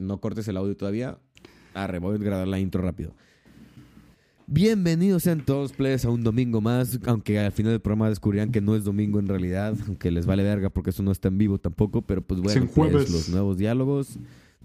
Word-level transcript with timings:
No 0.00 0.20
cortes 0.20 0.48
el 0.48 0.56
audio 0.56 0.76
todavía. 0.76 1.18
Arre, 1.72 2.00
voy 2.00 2.16
a 2.16 2.18
grabar 2.18 2.48
la 2.48 2.58
intro 2.58 2.82
rápido. 2.82 3.12
Bienvenidos 4.48 5.22
sean 5.22 5.44
todos, 5.44 5.72
players, 5.72 6.04
a 6.04 6.10
un 6.10 6.24
domingo 6.24 6.60
más. 6.60 6.98
Aunque 7.06 7.38
al 7.38 7.52
final 7.52 7.70
del 7.70 7.80
programa 7.80 8.08
descubrirán 8.08 8.50
que 8.50 8.60
no 8.60 8.74
es 8.74 8.82
domingo 8.82 9.20
en 9.20 9.28
realidad. 9.28 9.76
Aunque 9.86 10.10
les 10.10 10.26
vale 10.26 10.42
verga 10.42 10.68
porque 10.68 10.90
eso 10.90 11.04
no 11.04 11.12
está 11.12 11.28
en 11.28 11.38
vivo 11.38 11.58
tampoco. 11.58 12.02
Pero 12.02 12.22
pues 12.22 12.40
bueno, 12.40 12.68
pues, 12.74 13.08
los 13.08 13.28
nuevos 13.28 13.56
diálogos. 13.56 14.18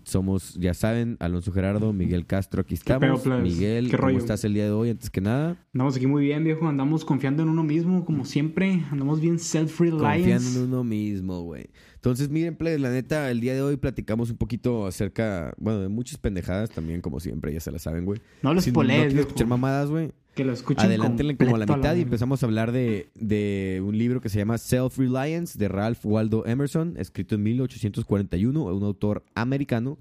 Somos, 0.09 0.55
ya 0.55 0.73
saben, 0.73 1.17
Alonso 1.19 1.51
Gerardo, 1.51 1.93
Miguel 1.93 2.25
Castro, 2.25 2.61
aquí 2.61 2.75
pedo, 2.75 2.95
estamos. 2.95 3.21
plebes? 3.21 3.43
Miguel, 3.43 3.89
¿Qué 3.91 3.97
¿cómo 3.97 4.09
estás 4.17 4.43
el 4.43 4.53
día 4.55 4.65
de 4.65 4.71
hoy? 4.71 4.89
Antes 4.89 5.09
que 5.09 5.21
nada, 5.21 5.55
Andamos 5.73 5.95
aquí 5.97 6.07
muy 6.07 6.23
bien, 6.25 6.43
viejo. 6.43 6.67
Andamos 6.67 7.05
confiando 7.05 7.43
en 7.43 7.49
uno 7.49 7.63
mismo, 7.63 8.05
como 8.05 8.25
siempre. 8.25 8.81
Andamos 8.91 9.21
bien 9.21 9.37
confiando 9.37 9.69
self-reliance. 9.69 10.57
en 10.57 10.65
uno 10.65 10.83
mismo, 10.83 11.41
güey. 11.43 11.69
Entonces, 11.95 12.29
miren, 12.29 12.55
plebes, 12.55 12.79
la 12.81 12.89
neta, 12.89 13.29
el 13.29 13.39
día 13.39 13.53
de 13.53 13.61
hoy 13.61 13.77
platicamos 13.77 14.31
un 14.31 14.37
poquito 14.37 14.87
acerca, 14.87 15.53
bueno, 15.57 15.79
de 15.81 15.89
muchas 15.89 16.17
pendejadas 16.17 16.69
también, 16.71 17.01
como 17.01 17.19
siempre, 17.19 17.53
ya 17.53 17.59
se 17.59 17.71
la 17.71 17.77
saben, 17.79 18.05
güey. 18.05 18.19
No 18.41 18.53
los 18.53 18.63
Si 18.63 18.71
no 18.71 18.75
polees, 18.75 18.97
quieren 18.99 19.13
viejo. 19.15 19.27
escuchar 19.27 19.47
mamadas, 19.47 19.89
güey, 19.89 20.11
Que 20.39 20.45
lo 20.45 20.53
escuchen 20.53 20.85
adelántenle 20.85 21.35
como 21.35 21.57
a 21.57 21.59
la 21.59 21.65
mitad 21.65 21.97
y 21.97 22.01
empezamos 22.01 22.41
a 22.41 22.45
hablar 22.45 22.71
de, 22.71 23.09
de 23.13 23.83
un 23.85 23.97
libro 23.97 24.21
que 24.21 24.29
se 24.29 24.37
llama 24.37 24.57
Self-Reliance 24.57 25.59
de 25.59 25.67
Ralph 25.67 26.05
Waldo 26.05 26.45
Emerson, 26.45 26.95
escrito 26.95 27.35
en 27.35 27.43
1841, 27.43 28.63
un 28.63 28.83
autor 28.85 29.25
americano. 29.35 29.97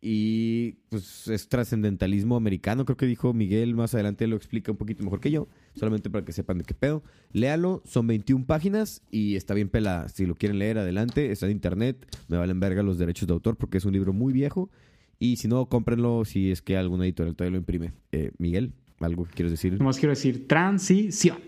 Y 0.00 0.76
pues 0.88 1.28
es 1.28 1.50
trascendentalismo 1.50 2.36
americano, 2.36 2.86
creo 2.86 2.96
que 2.96 3.04
dijo 3.04 3.34
Miguel, 3.34 3.74
más 3.74 3.92
adelante 3.92 4.26
lo 4.26 4.36
explica 4.36 4.72
un 4.72 4.78
poquito 4.78 5.04
mejor 5.04 5.20
que 5.20 5.30
yo, 5.30 5.48
solamente 5.74 6.08
para 6.08 6.24
que 6.24 6.32
sepan 6.32 6.56
de 6.56 6.64
qué 6.64 6.72
pedo. 6.72 7.02
Léalo, 7.34 7.82
son 7.84 8.06
21 8.06 8.46
páginas 8.46 9.02
y 9.10 9.36
está 9.36 9.52
bien 9.52 9.68
pelada. 9.68 10.08
Si 10.08 10.24
lo 10.24 10.34
quieren 10.34 10.60
leer, 10.60 10.78
adelante, 10.78 11.30
está 11.30 11.44
en 11.44 11.52
internet, 11.52 12.06
me 12.28 12.38
valen 12.38 12.58
verga 12.58 12.82
los 12.82 12.96
derechos 12.96 13.28
de 13.28 13.34
autor 13.34 13.58
porque 13.58 13.76
es 13.76 13.84
un 13.84 13.92
libro 13.92 14.14
muy 14.14 14.32
viejo. 14.32 14.70
Y 15.18 15.36
si 15.36 15.46
no, 15.46 15.66
cómprenlo 15.66 16.24
si 16.24 16.50
es 16.50 16.62
que 16.62 16.78
alguna 16.78 17.04
editorial 17.04 17.36
todavía 17.36 17.52
lo 17.52 17.58
imprime. 17.58 17.92
Eh, 18.12 18.30
Miguel, 18.38 18.72
¿algo 19.00 19.24
que 19.26 19.32
quieres 19.34 19.52
decir? 19.52 19.78
Nomás 19.78 19.98
quiero 19.98 20.10
decir 20.10 20.46
transición. 20.48 21.38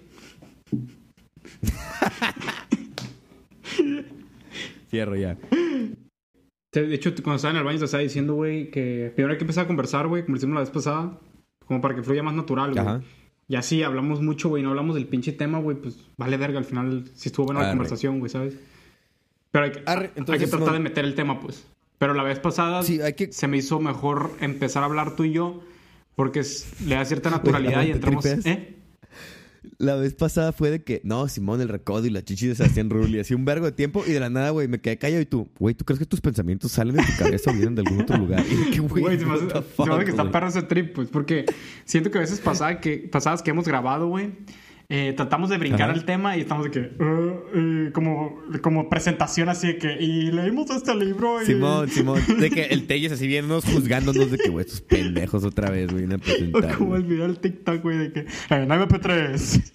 Cierro 4.91 5.17
ya. 5.17 5.37
De 6.73 6.95
hecho, 6.95 7.13
cuando 7.23 7.37
estaba 7.37 7.53
en 7.53 7.59
el 7.59 7.65
baño 7.65 7.79
te 7.79 7.85
estaba 7.85 8.03
diciendo, 8.03 8.35
güey, 8.35 8.71
que 8.71 9.13
primero 9.15 9.33
hay 9.33 9.39
que 9.39 9.45
empezar 9.45 9.65
a 9.65 9.67
conversar, 9.67 10.07
güey, 10.07 10.25
como 10.25 10.37
hicimos 10.37 10.55
la 10.55 10.61
vez 10.61 10.71
pasada, 10.71 11.19
como 11.67 11.81
para 11.81 11.95
que 11.97 12.03
fluya 12.03 12.23
más 12.23 12.35
natural, 12.35 12.71
güey. 12.73 12.81
Ajá. 12.87 13.01
Y 13.49 13.57
así 13.57 13.83
hablamos 13.83 14.23
mucho, 14.23 14.49
güey, 14.49 14.63
no 14.63 14.71
hablamos 14.71 14.95
del 14.95 15.07
pinche 15.09 15.33
tema, 15.33 15.59
güey, 15.59 15.77
pues 15.77 15.99
vale 16.17 16.37
verga 16.37 16.59
al 16.59 16.65
final 16.65 17.11
si 17.15 17.29
estuvo 17.29 17.47
buena 17.47 17.61
la 17.61 17.67
Arre. 17.67 17.73
conversación, 17.77 18.21
güey, 18.21 18.31
¿sabes? 18.31 18.55
Pero 19.51 19.65
hay 19.65 19.73
que, 19.73 19.83
Arre, 19.87 20.05
hay 20.07 20.11
entonces, 20.15 20.45
que 20.45 20.51
tratar 20.51 20.69
no- 20.69 20.75
de 20.75 20.79
meter 20.81 21.05
el 21.05 21.15
tema, 21.17 21.41
pues. 21.41 21.67
Pero 21.99 22.15
la 22.15 22.23
vez 22.23 22.39
pasada 22.39 22.83
Sí, 22.85 23.01
hay 23.03 23.13
que... 23.15 23.33
se 23.33 23.47
me 23.49 23.57
hizo 23.59 23.79
mejor 23.81 24.31
empezar 24.41 24.85
a 24.85 24.87
hablar 24.87 25.17
tú 25.17 25.25
y 25.25 25.33
yo 25.33 25.63
porque 26.15 26.41
es- 26.41 26.67
le 26.87 26.95
da 26.97 27.05
cierta 27.05 27.31
naturalidad 27.31 27.83
y 27.83 27.87
¿te 27.87 27.93
entramos... 27.93 28.25
¿Eh? 28.27 28.77
La 29.77 29.95
vez 29.97 30.15
pasada 30.15 30.53
fue 30.53 30.71
de 30.71 30.83
que, 30.83 31.01
no, 31.05 31.27
Simón, 31.29 31.61
el 31.61 31.69
recodo 31.69 32.07
y 32.07 32.11
la 32.11 32.23
chichi 32.23 32.47
de 32.47 32.55
Sebastián 32.55 32.89
Rulli, 32.91 33.19
así 33.21 33.35
un 33.35 33.45
vergo 33.47 33.67
de 33.67 33.73
tiempo 33.73 34.03
y 34.07 34.13
de 34.13 34.21
la 34.21 34.29
nada, 34.31 34.51
güey, 34.51 34.69
me 34.69 34.81
quedé 34.81 34.97
callado 34.99 35.21
y 35.23 35.27
tú, 35.27 35.49
güey, 35.59 35.75
¿tú 35.75 35.85
crees 35.85 35.99
que 35.99 36.07
tus 36.07 36.21
pensamientos 36.21 36.73
salen 36.73 36.97
de 36.97 37.03
tu 37.03 37.13
cabeza 37.19 37.51
o 37.51 37.55
vienen 37.55 37.75
de 37.75 37.83
algún 37.83 38.01
otro 38.03 38.17
lugar? 38.19 38.45
Y 38.51 38.57
de 38.57 38.71
que, 38.71 38.81
güey, 38.81 39.03
Güey, 39.03 39.19
se 39.19 39.27
me 39.27 39.35
hace, 39.35 39.49
se 39.49 39.85
me 39.87 39.95
hace 39.95 40.05
que 40.05 40.11
está 40.11 40.31
perro 40.31 40.49
ese 40.49 40.63
trip, 40.63 40.95
pues, 40.95 41.09
porque 41.09 41.45
siento 41.85 42.11
que 42.11 42.19
a 42.19 42.21
veces 42.23 42.41
pasada 42.41 42.81
que, 42.81 42.99
pasadas 43.11 43.43
que 43.43 43.51
hemos 43.51 43.67
grabado, 43.67 44.07
güey, 44.09 44.31
eh, 44.93 45.15
tratamos 45.17 45.49
de 45.51 45.57
brincar 45.57 45.89
al 45.89 46.05
tema 46.05 46.37
y 46.37 46.41
estamos 46.41 46.65
de 46.65 46.71
que, 46.73 46.91
"Ah, 46.99 47.31
eh", 47.55 47.91
como, 47.95 48.43
como 48.61 48.89
presentación 48.91 49.49
así 49.49 49.69
de 49.69 49.79
que, 49.79 49.93
y 50.03 50.33
leímos 50.33 50.69
este 50.71 50.95
libro 50.97 51.41
y... 51.41 51.47
Simón, 51.47 51.89
Simón, 51.89 52.21
de 52.41 52.51
que 52.51 52.63
el 52.71 52.87
Telles 52.89 53.13
así 53.13 53.27
viéndonos 53.29 53.65
juzgándonos 53.65 54.31
de 54.31 54.37
que, 54.39 54.49
güey, 54.51 54.67
estos 54.67 54.81
pendejos 54.81 55.45
otra 55.45 55.71
vez, 55.71 55.93
güey, 55.93 56.05
a 56.11 56.17
O 56.17 56.19
presentar. 56.19 56.75
como 56.77 56.91
güey. 56.91 57.03
el 57.03 57.07
video 57.09 57.27
del 57.29 57.39
TikTok, 57.39 57.83
güey, 57.83 57.99
de 57.99 58.13
que, 58.13 58.27
MP3. 58.51 59.73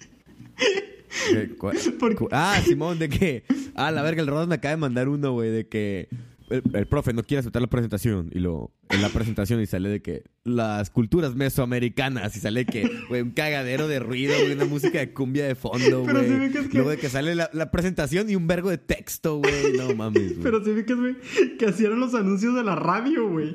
¿Cuál? 1.58 1.76
Porque- 1.98 2.16
Cu- 2.16 2.28
Ah, 2.30 2.60
Simón, 2.64 2.98
de 2.98 3.08
que, 3.08 3.44
ah, 3.74 3.90
la 3.90 4.02
verga, 4.02 4.20
el 4.22 4.28
Rodas 4.28 4.48
me 4.48 4.56
acaba 4.56 4.70
de 4.72 4.76
mandar 4.80 5.08
uno, 5.08 5.32
güey, 5.32 5.50
de 5.50 5.66
que 5.66 6.08
el, 6.50 6.62
el 6.74 6.86
profe 6.86 7.12
no 7.12 7.22
quiere 7.24 7.40
aceptar 7.40 7.60
la 7.62 7.68
presentación 7.68 8.30
y 8.32 8.38
lo 8.40 8.72
en 8.90 9.02
la 9.02 9.08
presentación 9.08 9.60
y 9.60 9.66
sale 9.66 9.88
de 9.88 10.00
que 10.02 10.22
las 10.44 10.90
culturas 10.90 11.34
mesoamericanas 11.34 12.36
y 12.36 12.40
sale 12.40 12.64
que 12.66 12.88
güey 13.08 13.22
un 13.22 13.30
cagadero 13.32 13.88
de 13.88 13.98
ruido 13.98 14.34
güey, 14.38 14.52
una 14.52 14.64
música 14.64 14.98
de 14.98 15.12
cumbia 15.12 15.44
de 15.46 15.54
fondo 15.54 16.04
Pero 16.06 16.20
güey 16.20 16.28
sí 16.30 16.38
vi 16.38 16.50
que 16.52 16.58
es 16.58 16.68
que- 16.68 16.74
luego 16.74 16.90
de 16.90 16.98
que 16.98 17.08
sale 17.10 17.34
la, 17.34 17.50
la 17.52 17.70
presentación 17.70 18.30
y 18.30 18.36
un 18.36 18.46
vergo 18.46 18.70
de 18.70 18.78
texto 18.78 19.38
güey 19.38 19.76
no 19.76 19.94
mames 19.94 20.30
güey. 20.34 20.42
Pero 20.42 20.64
sí 20.64 20.72
vi 20.72 20.84
que, 20.84 20.94
güey, 20.94 21.16
que 21.58 21.66
hacían 21.66 21.98
los 21.98 22.14
anuncios 22.14 22.54
de 22.54 22.62
la 22.62 22.76
radio, 22.76 23.28
güey. 23.28 23.54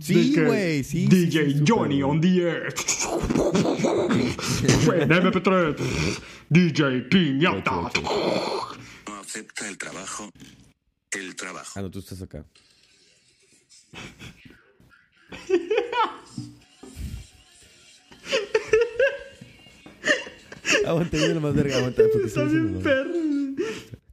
sí 0.00 0.32
De 0.32 0.44
güey 0.44 0.84
sí 0.84 1.06
DJ 1.08 1.44
sí, 1.44 1.58
sí, 1.58 1.64
Johnny 1.66 2.02
on 2.02 2.20
the 2.20 2.28
air. 2.42 2.74
en 4.94 5.08
MP3. 5.10 5.76
DJ 6.48 7.00
Piñata. 7.10 7.72
no 9.06 9.14
acepta 9.20 9.68
el 9.68 9.76
trabajo. 9.78 10.30
El 11.16 11.34
trabajo. 11.36 11.72
ah 11.74 11.82
no 11.82 11.90
tú 11.90 11.98
estás 12.00 12.20
acá 12.22 12.44
aguanta 20.86 21.16
yo 21.16 21.40
más 21.40 21.54
verga 21.54 21.76
aguanta 21.78 22.02
Está 22.24 22.44
bien 22.44 22.74
no. 22.74 22.80
perro. 22.80 23.10
no 23.14 23.56
güey, 23.56 23.66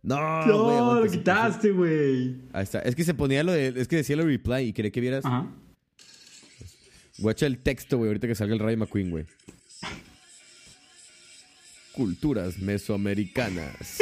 No, 0.03 0.15
aguanta, 0.17 0.99
lo 1.05 1.11
quitaste, 1.11 1.71
güey. 1.71 2.35
Ahí 2.51 2.63
está. 2.63 2.79
Es 2.79 2.95
que 2.95 3.03
se 3.03 3.13
ponía 3.13 3.43
lo 3.43 3.51
de. 3.51 3.73
Es 3.75 3.87
que 3.87 3.97
decía 3.97 4.15
lo 4.15 4.25
reply 4.25 4.67
y 4.69 4.73
quería 4.73 4.91
que 4.91 5.01
vieras. 5.01 5.25
Ajá. 5.25 5.47
Guacha 7.17 7.45
el 7.45 7.59
texto, 7.59 7.97
güey, 7.97 8.09
ahorita 8.09 8.27
que 8.27 8.35
salga 8.35 8.53
el 8.53 8.59
Rayo 8.59 8.77
McQueen, 8.77 9.11
güey. 9.11 9.25
Culturas 11.93 12.57
mesoamericanas. 12.57 13.97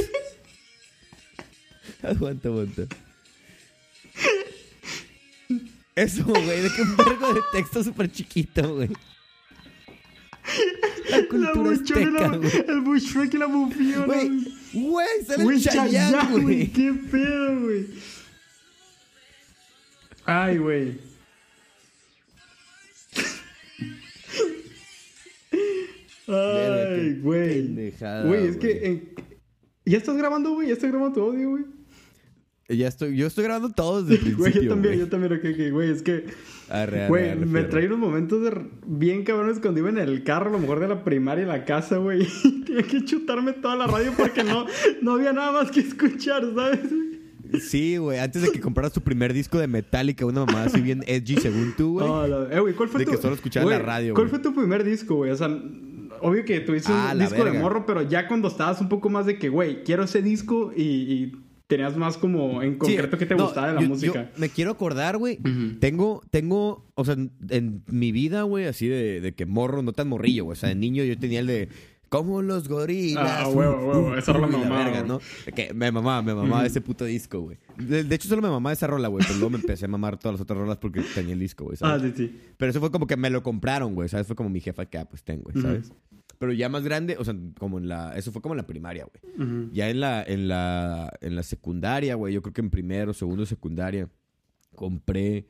aguanta, 2.10 2.48
aguanta. 2.50 2.84
Eso, 5.96 6.24
güey, 6.24 6.62
de 6.62 6.70
que 6.74 6.82
un 6.82 6.96
vergo 6.98 7.34
de 7.34 7.42
texto 7.52 7.84
súper 7.84 8.12
chiquito, 8.12 8.76
güey. 8.76 8.90
La 11.10 11.18
La 11.20 11.28
cultura 11.28 11.54
buchona 11.54 12.02
y 12.02 12.04
azteca, 12.06 12.28
la- 12.30 12.38
güey. 12.38 12.66
el 12.68 12.82
bushwhack 12.82 13.34
y 13.34 13.38
la 13.38 13.46
bufiona. 13.46 14.06
Güey, 14.06 14.30
güey, 14.74 15.08
sale 15.28 15.44
Güey, 15.44 15.62
Chayanne, 15.62 16.42
güey. 16.42 16.72
Qué 16.72 16.94
pedo, 17.12 17.60
güey. 17.62 17.88
Ay, 20.26 20.58
güey. 20.58 21.00
Ay, 26.28 27.20
güey. 27.22 27.68
Güey, 27.76 28.48
es 28.48 28.58
güey. 28.58 28.60
que. 28.60 28.70
eh, 28.88 29.16
¿Ya 29.86 29.98
estás 29.98 30.16
grabando, 30.16 30.52
güey? 30.54 30.68
¿Ya 30.68 30.74
estás 30.74 30.90
grabando 30.92 31.16
tu 31.16 31.22
audio, 31.22 31.50
güey? 31.52 31.66
Ya 32.78 32.88
estoy, 32.88 33.16
yo 33.18 33.28
estoy 33.28 33.44
grabando 33.44 33.70
todo 33.70 34.04
desde 34.04 34.24
el 34.28 34.36
Güey, 34.38 34.52
principio, 34.52 34.62
yo 34.64 34.70
también, 34.70 34.94
güey. 34.96 35.00
yo 35.06 35.10
también, 35.10 35.34
ok, 35.34 35.46
ok, 35.68 35.72
güey, 35.74 35.92
es 35.92 36.02
que. 36.02 36.26
Arre, 36.70 37.00
arre, 37.02 37.08
Güey, 37.10 37.30
arre, 37.32 37.46
me 37.46 37.64
trae 37.64 37.88
unos 37.88 38.00
momentos 38.00 38.42
de 38.44 38.52
bien 38.86 39.24
cabrones 39.24 39.60
cuando 39.60 39.80
iba 39.82 39.90
en 39.90 39.98
el 39.98 40.24
carro, 40.24 40.50
a 40.50 40.54
lo 40.54 40.60
mejor 40.60 40.80
de 40.80 40.88
la 40.88 41.04
primaria 41.04 41.42
en 41.44 41.50
la 41.50 41.66
casa, 41.66 41.98
güey. 41.98 42.22
y 42.44 42.62
Tenía 42.64 42.84
que 42.84 43.04
chutarme 43.06 43.54
toda 43.54 43.76
la 43.76 43.88
radio 43.88 44.14
porque 44.18 44.44
no, 44.44 44.66
no 45.02 45.14
había 45.16 45.34
nada 45.34 45.52
más 45.52 45.70
que 45.72 45.82
escuchar, 45.82 46.44
¿sabes? 46.56 46.80
Sí, 47.60 47.98
güey, 47.98 48.18
antes 48.20 48.42
de 48.44 48.50
que 48.52 48.62
compraras 48.62 48.94
tu 48.94 49.02
primer 49.02 49.34
disco 49.34 49.60
de 49.60 49.68
Metallica, 49.68 50.26
una 50.26 50.46
mamá 50.46 50.64
así 50.64 50.80
bien 50.80 51.04
edgy 51.06 51.36
según 51.36 51.74
tú, 51.76 51.94
güey. 52.00 52.08
No, 52.08 52.50
eh, 52.50 52.60
güey, 52.62 52.74
¿cuál 52.74 52.88
fue 52.88 53.00
De 53.00 53.06
tu... 53.06 53.12
que 53.12 53.18
solo 53.18 53.36
escuchabas 53.36 53.66
güey, 53.66 53.78
la 53.78 53.84
radio, 53.84 54.14
¿Cuál 54.14 54.28
güey. 54.30 54.40
fue 54.42 54.52
tu 54.52 54.58
primer 54.58 54.86
disco, 54.86 55.16
güey? 55.16 55.32
O 55.32 55.36
sea, 55.36 55.48
obvio 56.22 56.46
que 56.46 56.62
tuviste 56.62 56.94
Ah, 56.94 57.10
un 57.12 57.18
la 57.18 57.26
disco 57.28 57.44
de 57.44 57.52
morro, 57.52 57.86
pero 57.86 58.04
ya 58.04 58.30
cuando 58.30 58.48
estabas 58.48 58.80
un 58.80 58.88
poco 58.88 59.10
más 59.10 59.26
de 59.26 59.38
que, 59.38 59.50
güey, 59.50 59.84
quiero 59.84 60.04
ese 60.04 60.22
disco 60.22 60.72
y, 60.74 60.82
y 60.84 61.32
tenías 61.76 61.98
más 61.98 62.18
como 62.18 62.62
en 62.62 62.74
Sí, 62.74 62.78
concreto 62.78 63.18
que 63.18 63.26
te 63.26 63.36
no, 63.36 63.46
gustaba 63.46 63.68
de 63.70 63.74
la 63.76 63.82
yo- 63.82 63.88
música. 63.88 64.30
yo 64.34 64.40
me 64.40 64.50
quiero 64.50 64.72
acordar, 64.72 65.18
güey. 65.18 65.40
Tengo, 65.80 66.22
tengo, 66.30 66.86
o 66.96 67.06
sea, 67.06 67.16
en, 67.16 67.32
en 67.50 67.84
mi 67.88 68.12
vida, 68.12 68.44
güey, 68.44 68.66
así 68.66 68.88
de, 68.88 69.22
de 69.22 69.34
que 69.34 69.46
morro, 69.46 69.82
no 69.82 69.94
tan 69.94 70.08
morrillo, 70.10 70.44
güey. 70.46 70.54
O 70.54 70.56
sea, 70.56 70.70
de 70.70 70.76
niño 70.76 71.04
yo 71.04 71.18
tenía 71.18 71.40
el 71.40 71.48
de. 71.48 71.70
Como 72.10 72.42
los 72.42 72.68
gorilas. 72.68 73.26
Ah, 73.26 73.48
huevo, 73.48 73.88
huevo, 73.88 74.16
esa 74.18 74.34
rola 74.34 74.48
me 74.48 74.58
mamaba. 74.58 75.02
¿no? 75.04 75.22
Que 75.56 75.74
me 75.74 75.90
mamaba, 75.94 76.22
me 76.22 76.34
mamaba 76.36 76.66
ese 76.66 76.82
puto 76.82 77.06
disco, 77.06 77.40
güey. 77.40 77.58
De, 77.78 78.04
de 78.04 78.16
hecho, 78.16 78.28
solo 78.28 78.42
me 78.42 78.50
mamaba 78.50 78.74
esa 78.74 78.86
rola, 78.86 79.08
güey. 79.08 79.24
Pero 79.26 79.36
luego 79.40 79.52
me 79.52 79.58
empecé 79.60 79.86
a 79.86 79.88
mamar 79.88 80.18
todas 80.20 80.34
las 80.34 80.42
otras 80.42 80.60
rolas 80.60 80.78
porque 80.78 81.02
tenía 81.16 81.32
el 81.34 81.40
disco, 81.40 81.64
güey. 81.64 81.78
Ah, 81.80 81.98
sí, 82.02 82.12
sí. 82.14 82.38
Pero 82.58 82.70
eso 82.70 82.82
fue 82.82 82.92
como 82.92 83.08
que 83.08 83.16
me 83.16 83.30
lo 83.30 83.42
compraron, 83.44 83.96
güey. 83.96 84.10
¿Sabes? 84.10 84.28
Fue 84.28 84.36
como 84.36 84.50
mi 84.50 84.60
jefa 84.60 84.86
que, 84.88 84.98
ah, 84.98 85.06
pues 85.06 85.24
tengo, 85.24 85.44
güey, 85.44 85.62
¿sabes? 85.64 85.94
Pero 86.42 86.54
ya 86.54 86.70
más 86.70 86.84
grande, 86.84 87.18
o 87.20 87.24
sea, 87.24 87.36
como 87.60 87.78
en 87.78 87.88
la. 87.88 88.18
Eso 88.18 88.32
fue 88.32 88.42
como 88.42 88.56
en 88.56 88.58
la 88.58 88.66
primaria, 88.66 89.06
güey. 89.06 89.36
Ujú. 89.48 89.70
Ya 89.72 89.92
en 89.92 90.00
la, 90.00 90.24
en 90.24 90.48
la, 90.48 91.14
en 91.22 91.36
la 91.36 91.44
secundaria, 91.44 92.16
güey, 92.16 92.34
yo 92.34 92.42
creo 92.42 92.52
que 92.52 92.62
en 92.62 92.72
primero, 92.72 93.14
segundo, 93.14 93.46
secundaria, 93.46 94.10
compré 94.76 95.46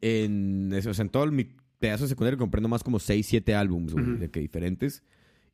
en, 0.00 0.72
o 0.74 0.92
sea, 0.92 1.02
en 1.02 1.08
todo 1.08 1.26
mi 1.30 1.46
pedazo 1.78 2.02
de 2.04 2.08
secundaria 2.08 2.36
compré 2.36 2.60
nomás 2.60 2.82
como 2.82 2.98
6, 2.98 3.24
7 3.26 3.54
álbumes, 3.54 3.92
güey, 3.92 4.04
Ujú. 4.04 4.18
de 4.18 4.28
que 4.30 4.40
diferentes. 4.40 5.04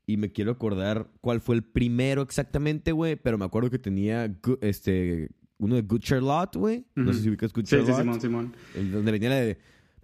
Y 0.07 0.17
me 0.17 0.33
quiero 0.33 0.53
acordar 0.53 1.09
cuál 1.21 1.41
fue 1.43 1.57
el 1.57 1.63
primero 1.63 2.23
exactamente, 2.23 2.93
güey, 2.93 3.17
pero 3.17 3.37
me 3.39 3.45
acuerdo 3.45 3.69
que 3.71 3.79
tenía, 3.79 4.35
este, 4.63 5.29
uno 5.59 5.75
de 5.77 5.83
Good 5.83 6.01
Charlotte, 6.01 6.57
güey. 6.57 6.87
No 6.95 7.05
Ujú. 7.05 7.13
sé 7.15 7.21
si 7.23 7.29
ubicas 7.29 7.53
Good 7.53 7.67
Sí, 7.67 7.77
sí, 7.77 7.85
Charlotte. 7.87 8.01
Simón, 8.01 8.21
Simón. 8.21 8.53
El 8.75 8.93
donde 8.93 9.13
venía 9.13 9.29
la 9.29 9.37
de 9.37 9.59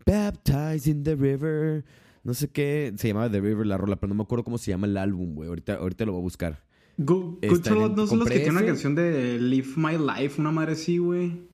Baptized 0.07 0.87
in 0.91 1.03
the 1.03 1.15
River. 1.17 1.83
No 2.23 2.35
sé 2.35 2.49
qué. 2.51 2.93
Se 2.97 3.09
llamaba 3.09 3.31
The 3.31 3.41
River 3.41 3.67
la 3.67 3.79
rola, 3.79 3.97
pero 3.97 4.09
no 4.09 4.15
me 4.15 4.23
acuerdo 4.23 4.45
cómo 4.45 4.59
se 4.59 4.71
llama 4.71 4.87
el 4.87 4.97
álbum, 4.97 5.35
güey. 5.35 5.49
Ahorita, 5.49 5.75
ahorita 5.75 6.05
lo 6.05 6.13
voy 6.13 6.21
a 6.21 6.23
buscar. 6.25 6.65
Good, 6.99 7.39
Good 7.49 7.63
Charlotte 7.63 7.97
no 7.97 8.07
son 8.07 8.19
los 8.19 8.29
que 8.29 8.35
tienen 8.37 8.57
una 8.57 8.67
canción 8.67 8.95
de 8.95 9.39
Live 9.39 9.69
My 9.77 9.97
Life, 9.97 10.39
una 10.41 10.51
madre 10.51 10.73
así, 10.73 10.99
güey. 10.99 11.49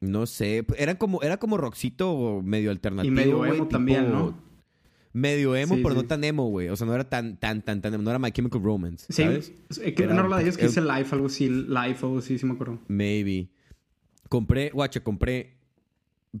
No 0.00 0.26
sé. 0.26 0.64
Era 0.76 0.96
como, 0.96 1.22
era 1.22 1.38
como 1.38 1.56
rockcito 1.56 2.40
medio 2.42 2.70
alternativo. 2.70 3.12
Y 3.12 3.14
medio 3.14 3.44
emo 3.44 3.68
también, 3.68 4.10
¿no? 4.10 4.36
Medio 5.12 5.56
emo, 5.56 5.76
Sí, 5.76 5.82
pero 5.82 5.94
sí. 5.94 6.02
no 6.02 6.06
tan 6.06 6.22
emo, 6.24 6.48
güey. 6.48 6.68
O 6.68 6.76
sea, 6.76 6.86
no 6.86 6.94
era 6.94 7.08
tan, 7.08 7.36
tan, 7.38 7.62
tan, 7.62 7.80
tan 7.80 7.94
emo. 7.94 8.02
No 8.02 8.10
era 8.10 8.18
My 8.18 8.30
Chemical 8.30 8.62
Romance. 8.62 9.06
Sí, 9.08 9.22
¿Sabes? 9.22 9.52
es 9.70 9.78
que 9.94 10.02
Era 10.02 10.12
una 10.12 10.22
un 10.22 10.26
rola 10.26 10.36
de 10.38 10.42
ellos 10.44 10.56
que 10.56 10.66
dice 10.66 10.80
Life, 10.80 11.14
algo 11.14 11.26
así, 11.26 11.48
Life, 11.48 12.04
algo 12.04 12.18
así, 12.18 12.38
sí 12.38 12.46
me 12.46 12.52
acuerdo. 12.54 12.78
Maybe. 12.88 13.50
Compré, 14.28 14.70
guacha, 14.70 15.00
compré 15.02 15.56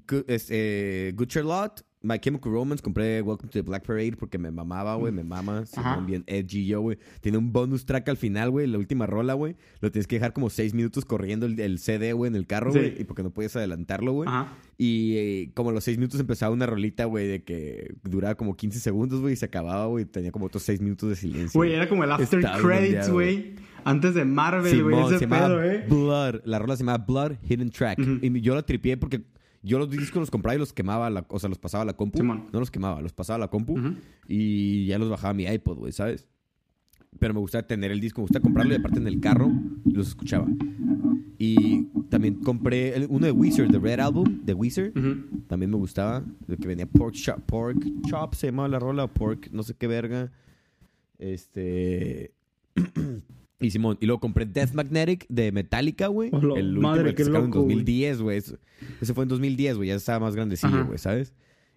Good, 0.06 0.24
este, 0.28 1.12
Good 1.16 1.26
Charlotte, 1.28 1.82
My 2.00 2.18
Chemical 2.20 2.52
Romance, 2.52 2.80
compré 2.82 3.20
Welcome 3.22 3.48
to 3.50 3.58
the 3.58 3.62
Black 3.62 3.84
Parade 3.84 4.12
porque 4.16 4.38
me 4.38 4.50
mamaba, 4.52 4.94
güey, 4.94 5.12
me 5.12 5.24
mama. 5.24 5.64
Ajá. 5.76 5.94
Simón, 5.94 6.06
bien 6.06 6.24
edgy 6.28 6.64
yo, 6.66 6.80
güey. 6.80 6.96
Tiene 7.20 7.38
un 7.38 7.52
bonus 7.52 7.84
track 7.86 8.08
al 8.08 8.16
final, 8.16 8.50
güey, 8.50 8.68
la 8.68 8.78
última 8.78 9.06
rola, 9.06 9.34
güey. 9.34 9.56
Lo 9.80 9.90
tienes 9.90 10.06
que 10.06 10.16
dejar 10.16 10.32
como 10.32 10.48
seis 10.48 10.74
minutos 10.74 11.04
corriendo 11.04 11.46
el, 11.46 11.58
el 11.58 11.78
CD, 11.80 12.12
güey, 12.12 12.28
en 12.28 12.36
el 12.36 12.46
carro, 12.46 12.72
Sí. 12.72 12.78
güey, 12.78 13.00
y 13.00 13.04
porque 13.04 13.24
no 13.24 13.30
puedes 13.30 13.56
adelantarlo, 13.56 14.12
güey. 14.12 14.28
Ajá. 14.28 14.56
Y 14.76 15.16
eh, 15.16 15.50
como 15.54 15.70
a 15.70 15.72
los 15.72 15.82
seis 15.82 15.98
minutos 15.98 16.20
empezaba 16.20 16.52
una 16.54 16.66
rolita, 16.66 17.04
güey, 17.06 17.26
de 17.26 17.42
que 17.42 17.94
duraba 18.04 18.36
como 18.36 18.56
15 18.56 18.78
segundos, 18.78 19.20
güey, 19.20 19.32
y 19.32 19.36
se 19.36 19.46
acababa, 19.46 19.86
güey, 19.86 20.04
tenía 20.04 20.30
como 20.30 20.46
otros 20.46 20.62
seis 20.62 20.80
minutos 20.80 21.08
de 21.08 21.16
silencio. 21.16 21.58
Güey, 21.58 21.72
era 21.72 21.88
como 21.88 22.04
el 22.04 22.12
after 22.12 22.40
credits, 22.62 23.10
güey. 23.10 23.56
Antes 23.84 24.14
de 24.14 24.24
Marvel, 24.24 24.82
güey, 24.84 25.06
ese 25.06 25.18
se 25.20 25.28
pedo, 25.28 25.62
eh. 25.64 25.84
Blood. 25.88 26.42
La 26.44 26.58
rola 26.58 26.76
se 26.76 26.84
llama 26.84 26.98
Blood 26.98 27.32
Hidden 27.48 27.70
Track. 27.70 27.98
Y 28.22 28.40
yo 28.40 28.54
la 28.54 28.62
tripié 28.62 28.96
porque 28.96 29.22
yo 29.68 29.78
los 29.78 29.90
discos 29.90 30.16
los 30.20 30.30
compraba 30.30 30.56
y 30.56 30.58
los 30.58 30.72
quemaba, 30.72 31.08
la- 31.10 31.26
o 31.28 31.38
sea, 31.38 31.48
los 31.48 31.58
pasaba 31.58 31.82
a 31.82 31.84
la 31.84 31.92
compu. 31.96 32.18
Simón. 32.18 32.46
No 32.52 32.58
los 32.60 32.70
quemaba, 32.70 33.00
los 33.02 33.12
pasaba 33.12 33.36
a 33.36 33.38
la 33.40 33.48
compu 33.48 33.76
y 34.26 34.86
ya 34.86 34.98
los 34.98 35.08
bajaba 35.10 35.30
a 35.30 35.34
mi 35.34 35.44
iPod, 35.44 35.78
güey, 35.78 35.92
¿sabes? 35.92 36.26
Pero 37.18 37.32
me 37.34 37.40
gusta 37.40 37.62
tener 37.66 37.90
el 37.90 38.00
disco, 38.00 38.20
me 38.20 38.24
gusta 38.24 38.40
comprarlo 38.40 38.72
y 38.74 38.76
aparte 38.76 38.98
en 38.98 39.06
el 39.06 39.20
carro 39.20 39.50
los 39.84 40.08
escuchaba. 40.08 40.46
Y 41.38 41.84
también 42.10 42.34
compré 42.36 42.96
el- 42.96 43.06
uno 43.08 43.26
de 43.26 43.32
Weezer, 43.32 43.68
The 43.70 43.78
Red 43.78 44.00
Album, 44.00 44.40
de 44.44 44.54
Weezer. 44.54 44.92
También 45.46 45.70
me 45.70 45.76
gustaba. 45.76 46.24
De 46.46 46.56
que 46.56 46.66
venía 46.68 46.86
Pork 46.86 47.14
Chop, 47.14 47.38
Pork 47.46 47.78
Chop 48.08 48.34
se 48.34 48.48
llamaba 48.48 48.68
la 48.68 48.78
rola, 48.78 49.06
Pork, 49.06 49.48
no 49.52 49.62
sé 49.62 49.74
qué 49.74 49.86
verga. 49.86 50.32
Este. 51.18 52.32
y 53.60 53.70
Simón. 53.70 53.98
Y 54.00 54.06
luego 54.06 54.20
compré 54.20 54.46
Death 54.46 54.72
Magnetic 54.72 55.26
de 55.28 55.52
Metallica, 55.52 56.06
güey. 56.08 56.30
El 56.30 56.44
último 56.46 56.80
madre, 56.80 57.14
que 57.14 57.24
sacaron 57.24 57.46
en 57.46 57.50
loco, 57.50 57.62
güey. 57.62 57.76
2010, 57.76 58.20
güey. 58.22 58.38
Ese 58.38 59.14
fue 59.14 59.24
en 59.24 59.28
2010, 59.28 59.76
güey. 59.76 59.88
Ya 59.88 59.94
estaba 59.96 60.20
más 60.20 60.34
grandecillo, 60.36 60.86
güey, 60.86 60.98
¿sabes? 60.98 61.34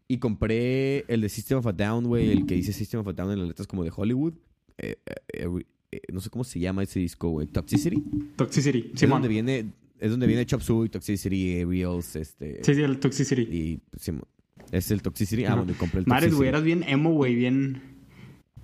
Y 0.08 0.18
compré 0.18 1.06
el 1.08 1.22
de 1.22 1.30
System 1.30 1.60
of 1.60 1.68
a 1.68 1.72
Down, 1.72 2.06
güey. 2.06 2.30
El 2.32 2.46
que 2.46 2.56
dice 2.56 2.74
System 2.74 3.00
of 3.02 3.08
a 3.08 3.14
Down 3.14 3.32
en 3.32 3.40
las 3.40 3.48
letras 3.48 3.68
como 3.68 3.84
de 3.84 3.92
Hollywood. 3.96 4.34
Eh, 4.78 4.96
eh, 5.34 5.48
eh, 5.92 6.02
no 6.12 6.20
sé 6.20 6.30
cómo 6.30 6.44
se 6.44 6.60
llama 6.60 6.84
ese 6.84 7.00
disco, 7.00 7.30
güey. 7.30 7.48
Toxicity. 7.48 8.04
Toxicity, 8.36 8.92
Es 8.94 9.00
Simón. 9.00 9.16
donde 9.22 9.28
viene. 9.30 9.72
Es 10.00 10.10
donde 10.12 10.26
viene 10.28 10.46
Chop 10.46 10.62
Suey, 10.62 10.90
Toxicity, 10.90 11.64
Reels, 11.64 12.16
este. 12.16 12.64
Sí, 12.64 12.74
sí, 12.76 12.82
el 12.82 13.00
Toxicity. 13.00 13.42
Y 13.44 13.80
Simón. 13.98 14.24
Es 14.72 14.90
el 14.92 15.02
Toxicity. 15.02 15.46
Ah, 15.46 15.56
donde 15.56 15.74
compré 15.74 16.00
el 16.02 16.08
Madre, 16.08 16.22
Toxicity. 16.28 16.38
güey, 16.38 16.50
eras 16.50 16.64
bien 16.64 16.84
emo, 16.88 17.12
güey, 17.14 17.36
bien... 17.36 17.82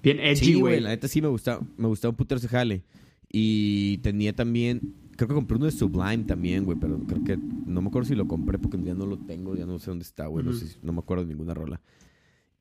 Bien 0.04 0.20
edgy, 0.20 0.36
Sí, 0.38 0.54
güey, 0.54 0.74
güey. 0.76 0.80
la 0.82 0.90
neta 0.90 1.08
sí 1.08 1.22
me 1.22 1.28
gustaba, 1.28 1.66
me 1.76 1.88
gustaba 1.88 2.12
un 2.12 2.16
putero 2.18 2.38
ese 2.40 2.48
jale. 2.48 2.84
Y 3.32 3.98
tenía 4.00 4.34
también, 4.34 4.82
creo 5.16 5.28
que 5.28 5.34
compré 5.36 5.58
uno 5.58 5.66
de 5.66 5.72
Sublime 5.72 6.24
también, 6.24 6.64
güey, 6.64 6.78
pero 6.80 6.98
creo 7.00 7.24
que, 7.24 7.38
no 7.38 7.82
me 7.82 7.90
acuerdo 7.90 8.08
si 8.08 8.16
lo 8.16 8.28
compré 8.28 8.58
porque 8.58 8.82
ya 8.82 8.94
no 8.94 9.06
lo 9.06 9.18
tengo, 9.18 9.56
ya 9.56 9.66
no 9.66 9.80
sé 9.80 9.92
dónde 9.92 10.04
está, 10.04 10.28
güey, 10.28 10.46
no 10.46 10.54
sé, 10.54 10.78
me 10.82 10.98
acuerdo 10.98 11.24
de 11.26 11.30
ninguna 11.34 11.54
rola. 11.54 11.82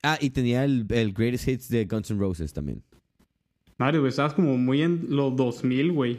Ah, 0.03 0.19
y 0.21 0.31
tenía 0.31 0.65
el, 0.65 0.87
el 0.91 1.13
Greatest 1.13 1.49
Hits 1.49 1.69
de 1.69 1.85
Guns 1.87 2.11
N' 2.11 2.19
Roses 2.21 2.53
también. 2.53 2.83
Madre, 3.79 3.99
güey, 3.99 4.09
estabas 4.11 4.35
como 4.35 4.57
muy 4.57 4.83
en 4.83 5.07
los 5.11 5.35
2000, 5.37 5.93
güey. 5.93 6.19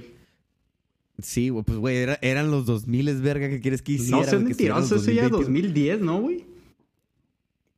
Sí, 1.20 1.50
güey, 1.50 1.64
pues, 1.64 1.78
güey, 1.80 1.98
era- 1.98 2.20
eran 2.22 2.52
los 2.52 2.66
2000, 2.66 3.08
es 3.08 3.22
verga, 3.22 3.50
¿qué 3.50 3.60
quieres 3.60 3.82
que 3.82 3.94
hiciera? 3.94 4.18
No 4.18 4.24
seas 4.24 4.42
mentiroso, 4.44 4.96
eso 4.98 5.12
ya 5.12 5.26
es 5.26 5.32
2020. 5.32 5.68
2010, 5.68 6.02
¿no, 6.02 6.22
güey? 6.22 6.46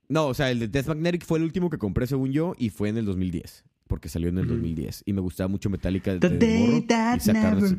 No, 0.10 0.28
o 0.28 0.34
sea, 0.34 0.52
el 0.52 0.60
de 0.60 0.68
Death 0.68 0.88
Magnetic 0.88 1.24
fue 1.24 1.38
el 1.38 1.46
último 1.46 1.70
que 1.70 1.78
compré, 1.78 2.06
según 2.08 2.32
yo, 2.32 2.56
y 2.58 2.70
fue 2.70 2.90
en 2.90 2.98
el 2.98 3.06
2010. 3.06 3.64
Porque 3.90 4.08
salió 4.08 4.30
en 4.30 4.38
el 4.38 4.44
Ujú. 4.46 4.54
2010. 4.54 5.02
Y 5.08 5.14
me 5.14 5.20
gustaba 5.22 5.48
mucho 5.48 5.68
Metallica 5.72 6.12
The 6.20 6.30
desde 6.30 6.38
day 6.38 6.68
morro. 6.70 6.86
that 6.90 7.16
y 7.18 7.20
sacaron 7.22 7.60
never 7.60 7.70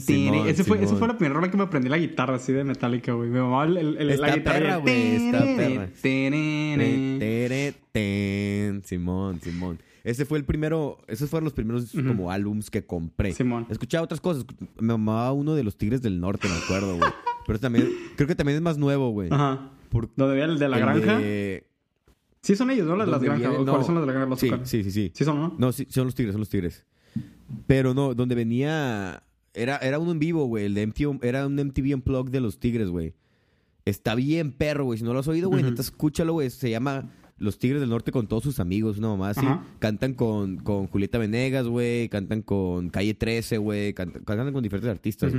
Simón, 0.00 0.48
Ese 0.48 0.62
fue, 0.62 0.84
esa 0.84 0.94
fue 0.94 1.08
la 1.08 1.18
primera 1.18 1.34
rola 1.34 1.50
que 1.50 1.56
me 1.56 1.64
aprendí 1.64 1.88
la 1.88 1.98
guitarra 1.98 2.36
así 2.36 2.52
de 2.52 2.62
Metallica, 2.62 3.12
güey. 3.12 3.28
Me 3.28 3.40
mamaba 3.40 3.64
el, 3.64 3.76
el- 3.76 3.96
el- 4.10 4.20
la 4.20 4.36
guitarra. 4.36 4.58
perra, 4.58 4.76
güey, 4.76 5.16
está 5.16 5.40
perra. 5.40 5.88
Simón, 8.84 9.40
Simón. 9.42 9.78
Ese 10.04 10.24
fue 10.24 10.38
el 10.38 10.44
primero, 10.44 10.98
esos 11.08 11.28
fueron 11.28 11.44
los 11.44 11.52
primeros 11.52 11.90
como 12.06 12.30
álbums 12.30 12.70
que 12.70 12.84
compré. 12.86 13.32
Simón. 13.32 13.66
Escuchaba 13.68 14.04
otras 14.04 14.20
cosas. 14.20 14.46
Me 14.78 14.92
mamaba 14.96 15.32
uno 15.32 15.56
de 15.56 15.64
los 15.64 15.76
Tigres 15.76 16.02
del 16.02 16.20
Norte, 16.20 16.46
me 16.48 16.54
acuerdo, 16.54 16.96
güey. 16.98 17.10
Pero 17.48 17.58
también, 17.58 17.88
creo 18.14 18.28
que 18.28 18.36
también 18.36 18.54
es 18.56 18.62
más 18.62 18.78
nuevo, 18.78 19.10
güey. 19.10 19.28
Ajá. 19.32 19.70
Por- 19.88 20.08
¿Dónde 20.14 20.34
había 20.34 20.44
el 20.44 20.58
de 20.60 20.68
la 20.68 20.76
el 20.76 20.82
granja? 20.84 21.18
de- 21.18 21.66
Sí 22.46 22.54
son 22.56 22.70
ellos, 22.70 22.86
¿no? 22.86 22.96
Las, 22.96 23.08
las 23.08 23.20
granjas. 23.20 23.40
viene- 23.50 23.56
¿o 23.56 23.64
no. 23.64 23.72
¿Cuáles 23.72 23.86
son 23.86 23.94
las 23.96 24.02
de 24.02 24.06
la 24.06 24.12
granja? 24.12 24.30
Los 24.30 24.38
Sí, 24.40 24.50
sí, 24.64 24.84
sí, 24.84 24.90
sí. 24.90 25.10
Sí 25.14 25.24
son, 25.24 25.40
¿no? 25.40 25.54
No, 25.58 25.72
sí, 25.72 25.86
son 25.90 26.04
los 26.04 26.14
Tigres, 26.14 26.32
son 26.32 26.40
los 26.40 26.48
Tigres. 26.48 26.84
Pero 27.66 27.92
no, 27.94 28.14
donde 28.14 28.34
venía. 28.34 29.22
Era, 29.54 29.76
era 29.78 29.98
uno 29.98 30.12
en 30.12 30.18
vivo, 30.18 30.44
güey. 30.46 30.66
El 30.66 30.74
de 30.74 30.86
MTV, 30.86 31.18
era 31.24 31.46
un 31.46 31.54
MTV 31.56 31.94
Unplugged 31.94 32.30
de 32.30 32.40
los 32.40 32.58
Tigres, 32.60 32.88
güey. 32.88 33.14
Está 33.84 34.14
bien 34.14 34.52
perro, 34.52 34.84
güey. 34.84 34.98
Si 34.98 35.04
no 35.04 35.12
lo 35.12 35.20
has 35.20 35.28
oído, 35.28 35.48
güey, 35.48 35.64
escúchalo, 35.78 36.34
güey. 36.34 36.50
Se 36.50 36.68
llama 36.70 37.10
Los 37.38 37.58
Tigres 37.58 37.80
del 37.80 37.88
Norte 37.90 38.12
con 38.12 38.26
todos 38.26 38.42
sus 38.42 38.60
amigos, 38.60 38.98
una 38.98 39.08
mamá 39.08 39.30
así. 39.30 39.40
Ajá. 39.46 39.64
Cantan 39.78 40.14
con, 40.14 40.58
con 40.58 40.86
Julieta 40.88 41.18
Venegas, 41.18 41.66
güey. 41.66 42.08
Cantan 42.08 42.42
con 42.42 42.90
Calle 42.90 43.14
13, 43.14 43.58
güey. 43.58 43.94
Cantan, 43.94 44.22
cantan 44.24 44.52
con 44.52 44.62
diferentes 44.62 44.90
artistas. 44.90 45.32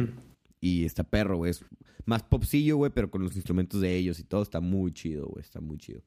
Y 0.59 0.83
está 0.85 1.03
perro, 1.03 1.37
güey. 1.37 1.51
Es 1.51 1.63
más 2.05 2.23
popsillo, 2.23 2.77
güey, 2.77 2.91
pero 2.93 3.11
con 3.11 3.21
los 3.23 3.35
instrumentos 3.35 3.81
de 3.81 3.95
ellos 3.95 4.19
y 4.19 4.23
todo. 4.23 4.41
Está 4.41 4.59
muy 4.61 4.91
chido, 4.93 5.27
güey. 5.27 5.41
Está 5.43 5.59
muy 5.61 5.77
chido. 5.77 6.01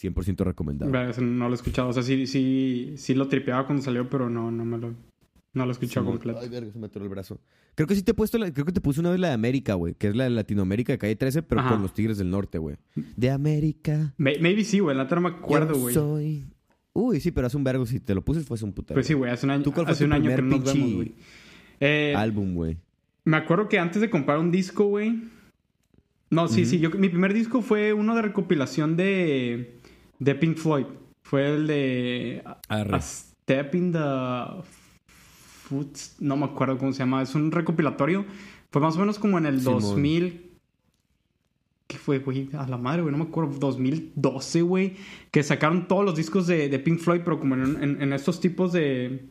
100% 0.00 0.44
recomendado. 0.44 0.90
Vale, 0.90 1.10
ese 1.10 1.22
no 1.22 1.46
lo 1.48 1.54
he 1.54 1.56
escuchado. 1.56 1.88
O 1.88 1.92
sea, 1.92 2.02
sí, 2.02 2.26
sí, 2.26 2.94
sí 2.96 3.14
lo 3.14 3.28
tripeaba 3.28 3.66
cuando 3.66 3.82
salió, 3.84 4.08
pero 4.08 4.28
no, 4.30 4.50
no 4.50 4.64
me 4.64 4.78
lo, 4.78 4.94
no 5.54 5.64
lo 5.64 5.70
he 5.70 5.72
escuchado 5.72 6.06
completo. 6.06 6.40
Ay, 6.42 6.48
verga, 6.48 6.72
se 6.72 6.78
me 6.78 6.86
atoró 6.86 7.04
el 7.04 7.10
brazo. 7.10 7.38
Creo 7.74 7.86
que 7.86 7.94
sí 7.94 8.02
te 8.02 8.10
he 8.10 8.14
puesto, 8.14 8.36
la- 8.38 8.52
creo 8.52 8.66
que 8.66 8.72
te 8.72 8.80
puse 8.82 9.00
una 9.00 9.10
vez 9.10 9.18
la 9.20 9.28
de 9.28 9.34
América, 9.34 9.74
güey, 9.74 9.94
que 9.94 10.08
es 10.08 10.16
la 10.16 10.24
de 10.24 10.30
Latinoamérica 10.30 10.92
de 10.92 10.98
calle 10.98 11.16
13, 11.16 11.42
pero 11.42 11.60
Ajá. 11.62 11.70
con 11.70 11.82
los 11.82 11.94
Tigres 11.94 12.18
del 12.18 12.30
Norte, 12.30 12.58
güey. 12.58 12.76
De 13.16 13.30
América. 13.30 14.12
May- 14.18 14.40
Maybe 14.40 14.64
sí, 14.64 14.78
güey. 14.80 14.96
La 14.96 15.04
neta 15.04 15.14
no 15.14 15.22
me 15.22 15.28
acuerdo, 15.30 15.78
güey. 15.78 15.94
soy. 15.94 16.46
Uy, 16.94 17.20
sí, 17.20 17.30
pero 17.30 17.46
hace 17.46 17.56
un 17.56 17.64
vergo. 17.64 17.86
Si 17.86 18.00
te 18.00 18.14
lo 18.14 18.22
puse, 18.22 18.40
fue 18.40 18.56
hace 18.56 18.64
un 18.66 18.72
putero. 18.74 18.96
Pues 18.96 19.06
sí, 19.06 19.14
güey. 19.14 19.30
Hace 19.30 19.46
un 19.46 19.52
año, 19.52 19.62
¿Tú 19.62 19.72
cuál 19.72 19.86
fue 19.86 19.92
hace 19.94 20.04
un 20.04 20.12
año 20.12 20.28
que 20.34 20.42
no 20.42 20.58
nos 20.58 20.64
vemos, 20.74 20.94
güey. 20.94 21.14
Eh, 21.80 22.14
Álbum, 22.14 22.54
güey. 22.54 22.76
Me 23.24 23.38
acuerdo 23.38 23.68
que 23.70 23.78
antes 23.78 24.02
de 24.02 24.10
comprar 24.10 24.38
un 24.38 24.50
disco, 24.50 24.84
güey. 24.84 25.22
No, 26.28 26.48
sí, 26.48 26.66
sí. 26.66 26.78
Yo, 26.78 26.90
mi 26.90 27.08
primer 27.08 27.32
disco 27.32 27.62
fue 27.62 27.92
uno 27.94 28.14
de 28.14 28.20
recopilación 28.22 28.96
de, 28.96 29.78
de 30.24 30.34
Pink 30.34 30.56
Floyd. 30.56 30.86
Fue 31.22 31.54
el 31.54 31.66
de 31.66 32.42
Arre. 32.68 32.96
A 32.96 33.00
Step 33.00 33.74
in 33.74 33.92
the 33.92 33.98
Foot. 35.06 35.96
No 36.20 36.36
me 36.36 36.44
acuerdo 36.46 36.78
cómo 36.78 36.92
se 36.92 37.00
llama. 37.00 37.22
Es 37.22 37.34
un 37.34 37.50
recopilatorio. 37.50 38.24
Fue 38.70 38.80
más 38.80 38.96
o 38.96 39.00
menos 39.00 39.18
como 39.18 39.38
en 39.38 39.46
el 39.46 39.60
Simón. 39.60 39.80
2000. 39.82 40.50
¿Qué 41.86 41.98
fue, 41.98 42.20
güey? 42.20 42.48
A 42.56 42.66
la 42.66 42.78
madre, 42.78 43.02
güey. 43.02 43.12
No 43.12 43.18
me 43.18 43.24
acuerdo. 43.28 43.52
2012, 43.58 44.62
güey. 44.62 44.96
Que 45.30 45.42
sacaron 45.42 45.88
todos 45.88 46.04
los 46.04 46.14
discos 46.16 46.46
de, 46.46 46.68
de 46.68 46.78
Pink 46.78 46.98
Floyd, 47.00 47.20
pero 47.24 47.38
como 47.38 47.54
en, 47.54 47.82
en- 47.82 48.02
en 48.02 48.12
estos 48.12 48.40
tipos 48.40 48.72
de. 48.72 49.26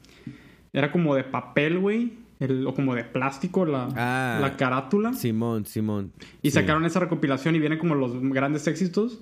Era 0.73 0.91
como 0.91 1.15
de 1.15 1.23
papel, 1.23 1.79
güey. 1.79 2.13
El- 2.39 2.65
O 2.67 2.73
como 2.73 2.95
de 2.95 3.03
plástico 3.03 3.65
la, 3.65 3.87
Ah. 3.95 4.39
la 4.41 4.57
carátula. 4.57 5.13
Simón, 5.13 5.65
Simón. 5.65 6.11
Y 6.41 6.49
Sí. 6.51 6.55
sacaron 6.55 6.85
esa 6.85 6.99
recopilación 6.99 7.55
y 7.55 7.59
vienen 7.59 7.77
como 7.79 7.95
los 7.95 8.19
grandes 8.19 8.65
éxitos. 8.67 9.21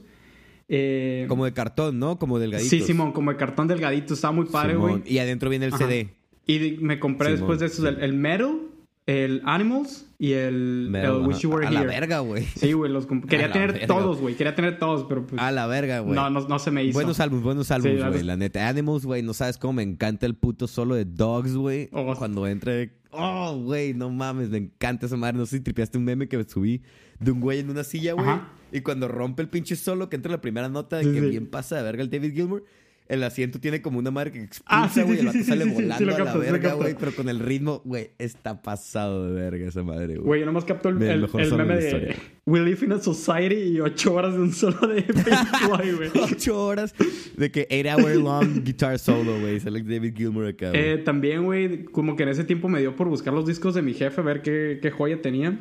Eh, 0.72 1.26
Como 1.28 1.46
de 1.46 1.54
cartón, 1.54 1.98
¿no? 2.00 2.20
Como 2.20 2.38
delgadito. 2.38 2.70
Sí, 2.70 2.82
Simón, 2.82 3.12
como 3.12 3.32
de 3.32 3.38
cartón 3.38 3.68
delgadito. 3.68 4.14
Estaba 4.14 4.32
muy 4.34 4.46
padre, 4.46 4.76
güey. 4.76 5.02
Y 5.06 5.18
adentro 5.18 5.50
viene 5.50 5.66
el 5.66 5.74
Ajá. 5.74 5.86
CD. 5.88 6.14
Y 6.46 6.78
me 6.80 7.00
compré 7.00 7.30
Simón, 7.30 7.40
después 7.40 7.60
de 7.60 7.66
esos 7.66 7.86
el, 7.86 8.02
el 8.04 8.14
Metal, 8.14 8.60
el 9.08 9.42
Animals 9.46 10.06
y 10.20 10.34
el, 10.34 10.88
Metal, 10.92 11.16
el 11.22 11.28
Wish. 11.28 11.40
You 11.40 11.50
Were 11.50 11.66
A 11.66 11.70
Here. 11.72 11.80
la 11.80 11.86
verga, 11.88 12.20
güey. 12.20 12.44
Sí, 12.44 12.74
güey, 12.74 12.92
los 12.92 13.06
A 13.12 13.22
Quería 13.28 13.52
tener 13.52 13.74
verga. 13.74 13.88
todos, 13.88 14.20
güey. 14.22 14.36
Quería 14.36 14.54
tener 14.54 14.78
todos, 14.78 15.06
pero 15.10 15.26
pues... 15.26 15.42
A 15.42 15.52
la 15.52 15.66
verga, 15.66 16.02
güey. 16.02 16.14
no, 16.14 16.30
no, 16.30 16.48
no 16.48 16.60
se 16.60 16.70
me 16.70 16.84
hizo. 16.84 16.94
Buenos 16.94 17.20
álbumes, 17.20 17.44
buenos 17.44 17.72
álbumes, 17.72 18.02
Sí, 18.04 18.08
güey. 18.08 18.24
La 18.24 18.38
neta. 18.38 18.68
Animals, 18.68 19.06
güey, 19.08 19.24
no 19.24 19.34
sabes 19.34 19.58
cómo 19.58 19.74
me 19.74 19.84
encanta 19.84 20.28
el 20.28 20.36
puto 20.36 20.68
solo 20.68 20.94
de 20.94 21.06
Dogs, 21.06 21.56
güey. 21.56 21.90
Oh. 21.94 22.14
Cuando 22.16 22.46
entra. 22.46 22.74
Oh, 23.12 23.58
güey, 23.58 23.96
no 23.96 24.12
mames, 24.12 24.50
me 24.50 24.60
encanta 24.60 25.08
esa 25.08 25.18
madre. 25.18 25.38
No 25.38 25.48
sé 25.48 25.58
si 25.58 25.64
tripeaste 25.64 25.98
un 25.98 26.04
meme 26.04 26.28
que 26.28 26.44
subí 26.44 26.84
de 27.20 27.32
un 27.32 27.40
güey 27.40 27.60
en 27.60 27.70
una 27.70 27.84
silla, 27.84 28.14
güey. 28.14 28.26
Ajá. 28.28 28.50
Y 28.72 28.82
cuando 28.82 29.08
rompe 29.08 29.42
el 29.42 29.50
pinche 29.50 29.76
solo, 29.76 30.10
que 30.10 30.16
entra 30.16 30.32
la 30.32 30.42
primera 30.42 30.70
nota 30.70 30.98
de 30.98 31.04
Sí, 31.06 31.12
que 31.12 31.20
sí. 31.22 31.30
bien 31.30 31.48
pasa 31.48 31.78
de 31.78 31.84
verga 31.84 32.04
el 32.04 32.10
David 32.10 32.34
Gilmour. 32.34 32.64
el 33.08 33.24
asiento 33.24 33.60
tiene 33.60 33.82
como 33.82 33.98
una 33.98 34.12
madre 34.12 34.32
que 34.32 34.44
expulsa, 34.44 34.84
Ah, 35.02 35.04
güey. 35.04 35.18
el 35.22 35.32
sí, 35.32 35.44
sale 35.44 35.66
volando 35.66 36.16
a 36.16 36.20
la 36.20 36.38
verga, 36.38 36.74
güey. 36.76 36.94
Pero 37.00 37.12
con 37.16 37.28
el 37.28 37.40
ritmo, 37.40 37.82
güey, 37.84 38.12
está 38.20 38.62
pasado 38.62 39.26
de 39.34 39.42
verga 39.42 39.68
esa 39.68 39.82
madre, 39.82 40.18
güey. 40.18 40.20
Güey, 40.28 40.40
yo 40.42 40.46
nomás 40.46 40.66
capto 40.66 40.90
el, 40.90 41.02
El 41.02 41.10
el, 41.10 41.22
mejor 41.22 41.42
el 41.42 41.54
meme 41.56 41.78
de 41.78 41.82
de. 42.00 42.16
We 42.46 42.60
live 42.62 42.86
in 42.86 42.92
a 42.92 43.00
society 43.02 43.56
y 43.56 43.80
ocho 43.80 44.14
horas 44.14 44.36
de 44.36 44.40
un 44.42 44.54
solo 44.54 44.86
de 44.88 45.02
Pink 45.04 45.96
güey. 45.98 46.10
Ocho 46.32 46.64
horas 46.64 46.94
de 47.36 47.50
que 47.52 47.68
8 47.72 47.98
hour 48.04 48.16
long 48.18 48.64
guitar 48.64 49.00
solo, 49.00 49.40
güey. 49.40 49.60
Sale 49.60 49.82
David 49.82 50.14
Gilmour 50.16 50.46
acá. 50.46 50.70
Eh, 50.76 51.00
también, 51.04 51.44
güey, 51.46 51.86
como 51.86 52.16
que 52.16 52.22
en 52.22 52.30
ese 52.30 52.44
tiempo 52.44 52.70
me 52.70 52.80
dio 52.82 52.96
por 52.96 53.08
buscar 53.10 53.34
los 53.34 53.48
discos 53.48 53.74
de 53.74 53.82
mi 53.82 53.96
jefe, 53.96 54.22
a 54.22 54.24
ver 54.24 54.44
qué, 54.44 54.78
qué 54.80 54.92
joya 54.92 55.20
tenía. 55.20 55.60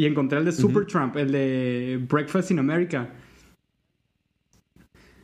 Y 0.00 0.06
encontré 0.06 0.38
el 0.38 0.46
de 0.46 0.52
Supertramp, 0.52 1.14
el 1.18 1.30
de 1.30 2.00
Breakfast 2.08 2.50
in 2.52 2.58
America. 2.58 3.10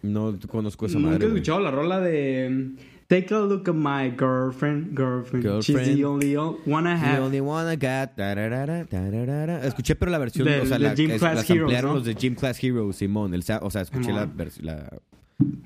No 0.03 0.39
conozco 0.47 0.85
esa 0.85 0.99
Nunca 0.99 1.13
madre, 1.13 1.25
he 1.25 1.29
güey. 1.31 1.41
escuchado 1.41 1.61
la 1.61 1.71
rola 1.71 2.01
de 2.01 2.47
um, 2.51 2.77
Take 3.09 3.33
a 3.35 3.39
look 3.41 3.69
at 3.71 3.75
my 3.75 4.11
girlfriend, 4.19 4.95
girlfriend. 4.95 5.63
She's 5.63 5.95
the 5.97 6.05
only 6.05 6.37
one 6.37 6.87
I 6.87 6.95
The 7.01 7.07
have. 7.07 7.23
only 7.23 7.41
one 7.41 7.73
I 7.73 7.77
got. 7.77 8.19
Escuché, 8.19 9.95
pero 9.95 10.11
la 10.11 10.19
versión, 10.19 10.45
Del- 10.47 10.61
o 10.63 10.67
sea, 10.67 10.77
de 10.79 10.85
la, 10.89 10.95
Gym 10.95 11.11
es- 11.13 11.21
Class 11.21 11.37
las 11.37 11.49
Heroes, 11.51 11.83
¿no? 11.83 11.95
los 11.95 12.05
de 12.05 12.15
Gym 12.15 12.35
Class 12.35 12.63
Heroes, 12.63 12.97
Simón. 12.97 13.33
El, 13.33 13.45
o 13.63 13.71
sea, 13.71 13.81
escuché 13.81 14.13
la, 14.13 14.29
la 14.61 14.91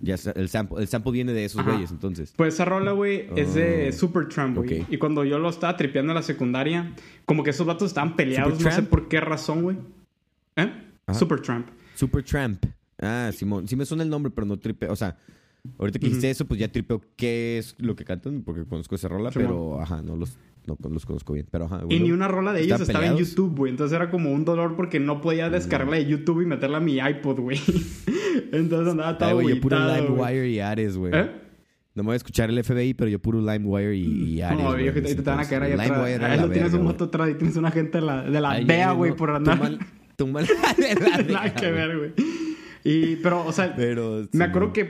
ya 0.01 0.17
el 0.35 0.49
sample, 0.49 0.81
el 0.83 0.89
sample 0.89 1.13
viene 1.13 1.33
de 1.33 1.45
esos 1.45 1.65
güeyes, 1.65 1.91
entonces. 1.91 2.33
Pues 2.37 2.55
esa 2.55 2.65
rola, 2.65 2.93
güey, 2.93 3.27
es 3.37 3.55
de 3.55 3.89
Oh. 3.91 3.93
Supertramp, 3.93 4.57
güey. 4.57 4.85
Y 4.91 4.99
cuando 4.99 5.25
yo 5.25 5.39
lo 5.39 5.49
estaba 5.49 5.77
tripeando 5.77 6.13
en 6.13 6.17
la 6.17 6.23
secundaria, 6.23 6.93
como 7.25 7.43
que 7.45 7.51
esos 7.51 7.67
vatos 7.67 7.89
estaban 7.89 8.17
peleados, 8.17 8.53
no 8.53 8.57
sé 8.59 8.63
¿Supertramp? 8.65 8.89
por 8.89 9.09
qué 9.09 9.21
razón, 9.21 9.63
güey. 9.63 9.77
¿Eh? 10.57 10.73
Ajá. 11.07 11.19
Supertramp. 11.19 11.69
Super 11.95 12.25
Tramp. 12.25 12.65
Ah, 12.99 13.31
Simón. 13.33 13.69
Sí 13.69 13.77
me 13.77 13.85
suena 13.87 14.03
el 14.03 14.11
nombre, 14.11 14.33
pero 14.35 14.47
no 14.47 14.59
tripeo. 14.59 14.93
O 14.93 14.97
sea, 14.97 15.17
ahorita 15.79 15.99
que 15.99 16.07
dijiste 16.07 16.31
eso, 16.31 16.47
pues 16.47 16.59
ya 16.59 16.69
tripeo 16.71 17.01
qué 17.17 17.59
es 17.59 17.75
lo 17.79 17.95
que 17.95 18.05
cantan, 18.05 18.43
porque 18.43 18.65
conozco 18.65 18.95
esa 18.95 19.09
rola, 19.09 19.31
Simón. 19.31 19.47
pero 19.47 19.81
ajá, 19.81 20.03
no 20.03 20.17
los, 20.17 20.37
no 20.79 20.89
los 20.91 21.07
conozco 21.07 21.33
bien. 21.33 21.47
Pero 21.51 21.65
ajá. 21.67 21.83
Y 21.89 22.01
ni 22.01 22.11
una 22.13 22.29
rola 22.29 22.53
de 22.53 22.61
ellos 22.63 22.81
¿Están 22.81 22.97
estaba 22.97 23.07
en? 23.07 23.17
YouTube, 23.25 23.57
güey. 23.57 23.71
Entonces 23.71 23.95
era 23.97 24.11
como 24.11 24.31
un 24.33 24.45
dolor 24.45 24.77
porque 24.77 25.01
no 25.01 25.21
podía 25.21 25.49
descargarla 25.51 25.97
de 25.97 26.07
YouTube 26.07 26.43
y 26.43 26.47
meterla 26.47 26.79
a 26.79 26.81
mi 26.81 26.99
iPod, 26.99 27.41
güey. 27.41 27.59
Entonces 28.53 28.89
andaba 28.93 29.19
todo 29.19 29.29
Ay, 29.29 29.35
güey, 29.35 29.55
yo 29.57 29.61
puro. 29.61 29.79
LimeWire 29.79 30.49
y 30.49 30.61
Ares, 30.61 30.97
güey. 30.97 31.13
¿Eh? 31.15 31.31
No 31.95 32.03
me 32.05 32.09
voy 32.09 32.13
a 32.15 32.17
escuchar 32.17 32.49
el 32.51 32.63
FBI, 32.63 32.95
pero 32.95 33.11
yo 33.11 33.19
puro 33.19 33.41
LimeWire 33.41 33.97
y, 33.97 34.35
y 34.35 34.41
Ares. 34.43 34.59
No, 34.59 34.73
güey, 34.73 34.89
en 34.89 34.95
te, 35.03 35.15
van 35.23 35.41
a 35.41 35.49
caer 35.49 35.63
ahí 35.65 35.73
atrás. 35.73 36.23
Ahí 36.23 36.41
lo 36.41 36.51
tienes 36.51 36.73
un 36.75 36.85
moto 36.85 37.05
atrás 37.05 37.31
y 37.31 37.35
tienes 37.35 37.57
una 37.57 37.71
gente 37.71 37.99
de 37.99 38.05
la, 38.07 38.23
de 38.23 38.41
la 38.41 38.61
DEA, 38.61 38.93
güey, 38.93 39.11
no, 39.11 39.17
por 39.17 39.31
andar. 39.31 39.57
tú 39.59 39.63
mal- 39.65 39.79
tú 40.17 40.27
mal- 40.29 40.47
de 40.47 40.95
la 40.95 41.17
Nada 41.33 41.43
DEA, 41.45 41.55
que 41.55 41.71
ver, 41.71 41.99
güey. 41.99 42.13
Y, 42.83 43.17
pero, 43.17 43.45
o 43.45 43.53
sea, 43.53 43.75
Pero, 43.77 44.27
me 44.33 44.45
acuerdo 44.45 44.73
que 44.73 44.89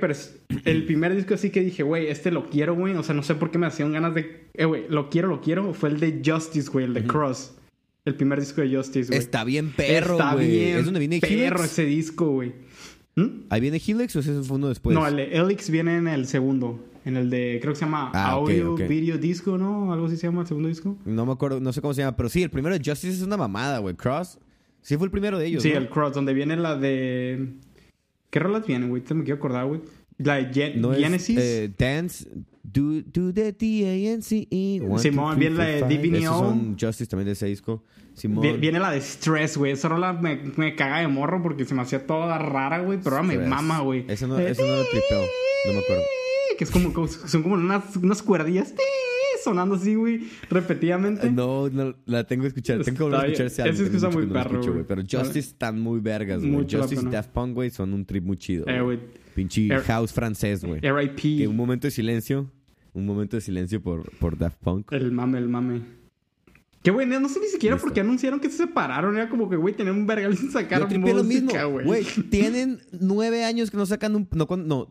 el 0.65 0.85
primer 0.87 1.15
disco 1.17 1.35
así 1.35 1.51
que 1.51 1.61
dije, 1.61 1.83
güey, 1.83 2.07
este 2.07 2.31
lo 2.31 2.49
quiero, 2.49 2.75
güey. 2.75 2.95
O 2.95 3.03
sea, 3.03 3.15
no 3.15 3.23
sé 3.23 3.35
por 3.35 3.51
qué 3.51 3.59
me 3.59 3.67
hacían 3.67 3.93
ganas 3.93 4.15
de. 4.15 4.49
Eh, 4.55 4.65
güey, 4.65 4.85
lo 4.89 5.11
quiero, 5.11 5.29
lo 5.29 5.41
quiero. 5.41 5.75
Fue 5.75 5.89
el 5.89 5.99
de 5.99 6.23
Justice, 6.25 6.71
güey, 6.71 6.85
el 6.87 6.95
de 6.95 7.05
Cross. 7.05 7.55
El 8.05 8.15
primer 8.15 8.39
disco 8.41 8.61
de 8.61 8.75
Justice, 8.77 9.09
güey. 9.09 9.19
Está 9.19 9.45
bien 9.45 9.73
perro, 9.73 10.13
Está 10.15 10.35
güey. 10.35 10.49
bien 10.51 10.77
¿Es 10.79 10.85
donde 10.85 11.01
viene 11.01 11.21
perro 11.21 11.59
Helix? 11.59 11.65
ese 11.73 11.85
disco, 11.85 12.31
güey. 12.31 12.53
¿Mm? 13.17 13.27
¿Ahí 13.51 13.61
viene 13.61 13.81
Helix 13.85 14.15
o 14.17 14.21
ese 14.21 14.41
fue 14.43 14.57
uno 14.57 14.69
después? 14.69 14.95
no, 14.95 15.07
el 15.07 15.17
de 15.17 15.37
Elix 15.37 15.69
viene 15.71 15.97
en 15.97 16.07
el 16.09 16.27
segundo. 16.27 16.85
En 17.05 17.17
el 17.17 17.29
de, 17.31 17.59
creo 17.61 17.73
que 17.73 17.79
se 17.79 17.85
llama 17.87 18.11
Ah, 18.15 18.31
Audio. 18.33 18.75
Video 18.77 19.19
Disco, 19.19 19.59
¿no? 19.59 19.93
Algo 19.93 20.07
así 20.07 20.17
se 20.17 20.27
llama 20.27 20.43
el 20.43 20.47
segundo 20.47 20.69
disco. 20.69 20.97
No 21.07 21.25
me 21.27 21.33
acuerdo, 21.33 21.59
no 21.59 21.73
sé 21.73 21.81
cómo 21.81 21.93
se 21.95 22.03
llama, 22.03 22.17
pero 22.17 22.29
sí, 22.29 22.43
el 22.43 22.51
primero 22.51 22.79
de 22.79 22.85
Justice 22.85 23.15
es 23.17 23.23
una 23.23 23.37
mamada, 23.37 23.79
güey. 23.79 23.97
Cross. 23.97 24.39
Sí 24.83 24.97
fue 24.97 25.07
el 25.07 25.11
primero 25.11 25.39
de 25.39 25.47
ellos, 25.47 25.63
Sí, 25.63 25.71
¿no? 25.73 25.79
el 25.79 25.89
Cross, 25.89 26.15
donde 26.15 26.33
viene 26.35 26.57
la 26.57 26.77
de. 26.77 27.49
¿Qué 28.31 28.39
rolas 28.39 28.67
vienen, 28.67 28.89
güey? 28.89 29.03
Te 29.03 29.15
me 29.15 29.25
quiero 29.25 29.39
acordar, 29.39 29.67
güey. 29.67 29.81
La 30.19 30.37
de 30.37 30.53
Gen- 30.53 30.81
No 30.81 30.93
es, 30.93 30.99
Genesis. 31.01 31.39
eh, 31.41 31.71
Dance, 31.79 32.29
do, 32.63 33.01
do 33.07 33.33
the 33.33 33.53
D-A-N-C-E. 33.53 34.81
Simón, 34.99 35.39
viene 35.39 35.57
la 35.57 35.65
de. 35.65 35.79
Esos 36.19 36.39
son 36.39 36.77
Justice 36.79 37.07
también 37.09 37.27
de 37.27 37.33
ese 37.33 37.47
disco. 37.47 37.83
Simón. 38.15 38.43
Vi- 38.43 38.53
Viene 38.59 38.79
la 38.81 38.91
de 38.91 39.01
Stress, 39.01 39.57
güey. 39.57 39.73
Esa 39.73 39.89
rola 39.89 40.13
me, 40.13 40.37
me 40.57 40.75
caga 40.77 40.99
de 41.01 41.09
morro 41.09 41.43
porque 41.43 41.65
se 41.65 41.75
me 41.75 41.83
hacía 41.83 42.07
toda 42.07 42.37
rara, 42.39 42.81
güey. 42.81 42.99
Pero 43.03 43.17
ahora 43.17 43.27
me 43.27 43.39
mama, 43.39 43.81
güey. 43.81 44.05
Ese 44.09 44.27
no, 44.27 44.39
ese 44.39 44.61
no 44.63 44.77
lo 44.77 44.85
tripeo. 44.85 45.23
No 45.67 45.73
me 45.73 45.79
acuerdo. 45.79 46.03
Que 46.59 46.65
es 46.65 46.71
como- 46.71 47.09
son 47.09 47.43
como 47.43 47.55
unas, 47.55 47.97
unas 47.97 48.23
cuerdillas 48.23 48.75
sonando 49.45 49.75
así, 49.75 49.95
güey, 49.95 50.21
repetidamente. 50.49 51.31
No, 51.31 51.69
no, 51.71 51.95
la 52.07 52.25
tengo 52.25 52.43
que 52.43 52.49
escuchar. 52.49 52.83
Tengo 52.83 52.97
que 52.99 53.03
volver 53.05 53.21
a 53.21 53.25
escuchar 53.25 53.47
ese 53.47 53.63
álbum. 53.63 53.75
Ese 53.75 53.91
mucho 53.91 54.11
muy 54.11 54.23
que 54.23 54.27
no 54.29 54.33
perro, 54.35 54.51
escucho, 54.53 54.73
güey. 54.73 54.85
Pero 54.87 55.03
Justice 55.03 55.39
están 55.39 55.81
muy 55.81 56.01
vergas, 56.01 56.45
güey. 56.45 56.67
Justice 56.71 57.07
y. 57.07 57.11
Daft 57.11 57.31
Punk, 57.31 57.55
güey, 57.55 57.71
son 57.71 57.93
un 57.95 58.05
trip 58.05 58.25
muy 58.25 58.37
chido. 58.37 58.67
Eh, 58.69 58.81
güey. 58.81 58.99
Pinche 59.35 59.67
Er- 59.69 59.83
house 59.83 60.13
francés, 60.13 60.65
güey. 60.65 60.81
Que 60.81 60.89
R.I.P. 60.89 61.47
un 61.49 61.57
momento 61.57 61.87
de 61.87 61.91
silencio. 61.91 62.51
Un 62.93 63.07
momento 63.07 63.37
de 63.37 63.41
silencio 63.41 63.81
por, 63.81 64.11
por 64.19 64.37
Daft 64.37 64.59
Punk. 64.59 64.93
El 64.93 65.13
mame, 65.13 65.39
el 65.39 65.49
mame. 65.49 65.83
Que, 66.83 66.91
güey, 66.91 67.07
no 67.07 67.29
sé 67.29 67.41
ni 67.41 67.47
siquiera 67.47 67.77
por 67.77 67.93
qué 67.93 68.01
anunciaron 68.01 68.41
que 68.41 68.49
se 68.49 68.57
separaron. 68.57 69.17
Era 69.17 69.29
como 69.29 69.51
que, 69.51 69.57
güey, 69.57 69.75
tenían 69.75 69.97
un 69.97 70.07
vergal 70.07 70.37
sin 70.37 70.51
sacar 70.51 70.81
Yo 70.81 70.89
tripié 70.89 71.13
lo 71.13 71.25
mismo. 71.25 71.53
música, 71.53 71.65
Güey, 71.65 72.05
tienen 72.31 72.81
nueve 72.93 73.45
años 73.45 73.71
que 73.71 73.77
no 73.77 73.85
sacan 73.85 74.17
un... 74.17 74.29
No, 74.33 74.47
no 74.57 74.89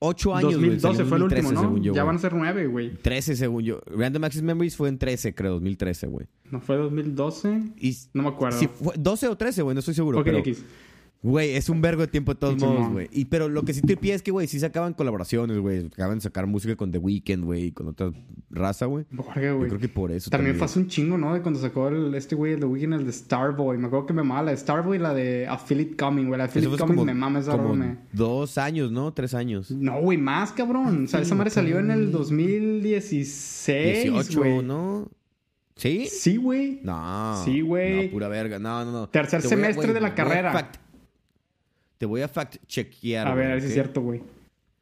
ocho 0.00 0.34
años, 0.34 0.56
güey. 0.56 0.78
2012 0.78 0.80
Salió 0.80 1.00
en 1.00 1.08
fue 1.08 1.16
el 1.16 1.22
último, 1.22 1.52
2013, 1.52 1.78
¿no? 1.78 1.84
yo, 1.84 1.94
ya 1.94 2.04
van 2.04 2.16
a 2.16 2.18
ser 2.18 2.34
nueve, 2.34 2.66
güey. 2.66 2.94
13, 2.94 3.36
según 3.36 3.62
yo. 3.62 3.80
Random 3.86 4.24
Access 4.24 4.42
Memories 4.42 4.76
fue 4.76 4.88
en 4.88 4.98
13, 4.98 5.34
creo, 5.34 5.52
2013, 5.54 6.06
güey. 6.08 6.26
¿No 6.50 6.60
fue 6.60 6.76
2012? 6.76 7.62
Y... 7.78 7.96
No 8.14 8.22
me 8.24 8.28
acuerdo. 8.30 8.58
Sí, 8.58 8.68
fue 8.68 8.94
12 8.98 9.28
o 9.28 9.36
13, 9.36 9.62
güey, 9.62 9.74
no 9.74 9.80
estoy 9.80 9.94
seguro. 9.94 10.18
ok, 10.18 10.24
pero, 10.24 10.38
X. 10.38 10.64
Güey, 11.20 11.56
es 11.56 11.68
un 11.68 11.80
vergo 11.80 12.02
de 12.02 12.06
tiempo 12.06 12.32
de 12.32 12.38
todos 12.38 12.56
modos, 12.60 12.78
mo. 12.80 12.92
güey. 12.92 13.08
Y 13.10 13.24
pero 13.24 13.48
lo 13.48 13.64
que 13.64 13.74
sí 13.74 13.80
tripié 13.82 14.14
es 14.14 14.22
que, 14.22 14.30
güey, 14.30 14.46
sí 14.46 14.60
sacaban 14.60 14.94
colaboraciones, 14.94 15.58
güey. 15.58 15.86
Acaban 15.86 16.18
de 16.18 16.22
sacar 16.22 16.46
música 16.46 16.76
con 16.76 16.92
The 16.92 16.98
Weeknd, 16.98 17.42
güey, 17.44 17.64
y 17.64 17.72
con 17.72 17.88
otra 17.88 18.12
raza, 18.50 18.86
güey. 18.86 19.04
Yo 19.10 19.24
güey. 19.56 19.68
creo 19.68 19.80
que 19.80 19.88
por 19.88 20.12
eso 20.12 20.30
También 20.30 20.52
también. 20.52 20.58
fue 20.58 20.64
hace 20.66 20.78
un 20.78 20.86
chingo, 20.86 21.18
¿no? 21.18 21.34
De 21.34 21.42
cuando 21.42 21.58
sacó 21.58 21.88
el, 21.88 22.14
este 22.14 22.36
güey, 22.36 22.52
el 22.52 22.60
de 22.60 22.66
Weekend, 22.66 22.94
el 22.94 23.04
de 23.04 23.12
Starboy. 23.12 23.78
Me 23.78 23.88
acuerdo 23.88 24.06
que 24.06 24.12
me 24.12 24.22
mamaba 24.22 24.44
la 24.44 24.50
de 24.52 24.58
Starboy 24.58 24.96
y 24.96 25.00
la 25.00 25.12
de 25.12 25.48
A 25.48 25.58
It 25.68 25.98
Coming, 25.98 26.26
güey. 26.26 26.38
La 26.38 26.46
de 26.46 26.52
fue 26.52 26.62
Coming 26.78 26.94
como, 26.94 27.04
me 27.04 27.14
mama 27.14 27.40
esa 27.40 27.50
como 27.50 27.76
dos 28.12 28.56
años, 28.56 28.92
¿no? 28.92 29.12
Tres 29.12 29.34
años. 29.34 29.72
No, 29.72 30.00
güey, 30.00 30.18
más, 30.18 30.52
cabrón. 30.52 31.04
O 31.04 31.08
sea, 31.08 31.20
esa 31.20 31.34
madre 31.34 31.50
salió 31.50 31.80
en 31.80 31.90
el 31.90 32.12
2016, 32.12 34.12
18, 34.12 34.38
güey. 34.38 34.62
¿no? 34.62 35.08
¿Sí? 35.76 36.06
Sí, 36.10 36.36
güey. 36.36 36.80
No. 36.82 37.40
Sí, 37.44 37.60
güey. 37.60 38.06
No, 38.06 38.12
pura 38.12 38.28
verga. 38.28 38.58
No, 38.58 38.84
no, 38.84 38.92
no. 38.92 39.08
Tercer 39.08 39.40
Te 39.40 39.46
a- 39.46 39.50
semestre 39.50 39.92
de 39.92 40.00
la 40.00 40.14
carrera. 40.14 40.52
fact- 40.52 40.80
Te 41.98 42.06
voy 42.06 42.22
a 42.22 42.28
fact 42.28 42.56
chequear. 42.66 43.26
A 43.28 43.34
ver, 43.34 43.46
a 43.46 43.50
ver 43.54 43.60
si 43.60 43.66
es 43.68 43.72
cierto, 43.74 44.00
güey. 44.00 44.22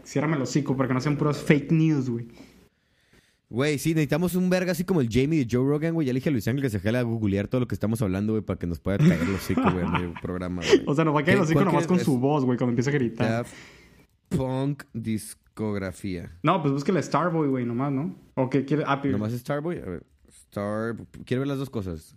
Ciérrame 0.05 0.37
el 0.37 0.43
hocico 0.43 0.77
para 0.77 0.87
que 0.89 0.95
no 0.95 1.01
sean 1.01 1.17
puros 1.17 1.39
fake 1.39 1.73
news, 1.73 2.09
güey. 2.11 2.29
Güey, 3.49 3.79
sí, 3.79 3.91
necesitamos 3.91 4.35
un 4.35 4.51
verga 4.51 4.73
así 4.73 4.85
como 4.85 5.01
el 5.01 5.09
Jamie 5.11 5.45
de 5.45 5.49
Joe 5.51 5.65
Rogan, 5.67 5.95
güey. 5.95 6.07
Ya 6.07 6.13
le 6.13 6.19
dije 6.19 6.29
a 6.31 6.33
Luis 6.33 6.47
Ángel 6.49 6.63
que 6.63 6.71
se 6.71 6.81
jale 6.81 6.99
a 6.99 7.03
googlear 7.03 7.47
todo 7.49 7.61
lo 7.61 7.69
que 7.69 7.75
estamos 7.77 8.03
hablando, 8.03 8.33
güey, 8.33 8.43
para 8.43 8.59
que 8.59 8.67
nos 8.67 8.81
pueda 8.81 8.99
caer 8.99 9.21
el 9.23 9.35
hocico, 9.35 9.63
güey, 9.63 9.85
en 9.85 9.93
medio 9.93 10.15
programa, 10.23 10.63
güey. 10.63 10.83
O 10.87 10.95
sea, 10.95 11.05
nos 11.05 11.15
va 11.15 11.21
a 11.21 11.25
caer 11.25 11.39
el 11.39 11.43
¿Qué- 11.45 11.53
hocico 11.53 11.65
nomás 11.65 11.87
con 11.87 12.01
su 12.01 12.19
voz, 12.19 12.45
güey, 12.45 12.59
cuando 12.59 12.73
empieza 12.73 12.91
a 12.91 12.95
gritar. 12.95 13.47
Punk 14.31 14.83
discografía. 14.93 16.33
No, 16.43 16.61
pues 16.61 16.73
búsquele 16.75 17.01
Starboy, 17.03 17.49
güey, 17.49 17.65
nomás, 17.65 17.93
¿no? 17.93 18.17
O 18.35 18.51
que 18.51 18.65
quiere. 18.65 18.83
Ah, 18.87 19.01
Nomás 19.05 19.33
Starboy. 19.33 19.79
A 19.79 19.85
ver, 19.87 20.03
Star... 20.29 20.97
Quiero 21.25 21.43
ver 21.43 21.49
las 21.49 21.59
dos 21.59 21.71
cosas. 21.71 22.17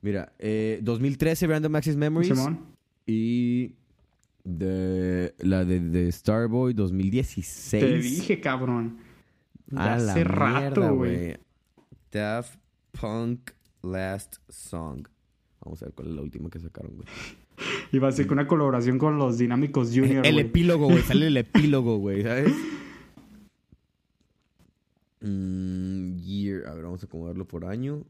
Mira, 0.00 0.32
eh, 0.38 0.78
2013 0.82 1.48
Random 1.48 1.74
Access 1.74 1.96
Memories. 1.96 2.28
Simón. 2.36 2.60
Y 3.04 3.74
de 4.48 5.34
la 5.40 5.64
de, 5.64 5.80
de 5.80 6.10
Starboy 6.10 6.72
2016. 6.72 7.84
Te 7.84 7.98
dije, 7.98 8.40
cabrón. 8.40 8.98
A 9.76 9.98
la 9.98 10.12
hace 10.12 10.24
rato, 10.24 10.94
güey. 10.94 11.36
Daft 12.10 12.58
Punk 12.98 13.50
Last 13.82 14.36
Song. 14.48 15.06
Vamos 15.60 15.82
a 15.82 15.86
ver 15.86 15.94
cuál 15.94 16.08
es 16.08 16.14
la 16.14 16.22
última 16.22 16.48
que 16.48 16.58
sacaron, 16.60 16.96
güey. 16.96 17.06
Iba 17.92 18.08
a 18.08 18.12
ser 18.12 18.26
que 18.26 18.32
una 18.32 18.46
colaboración 18.46 18.98
con 18.98 19.18
los 19.18 19.36
Dinámicos 19.36 19.90
Junior, 19.94 20.26
el 20.26 20.38
epílogo, 20.38 20.86
güey. 20.86 21.02
Sale 21.02 21.26
el 21.26 21.36
epílogo, 21.36 21.98
güey, 21.98 22.22
¿sabes? 22.22 22.54
Mm, 25.20 26.16
year. 26.16 26.66
A 26.66 26.74
ver, 26.74 26.84
vamos 26.84 27.02
a 27.02 27.06
acomodarlo 27.06 27.46
por 27.46 27.66
año. 27.66 28.04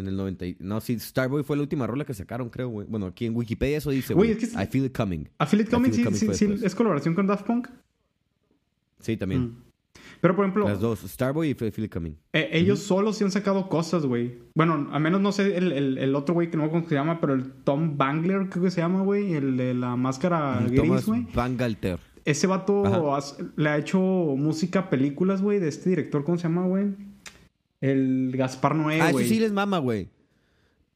En 0.00 0.08
el 0.08 0.16
90. 0.16 0.46
y- 0.46 0.56
No, 0.58 0.80
sí, 0.80 0.98
Starboy 0.98 1.42
fue 1.44 1.56
la 1.56 1.62
última 1.62 1.86
rola 1.86 2.04
que 2.04 2.14
sacaron, 2.14 2.48
creo, 2.50 2.68
güey. 2.68 2.86
Bueno, 2.88 3.06
aquí 3.06 3.26
en 3.26 3.36
Wikipedia 3.36 3.78
eso 3.78 3.90
dice, 3.90 4.14
Güey, 4.14 4.32
es 4.32 4.38
que- 4.38 4.62
I 4.62 4.66
feel 4.66 4.86
it 4.86 4.96
coming. 4.96 5.24
¿A 5.38 5.44
I 5.44 5.64
Coming 5.64 5.92
Feel 5.92 5.94
sí, 5.94 6.00
It 6.00 6.04
Coming 6.06 6.18
sí- 6.18 6.26
sí 6.34 6.46
después. 6.46 6.62
es 6.62 6.74
colaboración 6.74 7.14
con 7.14 7.26
Daft 7.26 7.46
Punk? 7.46 7.68
Sí, 9.00 9.16
también. 9.16 9.42
Mm. 9.42 9.56
Pero, 10.20 10.36
por 10.36 10.44
ejemplo, 10.44 10.68
Las 10.68 10.80
dos, 10.80 11.00
Starboy 11.00 11.50
y 11.50 11.54
Feel 11.54 11.72
It 11.84 11.92
Coming. 11.92 12.12
eh, 12.34 12.50
ellos 12.52 12.80
solos 12.80 13.16
sí 13.16 13.24
han 13.24 13.30
sacado 13.30 13.68
cosas, 13.68 14.04
güey. 14.04 14.38
Bueno, 14.54 14.88
al 14.92 15.00
menos 15.00 15.20
no 15.20 15.32
sé 15.32 15.56
el, 15.56 15.72
el, 15.72 15.98
el 15.98 16.14
otro 16.14 16.34
güey 16.34 16.50
que 16.50 16.56
no 16.58 16.64
sé 16.64 16.70
cómo 16.70 16.86
se 16.88 16.94
llama, 16.94 17.20
pero 17.20 17.32
el 17.34 17.50
Tom 17.64 17.96
Bangler, 17.96 18.48
creo 18.50 18.64
que 18.64 18.70
se 18.70 18.80
llama, 18.82 19.02
güey. 19.02 19.32
El 19.32 19.56
de 19.56 19.72
la 19.74 19.96
máscara 19.96 20.60
gris, 20.68 21.06
güey. 21.06 21.26
Van 21.34 21.56
Galter. 21.56 21.98
Ese 22.26 22.46
vato 22.46 23.14
has- 23.14 23.38
le 23.56 23.68
ha 23.70 23.78
hecho 23.78 23.98
música 23.98 24.80
a 24.80 24.90
películas, 24.90 25.40
güey, 25.40 25.58
de 25.58 25.68
este 25.68 25.88
director, 25.90 26.22
¿cómo 26.22 26.36
se 26.36 26.44
llama, 26.44 26.66
güey? 26.66 26.88
El 27.80 28.32
Gaspar 28.36 28.74
Noé, 28.74 29.00
Ah, 29.00 29.10
eso 29.10 29.18
sí 29.20 29.38
les 29.40 29.52
mama, 29.52 29.78
güey. 29.78 30.08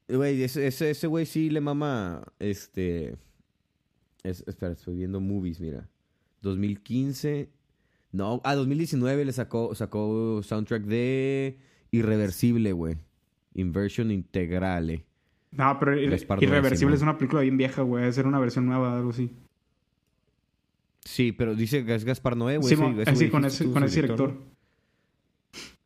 Güey, 0.09 0.43
ese 0.43 0.67
ese 0.67 0.91
ese 0.91 1.07
güey 1.07 1.25
sí 1.27 1.49
le 1.51 1.61
mama, 1.61 2.23
este... 2.39 3.17
Es, 4.23 4.43
espera, 4.47 4.73
estoy 4.73 4.97
viendo 4.97 5.21
movies, 5.21 5.61
mira. 5.61 5.89
2015, 6.43 7.49
No, 8.13 8.41
a 8.45 8.55
2019 8.55 9.25
le 9.25 9.33
sacó, 9.33 9.75
sacó 9.75 10.41
soundtrack 10.43 10.85
de 10.85 11.59
Irreversible, 11.91 12.73
güey. 12.73 12.97
Inversion 13.55 14.11
Integrale. 14.11 15.05
No, 15.53 15.79
pero 15.79 15.95
Ir- 15.97 16.43
Irreversible 16.43 16.97
es 16.97 17.03
una 17.03 17.17
película 17.17 17.43
bien 17.43 17.57
vieja, 17.57 17.83
güey. 17.83 18.03
Debe 18.03 18.13
ser 18.13 18.27
una 18.27 18.39
versión 18.41 18.67
nueva, 18.67 18.97
algo 18.97 19.11
así. 19.11 19.31
Sí, 21.05 21.33
pero 21.33 21.55
dice 21.55 21.85
que 21.85 21.95
es 21.95 22.05
Gaspar 22.05 22.37
Noé, 22.37 22.57
güey. 22.59 22.75
Sí, 22.75 22.83
eh, 22.83 23.05
sí, 23.07 23.15
güey 23.15 23.31
con 23.31 23.45
ese, 23.45 23.71
con 23.71 23.85
ese 23.85 24.03
director. 24.03 24.35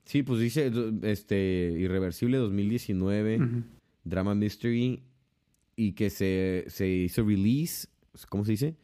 Sí, 0.09 0.23
pues 0.23 0.41
dice 0.41 0.73
este 1.03 1.75
Irreversible 1.79 2.39
2019, 2.39 3.37
Ujú. 3.37 3.63
Drama 4.05 4.35
Mystery, 4.35 5.03
y 5.77 5.93
que 5.93 6.09
se, 6.09 6.65
se 6.69 6.89
hizo 6.89 7.23
release, 7.27 7.89
¿cómo 8.31 8.43
se 8.47 8.53
dice? 8.53 8.75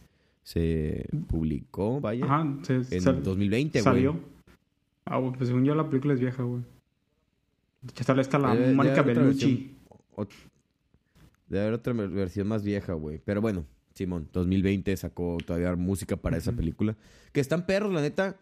Se 0.42 1.06
publicó, 1.26 1.98
vaya, 2.02 2.26
Ajá, 2.26 2.58
se, 2.62 2.74
en 2.74 3.00
sal- 3.00 3.22
2020, 3.22 3.80
güey. 3.80 3.82
salió. 3.94 4.20
Ah, 5.06 5.18
pues 5.34 5.48
según 5.48 5.64
yo 5.64 5.74
la 5.74 5.88
película 5.88 6.12
es 6.12 6.20
vieja, 6.20 6.42
güey. 6.42 6.60
Ya 7.96 8.04
sale 8.04 8.20
esta 8.20 8.38
la 8.38 8.52
Debe- 8.54 8.60
debe 8.60 8.74
Mónica 8.74 9.00
otra 9.00 9.14
Bellucci. 9.14 9.76
Debe 11.48 11.62
haber 11.62 11.74
otra 11.74 11.94
ver- 11.94 12.10
versión 12.10 12.48
más 12.48 12.62
vieja, 12.62 12.92
güey. 12.92 13.18
Pero 13.24 13.40
bueno, 13.40 13.64
Simón, 13.94 14.28
2020 14.30 14.94
sacó 14.98 15.38
todavía 15.44 15.74
música 15.74 16.16
para 16.16 16.36
esa 16.36 16.52
película. 16.52 16.96
Que 17.32 17.40
están 17.40 17.64
perros, 17.64 17.94
la 17.94 18.02
neta. 18.02 18.36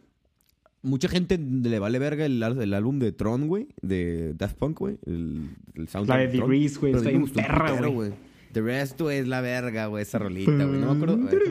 Mucha 0.82 1.08
gente 1.08 1.38
le 1.38 1.78
vale 1.78 1.98
verga 1.98 2.26
el, 2.26 2.42
el 2.42 2.74
álbum 2.74 2.98
de 2.98 3.12
Tron, 3.12 3.46
güey. 3.46 3.68
De 3.82 4.34
Daft 4.34 4.56
Punk, 4.56 4.78
güey. 4.80 4.98
El, 5.06 5.50
el 5.74 5.84
La 5.84 5.90
soundtrack 5.90 6.20
de 6.20 6.28
The 6.28 6.38
Tron. 6.38 6.50
Reese, 6.50 6.78
güey. 6.80 6.92
Está 6.94 7.08
bien 7.10 7.28
perra, 7.28 7.88
güey. 7.88 8.12
The 8.52 8.60
Rest, 8.60 9.00
güey, 9.00 9.18
es 9.18 9.28
la 9.28 9.40
verga, 9.40 9.86
güey. 9.86 10.02
Esa 10.02 10.18
rolita, 10.18 10.52
güey. 10.52 10.80
No 10.80 10.94
me 10.94 11.04
acuerdo. 11.04 11.18
ver. 11.18 11.42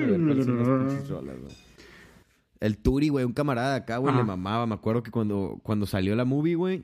El 2.60 2.78
Turi, 2.78 3.10
güey, 3.10 3.26
un 3.26 3.34
camarada 3.34 3.76
acá, 3.76 3.98
güey, 3.98 4.16
le 4.16 4.24
mamaba. 4.24 4.68
Me 4.68 4.76
acuerdo 4.76 5.02
que 5.02 5.10
cuando, 5.10 5.60
cuando 5.64 5.88
salió 5.88 6.16
la 6.16 6.26
movie, 6.26 6.56
güey, 6.56 6.84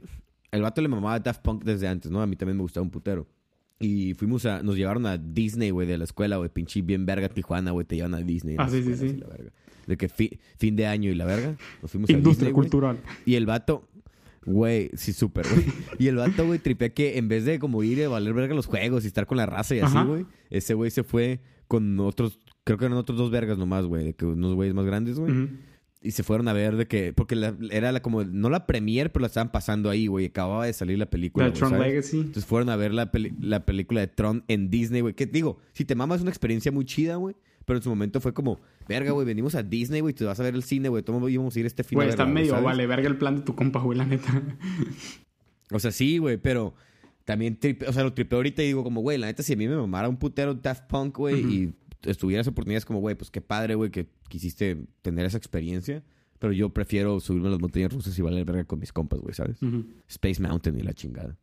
el 0.51 0.63
vato 0.63 0.81
le 0.81 0.87
mamaba 0.87 1.15
a 1.15 1.19
Daft 1.19 1.43
Punk 1.43 1.63
desde 1.63 1.87
antes, 1.87 2.09
¿no? 2.09 2.21
A 2.21 2.25
mí 2.25 2.35
también 2.35 2.57
me 2.57 2.63
gustaba 2.63 2.83
un 2.83 2.89
putero. 2.89 3.27
Y 3.79 4.15
fuimos 4.15 4.43
a, 4.47 4.63
nos 4.63 4.75
llevaron 4.75 5.05
a 5.05 5.19
Disney, 5.19 5.69
güey, 5.69 5.87
de 5.87 5.99
la 5.99 6.05
escuela, 6.05 6.37
güey, 6.37 6.49
pinche 6.49 6.81
bien 6.81 7.05
verga 7.05 7.29
Tijuana, 7.29 7.69
güey, 7.69 7.85
te 7.85 7.95
llevan 7.95 8.15
a 8.15 8.17
Disney. 8.21 8.55
Ah, 8.57 8.67
sí, 8.67 8.81
sí, 8.81 8.93
escuelas 8.93 9.37
sí. 9.37 9.51
De 9.87 9.97
que 9.97 10.09
fi- 10.09 10.37
fin 10.57 10.75
de 10.75 10.85
año 10.85 11.09
y 11.09 11.15
la 11.15 11.25
verga, 11.25 11.55
nos 11.81 11.89
fuimos 11.89 12.09
a 12.09 12.13
Industria 12.13 12.49
Disney, 12.49 12.51
güey. 12.51 12.63
cultural. 12.69 12.99
Y 13.25 13.35
el 13.35 13.45
vato, 13.45 13.87
güey, 14.45 14.91
sí, 14.95 15.13
súper, 15.13 15.45
güey. 15.49 15.65
Y 15.99 16.07
el 16.07 16.15
vato, 16.17 16.45
güey, 16.45 16.59
tripea 16.59 16.89
que 16.89 17.17
en 17.17 17.27
vez 17.27 17.45
de 17.45 17.59
como 17.59 17.83
ir 17.83 18.03
a 18.03 18.09
valer 18.09 18.33
verga 18.33 18.53
los 18.55 18.65
juegos 18.65 19.03
y 19.03 19.07
estar 19.07 19.25
con 19.25 19.37
la 19.37 19.45
raza 19.45 19.75
y 19.75 19.79
así, 19.79 19.97
güey, 20.05 20.25
ese 20.49 20.73
güey 20.73 20.91
se 20.91 21.03
fue 21.03 21.39
con 21.67 21.99
otros, 21.99 22.39
creo 22.63 22.77
que 22.77 22.85
eran 22.85 22.97
otros 22.97 23.17
dos 23.17 23.31
vergas 23.31 23.57
nomás, 23.57 23.85
güey, 23.85 24.03
de 24.05 24.13
que 24.13 24.25
unos 24.25 24.53
güeyes 24.55 24.73
más 24.75 24.85
grandes, 24.85 25.19
güey. 25.19 25.49
Y 25.99 26.11
se 26.11 26.21
fueron 26.23 26.47
a 26.47 26.53
ver 26.53 26.75
de 26.77 26.85
que, 26.87 27.11
porque 27.11 27.35
la- 27.35 27.55
era 27.71 27.91
la, 27.91 28.01
como, 28.01 28.23
no 28.23 28.49
la 28.49 28.67
premier, 28.67 29.11
pero 29.11 29.21
la 29.21 29.27
estaban 29.27 29.51
pasando 29.51 29.89
ahí, 29.89 30.05
güey. 30.07 30.25
Acababa 30.27 30.65
de 30.67 30.71
salir 30.73 30.97
la 30.99 31.07
película. 31.09 31.47
La 31.47 31.53
Tron 31.53 31.71
¿sabes? 31.71 31.87
Legacy. 31.87 32.17
Entonces 32.19 32.45
fueron 32.45 32.69
a 32.69 32.75
ver 32.75 32.93
la, 32.93 33.11
peli- 33.11 33.33
la 33.41 33.65
película 33.65 33.99
de 34.01 34.07
Tron 34.07 34.43
en 34.47 34.69
Disney, 34.69 35.01
güey. 35.01 35.15
Que 35.15 35.25
digo, 35.25 35.57
si 35.73 35.85
te 35.85 35.95
mamas 35.95 36.17
es 36.17 36.21
una 36.21 36.29
experiencia 36.29 36.71
muy 36.71 36.85
chida, 36.85 37.15
güey. 37.15 37.35
Pero 37.67 37.77
en 37.79 37.83
su 37.83 37.89
momento 37.89 38.21
fue 38.21 38.33
como, 38.33 38.61
verga, 38.87 39.11
güey, 39.11 39.27
venimos 39.27 39.53
a 39.53 39.61
Disney, 39.61 39.99
güey, 39.99 40.13
te 40.13 40.23
vas 40.23 40.39
a 40.39 40.43
ver 40.43 40.55
el 40.55 40.63
cine, 40.63 40.87
güey. 40.87 41.03
Todos 41.03 41.29
íbamos 41.29 41.53
a 41.53 41.59
ir 41.59 41.65
este 41.65 41.83
fin 41.83 41.97
Güey, 41.97 42.07
está 42.07 42.25
medio 42.25 42.51
¿sabes? 42.51 42.63
vale 42.63 42.87
verga 42.87 43.09
el 43.09 43.17
plan 43.17 43.35
de 43.35 43.41
tu 43.41 43.55
compa, 43.55 43.81
güey, 43.81 43.97
la 43.97 44.05
neta. 44.05 44.41
O 45.71 45.79
sea, 45.79 45.91
sí, 45.91 46.17
güey, 46.17 46.37
pero 46.37 46.73
también, 47.25 47.59
tripe- 47.59 47.85
o 47.89 47.91
sea, 47.91 48.03
lo 48.03 48.13
tripeo 48.13 48.39
ahorita 48.39 48.63
y 48.63 48.67
digo 48.67 48.85
como, 48.85 49.01
güey, 49.01 49.17
la 49.17 49.27
neta, 49.27 49.43
si 49.43 49.51
a 49.51 49.57
mí 49.57 49.67
me 49.67 49.75
mamara 49.75 50.07
un 50.07 50.15
putero 50.15 50.53
Daft 50.53 50.85
Punk, 50.87 51.17
güey, 51.17 51.43
Ujú. 51.43 51.51
y 51.53 51.73
estuvieras 52.03 52.47
oportunidades 52.47 52.85
como, 52.85 52.99
güey, 53.01 53.15
pues 53.15 53.29
qué 53.29 53.41
padre, 53.41 53.75
güey, 53.75 53.91
que 53.91 54.07
quisiste 54.29 54.77
tener 55.01 55.25
esa 55.25 55.37
experiencia. 55.37 56.03
Pero 56.39 56.53
yo 56.53 56.69
prefiero 56.69 57.19
subirme 57.19 57.47
a 57.49 57.51
las 57.51 57.59
montañas 57.59 57.91
rusas 57.91 58.17
y 58.17 58.21
valer 58.21 58.45
verga 58.45 58.63
con 58.63 58.79
mis 58.79 58.93
compas, 58.93 59.19
güey, 59.19 59.33
¿sabes? 59.33 59.61
Ujú. 59.61 59.83
Space 60.07 60.41
Mountain 60.41 60.77
y 60.79 60.83
la 60.83 60.93
chingada. 60.93 61.35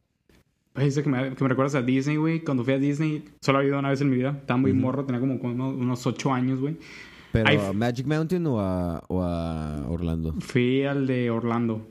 Dice 0.77 1.03
que 1.05 1.09
me, 1.09 1.35
que 1.35 1.45
me 1.45 1.49
recuerdas 1.49 1.75
a 1.77 1.83
Disney, 1.83 2.17
güey. 2.17 2.41
Cuando 2.41 2.65
fui 2.65 2.75
a 2.75 2.79
Disney, 2.79 3.25
solo 3.41 3.59
había 3.59 3.71
ido 3.71 3.79
una 3.79 3.91
vez 3.91 4.01
en 4.01 4.11
mi 4.11 4.17
vida. 4.17 4.37
Estaba 4.41 4.59
muy 4.59 4.73
Ujú. 4.73 4.81
morro, 4.81 5.05
tenía 5.05 5.21
como 5.21 5.35
unos, 5.35 5.75
unos 5.77 6.07
ocho 6.07 6.33
años, 6.33 6.61
güey. 6.61 6.77
¿Pero 7.31 7.49
Ay, 7.49 7.59
a 7.59 7.73
Magic 7.73 8.07
Mountain 8.07 8.47
o 8.47 8.61
a, 8.61 9.03
o 9.09 9.23
a 9.23 9.87
Orlando? 9.89 10.35
Fui 10.41 10.85
al 10.85 11.07
de 11.07 11.31
Orlando. 11.31 11.89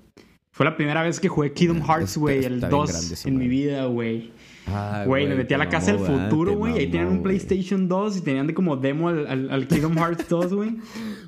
Fue 0.52 0.65
la 0.65 0.76
primera 0.76 1.02
vez 1.02 1.19
que 1.19 1.28
jugué 1.30 1.52
Kingdom 1.54 1.82
Ah, 1.84 1.98
Hearts, 1.98 2.17
güey. 2.17 2.43
El 2.43 2.58
bien 2.60 2.69
2 2.69 2.89
grande 2.91 3.13
esa 3.13 3.30
en 3.30 3.38
mi 3.38 3.48
vida, 3.48 3.86
güey. 3.86 4.32
Ah, 4.67 5.04
Güey, 5.06 5.28
me 5.28 5.36
metí 5.36 5.54
a 5.54 5.58
la 5.58 5.67
casa 5.67 5.91
del 5.93 5.99
futuro, 5.99 6.56
güey. 6.56 6.78
Ahí 6.78 6.88
tenían 6.88 7.08
un. 7.10 7.23
PlayStation 7.23 7.88
2 7.88 8.17
y 8.17 8.21
tenían 8.21 8.47
de 8.47 8.54
como 8.54 8.78
demo 8.78 9.10
al, 9.10 9.28
al, 9.28 9.49
al 9.52 9.67
Kingdom 9.67 9.95
Hearts 9.97 10.28
2, 10.30 10.54
güey. 10.54 10.78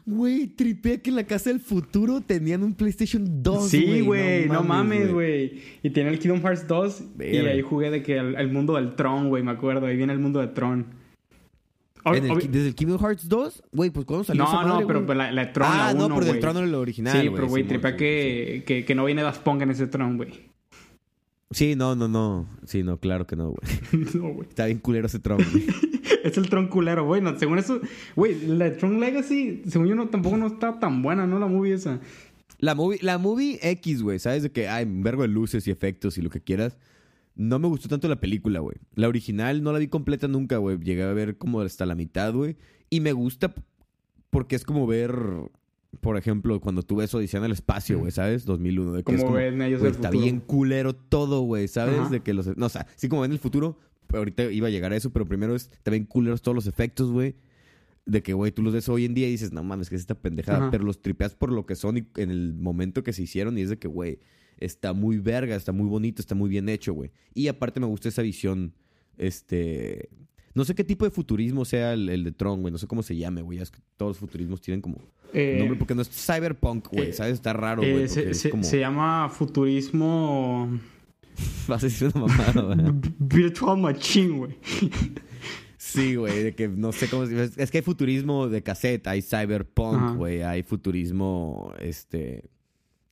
Güey, 0.06 0.48
tripea 0.48 0.98
que 1.02 1.10
en 1.10 1.18
la 1.18 1.26
casa 1.26 1.50
del 1.50 1.60
futuro 1.60 2.22
tenían 2.22 2.64
un 2.64 2.74
PlayStation 2.74 3.44
2, 3.44 3.70
Sí, 3.70 4.02
güey, 4.02 4.48
no, 4.48 4.64
mames, 4.64 5.12
güey. 5.12 5.62
Y 5.84 5.90
tenía 5.90 6.12
el 6.12 6.20
Kingdom 6.20 6.42
Hearts 6.42 6.68
2 6.68 7.04
y 7.20 7.38
ahí 7.38 7.62
jugué 7.62 7.92
de 7.92 8.02
que 8.04 8.18
el, 8.18 8.36
el 8.36 8.52
mundo 8.52 8.76
del 8.76 8.96
Tron, 8.96 9.30
güey, 9.30 9.44
me 9.44 9.52
acuerdo. 9.52 9.86
Ahí 9.86 9.98
viene 9.98 10.14
el 10.14 10.20
mundo 10.20 10.40
de 10.40 10.48
Tron. 10.48 10.86
El- 12.06 12.52
¿Desde 12.52 12.68
el 12.68 12.76
Kingdom 12.76 13.00
Hearts 13.00 13.28
2? 13.28 13.64
Güey, 13.72 13.90
pues 13.90 14.06
¿cuándo 14.06 14.24
salió 14.24 14.44
esa 14.44 14.52
no, 14.54 14.68
madre, 14.68 14.82
no, 14.82 14.88
pero 14.88 15.00
güey? 15.00 15.06
pues 15.08 15.18
la, 15.18 15.32
la 15.32 15.46
de 15.48 15.52
Tron, 15.52 15.68
ah, 15.72 15.92
la 15.92 15.94
no, 16.00 16.06
1, 16.06 16.16
pero 16.16 16.26
del. 16.32 16.40
Tron 16.40 16.58
era 16.58 16.66
el 16.68 16.76
original, 16.76 17.14
Sí, 17.14 17.28
güey. 17.28 17.36
pero 17.36 17.48
güey, 17.48 17.64
tripa 17.64 17.92
sí, 17.92 17.98
que, 17.98 18.64
que, 18.66 18.86
que 18.86 18.96
no 18.96 19.06
viene 19.06 19.24
Daft 19.24 19.42
Punk 19.42 19.64
en 19.64 19.72
ese 19.72 19.88
Tron, 19.88 20.18
güey. 20.18 20.30
Sí, 21.52 21.76
no, 21.76 21.96
no, 21.96 22.08
no. 22.08 22.48
Sí, 22.66 22.84
no, 22.84 23.00
claro 23.00 23.28
que 23.28 23.36
no, 23.36 23.52
güey. 23.52 24.06
no, 24.16 24.34
güey. 24.34 24.50
Está 24.50 24.66
bien 24.66 24.80
culero 24.80 25.08
ese 25.08 25.20
Tron, 25.20 25.38
güey. 25.52 25.66
Es 26.24 26.40
el 26.40 26.50
Tron 26.50 26.68
culero, 26.70 27.06
güey. 27.06 27.22
No, 27.22 27.38
según 27.38 27.60
eso, 27.60 27.80
güey, 28.16 28.48
la 28.48 28.66
de 28.66 28.72
Tron 28.72 29.00
Legacy, 29.00 29.62
según 29.68 29.88
yo, 29.88 29.94
no, 29.96 30.10
tampoco 30.10 30.38
no 30.38 30.48
está 30.48 30.80
tan 30.80 31.04
buena, 31.04 31.28
¿no? 31.28 31.38
La 31.38 31.46
movie 31.46 31.74
esa. 31.74 32.00
La 32.58 32.74
movie, 32.74 32.98
la 33.04 33.20
movie 33.20 33.60
X, 33.62 34.02
güey, 34.02 34.18
¿sabes? 34.18 34.42
De 34.42 34.52
que 34.52 34.68
hay 34.68 34.86
un 34.86 35.04
vergo 35.04 35.22
de 35.22 35.28
luces 35.28 35.68
y 35.68 35.72
efectos 35.72 36.18
y 36.18 36.24
lo 36.24 36.32
que 36.32 36.42
quieras. 36.42 36.80
No 37.36 37.60
me 37.60 37.68
gustó 37.68 37.90
tanto 37.90 38.08
la 38.08 38.20
película, 38.20 38.60
güey. 38.60 38.78
La 38.96 39.08
original 39.08 39.62
no 39.62 39.72
la 39.72 39.78
vi 39.78 39.88
completa 39.88 40.28
nunca, 40.28 40.58
güey. 40.58 40.80
Llegué 40.80 41.04
a 41.04 41.14
ver 41.14 41.38
como 41.38 41.62
hasta 41.62 41.86
la 41.86 41.94
mitad, 41.94 42.34
güey. 42.34 42.56
Y 42.90 43.02
me 43.02 43.12
gusta 43.12 43.54
porque 44.32 44.56
es 44.56 44.64
como 44.64 44.88
ver, 44.88 45.16
por 46.02 46.18
ejemplo, 46.18 46.60
cuando 46.60 46.84
tú 46.84 46.98
ves 46.98 47.14
Odisea 47.14 47.40
en 47.40 47.46
el 47.46 47.52
espacio, 47.52 48.00
güey, 48.00 48.12
¿sabes? 48.12 48.46
2001. 48.46 48.94
De 48.94 49.00
que 49.00 49.04
Como 49.04 49.18
es 49.18 49.24
como, 49.24 49.36
ven 49.36 49.62
ellos 49.62 49.82
del 49.82 49.92
está 49.92 50.10
futuro. 50.10 50.24
bien 50.24 50.40
culero 50.40 50.96
todo, 50.96 51.42
güey, 51.42 51.68
¿sabes? 51.68 52.00
Ajá. 52.00 52.10
De 52.10 52.22
que 52.22 52.34
los... 52.34 52.56
No, 52.58 52.66
o 52.68 52.70
sea, 52.70 52.88
sí 52.96 53.10
como 53.10 53.22
ven 53.22 53.32
el 53.32 53.40
futuro. 53.40 53.80
ahorita 54.12 54.52
iba 54.52 54.68
a 54.68 54.72
llegar 54.72 54.92
a 54.94 54.96
eso, 54.96 55.12
pero 55.12 55.26
primero 55.26 55.56
es 55.56 55.70
también 55.84 56.06
culeros 56.06 56.42
todos 56.42 56.56
los 56.56 56.68
efectos, 56.68 57.12
güey. 57.12 57.36
De 58.06 58.22
que, 58.22 58.34
güey, 58.34 58.52
tú 58.52 58.62
los 58.62 58.74
ves 58.74 58.88
hoy 58.88 59.06
en 59.06 59.14
día 59.16 59.28
y 59.28 59.32
dices, 59.32 59.52
no 59.52 59.64
mames, 59.64 59.90
que 59.90 59.96
es 59.96 60.02
esta 60.02 60.16
pendejada. 60.16 60.58
Ajá. 60.60 60.72
Pero 60.72 60.84
los 60.84 61.02
tripeas 61.02 61.34
por 61.36 61.52
lo 61.52 61.66
que 61.66 61.76
son 61.76 61.98
y 61.98 62.08
en 62.18 62.30
el 62.30 62.54
momento 62.54 63.04
que 63.04 63.14
se 63.14 63.24
hicieron. 63.24 63.58
Y 63.58 63.62
es 63.62 63.70
de 63.70 63.80
que, 63.80 63.88
güey, 63.88 64.20
está 64.58 64.94
muy 64.94 65.18
verga, 65.18 65.56
está 65.56 65.72
muy 65.72 65.88
bonito, 65.88 66.22
está 66.22 66.36
muy 66.36 66.50
bien 66.50 66.70
hecho, 66.70 66.94
güey. 66.94 67.12
Y 67.34 67.48
aparte 67.48 67.80
me 67.80 67.88
gusta 67.88 68.10
esa 68.10 68.22
visión, 68.22 68.74
este... 69.18 70.10
No 70.56 70.66
sé 70.66 70.74
qué 70.74 70.84
tipo 70.84 71.06
de 71.06 71.12
futurismo 71.12 71.66
sea 71.66 71.94
el, 71.94 72.10
el 72.10 72.24
de 72.24 72.32
Tron, 72.32 72.62
güey. 72.62 72.72
No 72.72 72.78
sé 72.78 72.88
cómo 72.88 73.04
se 73.04 73.16
llame, 73.16 73.42
güey. 73.44 73.60
Es 73.60 73.70
que 73.70 73.80
todos 73.98 74.12
los 74.12 74.18
futurismos 74.18 74.62
tienen 74.62 74.82
como 74.82 74.98
Eh, 75.34 75.58
nombre 75.60 75.78
porque 75.78 75.94
no 75.94 76.02
es 76.02 76.10
cyberpunk, 76.10 76.88
güey. 76.92 77.10
eh, 77.10 77.14
¿Sabes? 77.14 77.34
Está 77.34 77.54
raro, 77.54 77.84
eh, 77.84 77.92
güey. 77.94 78.08
se, 78.08 78.30
es 78.32 78.40
se- 78.40 78.50
como... 78.50 78.64
se 78.64 78.80
llama 78.80 79.30
futurismo 79.30 80.80
Vas 81.68 81.84
a 81.84 81.88
decir 81.88 82.10
una 82.16 82.26
mamada, 82.28 82.62
güey. 82.76 82.78
virtual 83.20 83.78
machine, 83.78 84.38
güey. 84.38 84.58
Sí, 85.78 86.16
güey, 86.16 86.44
de 86.44 86.56
que 86.56 86.68
no 86.68 86.92
sé 86.92 87.08
cómo... 87.10 87.24
Es, 87.24 87.58
es 87.58 87.70
que 87.72 87.80
hay 87.80 87.84
futurismo 87.84 88.48
de 88.48 88.64
cassette, 88.64 89.06
hay 89.08 89.22
cyberpunk, 89.22 90.16
güey, 90.18 90.42
hay 90.42 90.64
futurismo, 90.64 91.74
este... 91.80 92.46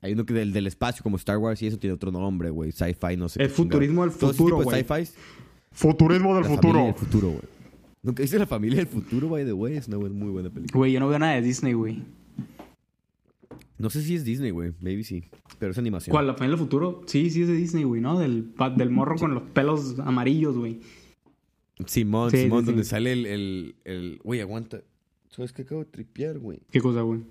Hay 0.01 0.13
uno 0.13 0.25
que 0.25 0.33
del, 0.33 0.51
del 0.51 0.67
espacio 0.67 1.01
como 1.03 1.15
Star 1.17 1.37
Wars 1.37 1.61
y 1.61 1.67
eso 1.67 1.77
tiene 1.77 1.93
otro 1.93 2.11
nombre, 2.11 2.49
güey. 2.49 2.73
Sci-fi, 2.73 3.15
no 3.15 3.29
sé. 3.29 3.41
El 3.41 3.47
qué 3.47 3.53
futurismo 3.53 4.01
del 4.01 4.11
futuro, 4.11 4.57
güey. 4.61 4.83
sci-fis, 4.83 5.15
Futurismo 5.73 6.33
la 6.33 6.43
familia 6.43 6.83
del 6.85 6.93
futuro, 6.93 7.29
güey. 7.29 7.41
Nunca 8.03 8.21
dice 8.21 8.37
la 8.37 8.45
familia 8.45 8.77
del 8.77 8.87
futuro, 8.87 9.29
by 9.29 9.45
the 9.45 9.53
way. 9.53 9.77
Es 9.77 9.87
una 9.87 9.97
muy 9.97 10.29
buena 10.29 10.49
película. 10.49 10.77
Güey, 10.77 10.91
yo 10.91 10.99
no 10.99 11.07
veo 11.07 11.19
nada 11.19 11.33
de 11.35 11.41
Disney, 11.41 11.73
güey. 11.73 12.03
No 13.77 13.89
sé 13.89 14.01
si 14.01 14.15
es 14.15 14.23
Disney, 14.23 14.51
güey. 14.51 14.73
Maybe 14.81 15.03
sí. 15.03 15.25
Pero 15.57 15.71
es 15.71 15.77
animación. 15.77 16.13
¿Cuál? 16.13 16.27
¿La 16.27 16.33
familia 16.35 16.57
del 16.57 16.65
futuro? 16.65 17.01
Sí, 17.07 17.29
sí 17.29 17.41
es 17.41 17.47
de 17.47 17.55
Disney, 17.55 17.83
güey, 17.83 18.01
¿no? 18.01 18.19
Del, 18.19 18.53
del 18.77 18.89
morro 18.89 19.15
con 19.17 19.33
los 19.33 19.43
pelos 19.43 19.99
amarillos, 19.99 20.57
güey. 20.57 20.79
Simón, 21.85 22.29
Sí, 22.31 22.37
Simón, 22.43 22.61
sí, 22.61 22.65
donde 22.67 22.83
sí. 22.83 22.89
sale 22.91 23.13
el... 23.13 23.25
el, 23.25 23.75
el... 23.83 24.19
Güey, 24.23 24.41
aguanta. 24.41 24.81
¿Sabes 25.29 25.51
qué 25.51 25.63
acabo 25.63 25.83
de 25.83 25.89
tripear, 25.89 26.37
güey? 26.39 26.59
¿Qué 26.71 26.79
cosa, 26.79 27.01
güey? 27.01 27.21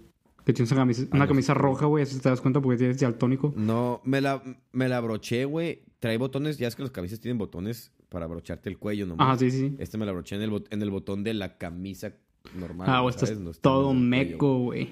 Que 0.45 0.53
tienes 0.53 0.73
una 0.73 0.81
camisa, 0.81 1.05
una 1.13 1.29
camisa 1.29 1.55
roja, 1.55 1.87
güey, 1.87 2.03
así 2.03 2.19
te 2.19 2.29
das 2.29 2.41
cuenta 2.41 2.61
porque 2.61 2.77
tienes 2.77 2.99
daltónico. 2.99 3.55
No, 3.57 4.01
me 4.05 4.21
la, 4.21 4.43
me 4.73 4.89
la 4.89 5.01
broché, 5.01 5.45
güey. 5.45 5.83
Trae 6.01 6.19
botones, 6.19 6.59
ya 6.59 6.67
es 6.67 6.75
que 6.75 6.83
las 6.83 6.91
camisas 6.91 7.21
tienen 7.21 7.39
botones 7.39 7.93
para 8.13 8.27
brocharte 8.27 8.69
el 8.69 8.79
cuello 8.79 9.07
nomás. 9.07 9.27
Ajá, 9.27 9.39
sí, 9.39 9.51
sí. 9.51 9.75
Este 9.79 9.97
me 9.99 10.05
la 10.07 10.13
broché 10.13 10.37
en 10.37 10.43
el, 10.43 10.51
bot- 10.51 10.67
en 10.71 10.83
el 10.83 10.91
botón 10.91 11.25
de 11.25 11.33
la 11.35 11.57
camisa 11.59 12.13
normal. 12.55 12.87
Ah, 12.91 13.05
estás 13.09 13.31
¿sabes? 13.31 13.43
No 13.43 13.51
está 13.51 13.63
todo 13.63 13.95
meco, 13.95 14.59
güey. 14.59 14.91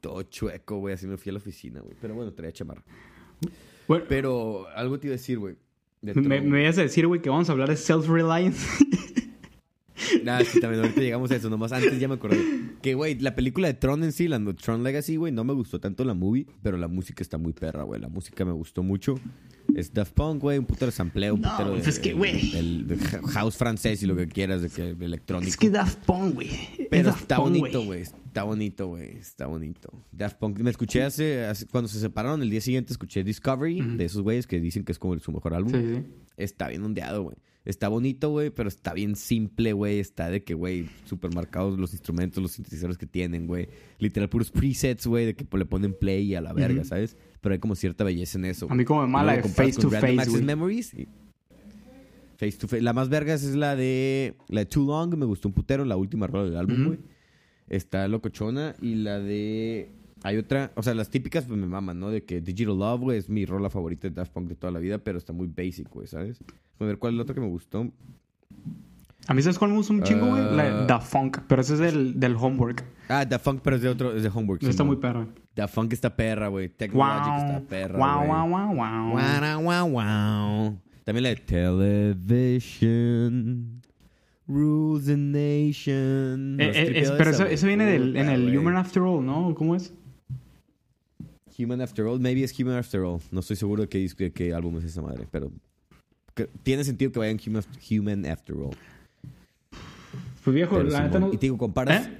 Todo 0.00 0.22
chueco, 0.22 0.78
güey. 0.78 0.94
Así 0.94 1.06
me 1.06 1.16
fui 1.18 1.30
a 1.30 1.32
la 1.34 1.38
oficina, 1.38 1.80
güey. 1.80 1.94
Pero 2.00 2.14
bueno, 2.14 2.32
traía 2.32 2.52
chamarra. 2.52 2.82
Bueno, 3.88 4.04
Pero 4.08 4.66
algo 4.74 4.98
te 4.98 5.08
iba 5.08 5.14
a 5.14 5.18
decir, 5.18 5.38
güey. 5.38 5.56
me, 6.00 6.40
me 6.40 6.62
ibas 6.62 6.78
a 6.78 6.82
decir, 6.82 7.06
güey, 7.06 7.20
que 7.20 7.28
vamos 7.28 7.48
a 7.48 7.52
hablar 7.52 7.68
de 7.68 7.76
self-reliance. 7.76 8.66
Nada, 10.24 10.44
sí, 10.44 10.60
también 10.60 10.82
ahorita 10.82 11.00
llegamos 11.00 11.30
a 11.30 11.36
eso. 11.36 11.50
Nomás 11.50 11.72
antes 11.72 11.98
ya 11.98 12.08
me 12.08 12.14
acordé. 12.14 12.38
Que, 12.82 12.94
güey, 12.94 13.18
la 13.18 13.34
película 13.34 13.68
de 13.68 13.74
Tron 13.74 14.04
en 14.04 14.12
sí, 14.12 14.28
la 14.28 14.40
Tron 14.54 14.82
Legacy, 14.82 15.16
güey, 15.16 15.32
no 15.32 15.44
me 15.44 15.52
gustó 15.52 15.80
tanto 15.80 16.04
la 16.04 16.14
movie, 16.14 16.46
pero 16.62 16.76
la 16.76 16.88
música 16.88 17.22
está 17.22 17.38
muy 17.38 17.52
perra, 17.52 17.82
güey. 17.84 18.00
La 18.00 18.08
música 18.08 18.44
me 18.44 18.52
gustó 18.52 18.82
mucho. 18.82 19.14
Es 19.74 19.92
Daft 19.94 20.14
Punk, 20.14 20.40
güey, 20.42 20.58
un 20.58 20.64
putero 20.64 20.90
sampleo, 20.90 21.34
un 21.34 21.42
No, 21.42 21.50
putero 21.50 21.70
pues 21.70 21.84
de, 21.84 21.90
es 21.90 21.98
que, 22.00 22.12
güey. 22.12 22.50
del 22.50 22.98
house 23.32 23.56
francés 23.56 24.02
y 24.02 24.06
lo 24.06 24.16
que 24.16 24.26
quieras, 24.26 24.62
de 24.62 24.68
que 24.68 24.90
electrónico. 25.04 25.48
Es 25.48 25.56
que 25.56 25.70
Daft 25.70 26.04
Punk, 26.06 26.34
güey. 26.34 26.48
Pero 26.90 27.10
Daft 27.10 27.20
está 27.22 27.36
Punk, 27.36 27.48
bonito, 27.58 27.84
güey. 27.84 28.00
Está 28.02 28.42
bonito, 28.44 28.86
güey. 28.88 29.16
Está 29.18 29.46
bonito. 29.46 29.92
Daft 30.10 30.38
Punk. 30.38 30.58
Me 30.58 30.70
escuché 30.70 31.02
hace, 31.04 31.44
hace- 31.44 31.66
Cuando 31.66 31.86
se 31.88 32.00
separaron 32.00 32.42
el 32.42 32.50
día 32.50 32.60
siguiente, 32.60 32.92
escuché 32.92 33.22
Discovery 33.22 33.80
de 33.96 34.04
esos 34.04 34.22
güeyes 34.22 34.46
que 34.48 34.58
dicen 34.60 34.84
que 34.84 34.90
es 34.92 34.98
como 34.98 35.16
su 35.20 35.30
mejor 35.30 35.54
álbum. 35.54 35.72
Sí, 35.72 35.78
sí. 35.96 36.02
Está 36.36 36.66
bien 36.68 36.82
ondeado, 36.82 37.22
güey. 37.22 37.36
Está 37.64 37.88
bonito, 37.88 38.30
güey, 38.30 38.50
pero 38.50 38.68
está 38.68 38.94
bien 38.94 39.16
simple, 39.16 39.72
güey. 39.74 39.98
Está 39.98 40.30
de 40.30 40.42
que, 40.42 40.54
güey, 40.54 40.88
super 41.04 41.34
marcados 41.34 41.78
los 41.78 41.92
instrumentos, 41.92 42.42
los 42.42 42.52
sintetizadores 42.52 42.96
que 42.96 43.06
tienen, 43.06 43.46
güey. 43.46 43.68
Literal, 43.98 44.28
puros 44.30 44.50
presets, 44.50 45.06
güey, 45.06 45.26
de 45.26 45.34
que 45.34 45.46
le 45.56 45.66
ponen 45.66 45.92
play 45.92 46.24
y 46.24 46.34
a 46.34 46.40
la 46.40 46.52
verga. 46.54 46.84
¿sabes? 46.84 47.16
Pero 47.40 47.52
hay 47.52 47.58
como 47.58 47.74
cierta 47.74 48.02
belleza 48.02 48.38
en 48.38 48.46
eso. 48.46 48.66
A 48.70 48.74
mí 48.74 48.84
como 48.84 49.02
me 49.02 49.08
mala 49.08 49.36
de 49.36 49.42
Face 49.42 49.74
to 49.74 49.90
Face, 49.90 50.30
güey. 50.30 50.42
Memories. 50.42 50.94
y- 50.94 51.06
Face 52.38 52.52
to 52.56 52.66
Face. 52.68 52.80
La 52.82 52.94
más 52.94 53.10
vergas 53.10 53.42
es 53.42 53.54
la 53.54 53.76
de... 53.76 54.34
La 54.48 54.60
de 54.60 54.66
Too 54.66 54.86
Long, 54.86 55.14
me 55.16 55.26
gustó 55.26 55.48
un 55.48 55.54
putero, 55.54 55.84
la 55.84 55.98
última 55.98 56.26
rola 56.26 56.44
del 56.44 56.56
álbum, 56.56 56.86
güey. 56.86 56.98
Está 57.68 58.08
locochona. 58.08 58.74
Y 58.80 58.94
la 58.94 59.18
de... 59.20 59.90
Hay 60.22 60.36
otra... 60.36 60.70
O 60.76 60.82
sea, 60.82 60.94
las 60.94 61.08
típicas 61.10 61.44
pues 61.46 61.58
me 61.58 61.66
maman, 61.66 61.98
¿no? 61.98 62.10
De 62.10 62.24
que 62.24 62.40
Digital 62.40 62.78
Love, 62.78 63.00
güey, 63.00 63.18
es 63.18 63.28
mi 63.30 63.46
rola 63.46 63.70
favorita 63.70 64.08
de 64.08 64.14
Daft 64.14 64.32
Punk 64.32 64.48
de 64.48 64.54
toda 64.54 64.70
la 64.72 64.78
vida, 64.78 64.98
pero 64.98 65.16
está 65.18 65.32
muy 65.32 65.46
basic, 65.46 65.88
güey, 65.90 66.06
¿sabes? 66.06 66.38
A 66.78 66.84
ver, 66.84 66.98
¿cuál 66.98 67.14
es 67.14 67.16
la 67.16 67.22
otra 67.22 67.34
que 67.34 67.40
me 67.40 67.48
gustó? 67.48 67.90
A 69.26 69.34
mí, 69.34 69.42
¿sabes 69.42 69.58
cuál 69.58 69.70
me 69.70 69.76
gusta 69.78 69.92
un 69.92 70.02
chingo, 70.02 70.26
güey? 70.28 70.42
La 70.56 70.82
Ah. 70.82 70.86
Daft 70.86 71.10
Funk. 71.12 71.38
Pero 71.46 71.60
ese 71.62 71.74
es 71.74 71.78
del, 71.78 72.18
del 72.18 72.34
homework. 72.36 72.84
Ah, 73.08 73.24
Daft 73.24 73.44
Funk, 73.44 73.60
pero 73.62 73.76
es 73.76 73.82
de 73.82 73.88
otro... 73.88 74.14
Es 74.14 74.22
de 74.22 74.30
Homework. 74.32 74.62
Está 74.62 74.72
Simón. 74.72 74.86
muy 74.88 74.96
perro. 74.96 75.28
Daft 75.54 75.74
Funk 75.74 75.92
está 75.92 76.14
perra, 76.14 76.48
güey. 76.48 76.68
Technologic 76.68 77.34
está 77.36 77.58
Wow. 77.58 77.66
perra, 77.66 77.98
Wow, 77.98 78.26
wow, 78.26 78.48
wow, 78.48 78.74
wow. 78.74 79.12
Wow, 79.12 79.62
wow, 79.62 79.88
wow. 79.90 80.78
También 81.04 81.22
la 81.24 81.28
de 81.30 81.36
Television. 81.36 83.80
Rules 84.46 85.06
the 85.06 85.16
Nation. 85.16 86.56
Eh, 86.60 86.72
eh, 86.74 86.92
es- 87.02 87.10
pero 87.12 87.30
eso, 87.30 87.44
eso 87.46 87.66
viene 87.68 87.84
del, 87.86 88.16
en 88.16 88.28
el. 88.28 88.56
Human 88.58 88.76
After 88.76 89.00
All, 89.02 89.24
¿no? 89.24 89.54
¿Cómo 89.54 89.76
es? 89.76 89.94
Human 91.62 91.80
After 91.80 92.04
All. 92.06 92.18
Maybe 92.20 92.42
es 92.44 92.58
Human 92.58 92.76
After 92.76 93.00
All. 93.00 93.20
No 93.30 93.40
estoy 93.40 93.56
seguro 93.56 93.82
de 93.82 93.88
qué, 93.88 94.08
de 94.16 94.32
qué 94.32 94.54
álbum 94.54 94.78
es 94.78 94.84
esa 94.84 95.02
madre, 95.02 95.26
pero... 95.30 95.50
que- 96.34 96.48
tiene 96.62 96.84
sentido 96.84 97.12
que 97.12 97.18
vayan 97.18 97.38
Human, 97.46 97.64
Human 97.90 98.26
After 98.26 98.54
All. 98.56 98.76
Pues 100.44 100.54
viejo, 100.54 100.76
Pero 100.76 100.88
la 100.90 101.02
neta 101.02 101.18
no... 101.20 101.28
Y 101.28 101.36
te 101.36 101.46
digo, 101.46 101.58
comparas... 101.58 102.06
¿Eh? 102.06 102.18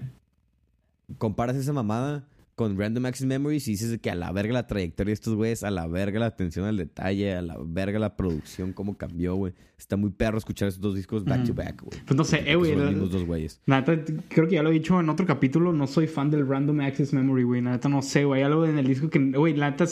Comparas 1.19 1.57
esa 1.57 1.73
mamada 1.73 2.25
con 2.61 2.79
Random 2.79 3.07
Access 3.07 3.27
Memories 3.27 3.69
y 3.69 3.71
dices 3.71 3.99
que 4.01 4.11
a 4.11 4.15
la 4.15 4.31
verga 4.33 4.53
la 4.53 4.67
trayectoria 4.67 5.13
de 5.13 5.15
estos 5.15 5.35
güeyes, 5.35 5.65
a 5.65 5.71
la 5.71 5.87
verga 5.87 6.21
la 6.21 6.27
atención 6.27 6.67
al 6.67 6.77
detalle, 6.77 7.35
a 7.35 7.41
la 7.41 7.57
verga 7.59 7.99
la 7.99 8.17
producción, 8.17 8.75
cómo 8.75 8.99
cambió, 8.99 9.35
güey. 9.35 9.55
Está 9.79 9.97
muy 9.97 10.11
perro 10.11 10.37
escuchar 10.37 10.69
esos 10.69 10.79
dos 10.79 10.95
discos 10.95 11.25
back 11.25 11.47
to 11.47 11.55
back, 11.55 11.81
güey. 11.81 11.99
Pues 12.05 12.15
no 12.15 12.23
sé, 12.23 12.43
eh, 12.45 12.57
güey. 12.57 12.75
Son 12.75 12.99
los 12.99 13.11
dos 13.11 13.25
güeyes. 13.25 13.63
Neta, 13.65 13.99
creo 14.29 14.47
que 14.47 14.57
ya 14.57 14.63
lo 14.63 14.69
he 14.69 14.75
dicho 14.75 15.01
en 15.01 15.09
otro 15.09 15.25
capítulo, 15.25 15.73
no 15.73 15.87
soy 15.87 16.07
fan 16.07 16.31
del 16.31 16.47
Random 16.47 16.79
Access 16.81 17.15
Memory, 17.15 17.45
güey. 17.45 17.63
Neta 17.63 17.89
no 17.89 18.03
sé, 18.03 18.27
güey. 18.27 18.43
Hay 18.43 18.47
algo 18.47 18.67
en 18.67 18.77
el 18.77 18.87
disco 18.87 19.09
que, 19.09 19.19
güey, 19.19 19.55
neta 19.55 19.87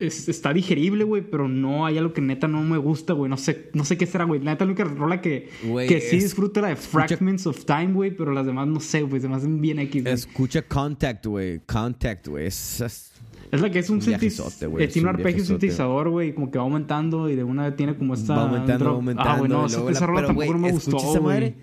es- 0.00 0.18
es- 0.20 0.28
está 0.28 0.52
digerible, 0.52 1.04
güey, 1.04 1.22
pero 1.22 1.48
no 1.48 1.84
hay 1.86 1.98
algo 1.98 2.12
que 2.12 2.20
neta 2.20 2.46
no 2.48 2.62
me 2.62 2.78
gusta, 2.78 3.12
güey. 3.14 3.28
No 3.30 3.36
sé, 3.36 3.70
no 3.74 3.84
sé 3.84 3.96
qué 3.98 4.06
será, 4.06 4.24
güey. 4.24 4.40
La 4.42 4.52
neta, 4.52 4.64
la 4.64 4.70
única 4.72 4.84
rola 4.84 5.20
que, 5.20 5.48
que 5.88 6.00
sí 6.00 6.16
es- 6.16 6.22
disfruto 6.24 6.60
es 6.60 6.62
la 6.62 6.68
de 6.70 6.76
Fragments 6.76 7.46
of 7.46 7.64
Time, 7.64 7.92
güey, 7.92 8.10
pero 8.16 8.32
las 8.32 8.46
demás 8.46 8.66
no 8.68 8.80
sé, 8.80 9.02
güey. 9.02 9.20
Se 9.20 9.28
me 9.28 9.36
hacen 9.36 9.60
bien 9.60 9.78
X, 9.80 10.02
güey. 10.02 10.14
Escucha 10.14 10.62
Contact, 10.62 11.26
güey. 11.26 11.60
Contact, 11.66 12.28
güey. 12.28 12.46
Es, 12.46 12.80
es- 12.80 13.12
la 13.50 13.70
que 13.70 13.78
es 13.78 13.88
un, 13.88 13.96
un 13.96 14.04
güey. 14.04 14.84
eh, 14.84 14.88
tiene 14.88 15.08
un 15.08 15.14
un 15.14 15.20
arpegio 15.20 15.42
sintetizador, 15.44 16.10
güey, 16.10 16.34
como 16.34 16.50
que 16.50 16.58
va 16.58 16.64
aumentando 16.64 17.30
y 17.30 17.34
de 17.34 17.44
una 17.44 17.74
tiene 17.76 17.96
como 17.96 18.12
esta. 18.14 18.34
va 18.36 18.42
aumentando, 18.42 18.84
va 18.84 18.90
aumentando. 18.92 19.30
Ah, 19.30 19.38
güey, 19.38 19.50
no, 19.50 19.64
esa, 19.66 19.78
la- 19.80 20.06
rola 20.06 20.20
pero, 20.20 20.26
tampoco 20.28 20.58
me 20.58 20.70
gustó, 20.70 20.96
esa 20.98 21.06
güey. 21.18 21.22
madre. 21.22 21.54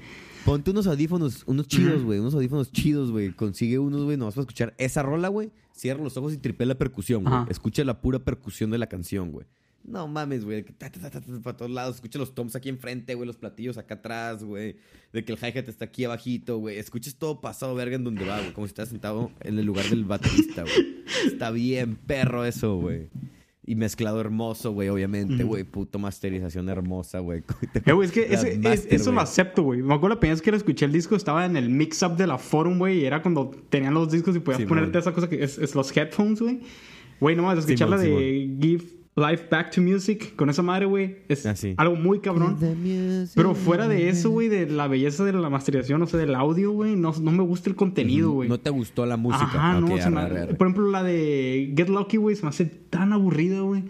Ponte 0.46 0.72
unos 0.72 0.86
audífonos, 0.88 1.44
unos 1.48 1.68
chidos, 1.68 2.04
güey. 2.04 2.20
Unos 2.20 2.34
audífonos 2.36 2.72
chidos, 2.72 3.12
güey. 3.12 3.32
Consigue 3.32 3.80
unos, 3.80 4.04
güey, 4.04 4.18
nomás 4.18 4.34
para 4.36 4.44
escuchar 4.44 4.74
esa 4.78 5.02
rola, 5.04 5.28
güey. 5.28 5.52
Cierra 5.76 6.04
los 6.04 6.16
ojos 6.16 6.34
y 6.34 6.38
tripea 6.38 6.68
la 6.68 6.76
percusión, 6.76 7.24
güey. 7.26 7.36
Escucha 7.50 7.84
la 7.84 8.00
pura 8.00 8.20
percusión 8.20 8.72
de 8.72 8.78
la 8.78 8.88
canción, 8.88 9.32
güey. 9.32 9.46
No 9.84 10.08
mames, 10.08 10.46
güey. 10.46 10.64
que 10.64 10.74
ta, 10.74 10.90
ta, 10.90 11.00
ta, 11.00 11.10
ta, 11.12 11.22
ta, 11.22 11.42
Para 11.42 11.58
todos 11.58 11.70
lados. 11.70 11.96
Escucha 11.96 12.18
los 12.18 12.34
toms 12.34 12.56
aquí 12.56 12.70
enfrente, 12.70 13.14
güey. 13.14 13.28
Los 13.28 13.38
platillos 13.38 13.78
acá 13.78 13.96
atrás, 13.96 14.44
güey. 14.44 14.78
De 15.14 15.24
que 15.24 15.34
el 15.34 15.38
hi-hat 15.38 15.68
está 15.68 15.86
aquí 15.86 16.06
abajito, 16.06 16.58
güey. 16.58 16.78
Escuches 16.78 17.16
todo 17.18 17.42
pasado 17.42 17.76
verga 17.76 17.96
en 17.96 18.04
donde 18.04 18.26
va, 18.26 18.40
güey. 18.40 18.54
Como 18.54 18.66
si 18.66 18.72
estás 18.72 18.90
sentado 18.90 19.32
en 19.42 19.60
el 19.60 19.66
lugar 19.66 19.86
del 19.90 20.06
baterista, 20.06 20.64
güey. 20.64 21.04
Está 21.28 21.52
bien 21.52 21.96
perro 21.98 22.46
eso, 22.46 22.78
güey. 22.78 23.10
Y 23.68 23.76
mezclado 23.76 24.22
hermoso, 24.22 24.72
güey, 24.74 24.90
obviamente, 24.90 25.44
güey. 25.44 25.64
Puto 25.64 25.98
masterización 25.98 26.70
hermosa, 26.70 27.20
güey. 27.20 27.44
Eh, 27.86 27.92
güey, 27.94 28.06
es 28.08 28.12
que 28.14 28.32
es- 28.32 28.86
eso 28.92 29.12
lo 29.12 29.22
acepto, 29.22 29.64
güey. 29.64 29.82
Me 29.82 29.94
acuerdo 29.96 30.16
la 30.16 30.20
primera 30.20 30.36
vez 30.36 30.42
que 30.44 30.52
lo 30.52 30.58
escuché 30.58 30.86
el 30.86 30.92
disco, 30.92 31.16
estaba 31.16 31.46
en 31.46 31.58
el 31.58 31.70
mix-up 31.70 32.16
de 32.16 32.28
la 32.28 32.38
forum, 32.38 32.78
güey, 32.78 33.00
y 33.00 33.06
era 33.06 33.22
cuando 33.24 33.50
tenían 33.70 33.94
los 33.96 34.12
discos 34.12 34.36
y 34.36 34.40
podías 34.40 34.60
ponerte 34.70 35.00
esa 35.00 35.14
cosa 35.14 35.28
que 35.30 35.44
es, 35.44 35.58
es 35.58 35.74
los 35.74 35.96
headphones, 35.98 36.42
güey. 36.42 36.60
Güey, 37.20 37.36
nomás 37.36 37.58
escuchar 37.60 37.90
la 37.90 37.98
de 37.98 38.56
Give 38.62 38.84
Life 39.18 39.46
Back 39.50 39.72
to 39.72 39.82
Music 39.82 40.36
con 40.36 40.50
esa 40.50 40.62
madre, 40.62 40.86
güey, 40.86 41.20
es 41.30 41.46
Ah, 41.46 41.56
algo 41.78 41.96
muy 41.96 42.20
cabrón. 42.20 42.58
Pero 43.34 43.56
fuera 43.56 43.88
de 43.88 44.10
eso, 44.10 44.30
güey, 44.30 44.50
de 44.50 44.68
la 44.70 44.88
belleza 44.90 45.24
de 45.24 45.32
la 45.32 45.50
masterización, 45.50 46.02
o 46.02 46.08
sea, 46.08 46.20
del 46.20 46.36
audio, 46.36 46.72
güey, 46.72 46.98
no, 46.98 47.14
no 47.22 47.32
me 47.32 47.44
gusta 47.44 47.70
el 47.70 47.78
contenido, 47.78 48.32
güey. 48.32 48.50
No 48.50 48.60
te 48.60 48.70
gustó 48.72 49.06
la 49.06 49.16
música. 49.16 49.46
Ajá, 49.46 49.80
no, 49.80 49.88
Ok, 49.94 50.02
se 50.02 50.10
me- 50.10 50.20
arre, 50.20 50.32
arre, 50.32 50.42
arre. 50.42 50.54
Por 50.56 50.68
ejemplo, 50.68 50.92
la 50.92 51.02
de 51.04 51.74
Get 51.78 51.88
Lucky, 51.88 52.18
güey, 52.18 52.36
se 52.36 52.44
me 52.44 52.50
hace 52.50 52.66
tan 52.66 53.14
aburrida, 53.14 53.62
güey. 53.62 53.84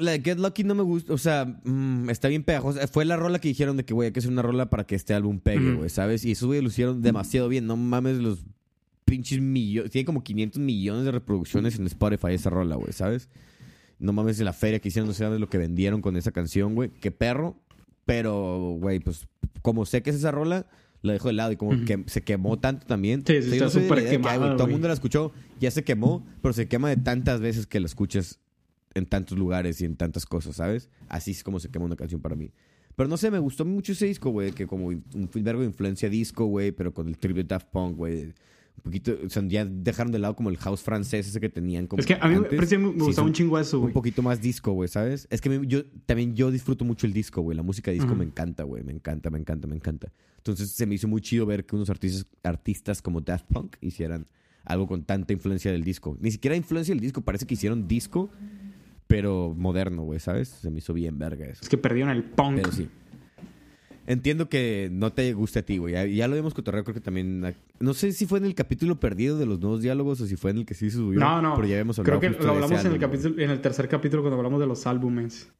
La 0.00 0.10
de 0.12 0.20
Get 0.20 0.38
Lucky 0.38 0.64
no 0.64 0.74
me 0.74 0.82
gusta, 0.82 1.12
o 1.12 1.18
sea, 1.18 1.44
mm, 1.64 2.10
está 2.10 2.26
bien 2.28 2.42
pegajosa. 2.42 2.86
Fue 2.88 3.04
la 3.04 3.16
rola 3.16 3.38
que 3.40 3.48
dijeron 3.48 3.76
de 3.76 3.84
que, 3.84 3.94
güey, 3.94 4.06
hay 4.06 4.12
que 4.12 4.18
hacer 4.18 4.30
una 4.32 4.42
rola 4.42 4.68
para 4.68 4.84
que 4.84 4.94
este 4.96 5.14
álbum 5.14 5.38
pegue, 5.38 5.74
güey, 5.74 5.90
¿sabes? 5.90 6.24
Y 6.24 6.32
esos 6.32 6.46
güey 6.46 6.60
lo 6.60 6.68
hicieron 6.68 7.02
demasiado 7.02 7.48
bien. 7.48 7.66
No 7.66 7.76
mames 7.76 8.18
los 8.18 8.44
pinches 9.04 9.40
millones. 9.40 9.90
Tiene 9.92 10.04
como 10.04 10.22
500 10.22 10.60
millones 10.60 11.04
de 11.04 11.12
reproducciones 11.12 11.78
en 11.78 11.86
Spotify 11.86 12.32
esa 12.32 12.50
rola, 12.50 12.74
güey, 12.76 12.92
¿sabes? 12.92 13.28
No 13.98 14.12
mames 14.12 14.38
de 14.38 14.44
la 14.44 14.52
feria 14.52 14.78
que 14.78 14.88
hicieron, 14.88 15.08
no 15.08 15.14
sé 15.14 15.28
lo 15.28 15.48
que 15.48 15.58
vendieron 15.58 16.00
con 16.00 16.16
esa 16.16 16.30
canción, 16.30 16.74
güey. 16.74 16.90
Qué 16.90 17.10
perro. 17.10 17.56
Pero, 18.04 18.76
güey, 18.78 19.00
pues 19.00 19.26
como 19.60 19.84
sé 19.84 20.02
que 20.02 20.10
es 20.10 20.16
esa 20.16 20.30
rola, 20.30 20.66
la 21.02 21.12
dejo 21.12 21.28
de 21.28 21.34
lado 21.34 21.52
y 21.52 21.56
como 21.56 21.84
que 21.84 22.04
se 22.06 22.22
quemó 22.22 22.58
tanto 22.58 22.86
también. 22.86 23.22
Sí, 23.26 23.34
sí, 23.34 23.38
O 23.38 23.42
sea, 23.42 23.58
yo 23.58 23.66
está 23.66 23.80
súper 23.80 24.08
que, 24.08 24.16
güey, 24.16 24.56
Todo 24.56 24.64
el 24.64 24.72
mundo 24.72 24.88
la 24.88 24.94
escuchó, 24.94 25.32
ya 25.60 25.70
se 25.70 25.84
quemó, 25.84 26.26
pero 26.40 26.52
se 26.52 26.68
quema 26.68 26.88
de 26.88 26.96
tantas 26.96 27.40
veces 27.40 27.66
que 27.66 27.80
la 27.80 27.86
escuchas 27.86 28.40
en 28.94 29.06
tantos 29.06 29.38
lugares 29.38 29.80
y 29.80 29.84
en 29.84 29.96
tantas 29.96 30.26
cosas, 30.26 30.56
¿sabes? 30.56 30.88
Así 31.08 31.32
es 31.32 31.44
como 31.44 31.60
se 31.60 31.70
quema 31.70 31.84
una 31.84 31.96
canción 31.96 32.20
para 32.20 32.34
mí. 32.34 32.50
Pero 32.96 33.08
no 33.08 33.16
sé, 33.16 33.30
me 33.30 33.38
gustó 33.38 33.64
mucho 33.64 33.92
ese 33.92 34.06
disco, 34.06 34.30
güey, 34.30 34.52
que 34.52 34.66
como 34.66 34.86
un 34.86 35.04
verbo 35.34 35.60
de 35.60 35.66
influencia 35.66 36.08
disco, 36.08 36.46
güey, 36.46 36.72
pero 36.72 36.92
con 36.92 37.08
el 37.08 37.16
de 37.16 37.44
Daft 37.44 37.68
Punk, 37.70 37.96
güey. 37.96 38.32
Un 38.78 38.82
poquito, 38.82 39.16
o 39.26 39.28
sea, 39.28 39.42
ya 39.46 39.64
dejaron 39.64 40.12
de 40.12 40.18
lado 40.18 40.34
como 40.36 40.50
el 40.50 40.56
house 40.56 40.80
francés 40.82 41.26
ese 41.28 41.40
que 41.40 41.48
tenían 41.48 41.86
como 41.86 42.00
Es 42.00 42.06
que 42.06 42.14
a 42.14 42.26
mí 42.28 42.30
me, 42.30 42.36
antes. 42.46 42.58
me 42.60 42.66
Sí, 42.66 42.76
gustaba 42.98 43.26
un 43.26 43.32
chingo 43.34 43.58
eso, 43.58 43.78
un 43.78 43.82
güey. 43.82 43.92
poquito 43.94 44.22
más 44.22 44.40
disco, 44.40 44.72
güey, 44.72 44.88
¿sabes? 44.88 45.26
Es 45.30 45.40
que 45.40 45.50
me- 45.50 45.66
yo 45.66 45.84
también 46.06 46.34
yo 46.36 46.50
disfruto 46.50 46.84
mucho 46.84 47.06
el 47.06 47.12
disco, 47.12 47.40
güey. 47.42 47.56
La 47.56 47.62
música 47.62 47.90
disco 47.90 48.14
me 48.14 48.24
encanta, 48.24 48.62
güey. 48.62 48.84
Me 48.84 48.92
encanta, 48.92 49.30
me 49.30 49.38
encanta, 49.38 49.66
me 49.66 49.74
encanta. 49.76 50.12
Entonces 50.36 50.70
se 50.70 50.86
me 50.86 50.94
hizo 50.94 51.08
muy 51.08 51.20
chido 51.20 51.44
ver 51.44 51.66
que 51.66 51.74
unos 51.76 51.90
artistas, 51.90 52.26
artistas 52.42 53.02
como 53.02 53.20
Daft 53.20 53.46
Punk 53.52 53.76
hicieran 53.80 54.26
algo 54.64 54.86
con 54.86 55.02
tanta 55.02 55.32
influencia 55.32 55.72
del 55.72 55.82
disco. 55.82 56.16
Ni 56.20 56.30
siquiera 56.30 56.54
influencia 56.56 56.94
del 56.94 57.00
disco, 57.00 57.20
parece 57.22 57.46
que 57.46 57.54
hicieron 57.54 57.88
disco, 57.88 58.30
pero 59.06 59.54
moderno, 59.56 60.02
güey, 60.02 60.20
¿sabes? 60.20 60.48
Se 60.48 60.70
me 60.70 60.78
hizo 60.78 60.92
bien 60.92 61.18
verga 61.18 61.46
eso. 61.46 61.60
Es 61.62 61.68
que 61.68 61.78
perdieron 61.78 62.10
el 62.14 62.22
punk. 62.24 62.56
Pero 62.56 62.72
sí. 62.72 62.88
Entiendo 64.08 64.48
que 64.48 64.88
no 64.90 65.12
te 65.12 65.34
guste 65.34 65.58
a 65.58 65.62
ti, 65.62 65.76
güey. 65.76 65.92
Ya, 65.92 66.06
ya 66.06 66.26
lo 66.28 66.32
habíamos 66.32 66.54
cotorreado, 66.54 66.82
creo 66.82 66.94
que 66.94 67.00
también. 67.02 67.54
No 67.78 67.92
sé 67.92 68.12
si 68.12 68.24
fue 68.24 68.38
en 68.38 68.46
el 68.46 68.54
capítulo 68.54 68.98
perdido 68.98 69.36
de 69.36 69.44
los 69.44 69.60
nuevos 69.60 69.82
diálogos 69.82 70.18
o 70.22 70.26
si 70.26 70.34
fue 70.34 70.50
en 70.50 70.56
el 70.56 70.64
que 70.64 70.72
sí 70.72 70.88
se 70.90 70.96
subió. 70.96 71.20
No, 71.20 71.42
no. 71.42 71.54
Pero 71.56 71.68
ya 71.68 71.74
habíamos 71.74 71.98
hablado 71.98 72.18
Creo 72.18 72.32
que 72.32 72.42
lo 72.42 72.52
hablamos 72.52 72.82
en 72.86 72.92
el, 72.92 72.98
capítulo, 72.98 73.38
en 73.38 73.50
el 73.50 73.60
tercer 73.60 73.86
capítulo 73.86 74.22
cuando 74.22 74.38
hablamos 74.38 74.60
de 74.60 74.66
los 74.66 74.86
álbumes. 74.86 75.52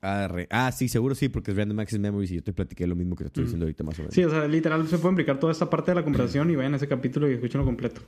Arre. 0.00 0.48
Ah, 0.50 0.72
sí, 0.72 0.88
seguro 0.88 1.14
sí, 1.14 1.28
porque 1.28 1.52
es 1.52 1.56
Random 1.56 1.78
Access 1.78 2.00
Memories 2.00 2.32
y 2.32 2.34
yo 2.34 2.42
te 2.42 2.52
platiqué 2.52 2.88
lo 2.88 2.96
mismo 2.96 3.14
que 3.14 3.22
te 3.22 3.28
estoy 3.28 3.44
diciendo 3.44 3.66
ahorita 3.66 3.84
más 3.84 3.96
o 4.00 4.02
menos. 4.02 4.14
Sí, 4.14 4.24
o 4.24 4.30
sea, 4.30 4.48
literal 4.48 4.88
se 4.88 4.98
puede 4.98 5.12
implicar 5.12 5.38
toda 5.38 5.52
esta 5.52 5.70
parte 5.70 5.92
de 5.92 5.94
la 5.94 6.02
conversación 6.04 6.50
y 6.50 6.56
vayan 6.56 6.72
a 6.72 6.76
ese 6.76 6.88
capítulo 6.88 7.30
y 7.30 7.34
escúchenlo 7.34 7.64
completo. 7.64 8.00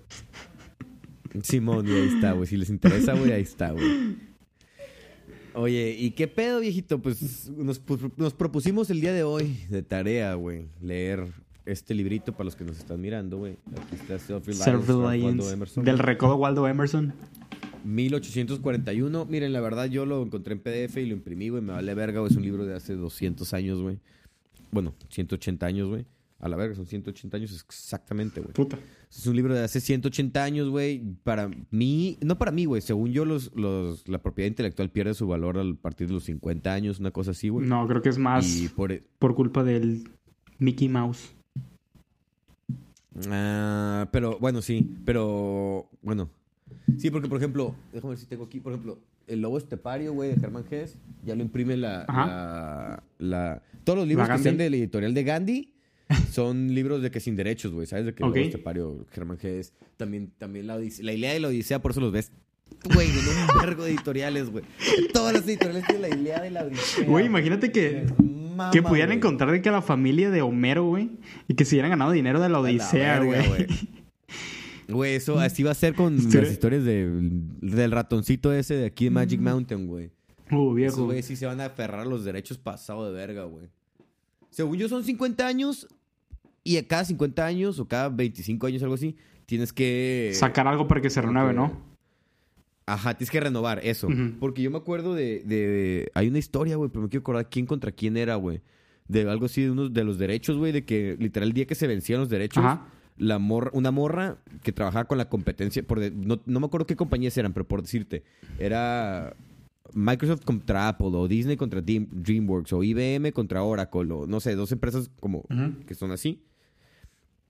Simón, 1.44 1.86
y 1.86 1.92
ahí 1.92 2.08
está, 2.08 2.32
güey. 2.32 2.48
Si 2.48 2.56
les 2.56 2.68
interesa, 2.68 3.14
güey, 3.14 3.30
ahí 3.30 3.42
está, 3.42 3.70
güey. 3.70 4.16
Oye, 5.54 5.96
¿y 5.98 6.10
qué 6.12 6.28
pedo, 6.28 6.60
viejito? 6.60 7.00
Pues 7.00 7.50
nos, 7.50 7.80
nos 8.16 8.34
propusimos 8.34 8.90
el 8.90 9.00
día 9.00 9.12
de 9.12 9.22
hoy 9.22 9.58
de 9.68 9.82
tarea, 9.82 10.34
güey, 10.34 10.66
leer 10.80 11.26
este 11.68 11.94
librito 11.94 12.32
para 12.32 12.44
los 12.44 12.56
que 12.56 12.64
nos 12.64 12.78
están 12.78 13.00
mirando, 13.00 13.38
güey. 13.38 13.56
Aquí 13.72 13.96
está 13.96 14.18
Self-Reliance. 14.18 14.62
Del 15.82 15.98
recodo 15.98 16.36
Waldo 16.36 16.66
Emerson. 16.66 17.12
1841. 17.84 19.26
Miren, 19.26 19.52
la 19.52 19.60
verdad, 19.60 19.86
yo 19.86 20.06
lo 20.06 20.22
encontré 20.22 20.54
en 20.54 20.60
PDF 20.60 20.96
y 20.98 21.06
lo 21.06 21.14
imprimí, 21.14 21.48
güey. 21.48 21.62
Me 21.62 21.72
vale 21.72 21.94
verga, 21.94 22.20
güey. 22.20 22.30
Es 22.30 22.36
un 22.36 22.42
libro 22.42 22.64
de 22.64 22.74
hace 22.74 22.94
200 22.94 23.52
años, 23.54 23.80
güey. 23.80 23.98
bueno, 24.70 24.94
180 25.10 25.66
años, 25.66 25.88
güey. 25.88 26.04
A 26.40 26.48
la 26.48 26.56
verga, 26.56 26.74
son 26.76 26.86
180 26.86 27.36
años 27.36 27.52
exactamente, 27.52 28.40
güey. 28.40 28.52
Puta. 28.52 28.78
Es 29.10 29.26
un 29.26 29.34
libro 29.34 29.54
de 29.54 29.64
hace 29.64 29.80
180 29.80 30.44
años, 30.44 30.68
güey. 30.68 31.02
Para 31.24 31.50
mí, 31.70 32.16
no 32.22 32.38
para 32.38 32.52
mí, 32.52 32.64
güey. 32.64 32.80
Según 32.80 33.10
yo, 33.12 33.24
los, 33.24 33.50
los, 33.56 34.06
la 34.08 34.22
propiedad 34.22 34.46
intelectual 34.48 34.88
pierde 34.90 35.14
su 35.14 35.26
valor 35.26 35.58
a 35.58 35.64
partir 35.82 36.06
de 36.06 36.12
los 36.14 36.24
50 36.24 36.72
años, 36.72 37.00
una 37.00 37.10
cosa 37.10 37.32
así, 37.32 37.48
güey. 37.48 37.66
No, 37.66 37.86
creo 37.88 38.02
que 38.02 38.08
es 38.10 38.18
más 38.18 38.46
Y 38.56 38.68
por, 38.68 38.92
e, 38.92 39.02
por 39.18 39.34
culpa 39.34 39.64
del 39.64 40.08
Mickey 40.60 40.88
Mouse. 40.88 41.30
Ah, 43.28 44.08
pero 44.12 44.38
bueno, 44.38 44.62
sí, 44.62 44.96
pero 45.04 45.88
bueno. 46.02 46.30
Sí, 46.98 47.10
porque 47.10 47.28
por 47.28 47.38
ejemplo, 47.38 47.74
déjame 47.92 48.10
ver 48.10 48.18
si 48.18 48.26
tengo 48.26 48.44
aquí, 48.44 48.60
por 48.60 48.72
ejemplo, 48.72 48.98
El 49.26 49.40
Lobo 49.40 49.58
Estepario, 49.58 50.12
güey, 50.12 50.30
de 50.30 50.36
Germán 50.40 50.64
Hess, 50.70 50.96
ya 51.24 51.34
lo 51.34 51.42
imprime 51.42 51.76
la, 51.76 52.04
la, 52.08 53.02
la- 53.18 53.62
Todos 53.84 53.98
los 54.00 54.08
libros 54.08 54.28
¿La 54.28 54.36
que 54.36 54.42
sean 54.42 54.56
de 54.56 54.70
la 54.70 54.76
editorial 54.76 55.14
de 55.14 55.24
Gandhi 55.24 55.72
son 56.32 56.74
libros 56.74 57.02
de 57.02 57.10
que 57.10 57.20
sin 57.20 57.36
derechos, 57.36 57.72
güey, 57.72 57.86
¿sabes? 57.86 58.06
De 58.06 58.14
que 58.14 58.22
El 58.22 58.30
Ok. 58.30 58.36
Lobo 58.36 58.46
Estepario, 58.46 59.06
Germán 59.12 59.38
Hess, 59.42 59.72
también, 59.96 60.30
también 60.38 60.66
la, 60.66 60.76
Odisea, 60.76 61.04
la 61.04 61.12
Ilíada 61.12 61.36
y 61.36 61.40
la 61.40 61.48
Odisea, 61.48 61.80
por 61.82 61.90
eso 61.92 62.00
los 62.00 62.12
ves, 62.12 62.32
güey, 62.94 63.08
en 63.10 63.16
un 63.18 63.60
vergo 63.60 63.84
de 63.84 63.90
editoriales, 63.90 64.50
güey. 64.50 64.64
Todas 65.12 65.34
las 65.34 65.46
editoriales 65.46 65.84
tienen 65.86 66.02
la 66.02 66.16
Ilíada 66.16 66.46
y 66.46 66.50
la 66.50 66.64
Odisea. 66.64 67.04
Güey, 67.06 67.26
imagínate 67.26 67.70
que, 67.72 68.06
Mama, 68.22 68.70
que 68.70 68.82
pudieran 68.82 69.12
encontrar 69.12 69.50
de 69.50 69.60
que 69.62 69.70
la 69.70 69.82
familia 69.82 70.30
de 70.30 70.42
Homero, 70.42 70.84
güey, 70.84 71.10
y 71.46 71.54
que 71.54 71.64
se 71.64 71.74
hubieran 71.76 71.90
ganado 71.90 72.10
dinero 72.12 72.40
de 72.40 72.48
la 72.48 72.58
A 72.58 72.60
Odisea, 72.60 73.20
güey. 73.20 73.66
Güey, 74.88 75.14
eso 75.16 75.38
así 75.38 75.62
va 75.62 75.72
a 75.72 75.74
ser 75.74 75.94
con 75.94 76.16
Estoy- 76.18 76.40
las 76.40 76.50
historias 76.52 76.82
de, 76.84 77.10
del 77.60 77.90
ratoncito 77.90 78.52
ese 78.54 78.74
de 78.74 78.86
aquí 78.86 79.04
de 79.04 79.10
Magic 79.10 79.38
Mountain, 79.40 79.86
güey. 79.86 80.10
Uh, 80.50 80.72
viejo. 80.72 81.04
güey 81.04 81.22
sí 81.22 81.36
se 81.36 81.44
van 81.44 81.60
a 81.60 81.66
aferrar 81.66 82.00
a 82.00 82.04
los 82.06 82.24
derechos 82.24 82.56
pasado 82.56 83.04
de 83.06 83.12
verga, 83.12 83.44
güey. 83.44 83.68
Según 84.48 84.78
yo 84.78 84.88
son 84.88 85.04
50 85.04 85.46
años 85.46 85.86
y 86.68 86.76
a 86.76 86.86
cada 86.86 87.04
50 87.04 87.44
años 87.46 87.78
o 87.78 87.86
cada 87.88 88.08
25 88.08 88.66
años, 88.66 88.82
algo 88.82 88.94
así, 88.94 89.16
tienes 89.46 89.72
que... 89.72 90.30
Sacar 90.34 90.66
algo 90.68 90.86
para 90.86 91.00
que 91.00 91.08
se 91.10 91.20
renueve, 91.22 91.52
¿no? 91.54 91.80
Ajá, 92.86 93.14
tienes 93.14 93.30
que 93.30 93.40
renovar 93.40 93.80
eso. 93.84 94.08
Porque 94.40 94.62
yo 94.62 94.70
me 94.70 94.78
acuerdo 94.78 95.14
de, 95.14 95.42
de- 95.44 96.10
Hay 96.14 96.28
una 96.28 96.38
historia, 96.38 96.76
güey, 96.76 96.90
pero 96.90 97.02
me 97.02 97.08
quiero 97.08 97.20
acordar 97.20 97.48
quién 97.50 97.66
contra 97.66 97.92
quién 97.92 98.16
era, 98.16 98.36
güey. 98.36 98.60
De 99.08 99.28
algo 99.28 99.46
así 99.46 99.62
de 99.62 99.70
unos 99.70 99.92
de 99.92 100.04
los 100.04 100.18
derechos, 100.18 100.56
güey, 100.56 100.72
de 100.72 100.84
que 100.84 101.16
literal 101.18 101.48
el 101.48 101.54
día 101.54 101.66
que 101.66 101.74
se 101.74 101.86
vencían 101.86 102.20
los 102.20 102.28
derechos, 102.30 102.64
Ajá. 102.64 102.86
la 103.18 103.38
morra, 103.38 103.70
una 103.74 103.90
morra 103.90 104.38
que 104.62 104.72
trabajaba 104.72 105.06
con 105.06 105.18
la 105.18 105.28
competencia, 105.28 105.82
por 105.82 106.00
de- 106.00 106.10
no, 106.10 106.40
no 106.46 106.60
me 106.60 106.66
acuerdo 106.66 106.86
qué 106.86 106.96
compañías 106.96 107.36
eran, 107.36 107.52
pero 107.52 107.66
por 107.68 107.82
decirte, 107.82 108.22
era 108.58 109.34
Microsoft 109.94 110.44
contra 110.44 110.88
Apple, 110.88 111.08
o 111.12 111.28
Disney 111.28 111.56
contra 111.56 111.82
Dream- 111.82 112.08
DreamWorks, 112.10 112.72
o 112.72 112.82
IBM 112.82 113.32
contra 113.32 113.62
Oracle, 113.62 114.12
o 114.12 114.26
no 114.26 114.40
sé, 114.40 114.54
dos 114.54 114.72
empresas 114.72 115.10
como 115.20 115.44
que 115.86 115.94
son 115.94 116.10
así, 116.10 116.42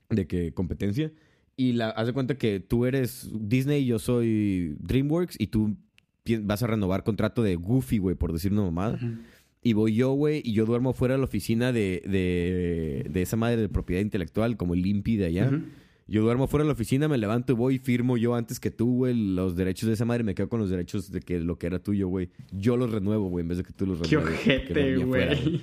de 0.09 0.27
que 0.27 0.51
competencia. 0.53 1.11
Y 1.55 1.73
la, 1.73 1.89
haz 1.89 2.07
de 2.07 2.13
cuenta 2.13 2.37
que 2.37 2.59
tú 2.59 2.85
eres 2.85 3.29
Disney 3.33 3.83
y 3.83 3.87
yo 3.87 3.99
soy 3.99 4.75
DreamWorks 4.79 5.35
y 5.39 5.47
tú 5.47 5.75
vas 6.41 6.63
a 6.63 6.67
renovar 6.67 7.03
contrato 7.03 7.43
de 7.43 7.55
Goofy, 7.55 7.97
güey, 7.97 8.15
por 8.15 8.31
decir 8.33 8.51
una 8.53 8.61
mamada. 8.63 8.99
Y 9.61 9.73
voy 9.73 9.93
yo, 9.93 10.13
güey, 10.13 10.41
y 10.45 10.53
yo 10.53 10.65
duermo 10.65 10.93
fuera 10.93 11.15
de 11.15 11.17
la 11.17 11.25
oficina 11.25 11.73
de, 11.73 12.01
de, 12.05 13.09
de 13.09 13.21
esa 13.21 13.35
madre 13.35 13.57
de 13.57 13.67
propiedad 13.67 14.01
intelectual, 14.01 14.55
como 14.55 14.73
el 14.73 14.85
IMPI 14.85 15.17
de 15.17 15.25
allá. 15.25 15.51
Yo 16.07 16.23
duermo 16.23 16.47
fuera 16.47 16.63
de 16.63 16.67
la 16.67 16.73
oficina, 16.73 17.07
me 17.07 17.17
levanto 17.17 17.51
y 17.53 17.55
voy 17.55 17.75
y 17.75 17.79
firmo 17.79 18.17
yo 18.17 18.35
antes 18.35 18.59
que 18.59 18.71
tú, 18.71 18.95
güey, 18.95 19.13
los 19.13 19.55
derechos 19.55 19.87
de 19.87 19.93
esa 19.93 20.05
madre. 20.05 20.23
Me 20.23 20.33
quedo 20.33 20.47
con 20.49 20.59
los 20.61 20.69
derechos 20.69 21.11
de 21.11 21.19
que 21.19 21.39
lo 21.39 21.59
que 21.59 21.67
era 21.67 21.79
tuyo, 21.83 22.07
güey. 22.07 22.29
Yo 22.51 22.77
los 22.77 22.89
renuevo, 22.91 23.27
güey, 23.29 23.43
en 23.43 23.49
vez 23.49 23.57
de 23.59 23.63
que 23.65 23.73
tú 23.73 23.85
los 23.85 23.99
Qué 24.01 24.15
renueves. 24.15 24.39
porque 24.39 24.51
ojete, 24.53 24.97
güey. 24.97 25.61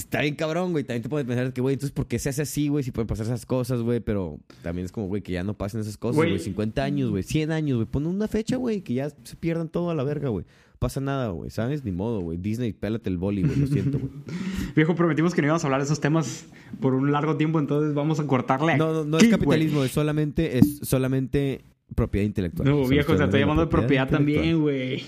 Está 0.00 0.22
bien 0.22 0.34
cabrón, 0.34 0.72
güey. 0.72 0.82
También 0.84 1.02
te 1.02 1.08
puedes 1.08 1.26
pensar 1.26 1.52
que, 1.52 1.60
güey, 1.60 1.74
entonces, 1.74 1.92
¿por 1.92 2.06
qué 2.06 2.18
se 2.18 2.30
hace 2.30 2.42
así, 2.42 2.68
güey? 2.68 2.82
Si 2.82 2.90
pueden 2.90 3.06
pasar 3.06 3.26
esas 3.26 3.44
cosas, 3.46 3.80
güey. 3.82 4.00
Pero 4.00 4.38
también 4.62 4.86
es 4.86 4.92
como, 4.92 5.06
güey, 5.06 5.22
que 5.22 5.32
ya 5.32 5.44
no 5.44 5.54
pasen 5.54 5.80
esas 5.80 5.96
cosas, 5.96 6.16
Güey. 6.16 6.30
güey. 6.30 6.40
50 6.40 6.82
años, 6.82 7.10
güey. 7.10 7.22
100 7.22 7.52
años, 7.52 7.76
güey. 7.76 7.86
Pon 7.86 8.06
una 8.06 8.26
fecha, 8.28 8.56
güey, 8.56 8.80
que 8.80 8.94
ya 8.94 9.10
se 9.10 9.36
pierdan 9.36 9.68
todo 9.68 9.90
a 9.90 9.94
la 9.94 10.02
verga, 10.02 10.28
güey. 10.30 10.44
Pasa 10.78 11.00
nada, 11.00 11.28
güey. 11.28 11.50
¿Sabes? 11.50 11.84
Ni 11.84 11.92
modo, 11.92 12.20
güey. 12.20 12.38
Disney, 12.38 12.72
pélate 12.72 13.10
el 13.10 13.18
boli, 13.18 13.42
güey. 13.42 13.56
Lo 13.56 13.66
siento, 13.66 13.98
güey. 13.98 14.10
Viejo, 14.74 14.94
prometimos 14.94 15.34
que 15.34 15.42
no 15.42 15.48
íbamos 15.48 15.62
a 15.62 15.66
hablar 15.66 15.80
de 15.80 15.84
esos 15.84 16.00
temas 16.00 16.46
por 16.80 16.94
un 16.94 17.12
largo 17.12 17.36
tiempo, 17.36 17.58
entonces 17.58 17.92
vamos 17.92 18.18
a 18.20 18.26
cortarle 18.26 18.78
No, 18.78 18.92
no, 18.92 19.04
no 19.04 19.18
es 19.18 19.28
capitalismo. 19.28 19.84
Es 19.84 19.90
solamente, 19.92 20.58
es 20.58 20.80
solamente 20.82 21.60
propiedad 21.94 22.24
intelectual. 22.24 22.66
No, 22.68 22.88
viejo, 22.88 23.14
te 23.14 23.24
estoy 23.24 23.40
llamando 23.40 23.62
de 23.66 23.68
propiedad 23.70 24.08
también, 24.08 24.60
güey. 24.62 25.02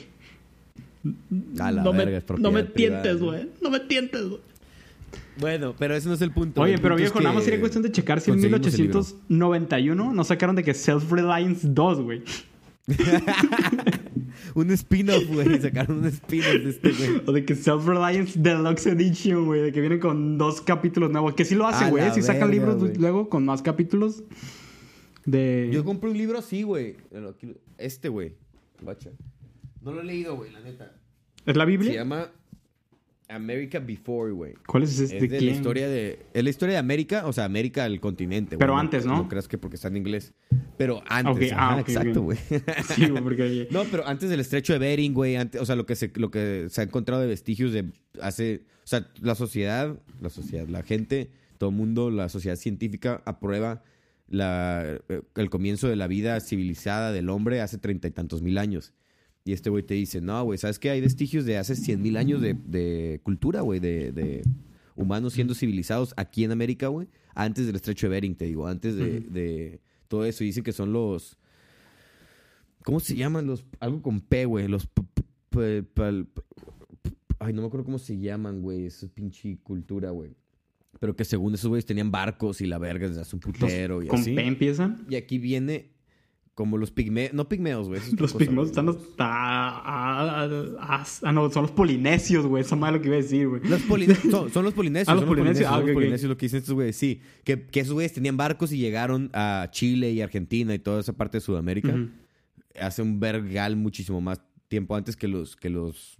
A 1.59 1.72
la 1.72 1.83
no 1.83 1.92
verga, 1.92 2.11
me, 2.12 2.16
es 2.18 2.24
propiedad 2.24 2.50
no 2.50 2.55
me 2.55 2.62
tientes, 2.64 3.20
güey. 3.20 3.48
No 3.62 3.70
me 3.70 3.81
tientes, 3.81 4.28
güey. 4.28 4.40
Bueno, 5.38 5.75
pero 5.79 5.95
ese 5.95 6.09
no 6.09 6.14
es 6.14 6.21
el 6.21 6.31
punto. 6.31 6.61
Oye, 6.61 6.75
El 6.75 6.81
pero 6.81 6.95
punto 6.95 7.03
viejo, 7.03 7.21
nada 7.21 7.35
más 7.35 7.45
sería 7.45 7.61
cuestión 7.61 7.83
de 7.83 7.90
checar 7.90 8.21
si 8.21 8.31
en 8.31 8.37
conseguimos 8.37 8.66
el 8.66 8.81
libro. 8.83 9.01
1891 9.01 10.12
no 10.12 10.25
sacaron 10.25 10.57
de 10.57 10.62
que 10.62 10.75
Self-Reliance 10.75 11.68
2, 11.71 12.01
güey. 12.03 12.23
Un 14.55 14.71
spin-off, 14.71 15.27
güey. 15.29 15.61
Sacaron 15.61 15.99
un 15.99 16.07
spin-off 16.07 16.62
de 16.64 16.71
este, 16.71 16.90
güey. 16.90 17.23
O 17.27 17.33
de 17.33 17.45
que 17.45 17.55
Self-Reliance 17.55 18.38
Deluxe 18.38 18.87
Edition, 18.87 19.47
güey. 19.47 19.62
De 19.62 19.73
que 19.73 19.81
vienen 19.81 20.01
con 20.01 20.37
dos 20.38 20.61
capítulos 20.61 21.11
nuevos. 21.11 21.35
Que 21.35 21.45
sí 21.45 21.55
lo 21.55 21.66
hace, 21.66 21.85
A 21.85 21.90
güey. 21.90 22.11
Sí 22.12 22.23
sacan 22.23 22.51
libros 22.51 22.99
luego 22.99 23.29
con 23.29 23.45
más 23.45 23.62
capítulos. 23.62 24.25
De. 25.25 25.71
Yo 25.73 25.85
compré 25.85 26.11
un 26.11 26.18
libro 26.18 26.38
así, 26.38 26.62
güey. 26.62 26.97
Este, 27.79 28.09
güey. 28.09 28.35
Bacha. 28.81 29.11
No 29.81 29.92
lo 29.92 30.01
he 30.01 30.05
leído, 30.05 30.37
güey, 30.37 30.51
la 30.53 30.61
neta. 30.61 30.92
¿Es 31.47 31.57
la 31.57 31.64
Se 31.64 31.71
Biblia? 31.71 31.92
llama 31.95 32.31
America 33.33 33.79
Before, 33.79 34.33
güey. 34.33 34.55
¿Cuál 34.66 34.85
es 34.85 34.99
ese? 34.99 35.16
Es 35.16 35.31
¿De 35.31 35.40
la 35.40 35.51
historia 35.51 35.88
de... 35.88 36.27
Es 36.33 36.45
la 36.45 36.51
historia 36.51 36.75
de 36.75 36.79
América, 36.79 37.27
o 37.27 37.33
sea, 37.33 37.45
América, 37.45 37.87
el 37.87 38.01
continente. 38.01 38.57
güey. 38.57 38.61
Pero 38.61 38.77
antes, 38.77 39.07
¿no? 39.07 39.16
No 39.16 39.29
creas 39.29 39.49
que 39.49 39.59
porque 39.59 39.77
está 39.77 39.88
en 39.88 39.97
inglés. 39.97 40.33
Pero 40.77 41.03
antes, 41.09 41.53
ajá, 41.53 41.77
ah, 41.77 41.81
exacto, 41.81 42.23
güey. 42.23 42.38
Sí, 42.95 43.07
porque. 43.23 43.68
No, 43.71 43.85
pero 43.85 44.07
antes 44.07 44.31
del 44.31 44.40
estrecho 44.40 44.73
de 44.73 44.79
Bering, 44.79 45.14
güey, 45.14 45.37
antes, 45.37 45.61
o 45.61 45.66
sea, 45.66 45.77
lo 45.77 45.87
que 45.87 45.97
se 45.97 46.12
lo 46.16 46.31
que 46.31 46.66
se 46.68 46.81
ha 46.81 46.85
encontrado 46.85 47.21
de 47.23 47.29
vestigios 47.29 47.73
de 47.73 47.90
hace, 48.21 48.64
o 48.85 48.87
sea, 48.87 49.09
la 49.21 49.35
sociedad, 49.35 49.99
la 50.21 50.31
sociedad, 50.31 50.66
la 50.68 50.83
gente, 50.83 51.31
todo 51.59 51.71
el 51.71 51.77
mundo, 51.77 52.11
la 52.11 52.29
sociedad 52.29 52.57
científica 52.57 53.23
aprueba 53.25 53.83
la, 54.29 54.99
eh, 55.09 55.23
el 55.37 55.51
comienzo 55.51 55.88
de 55.88 55.97
la 55.97 56.07
vida 56.07 56.40
civilizada 56.40 57.12
del 57.12 57.29
hombre 57.29 57.61
hace 57.61 57.79
treinta 57.79 58.09
y 58.09 58.11
tantos 58.11 58.42
mil 58.42 58.59
años. 58.59 58.92
Y 59.44 59.52
este 59.52 59.70
güey 59.70 59.83
te 59.83 59.94
dice, 59.94 60.20
no, 60.20 60.44
güey, 60.44 60.59
¿sabes 60.59 60.78
qué? 60.78 60.90
Hay 60.90 61.00
vestigios 61.00 61.44
de 61.44 61.59
hace 61.59 61.74
cien 61.74 62.00
mil 62.00 62.16
años 62.16 62.40
de, 62.40 62.55
de 62.55 63.20
cultura, 63.24 63.61
güey, 63.62 63.81
de, 63.81 64.12
de 64.12 64.42
humanos 64.94 65.33
siendo 65.33 65.55
civilizados 65.55 66.14
aquí 66.16 66.44
en 66.44 66.52
América, 66.52 66.88
güey, 66.88 67.09
antes 67.35 67.66
del 67.66 67.74
estrecho 67.76 68.07
de 68.07 68.11
Bering, 68.11 68.37
te 68.37 68.44
digo, 68.44 68.66
antes 68.66 68.94
de, 68.96 69.20
de 69.20 69.81
todo 70.07 70.24
eso. 70.24 70.44
Y 70.44 70.48
dicen 70.48 70.62
que 70.62 70.72
son 70.72 70.92
los... 70.92 71.38
¿Cómo 72.85 73.00
se 73.00 73.16
llaman 73.16 73.46
los... 73.46 73.64
Algo 73.81 74.02
con 74.02 74.20
P, 74.20 74.44
güey. 74.44 74.68
Los... 74.68 74.88
Ay, 77.38 77.52
no 77.52 77.62
me 77.62 77.66
acuerdo 77.66 77.85
cómo 77.85 77.98
se 77.98 78.18
llaman, 78.18 78.61
güey. 78.61 78.87
Esa 78.87 79.09
pinche 79.09 79.59
cultura, 79.62 80.11
güey. 80.11 80.37
Pero 81.00 81.16
que 81.16 81.24
según 81.24 81.55
esos 81.55 81.68
güeyes 81.68 81.87
tenían 81.87 82.11
barcos 82.11 82.61
y 82.61 82.66
la 82.66 82.78
verga 82.78 83.09
desde 83.09 83.22
hace 83.22 83.35
un 83.35 83.40
putero 83.40 84.02
y 84.02 84.07
¿Con 84.07 84.20
así. 84.20 84.35
P 84.35 84.46
empiezan? 84.46 85.07
Y 85.09 85.16
aquí 85.16 85.38
viene 85.38 85.91
como 86.62 86.79
los 86.79 86.92
pigmeos... 86.92 87.33
No 87.33 87.48
pigmeos, 87.48 87.88
güey. 87.88 88.01
Los 88.16 88.35
pigmeos 88.35 88.68
están 88.68 88.88
hasta. 88.88 89.27
Ah, 89.27 90.48
no, 91.35 91.51
son 91.51 91.62
los 91.62 91.72
polinesios, 91.72 92.46
güey. 92.46 92.62
Esa 92.62 92.77
madre 92.77 92.98
lo 92.98 93.03
que 93.03 93.09
iba 93.09 93.16
a 93.16 93.20
decir, 93.20 93.48
güey. 93.48 93.62
Los 93.64 93.83
polinesios, 93.83 94.31
son, 94.31 94.48
son 94.53 94.64
los 94.64 94.72
polinesios. 94.72 95.09
Ah, 95.09 95.14
los 95.14 95.22
son 95.22 95.29
polinesios, 95.29 95.66
ah, 95.66 95.75
son 95.75 95.87
los 95.87 95.94
polinesios 95.94 96.29
lo 96.29 96.37
que 96.37 96.46
dicen 96.46 96.61
estos 96.61 96.77
güeyes, 96.77 96.94
sí. 96.94 97.20
Que, 97.42 97.66
que 97.66 97.81
esos 97.81 97.94
güeyes 97.94 98.12
tenían 98.12 98.37
barcos 98.37 98.70
y 98.70 98.79
llegaron 98.79 99.29
a 99.33 99.70
Chile 99.72 100.12
y 100.12 100.20
Argentina 100.20 100.72
y 100.72 100.79
toda 100.79 101.01
esa 101.01 101.14
parte 101.14 101.38
de 101.38 101.40
Sudamérica. 101.40 101.96
Hace 102.81 103.03
un 103.03 103.18
vergal 103.18 103.75
muchísimo 103.75 104.20
más 104.20 104.40
tiempo 104.68 104.94
antes 104.94 105.16
que 105.16 105.27
los 105.27 105.57
que 105.57 105.68
los 105.68 106.16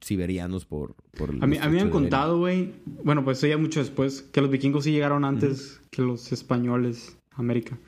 siberianos 0.00 0.66
por, 0.66 0.96
por 1.16 1.30
A 1.40 1.46
mí, 1.46 1.56
a 1.56 1.66
mí 1.66 1.76
me 1.76 1.80
han 1.80 1.88
contado, 1.88 2.40
güey. 2.40 2.74
Bueno, 2.84 3.24
pues 3.24 3.38
eso 3.38 3.46
ya 3.46 3.56
mucho 3.56 3.80
después. 3.80 4.20
Que 4.20 4.42
los 4.42 4.50
vikingos 4.50 4.84
sí 4.84 4.92
llegaron 4.92 5.24
antes 5.24 5.80
que 5.90 6.02
los 6.02 6.30
españoles 6.30 7.16
a 7.32 7.40
América. 7.40 7.78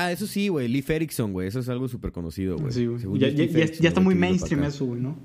Ah, 0.00 0.12
eso 0.12 0.26
sí, 0.28 0.46
güey. 0.48 0.68
Leif 0.68 0.88
Erikson, 0.90 1.32
güey. 1.32 1.48
Eso 1.48 1.58
es 1.58 1.68
algo 1.68 1.88
súper 1.88 2.12
conocido, 2.12 2.56
güey. 2.56 2.72
Sí, 2.72 2.86
güey. 2.86 3.18
Ya, 3.18 3.28
ya- 3.30 3.88
está 3.88 4.00
muy 4.00 4.14
mainstream 4.14 4.62
eso, 4.62 4.84
güey, 4.86 5.00
¿no? 5.00 5.18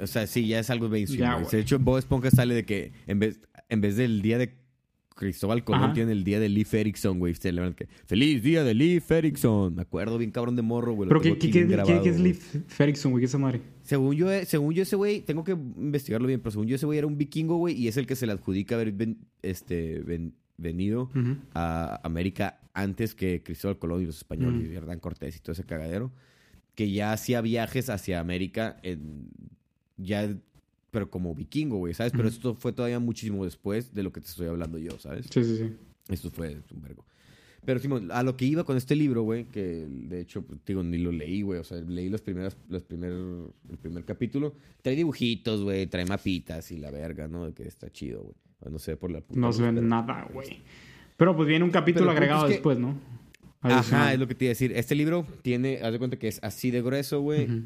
O 0.00 0.06
sea, 0.06 0.26
sí, 0.26 0.46
ya 0.46 0.58
es 0.60 0.70
algo 0.70 0.88
mainstream. 0.88 1.44
De 1.50 1.60
hecho, 1.60 1.76
en 1.76 1.84
Bob 1.84 1.98
Esponja 1.98 2.30
sale 2.30 2.54
de 2.54 2.64
que 2.64 2.92
en 3.06 3.18
vez, 3.18 3.40
en 3.68 3.80
vez 3.80 3.96
del 3.96 4.20
día 4.22 4.38
de 4.38 4.54
Cristóbal 5.14 5.64
Colón 5.64 5.84
Ajá. 5.84 5.92
tiene 5.94 6.12
el 6.12 6.24
día 6.24 6.38
de 6.40 6.48
Leif 6.50 6.74
Erikson, 6.74 7.18
güey. 7.18 7.32
Que 7.34 7.88
¡Feliz 8.04 8.42
día 8.42 8.64
de 8.64 8.74
Leif 8.74 9.10
Erikson! 9.10 9.74
Me 9.74 9.82
acuerdo 9.82 10.18
bien 10.18 10.30
cabrón 10.30 10.56
de 10.56 10.62
morro, 10.62 10.92
güey. 10.92 11.08
Pero, 11.08 11.20
¿qué, 11.22 11.30
aquí 11.32 11.50
qué, 11.50 11.58
bien 11.64 11.68
qué, 11.68 11.72
grabado, 11.76 12.02
qué 12.02 12.10
es. 12.10 12.20
Leif 12.20 12.56
Ferguson, 12.68 13.12
güey? 13.12 13.22
¿Qué 13.22 13.24
es 13.26 13.30
esa 13.30 13.38
madre? 13.38 13.62
Según 13.82 14.14
yo, 14.14 14.30
eh, 14.30 14.44
según 14.44 14.74
yo 14.74 14.82
ese 14.82 14.96
güey, 14.96 15.22
tengo 15.22 15.44
que 15.44 15.52
investigarlo 15.52 16.26
bien, 16.28 16.40
pero 16.40 16.50
según 16.52 16.66
yo 16.68 16.76
ese 16.76 16.84
güey 16.84 16.98
era 16.98 17.06
un 17.06 17.16
vikingo, 17.16 17.56
güey, 17.56 17.74
y 17.74 17.88
es 17.88 17.96
el 17.96 18.06
que 18.06 18.16
se 18.16 18.26
le 18.26 18.32
adjudica 18.32 18.74
haber 18.74 18.92
ven- 18.92 19.18
este, 19.42 20.00
ven- 20.00 20.34
venido 20.58 21.10
a 21.54 22.00
América 22.04 22.60
antes 22.76 23.14
que 23.14 23.42
Cristóbal 23.42 23.78
Colón 23.78 24.02
y 24.02 24.06
los 24.06 24.18
españoles 24.18 24.68
Mm. 24.68 24.72
y 24.72 24.76
Hernán 24.76 25.00
Cortés 25.00 25.36
y 25.36 25.40
todo 25.40 25.52
ese 25.52 25.64
cagadero, 25.64 26.12
que 26.74 26.90
ya 26.90 27.12
hacía 27.12 27.40
viajes 27.40 27.88
hacia 27.90 28.20
América 28.20 28.78
en- 28.82 29.28
ya 29.96 30.28
pero 30.90 31.10
como 31.10 31.34
vikingo, 31.34 31.76
güey, 31.78 31.92
¿sabes? 31.92 32.12
Pero 32.16 32.26
esto 32.28 32.54
fue 32.54 32.72
todavía 32.72 32.98
muchísimo 32.98 33.44
después 33.44 33.92
de 33.92 34.02
lo 34.02 34.12
que 34.12 34.20
te 34.20 34.28
estoy 34.28 34.46
hablando 34.46 34.78
yo, 34.78 34.98
¿sabes? 34.98 35.26
Sí, 35.30 35.44
sí, 35.44 35.56
sí. 35.58 35.72
Esto 36.08 36.30
fue 36.30 36.58
un 36.74 36.80
vergo. 36.82 37.04
Pero 37.66 37.80
Simón, 37.80 38.10
a 38.12 38.22
lo 38.22 38.36
que 38.36 38.44
iba 38.46 38.62
con 38.64 38.76
este 38.78 38.94
libro, 38.94 39.22
güey, 39.22 39.44
que 39.46 39.86
de 39.88 40.20
hecho, 40.20 40.42
pues, 40.42 40.60
digo, 40.64 40.82
ni 40.82 40.96
lo 40.98 41.12
leí, 41.12 41.42
güey. 41.42 41.58
O 41.60 41.64
sea, 41.64 41.78
leí 41.78 42.08
los 42.08 42.22
primeros, 42.22 42.56
los 42.68 42.82
primer, 42.84 43.12
el 43.12 43.76
primer 43.78 44.04
capítulo. 44.04 44.54
Trae 44.82 44.94
dibujitos, 44.96 45.62
güey, 45.64 45.86
trae 45.86 46.06
mapitas 46.06 46.70
y 46.70 46.78
la 46.78 46.90
verga, 46.90 47.26
¿no? 47.28 47.52
Que 47.52 47.64
está 47.66 47.90
chido, 47.90 48.22
güey. 48.22 48.72
No 48.72 48.78
sé, 48.78 48.96
por 48.96 49.10
la 49.10 49.20
puta 49.20 49.38
No 49.40 49.52
se 49.52 49.62
ve 49.70 49.72
nada, 49.72 50.28
güey. 50.32 50.62
Pero 51.16 51.34
pues 51.36 51.48
viene 51.48 51.64
un 51.64 51.70
capítulo 51.70 52.06
Pero 52.06 52.12
punto 52.12 52.22
agregado 52.22 52.44
es 52.46 52.48
que- 52.48 52.54
después, 52.54 52.78
¿no? 52.78 52.98
Ajá, 53.62 54.12
es 54.12 54.18
lo 54.20 54.28
que 54.28 54.34
te 54.34 54.44
iba 54.44 54.50
a 54.50 54.52
decir. 54.52 54.72
Este 54.76 54.94
libro 54.94 55.26
tiene, 55.42 55.80
haz 55.82 55.90
de 55.92 55.98
cuenta 55.98 56.18
que 56.18 56.28
es 56.28 56.38
así 56.42 56.70
de 56.70 56.82
grueso, 56.82 57.20
güey. 57.20 57.44
Ujú. 57.46 57.62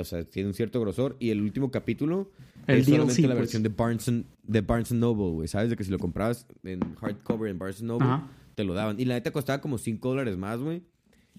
O 0.00 0.04
sea, 0.04 0.24
tiene 0.24 0.48
un 0.48 0.54
cierto 0.54 0.80
grosor. 0.80 1.16
Y 1.18 1.30
el 1.30 1.42
último 1.42 1.70
capítulo 1.70 2.30
El 2.66 2.78
es 2.78 2.86
solamente 2.86 3.12
DLC, 3.14 3.22
la 3.22 3.28
pues. 3.34 3.38
versión 3.40 3.62
de 3.62 3.68
Barnes, 3.68 4.08
and- 4.08 4.24
de 4.42 4.60
Barnes 4.62 4.92
Noble, 4.92 5.32
güey. 5.32 5.48
¿Sabes? 5.48 5.68
De 5.70 5.76
que 5.76 5.84
si 5.84 5.90
lo 5.90 5.98
comprabas 5.98 6.46
en 6.62 6.80
hardcover 6.96 7.50
en 7.50 7.58
Barnes 7.58 7.82
Noble, 7.82 8.06
Ajá. 8.06 8.28
te 8.54 8.64
lo 8.64 8.72
daban. 8.74 8.98
Y 8.98 9.04
la 9.04 9.14
neta 9.14 9.32
costaba 9.32 9.60
como 9.60 9.76
5 9.76 10.08
dólares 10.08 10.36
más, 10.38 10.60
güey. 10.60 10.82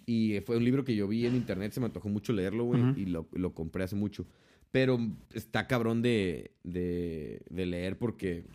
Y 0.06 0.40
fue 0.46 0.58
un 0.58 0.64
libro 0.66 0.86
que 0.86 0.96
yo 0.96 1.08
vi 1.08 1.26
en 1.26 1.36
internet, 1.36 1.72
se 1.72 1.80
me 1.80 1.88
antojó 1.88 2.08
mucho 2.10 2.32
leerlo, 2.32 2.66
güey. 2.66 2.82
Ujú. 2.82 3.00
Y 3.00 3.06
lo, 3.08 3.28
lo 3.32 3.56
compré 3.56 3.86
hace 3.86 3.96
mucho. 3.96 4.28
Pero 4.72 5.00
está 5.34 5.66
cabrón 5.66 6.04
de, 6.04 6.52
de, 6.64 7.42
de 7.50 7.66
leer 7.66 7.98
porque, 7.98 8.46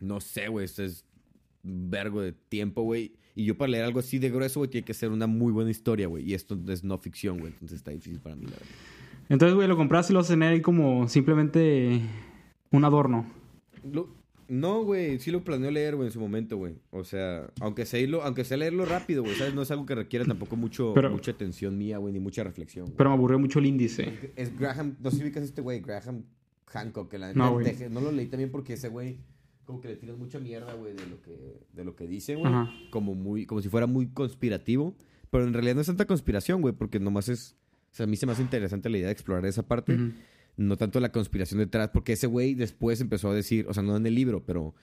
no 0.00 0.20
sé, 0.20 0.48
güey, 0.48 0.64
es 0.64 1.04
vergo 1.62 2.20
de 2.22 2.32
tiempo, 2.32 2.82
güey. 2.82 3.12
Y 3.34 3.44
yo 3.44 3.56
para 3.56 3.70
leer 3.70 3.84
algo 3.84 4.00
así 4.00 4.18
de 4.18 4.30
grueso, 4.30 4.60
güey, 4.60 4.70
tiene 4.70 4.84
que 4.84 4.94
ser 4.94 5.10
una 5.10 5.26
muy 5.26 5.52
buena 5.52 5.70
historia, 5.70 6.06
güey. 6.08 6.28
Y 6.28 6.34
esto 6.34 6.58
es 6.68 6.84
no 6.84 6.98
ficción, 6.98 7.38
güey. 7.38 7.52
Entonces 7.52 7.76
está 7.78 7.90
difícil 7.90 8.18
para 8.20 8.36
mí, 8.36 8.44
la 8.44 8.52
verdad. 8.52 8.66
Entonces, 9.28 9.54
güey, 9.54 9.68
lo 9.68 9.76
compraste 9.76 10.12
y 10.12 10.14
lo 10.14 10.24
cené 10.24 10.46
ahí 10.48 10.60
como 10.60 11.08
simplemente 11.08 12.00
un 12.72 12.84
adorno. 12.84 13.24
Lo- 13.92 14.08
no, 14.48 14.82
güey, 14.82 15.20
sí 15.20 15.30
lo 15.30 15.44
planeo 15.44 15.70
leer, 15.70 15.94
güey, 15.94 16.08
en 16.08 16.12
su 16.12 16.18
momento, 16.18 16.56
güey. 16.56 16.74
O 16.90 17.04
sea, 17.04 17.48
aunque 17.60 17.86
sea, 17.86 18.00
irlo, 18.00 18.24
aunque 18.24 18.42
sea 18.42 18.56
leerlo 18.56 18.84
rápido, 18.84 19.22
güey, 19.22 19.36
¿sabes? 19.36 19.54
No 19.54 19.62
es 19.62 19.70
algo 19.70 19.86
que 19.86 19.94
requiera 19.94 20.24
tampoco 20.24 20.56
mucho, 20.56 20.92
Pero- 20.92 21.10
mucha 21.10 21.30
atención 21.30 21.78
mía, 21.78 21.98
güey, 21.98 22.12
ni 22.12 22.18
mucha 22.18 22.42
reflexión. 22.42 22.92
Pero 22.96 23.10
me 23.10 23.14
aburrió 23.14 23.38
mucho 23.38 23.60
el 23.60 23.66
índice. 23.66 24.32
Es 24.34 24.58
Graham, 24.58 24.96
no 25.00 25.10
sé 25.12 25.18
si 25.18 25.22
ubicas 25.22 25.44
este 25.44 25.60
güey, 25.62 25.78
Graham 25.80 26.24
Hancock, 26.66 27.08
que 27.08 27.18
la 27.18 27.32
No, 27.32 27.58
dejé- 27.60 27.88
no 27.90 28.00
lo 28.00 28.10
leí 28.10 28.26
también 28.26 28.50
porque 28.50 28.72
ese 28.72 28.88
güey 28.88 29.18
como 29.70 29.80
que 29.80 29.88
le 29.88 29.96
tiran 29.96 30.18
mucha 30.18 30.38
mierda, 30.38 30.74
güey, 30.74 30.92
de 30.94 31.06
lo 31.06 31.20
que 31.22 31.60
de 31.72 31.84
lo 31.84 31.94
que 31.96 32.06
dice, 32.06 32.34
güey, 32.34 32.52
Ajá. 32.52 32.72
como 32.90 33.14
muy 33.14 33.46
como 33.46 33.60
si 33.62 33.68
fuera 33.68 33.86
muy 33.86 34.08
conspirativo, 34.08 34.94
pero 35.30 35.44
en 35.44 35.52
realidad 35.52 35.74
no 35.76 35.80
es 35.80 35.86
tanta 35.86 36.06
conspiración, 36.06 36.60
güey, 36.60 36.74
porque 36.74 36.98
nomás 37.00 37.28
es 37.28 37.56
o 37.92 37.94
sea, 37.94 38.04
a 38.04 38.06
mí 38.06 38.16
se 38.16 38.26
me 38.26 38.32
hace 38.32 38.42
interesante 38.42 38.88
la 38.88 38.98
idea 38.98 39.06
de 39.08 39.12
explorar 39.12 39.44
esa 39.46 39.66
parte, 39.66 39.98
no 40.56 40.76
tanto 40.76 41.00
la 41.00 41.10
conspiración 41.12 41.58
detrás, 41.58 41.90
porque 41.92 42.12
ese 42.12 42.26
güey 42.28 42.54
después 42.54 43.00
empezó 43.00 43.30
a 43.30 43.34
decir, 43.34 43.66
o 43.68 43.74
sea, 43.74 43.82
no 43.82 43.96
en 43.96 44.06
el 44.06 44.14
libro, 44.14 44.44
pero 44.44 44.74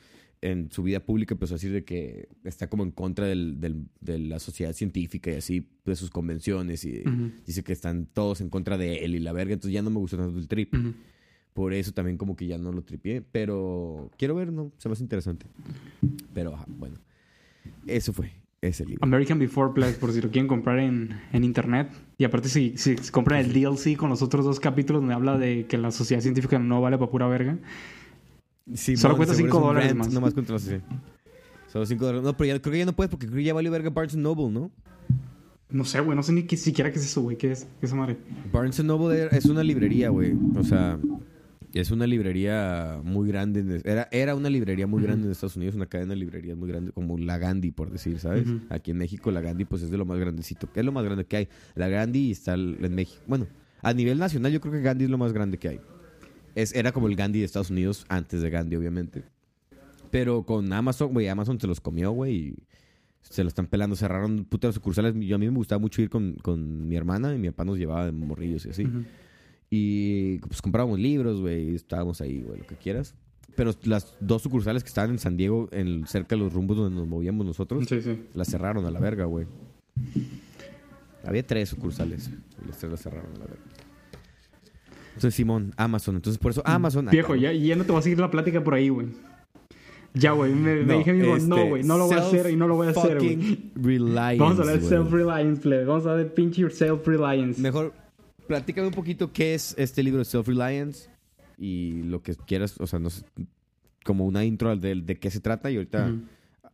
en 0.41 0.69
su 0.71 0.83
vida 0.83 0.99
pública 0.99 1.33
empezó 1.33 1.53
a 1.53 1.57
decir 1.57 1.71
de 1.71 1.83
que 1.83 2.27
está 2.43 2.69
como 2.69 2.83
en 2.83 2.91
contra 2.91 3.25
del, 3.25 3.59
del- 3.59 3.85
de 4.01 4.19
la 4.19 4.39
sociedad 4.39 4.73
científica 4.73 5.31
y 5.31 5.35
así, 5.35 5.67
de 5.85 5.95
sus 5.95 6.09
convenciones 6.11 6.83
y 6.85 7.03
dice 7.45 7.63
que 7.63 7.73
están 7.73 8.05
todos 8.07 8.41
en 8.41 8.49
contra 8.49 8.77
de 8.77 9.03
él 9.05 9.15
y 9.15 9.19
la 9.19 9.31
verga, 9.33 9.53
entonces 9.53 9.73
ya 9.73 9.81
no 9.81 9.89
me 9.89 9.97
gustó 9.99 10.17
tanto 10.17 10.37
el 10.37 10.47
trip. 10.47 10.73
Ujú. 10.73 10.93
Por 11.57 11.73
eso 11.73 11.91
también 11.91 12.17
como 12.17 12.35
que 12.35 12.45
ya 12.45 12.59
no 12.59 12.71
lo 12.71 12.83
tripié, 12.83 13.23
pero 13.23 14.11
quiero 14.15 14.35
ver, 14.35 14.53
¿no? 14.53 14.71
Se 14.77 14.87
me 14.87 14.93
hace 14.93 15.01
interesante. 15.01 15.47
Pero, 16.31 16.53
ajá, 16.53 16.65
bueno. 16.67 16.99
Eso 17.87 18.13
fue 18.13 18.31
ese 18.61 18.85
libro. 18.85 19.03
American 19.03 19.39
Before 19.39 19.73
Plague, 19.73 19.95
por 19.95 20.11
si 20.11 20.21
lo 20.21 20.29
quieren 20.29 20.47
comprar 20.47 20.77
en, 20.77 21.19
en 21.33 21.43
internet. 21.43 21.89
Y 22.19 22.25
aparte, 22.25 22.47
si, 22.47 22.77
si 22.77 22.95
compran 23.09 23.43
el 23.43 23.53
DLC 23.53 23.97
con 23.97 24.11
los 24.11 24.21
otros 24.21 24.45
dos 24.45 24.59
capítulos 24.59 25.01
donde 25.01 25.15
habla 25.15 25.39
de 25.39 25.65
que 25.65 25.79
la 25.79 25.89
sociedad 25.89 26.21
científica 26.21 26.59
no 26.59 26.79
vale 26.79 26.99
para 26.99 27.09
pura 27.09 27.27
verga. 27.27 27.57
Simón, 28.75 28.97
Solo 28.97 29.17
cuesta 29.17 29.33
seguro 29.33 29.55
cinco 29.55 29.57
es 29.57 29.63
un 29.63 29.67
dólares 29.67 29.89
rant 29.89 29.97
más. 29.97 30.13
Nomás 30.13 30.33
contra 30.35 30.53
la 30.53 30.59
sociedad. 30.59 30.83
Solo 31.73 31.87
5 31.87 32.05
dólares. 32.05 32.23
No, 32.23 32.37
pero 32.37 32.53
ya, 32.53 32.61
creo 32.61 32.71
que 32.71 32.77
ya 32.77 32.85
no 32.85 32.95
puedes 32.95 33.09
porque 33.09 33.25
creo 33.25 33.37
que 33.37 33.43
ya 33.45 33.55
valió 33.55 33.71
verga 33.71 33.89
Barnes 33.89 34.15
Noble, 34.15 34.51
¿no? 34.51 34.69
No 35.71 35.85
sé, 35.85 36.01
güey, 36.01 36.15
no 36.15 36.21
sé 36.21 36.33
ni 36.33 36.47
siquiera 36.47 36.91
qué 36.91 36.99
es 36.99 37.05
eso, 37.05 37.23
güey. 37.23 37.35
¿Qué 37.35 37.51
es 37.51 37.63
¿Qué 37.79 37.87
es 37.87 37.89
esa 37.89 37.95
madre? 37.95 38.15
Barnes 38.53 38.83
Noble 38.83 39.27
es 39.31 39.45
una 39.45 39.63
librería, 39.63 40.09
güey. 40.09 40.35
O 40.55 40.63
sea, 40.63 40.99
es 41.79 41.91
una 41.91 42.07
librería 42.07 42.99
muy 43.03 43.27
grande. 43.27 43.59
en- 43.61 43.81
era, 43.83 44.07
era 44.11 44.35
una 44.35 44.49
librería 44.49 44.87
muy 44.87 45.01
grande 45.03 45.25
en 45.25 45.31
Estados 45.31 45.55
Unidos, 45.55 45.75
una 45.75 45.85
cadena 45.85 46.11
de 46.11 46.17
librerías 46.19 46.57
muy 46.57 46.69
grande, 46.69 46.91
como 46.91 47.17
la 47.17 47.37
Gandhi, 47.37 47.71
por 47.71 47.91
decir, 47.91 48.19
¿sabes? 48.19 48.47
Aquí 48.69 48.91
en 48.91 48.97
México 48.97 49.31
la 49.31 49.41
Gandhi, 49.41 49.65
pues 49.65 49.81
es 49.83 49.89
de 49.89 49.97
lo 49.97 50.05
más 50.05 50.17
grandecito. 50.19 50.69
Es 50.73 50.85
lo 50.85 50.91
más 50.91 51.03
grande 51.03 51.25
que 51.25 51.37
hay. 51.37 51.47
La 51.75 51.87
Gandhi 51.89 52.31
está 52.31 52.53
en 52.55 52.93
México. 52.95 53.21
Bueno, 53.27 53.47
a 53.81 53.93
nivel 53.93 54.17
nacional 54.19 54.51
yo 54.51 54.59
creo 54.61 54.73
que 54.73 54.81
Gandhi 54.81 55.05
es 55.05 55.09
lo 55.09 55.17
más 55.17 55.33
grande 55.33 55.57
que 55.57 55.69
hay. 55.69 55.79
Es, 56.55 56.73
era 56.75 56.91
como 56.91 57.07
el 57.07 57.15
Gandhi 57.15 57.39
de 57.39 57.45
Estados 57.45 57.69
Unidos 57.69 58.05
antes 58.09 58.41
de 58.41 58.49
Gandhi, 58.49 58.75
obviamente. 58.75 59.23
Pero 60.09 60.43
con 60.43 60.71
Amazon, 60.73 61.13
güey, 61.13 61.27
Amazon 61.27 61.59
se 61.59 61.67
los 61.67 61.81
comió, 61.81 62.11
güey, 62.11 62.33
y 62.35 62.55
se 63.21 63.43
lo 63.43 63.49
están 63.49 63.67
pelando. 63.67 63.95
Cerraron 63.95 64.45
putas 64.45 64.73
sucursales. 64.73 65.13
Yo, 65.19 65.35
a 65.35 65.39
mí 65.39 65.45
me 65.49 65.55
gustaba 65.57 65.79
mucho 65.79 66.01
ir 66.01 66.09
con, 66.09 66.35
con 66.41 66.87
mi 66.87 66.95
hermana 66.95 67.35
y 67.35 67.37
mi 67.37 67.49
papá 67.49 67.65
nos 67.65 67.77
llevaba 67.77 68.05
de 68.05 68.11
morrillos 68.13 68.65
y 68.65 68.69
así. 68.69 68.87
Y 69.69 70.39
pues 70.39 70.61
comprábamos 70.61 70.99
libros, 70.99 71.41
güey, 71.41 71.75
estábamos 71.75 72.21
ahí, 72.21 72.41
güey, 72.41 72.59
lo 72.59 72.65
que 72.65 72.75
quieras. 72.75 73.15
Pero 73.55 73.71
las 73.83 74.15
dos 74.19 74.43
sucursales 74.43 74.83
que 74.83 74.87
estaban 74.87 75.11
en 75.11 75.19
San 75.19 75.35
Diego, 75.35 75.67
en, 75.71 76.05
cerca 76.05 76.35
de 76.35 76.41
los 76.43 76.53
rumbos 76.53 76.77
donde 76.77 76.95
nos 76.95 77.07
movíamos 77.07 77.45
nosotros, 77.45 77.85
Sí, 77.89 78.01
sí. 78.01 78.23
las 78.33 78.47
cerraron 78.49 78.85
a 78.85 78.91
la 78.91 78.99
verga, 78.99 79.25
güey. 79.25 79.47
Había 81.25 81.45
tres 81.45 81.69
sucursales 81.69 82.29
y 82.63 82.67
las 82.67 82.77
tres 82.77 82.91
las 82.91 83.01
cerraron 83.01 83.31
a 83.35 83.39
la 83.39 83.45
verga. 83.45 83.63
Entonces, 85.07 85.33
Simón, 85.33 85.73
Amazon. 85.75 86.15
Entonces, 86.15 86.37
por 86.37 86.51
eso 86.51 86.61
Amazon... 86.63 87.07
Viejo, 87.07 87.35
ya, 87.35 87.51
ya 87.51 87.75
no 87.75 87.83
te 87.83 87.91
voy 87.91 87.99
a 87.99 88.03
seguir 88.03 88.19
la 88.19 88.29
plática 88.29 88.63
por 88.63 88.75
ahí, 88.75 88.89
güey. 88.89 89.07
Ya, 90.13 90.31
güey. 90.31 90.53
Me, 90.53 90.75
me 90.75 90.85
No, 90.85 90.97
dije 90.99 91.13
mismo, 91.13 91.35
este, 91.35 91.49
no, 91.49 91.67
güey. 91.67 91.83
No 91.83 91.97
lo 91.97 92.05
voy 92.05 92.15
a 92.15 92.19
hacer 92.19 92.49
y 92.51 92.55
no 92.55 92.67
lo 92.67 92.75
voy 92.75 92.87
a 92.87 92.89
hacer, 92.91 93.17
güey. 93.17 93.97
Vamos 94.37 94.59
a 94.59 94.61
hablar 94.61 94.79
de 94.79 94.87
self-reliance, 94.87 95.61
plebe. 95.61 95.85
Vamos 95.85 96.05
a 96.05 96.11
hablar 96.11 96.25
de 96.25 96.31
pinche 96.31 96.69
self-reliance. 96.69 97.59
Mejor, 97.59 97.93
platícame 98.47 98.87
un 98.87 98.93
poquito 98.93 99.31
qué 99.31 99.53
es 99.53 99.75
este 99.77 100.01
libro 100.03 100.19
de 100.19 100.25
Self-Reliance 100.25 101.09
y 101.57 102.03
lo 102.03 102.21
que 102.21 102.35
quieras, 102.35 102.75
o 102.79 102.87
sea, 102.87 102.99
no 102.99 103.09
sé, 103.09 103.23
como 104.03 104.25
una 104.25 104.45
intro 104.45 104.75
de, 104.75 104.95
de 104.95 105.19
qué 105.19 105.29
se 105.31 105.39
trata 105.39 105.69
y 105.71 105.75
ahorita 105.75 106.07
Ujú. 106.07 106.21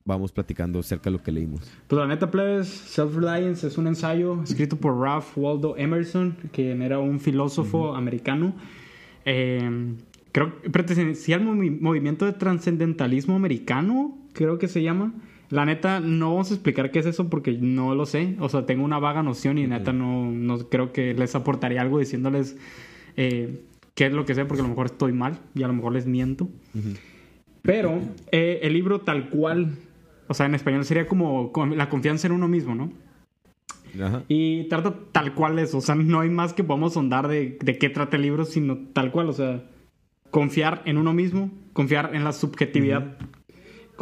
vamos 0.05 0.31
platicando 0.31 0.79
acerca 0.79 1.05
de 1.05 1.17
lo 1.17 1.23
que 1.23 1.31
leímos. 1.31 1.61
Pues 1.87 1.99
la 1.99 2.07
neta, 2.07 2.29
plebes, 2.29 2.67
Self-Reliance 2.67 3.65
es 3.67 3.77
un 3.77 3.87
ensayo 3.87 4.41
escrito 4.43 4.75
por 4.77 4.97
Ralph 4.99 5.37
Waldo 5.37 5.75
Emerson, 5.77 6.37
quien 6.51 6.81
era 6.81 6.99
un 6.99 7.19
filósofo 7.19 7.95
americano. 7.95 8.53
Eh, 9.25 9.95
creo 10.31 10.61
que 10.61 10.69
pertenecía 10.69 11.37
al 11.37 11.43
movi- 11.45 11.79
movimiento 11.79 12.25
de 12.25 12.33
trascendentalismo 12.33 13.35
americano, 13.35 14.17
creo 14.33 14.57
que 14.59 14.67
se 14.67 14.83
llama. 14.83 15.13
La 15.53 15.65
neta, 15.65 15.99
no 15.99 16.31
vamos 16.31 16.49
a 16.49 16.55
explicar 16.55 16.89
qué 16.89 16.97
es 16.97 17.05
eso 17.05 17.29
porque 17.29 17.51
no 17.51 17.93
lo 17.93 18.07
sé. 18.07 18.35
O 18.39 18.49
sea, 18.49 18.65
tengo 18.65 18.83
una 18.83 18.97
vaga 18.97 19.21
noción 19.21 19.59
y 19.59 19.67
neta 19.67 19.93
no, 19.93 20.31
no 20.31 20.57
creo 20.67 20.91
que 20.91 21.13
les 21.13 21.35
aportaría 21.35 21.79
algo 21.79 21.99
diciéndoles 21.99 22.57
eh, 23.17 23.63
qué 23.93 24.07
es 24.07 24.13
lo 24.13 24.25
que 24.25 24.33
sé 24.33 24.45
porque 24.45 24.61
a 24.61 24.63
lo 24.63 24.69
mejor 24.69 24.87
estoy 24.87 25.13
mal 25.13 25.37
y 25.53 25.61
a 25.61 25.67
lo 25.67 25.73
mejor 25.73 25.93
les 25.93 26.07
miento. 26.07 26.49
Pero 27.61 27.99
eh, 28.31 28.61
el 28.63 28.73
libro 28.73 29.01
tal 29.01 29.29
cual, 29.29 29.77
o 30.27 30.33
sea, 30.33 30.47
en 30.47 30.55
español 30.55 30.85
sería 30.85 31.07
como 31.07 31.51
la 31.75 31.87
confianza 31.87 32.25
en 32.25 32.33
uno 32.33 32.47
mismo, 32.47 32.73
¿no? 32.73 32.91
Ajá. 34.03 34.23
Y 34.27 34.63
trata 34.69 34.95
tal 35.11 35.35
cual 35.35 35.59
eso, 35.59 35.77
o 35.77 35.81
sea, 35.81 35.93
no 35.93 36.21
hay 36.21 36.31
más 36.31 36.53
que 36.53 36.63
podamos 36.63 36.93
sondar 36.93 37.27
de, 37.27 37.59
de 37.61 37.77
qué 37.77 37.89
trata 37.89 38.15
el 38.15 38.23
libro, 38.23 38.45
sino 38.45 38.79
tal 38.91 39.11
cual, 39.11 39.29
o 39.29 39.33
sea, 39.33 39.63
confiar 40.31 40.81
en 40.85 40.97
uno 40.97 41.13
mismo, 41.13 41.51
confiar 41.73 42.15
en 42.15 42.23
la 42.23 42.33
subjetividad, 42.33 43.17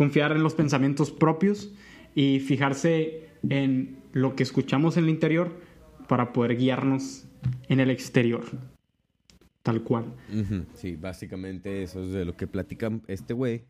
confiar 0.02 0.32
en 0.32 0.42
los 0.42 0.56
pensamientos 0.56 1.12
propios 1.12 1.72
y 2.16 2.40
fijarse 2.40 3.30
en 3.48 3.98
lo 4.14 4.36
que 4.36 4.42
escuchamos 4.42 4.98
en 4.98 5.04
el 5.04 5.12
interior 5.12 5.56
para 6.08 6.34
poder 6.34 6.58
guiarnos 6.58 7.26
en 7.70 7.80
el 7.80 7.92
exterior. 7.92 8.44
Tal 9.62 9.84
cual. 9.84 10.06
Sí, 10.74 10.96
básicamente 10.96 11.84
eso 11.84 12.02
es 12.02 12.10
de 12.14 12.26
lo 12.26 12.36
que 12.36 12.48
platica 12.48 12.92
este 13.06 13.36
güey. 13.36 13.62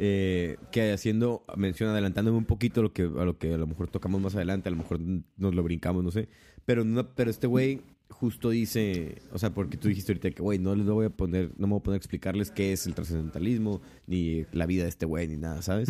eh, 0.00 0.56
que 0.72 0.90
haciendo 0.90 1.44
mención, 1.56 1.90
adelantándome 1.90 2.38
un 2.38 2.44
poquito 2.44 2.80
a 2.80 2.82
lo, 2.82 2.92
que, 2.92 3.02
a 3.02 3.24
lo 3.24 3.38
que 3.38 3.54
a 3.54 3.56
lo 3.56 3.68
mejor 3.68 3.88
tocamos 3.88 4.20
más 4.20 4.34
adelante, 4.34 4.68
a 4.68 4.72
lo 4.72 4.78
mejor 4.78 4.98
nos 4.98 5.54
lo 5.54 5.62
brincamos, 5.62 6.02
no 6.02 6.10
sé. 6.10 6.28
Pero, 6.64 6.84
no, 6.84 7.06
pero 7.14 7.30
este 7.30 7.46
güey 7.46 7.82
justo 8.10 8.50
dice, 8.50 9.22
o 9.32 9.38
sea, 9.38 9.54
porque 9.54 9.76
tú 9.76 9.88
dijiste 9.88 10.12
ahorita 10.12 10.30
que, 10.30 10.42
güey, 10.42 10.58
no 10.58 10.74
les 10.74 10.86
voy 10.86 11.06
a 11.06 11.10
poner, 11.10 11.52
no 11.56 11.66
me 11.66 11.72
voy 11.72 11.80
a 11.80 11.82
poner 11.82 11.96
a 11.96 11.98
explicarles 11.98 12.50
qué 12.50 12.72
es 12.72 12.86
el 12.86 12.94
trascendentalismo, 12.94 13.80
ni 14.06 14.44
la 14.52 14.66
vida 14.66 14.84
de 14.84 14.88
este 14.88 15.06
güey, 15.06 15.28
ni 15.28 15.36
nada, 15.36 15.62
¿sabes? 15.62 15.88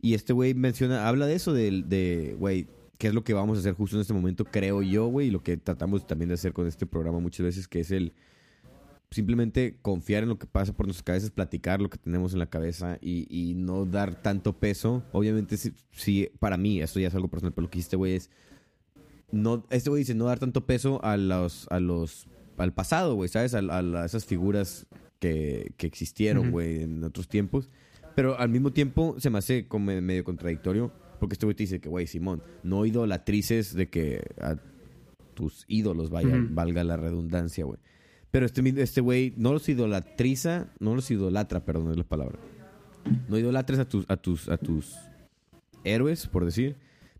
Y 0.00 0.14
este 0.14 0.32
güey 0.32 0.54
menciona, 0.54 1.08
habla 1.08 1.26
de 1.26 1.34
eso, 1.34 1.52
de, 1.52 2.36
güey, 2.38 2.68
qué 2.98 3.08
es 3.08 3.14
lo 3.14 3.24
que 3.24 3.34
vamos 3.34 3.58
a 3.58 3.60
hacer 3.60 3.74
justo 3.74 3.96
en 3.96 4.02
este 4.02 4.14
momento, 4.14 4.44
creo 4.44 4.82
yo, 4.82 5.06
güey, 5.06 5.28
y 5.28 5.30
lo 5.30 5.42
que 5.42 5.56
tratamos 5.56 6.06
también 6.06 6.28
de 6.28 6.34
hacer 6.34 6.52
con 6.52 6.66
este 6.66 6.86
programa 6.86 7.18
muchas 7.20 7.44
veces, 7.44 7.68
que 7.68 7.80
es 7.80 7.90
el 7.90 8.12
simplemente 9.10 9.78
confiar 9.82 10.24
en 10.24 10.28
lo 10.28 10.38
que 10.38 10.46
pasa 10.46 10.72
por 10.72 10.86
nuestras 10.86 11.04
cabezas, 11.04 11.30
platicar 11.30 11.80
lo 11.80 11.88
que 11.90 11.98
tenemos 11.98 12.32
en 12.32 12.40
la 12.40 12.46
cabeza 12.46 12.98
y, 13.00 13.26
y 13.30 13.54
no 13.54 13.86
dar 13.86 14.20
tanto 14.20 14.58
peso. 14.58 15.04
Obviamente, 15.12 15.56
sí, 15.56 15.72
sí, 15.92 16.28
para 16.40 16.56
mí, 16.56 16.80
esto 16.80 16.98
ya 16.98 17.08
es 17.08 17.14
algo 17.14 17.28
personal, 17.28 17.52
pero 17.52 17.66
lo 17.66 17.70
que 17.70 17.78
dice 17.78 17.86
este 17.86 17.96
güey 17.96 18.14
es, 18.14 18.30
no, 19.30 19.64
este 19.70 19.90
güey 19.90 20.00
dice 20.00 20.14
no 20.14 20.26
dar 20.26 20.38
tanto 20.38 20.66
peso 20.66 21.02
a 21.04 21.16
los, 21.16 21.66
a 21.70 21.80
los, 21.80 22.26
al 22.56 22.72
pasado, 22.72 23.14
güey, 23.14 23.28
¿sabes? 23.28 23.54
A, 23.54 23.58
a 23.58 24.04
esas 24.04 24.24
figuras 24.24 24.86
que, 25.18 25.72
que 25.76 25.86
existieron, 25.86 26.50
güey, 26.50 26.82
en 26.82 27.02
otros 27.04 27.28
tiempos. 27.28 27.70
Pero 28.14 28.38
al 28.38 28.48
mismo 28.48 28.72
tiempo 28.72 29.16
se 29.18 29.30
me 29.30 29.38
hace 29.38 29.66
como 29.68 29.86
medio 30.00 30.24
contradictorio 30.24 30.90
porque 31.18 31.34
este 31.34 31.46
güey 31.46 31.54
te 31.56 31.62
dice 31.64 31.80
que, 31.80 31.88
güey, 31.88 32.06
Simón, 32.06 32.42
no 32.62 32.84
idolatrices 32.86 33.74
de 33.74 33.88
que 33.88 34.22
a 34.40 34.56
tus 35.34 35.64
ídolos, 35.68 36.10
vaya, 36.10 36.36
Ujú. 36.36 36.48
valga 36.50 36.84
la 36.84 36.96
redundancia, 36.96 37.64
güey. 37.64 37.78
Pero 38.30 38.46
este 38.46 38.62
este 38.82 39.00
güey 39.00 39.32
no 39.36 39.52
los 39.52 39.68
idolatriza, 39.68 40.68
no 40.78 40.94
los 40.94 41.10
idolatra, 41.10 41.64
perdón, 41.64 41.90
es 41.90 41.96
la 41.96 42.04
palabra. 42.04 42.38
No 43.28 43.38
idolatres 43.38 43.78
a 43.78 43.88
tus, 43.88 44.04
a 44.08 44.16
tus, 44.16 44.48
a 44.48 44.58
tus 44.58 44.96
héroes, 45.84 46.26
por 46.26 46.44
decir. 46.44 46.76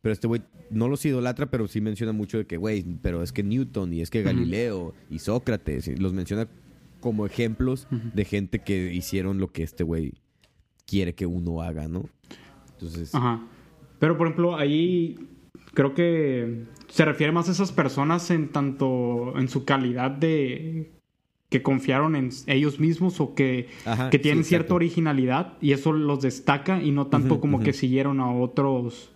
Pero 0.06 0.12
este 0.12 0.28
güey 0.28 0.40
no 0.70 0.86
los 0.86 1.04
idolatra, 1.04 1.46
pero 1.50 1.66
sí 1.66 1.80
menciona 1.80 2.12
mucho 2.12 2.38
de 2.38 2.46
que, 2.46 2.58
güey, 2.58 2.84
pero 3.02 3.24
es 3.24 3.32
que 3.32 3.42
Newton 3.42 3.92
y 3.92 4.02
es 4.02 4.08
que. 4.08 4.22
Galileo 4.22 4.94
y 5.10 5.18
Sócrates, 5.18 5.88
y 5.88 5.96
los 5.96 6.12
menciona 6.12 6.46
como 7.00 7.26
ejemplos 7.26 7.88
de 7.90 8.24
gente 8.24 8.60
que 8.60 8.94
hicieron 8.94 9.38
lo 9.38 9.50
que 9.50 9.64
este 9.64 9.82
güey 9.82 10.14
quiere 10.86 11.16
que 11.16 11.26
uno 11.26 11.60
haga, 11.60 11.88
¿no? 11.88 12.08
Entonces, 12.74 13.16
Ajá. 13.16 13.48
Pero, 13.98 14.16
por 14.16 14.28
ejemplo, 14.28 14.54
ahí 14.54 15.18
creo 15.74 15.92
que 15.92 16.66
se 16.86 17.04
refiere 17.04 17.32
más 17.32 17.48
a 17.48 17.50
esas 17.50 17.72
personas 17.72 18.30
en 18.30 18.50
tanto 18.50 19.36
en 19.36 19.48
su 19.48 19.64
calidad 19.64 20.12
de 20.12 20.92
que 21.48 21.62
confiaron 21.64 22.14
en 22.14 22.30
ellos 22.46 22.78
mismos 22.78 23.20
o 23.20 23.34
que, 23.34 23.70
Ajá, 23.84 24.10
que 24.10 24.20
tienen 24.20 24.44
sí, 24.44 24.50
cierta 24.50 24.72
originalidad 24.72 25.54
y 25.60 25.72
eso 25.72 25.92
los 25.92 26.22
destaca 26.22 26.80
y 26.80 26.92
no 26.92 27.08
tanto 27.08 27.40
como 27.40 27.58
que 27.58 27.72
siguieron 27.72 28.20
a 28.20 28.30
otros 28.30 29.15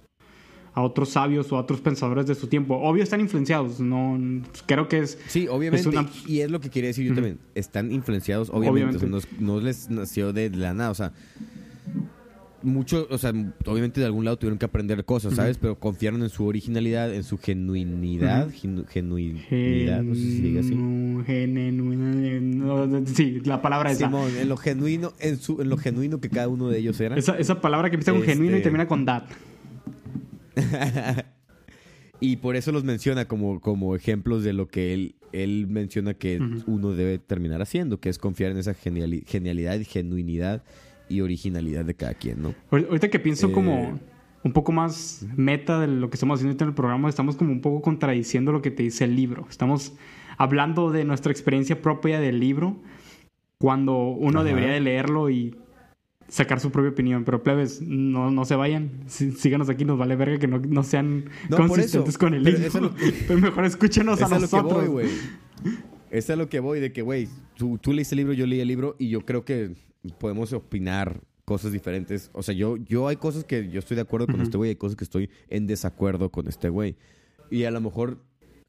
a 0.72 0.82
otros 0.82 1.10
sabios 1.10 1.50
o 1.52 1.56
a 1.56 1.60
otros 1.60 1.80
pensadores 1.80 2.26
de 2.26 2.34
su 2.34 2.46
tiempo. 2.46 2.76
Obvio 2.76 3.02
están 3.02 3.20
influenciados, 3.20 3.80
no 3.80 4.18
creo 4.66 4.88
que 4.88 5.00
es 5.00 5.18
Sí, 5.26 5.48
obviamente. 5.48 5.88
Es 5.88 5.94
una- 5.94 6.08
Y 6.26 6.40
es 6.40 6.50
lo 6.50 6.60
que 6.60 6.70
quería 6.70 6.88
decir 6.88 7.06
yo 7.08 7.14
también. 7.14 7.38
Están 7.54 7.90
influenciados, 7.92 8.50
obviamente. 8.50 8.96
Obviamente. 8.96 9.16
o 9.16 9.20
sea, 9.20 9.30
no, 9.40 9.54
no 9.54 9.60
les 9.60 9.90
nació 9.90 10.32
de 10.32 10.50
la 10.50 10.72
nada. 10.74 10.90
O 10.90 10.94
sea, 10.94 11.12
mucho, 12.62 13.06
o 13.10 13.16
sea, 13.16 13.32
obviamente 13.66 14.00
de 14.00 14.06
algún 14.06 14.26
lado 14.26 14.36
tuvieron 14.38 14.58
que 14.58 14.66
aprender 14.66 15.02
cosas, 15.06 15.34
¿sabes? 15.34 15.56
Pero 15.56 15.78
confiaron 15.80 16.22
en 16.22 16.28
su 16.28 16.44
originalidad, 16.44 17.12
en 17.14 17.24
su 17.24 17.38
genuinidad. 17.38 18.50
Genu- 18.50 18.86
genuinidad, 18.86 20.02
no 20.02 20.14
sé 20.14 20.20
si 20.20 20.36
se 20.36 20.42
diga 20.42 20.60
así. 20.60 20.74
No, 20.74 21.24
sí, 23.06 23.40
la 23.44 23.62
palabra 23.62 23.90
esa. 23.90 24.06
Simón, 24.06 24.30
en 24.38 24.48
lo 24.48 24.56
genuino, 24.56 25.12
en 25.20 25.38
su, 25.38 25.60
en 25.62 25.68
lo 25.68 25.76
genuino 25.78 26.20
que 26.20 26.28
cada 26.28 26.48
uno 26.48 26.68
de 26.68 26.78
ellos 26.78 27.00
era. 27.00 27.16
Esa, 27.16 27.38
esa 27.38 27.60
palabra 27.60 27.90
que 27.90 27.96
empieza 27.96 28.12
con 28.12 28.20
Este- 28.20 28.32
genuino 28.34 28.56
y 28.58 28.62
termina 28.62 28.86
con 28.86 29.04
dat. 29.04 29.24
y 32.20 32.36
por 32.36 32.56
eso 32.56 32.72
los 32.72 32.84
menciona 32.84 33.26
como, 33.26 33.60
como 33.60 33.94
ejemplos 33.96 34.42
de 34.44 34.52
lo 34.52 34.68
que 34.68 34.92
él, 34.94 35.14
él 35.32 35.66
menciona 35.68 36.14
que 36.14 36.40
uno 36.66 36.92
debe 36.92 37.18
terminar 37.18 37.62
haciendo, 37.62 38.00
que 38.00 38.08
es 38.08 38.18
confiar 38.18 38.50
en 38.52 38.58
esa 38.58 38.74
geniali- 38.74 39.24
genialidad 39.26 39.78
y 39.78 39.84
genuinidad 39.84 40.62
y 41.08 41.22
originalidad 41.22 41.84
de 41.84 41.94
cada 41.94 42.14
quien, 42.14 42.42
¿no? 42.42 42.54
Ahor- 42.70 42.86
Ahorita 42.88 43.08
que 43.08 43.18
pienso 43.18 43.48
Eh, 43.48 43.52
como 43.52 43.98
un 44.42 44.52
poco 44.52 44.72
más 44.72 45.26
meta 45.36 45.80
de 45.80 45.86
lo 45.86 46.08
que 46.08 46.14
estamos 46.16 46.38
haciendo 46.38 46.62
en 46.64 46.68
el 46.70 46.74
programa, 46.74 47.08
estamos 47.08 47.36
como 47.36 47.52
un 47.52 47.60
poco 47.60 47.82
contradiciendo 47.82 48.52
lo 48.52 48.62
que 48.62 48.70
te 48.70 48.82
dice 48.84 49.04
el 49.04 49.16
libro. 49.16 49.46
Estamos 49.50 49.92
hablando 50.38 50.90
de 50.90 51.04
nuestra 51.04 51.30
experiencia 51.32 51.82
propia 51.82 52.20
del 52.20 52.40
libro 52.40 52.80
cuando 53.58 53.94
uno 54.08 54.38
Ajá. 54.40 54.48
debería 54.48 54.70
de 54.72 54.80
leerlo 54.80 55.28
y 55.30 55.54
sacar 56.30 56.58
su 56.60 56.70
propia 56.70 56.90
opinión. 56.92 57.24
Pero 57.24 57.42
plebes, 57.42 57.82
no, 57.82 58.30
no 58.30 58.44
se 58.46 58.54
vayan. 58.56 58.90
Sí- 59.06 59.32
síganos 59.32 59.68
aquí, 59.68 59.84
nos 59.84 59.98
vale 59.98 60.16
verga 60.16 60.38
que 60.38 60.46
no, 60.46 60.58
no 60.58 60.82
sean 60.82 61.26
No, 61.50 61.58
consistentes 61.58 62.10
eso. 62.10 62.18
con 62.18 62.32
el 62.32 62.42
Pero 62.42 62.80
lo 62.80 62.94
que- 62.94 63.12
Pero 63.28 63.40
mejor 63.40 63.64
escúchenos 63.66 64.22
a 64.22 64.28
nosotros. 64.28 64.72
voy, 64.72 64.86
güey. 64.88 65.08
Es 66.10 66.30
a 66.30 66.36
lo 66.36 66.48
que 66.48 66.60
voy, 66.60 66.80
de 66.80 66.92
que, 66.92 67.02
güey, 67.02 67.28
tú, 67.56 67.78
tú 67.78 67.92
leíste 67.92 68.14
el 68.14 68.18
libro, 68.20 68.32
yo 68.32 68.46
leí 68.46 68.60
el 68.60 68.68
libro 68.68 68.96
y 68.98 69.10
yo 69.10 69.20
creo 69.26 69.44
que 69.44 69.74
podemos 70.18 70.52
opinar 70.52 71.20
cosas 71.44 71.72
diferentes. 71.72 72.30
O 72.32 72.42
sea, 72.42 72.54
yo, 72.54 72.76
yo 72.76 73.06
hay 73.08 73.16
cosas 73.16 73.44
que 73.44 73.68
yo 73.70 73.78
estoy 73.78 73.94
de 73.96 74.00
acuerdo 74.02 74.26
con 74.26 74.36
Ujú. 74.36 74.44
este 74.44 74.56
güey, 74.56 74.70
hay 74.70 74.76
cosas 74.76 74.96
que 74.96 75.04
estoy 75.04 75.30
en 75.48 75.66
desacuerdo 75.66 76.30
con 76.30 76.48
este 76.48 76.68
güey. 76.68 76.96
Y 77.50 77.64
a 77.64 77.70
lo 77.70 77.80
mejor 77.80 78.18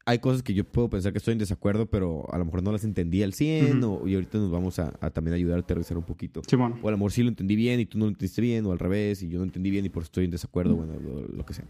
hay 0.04 0.18
cosas 0.18 0.42
que 0.42 0.52
yo 0.54 0.64
puedo 0.64 0.90
pensar 0.90 1.12
que 1.12 1.18
estoy 1.18 1.32
en 1.32 1.38
desacuerdo, 1.38 1.86
pero 1.86 2.26
a 2.32 2.38
lo 2.38 2.44
mejor 2.44 2.62
no 2.62 2.72
las 2.72 2.84
entendí 2.84 3.22
al 3.22 3.32
100 3.34 3.84
Ujú. 3.84 4.02
o- 4.04 4.08
y 4.08 4.14
ahorita 4.14 4.38
nos 4.38 4.50
vamos 4.50 4.78
a, 4.78 4.92
a 5.00 5.10
también 5.10 5.34
ayudar 5.34 5.58
a 5.58 5.60
aterrizar 5.60 5.96
un 5.96 6.02
poquito. 6.04 6.42
Simón. 6.48 6.74
O 6.82 6.88
a 6.88 6.90
lo 6.90 6.96
mejor 6.96 7.12
sí 7.12 7.22
lo 7.22 7.28
entendí 7.28 7.54
bien 7.56 7.78
y 7.80 7.86
tú 7.86 7.98
no 7.98 8.06
lo 8.06 8.08
entendiste 8.10 8.42
bien, 8.42 8.66
o 8.66 8.72
al 8.72 8.78
revés, 8.78 9.22
y 9.22 9.28
yo 9.28 9.38
no 9.38 9.44
entendí 9.44 9.70
bien 9.70 9.84
y 9.84 9.88
por 9.90 10.02
eso 10.02 10.08
estoy 10.08 10.24
en 10.24 10.30
desacuerdo, 10.32 10.74
bueno, 10.76 10.94
lo, 11.00 11.26
lo 11.28 11.46
que 11.46 11.54
sea. 11.54 11.64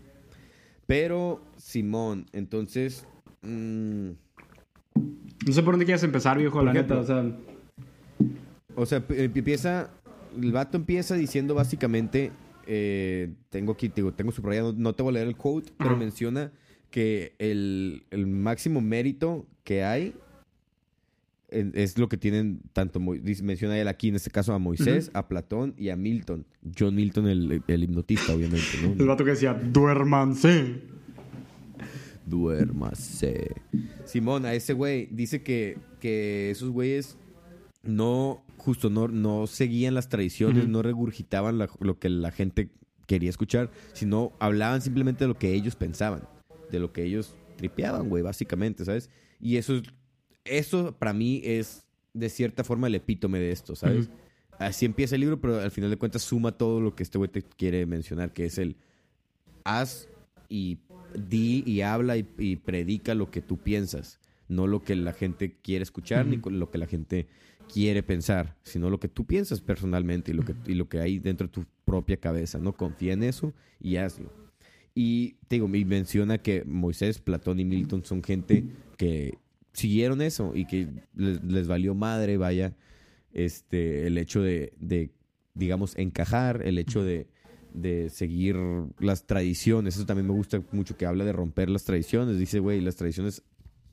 Pero, 0.87 1.41
Simón, 1.57 2.27
entonces... 2.33 3.07
mm, 3.43 4.09
No 5.47 5.53
sé 5.53 5.63
por 5.63 5.75
dónde 5.75 5.85
quieres 5.85 6.03
empezar, 6.03 6.39
viejo, 6.39 6.63
la 6.63 6.73
neta. 6.73 6.99
O 6.99 7.05
sea, 7.05 7.25
o 8.75 8.87
sea, 8.87 9.05
empieza... 9.11 9.91
El 10.41 10.53
vato 10.53 10.79
empieza 10.79 11.15
diciendo 11.15 11.55
básicamente... 11.55 12.33
eh, 12.67 13.31
tengo 13.51 13.73
aquí, 13.73 13.89
digo, 13.89 14.13
tengo 14.13 14.33
subrayado, 14.33 14.73
no 14.77 14.95
te 14.95 15.03
voy 15.03 15.11
a 15.11 15.15
leer 15.15 15.29
el 15.29 15.37
quote, 15.37 15.73
pero 15.79 15.97
menciona 15.97 16.51
que 16.93 17.35
el, 17.41 18.05
el 18.13 18.29
máximo 18.29 18.81
mérito 18.81 19.47
que 19.65 19.83
hay 19.83 20.15
es 21.51 21.99
lo 21.99 22.09
que 22.09 22.17
tienen 22.17 22.61
tanto, 22.73 22.99
menciona 23.01 23.77
él 23.79 23.87
aquí 23.89 24.09
en 24.09 24.15
este 24.15 24.31
caso 24.31 24.55
a 24.55 24.59
Moisés, 24.59 25.11
a 25.13 25.27
Platón 25.29 25.75
y 25.77 25.89
a 25.91 25.97
Milton. 25.97 26.47
John 26.79 26.95
Milton, 26.95 27.27
el, 27.29 27.63
el 27.67 27.83
hipnotista, 27.83 28.33
obviamente, 28.33 28.67
el 28.83 28.97
¿no? 28.97 29.07
vato 29.07 29.23
que 29.25 29.33
decía, 29.33 29.53
duérmanse. 29.53 30.81
Duérmase. 32.25 33.51
Simón, 34.05 34.47
a 34.47 34.55
ese 34.55 34.73
güey 34.73 35.09
dice 35.11 35.43
que, 35.43 35.77
que 36.01 36.51
esos 36.51 36.71
güeyes 36.71 37.17
no, 37.83 38.45
justo 38.57 38.91
no, 38.91 39.09
no 39.09 39.47
seguían 39.47 39.95
las 39.95 40.09
tradiciones, 40.09 40.69
no 40.69 40.83
regurgitaban 40.83 41.59
la- 41.59 41.69
lo 41.81 41.99
que 41.99 42.09
la 42.09 42.31
gente 42.31 42.71
quería 43.07 43.29
escuchar, 43.29 43.71
sino 43.93 44.33
hablaban 44.39 44.81
simplemente 44.81 45.25
de 45.25 45.29
lo 45.29 45.35
que 45.39 45.53
ellos 45.53 45.75
pensaban, 45.75 46.23
de 46.73 46.81
lo 46.81 46.93
que 46.93 47.05
ellos 47.05 47.37
tripeaban, 47.57 48.09
güey, 48.09 48.23
básicamente, 48.23 48.85
¿sabes? 48.85 49.11
Y 49.39 49.57
eso 49.57 49.77
es, 49.77 49.83
eso 50.45 50.97
para 50.99 51.13
mí 51.13 51.41
es 51.45 51.87
de 52.15 52.29
cierta 52.29 52.65
forma 52.65 52.89
el 52.89 52.97
epítome 52.97 53.39
de 53.39 53.53
esto, 53.53 53.77
¿sabes? 53.77 54.11
Así 54.59 54.85
empieza 54.85 55.15
el 55.15 55.21
libro, 55.21 55.41
pero 55.41 55.61
al 55.61 55.71
final 55.71 55.91
de 55.91 55.97
cuentas 55.97 56.23
suma 56.23 56.53
todo 56.53 56.81
lo 56.81 56.95
que 56.95 57.03
este 57.03 57.19
güey 57.19 57.31
te 57.31 57.43
quiere 57.43 57.87
mencionar, 57.87 58.33
que 58.33 58.47
es 58.47 58.59
el 58.59 58.77
haz 59.65 60.09
y 60.49 60.79
di 61.15 61.63
y 61.67 61.83
habla 61.83 62.17
y, 62.17 62.27
y 62.39 62.57
predica 62.57 63.15
lo 63.15 63.31
que 63.31 63.43
tú 63.43 63.59
piensas, 63.59 64.21
no 64.49 64.67
lo 64.67 64.83
que 64.83 64.97
la 64.97 65.13
gente 65.13 65.57
quiere 65.63 65.83
escuchar 65.83 66.27
ni 66.27 66.37
lo 66.37 66.71
que 66.71 66.79
la 66.79 66.87
gente 66.87 67.29
quiere 67.73 68.03
pensar, 68.03 68.57
sino 68.63 68.91
lo 68.91 69.01
que 69.01 69.09
tú 69.09 69.25
piensas 69.25 69.61
personalmente 69.61 70.31
y 70.33 70.35
lo 70.35 70.45
que, 70.45 70.55
y 70.67 70.75
lo 70.75 70.89
que 70.89 71.01
hay 71.01 71.19
dentro 71.19 71.47
de 71.47 71.53
tu 71.53 71.65
propia 71.85 72.17
cabeza, 72.19 72.59
¿no? 72.59 72.73
Confía 72.73 73.15
en 73.15 73.23
eso 73.23 73.53
y 73.81 73.97
hazlo. 73.97 74.33
Y 74.95 75.35
te 75.49 75.57
digo, 75.57 75.75
y 75.75 75.85
menciona 75.85 76.39
que 76.39 76.65
Moisés, 76.65 77.19
Platón 77.19 77.59
y 77.61 77.65
Milton 77.65 78.05
son 78.05 78.23
gente 78.23 78.65
que 78.99 79.39
siguieron 79.73 80.21
eso 80.21 80.53
y 80.55 80.67
que 80.67 80.89
les, 81.15 81.43
les 81.45 81.67
valió 81.67 81.95
madre, 81.95 82.37
vaya, 82.37 82.77
este, 83.33 84.07
el 84.07 84.19
hecho 84.19 84.43
de, 84.43 84.73
de, 84.79 85.11
digamos, 85.55 85.97
encajar, 85.97 86.63
el 86.67 86.79
hecho 86.79 87.03
de, 87.03 87.27
de 87.73 88.11
seguir 88.11 88.57
las 88.99 89.27
tradiciones. 89.27 89.97
Eso 89.97 90.05
también 90.05 90.27
me 90.27 90.35
gusta 90.35 90.63
mucho 90.73 90.97
que 90.99 91.07
habla 91.07 91.25
de 91.25 91.33
romper 91.33 91.71
las 91.71 91.85
tradiciones. 91.85 92.39
Dice, 92.39 92.59
güey, 92.59 92.81
las 92.83 92.97
tradiciones 92.97 93.43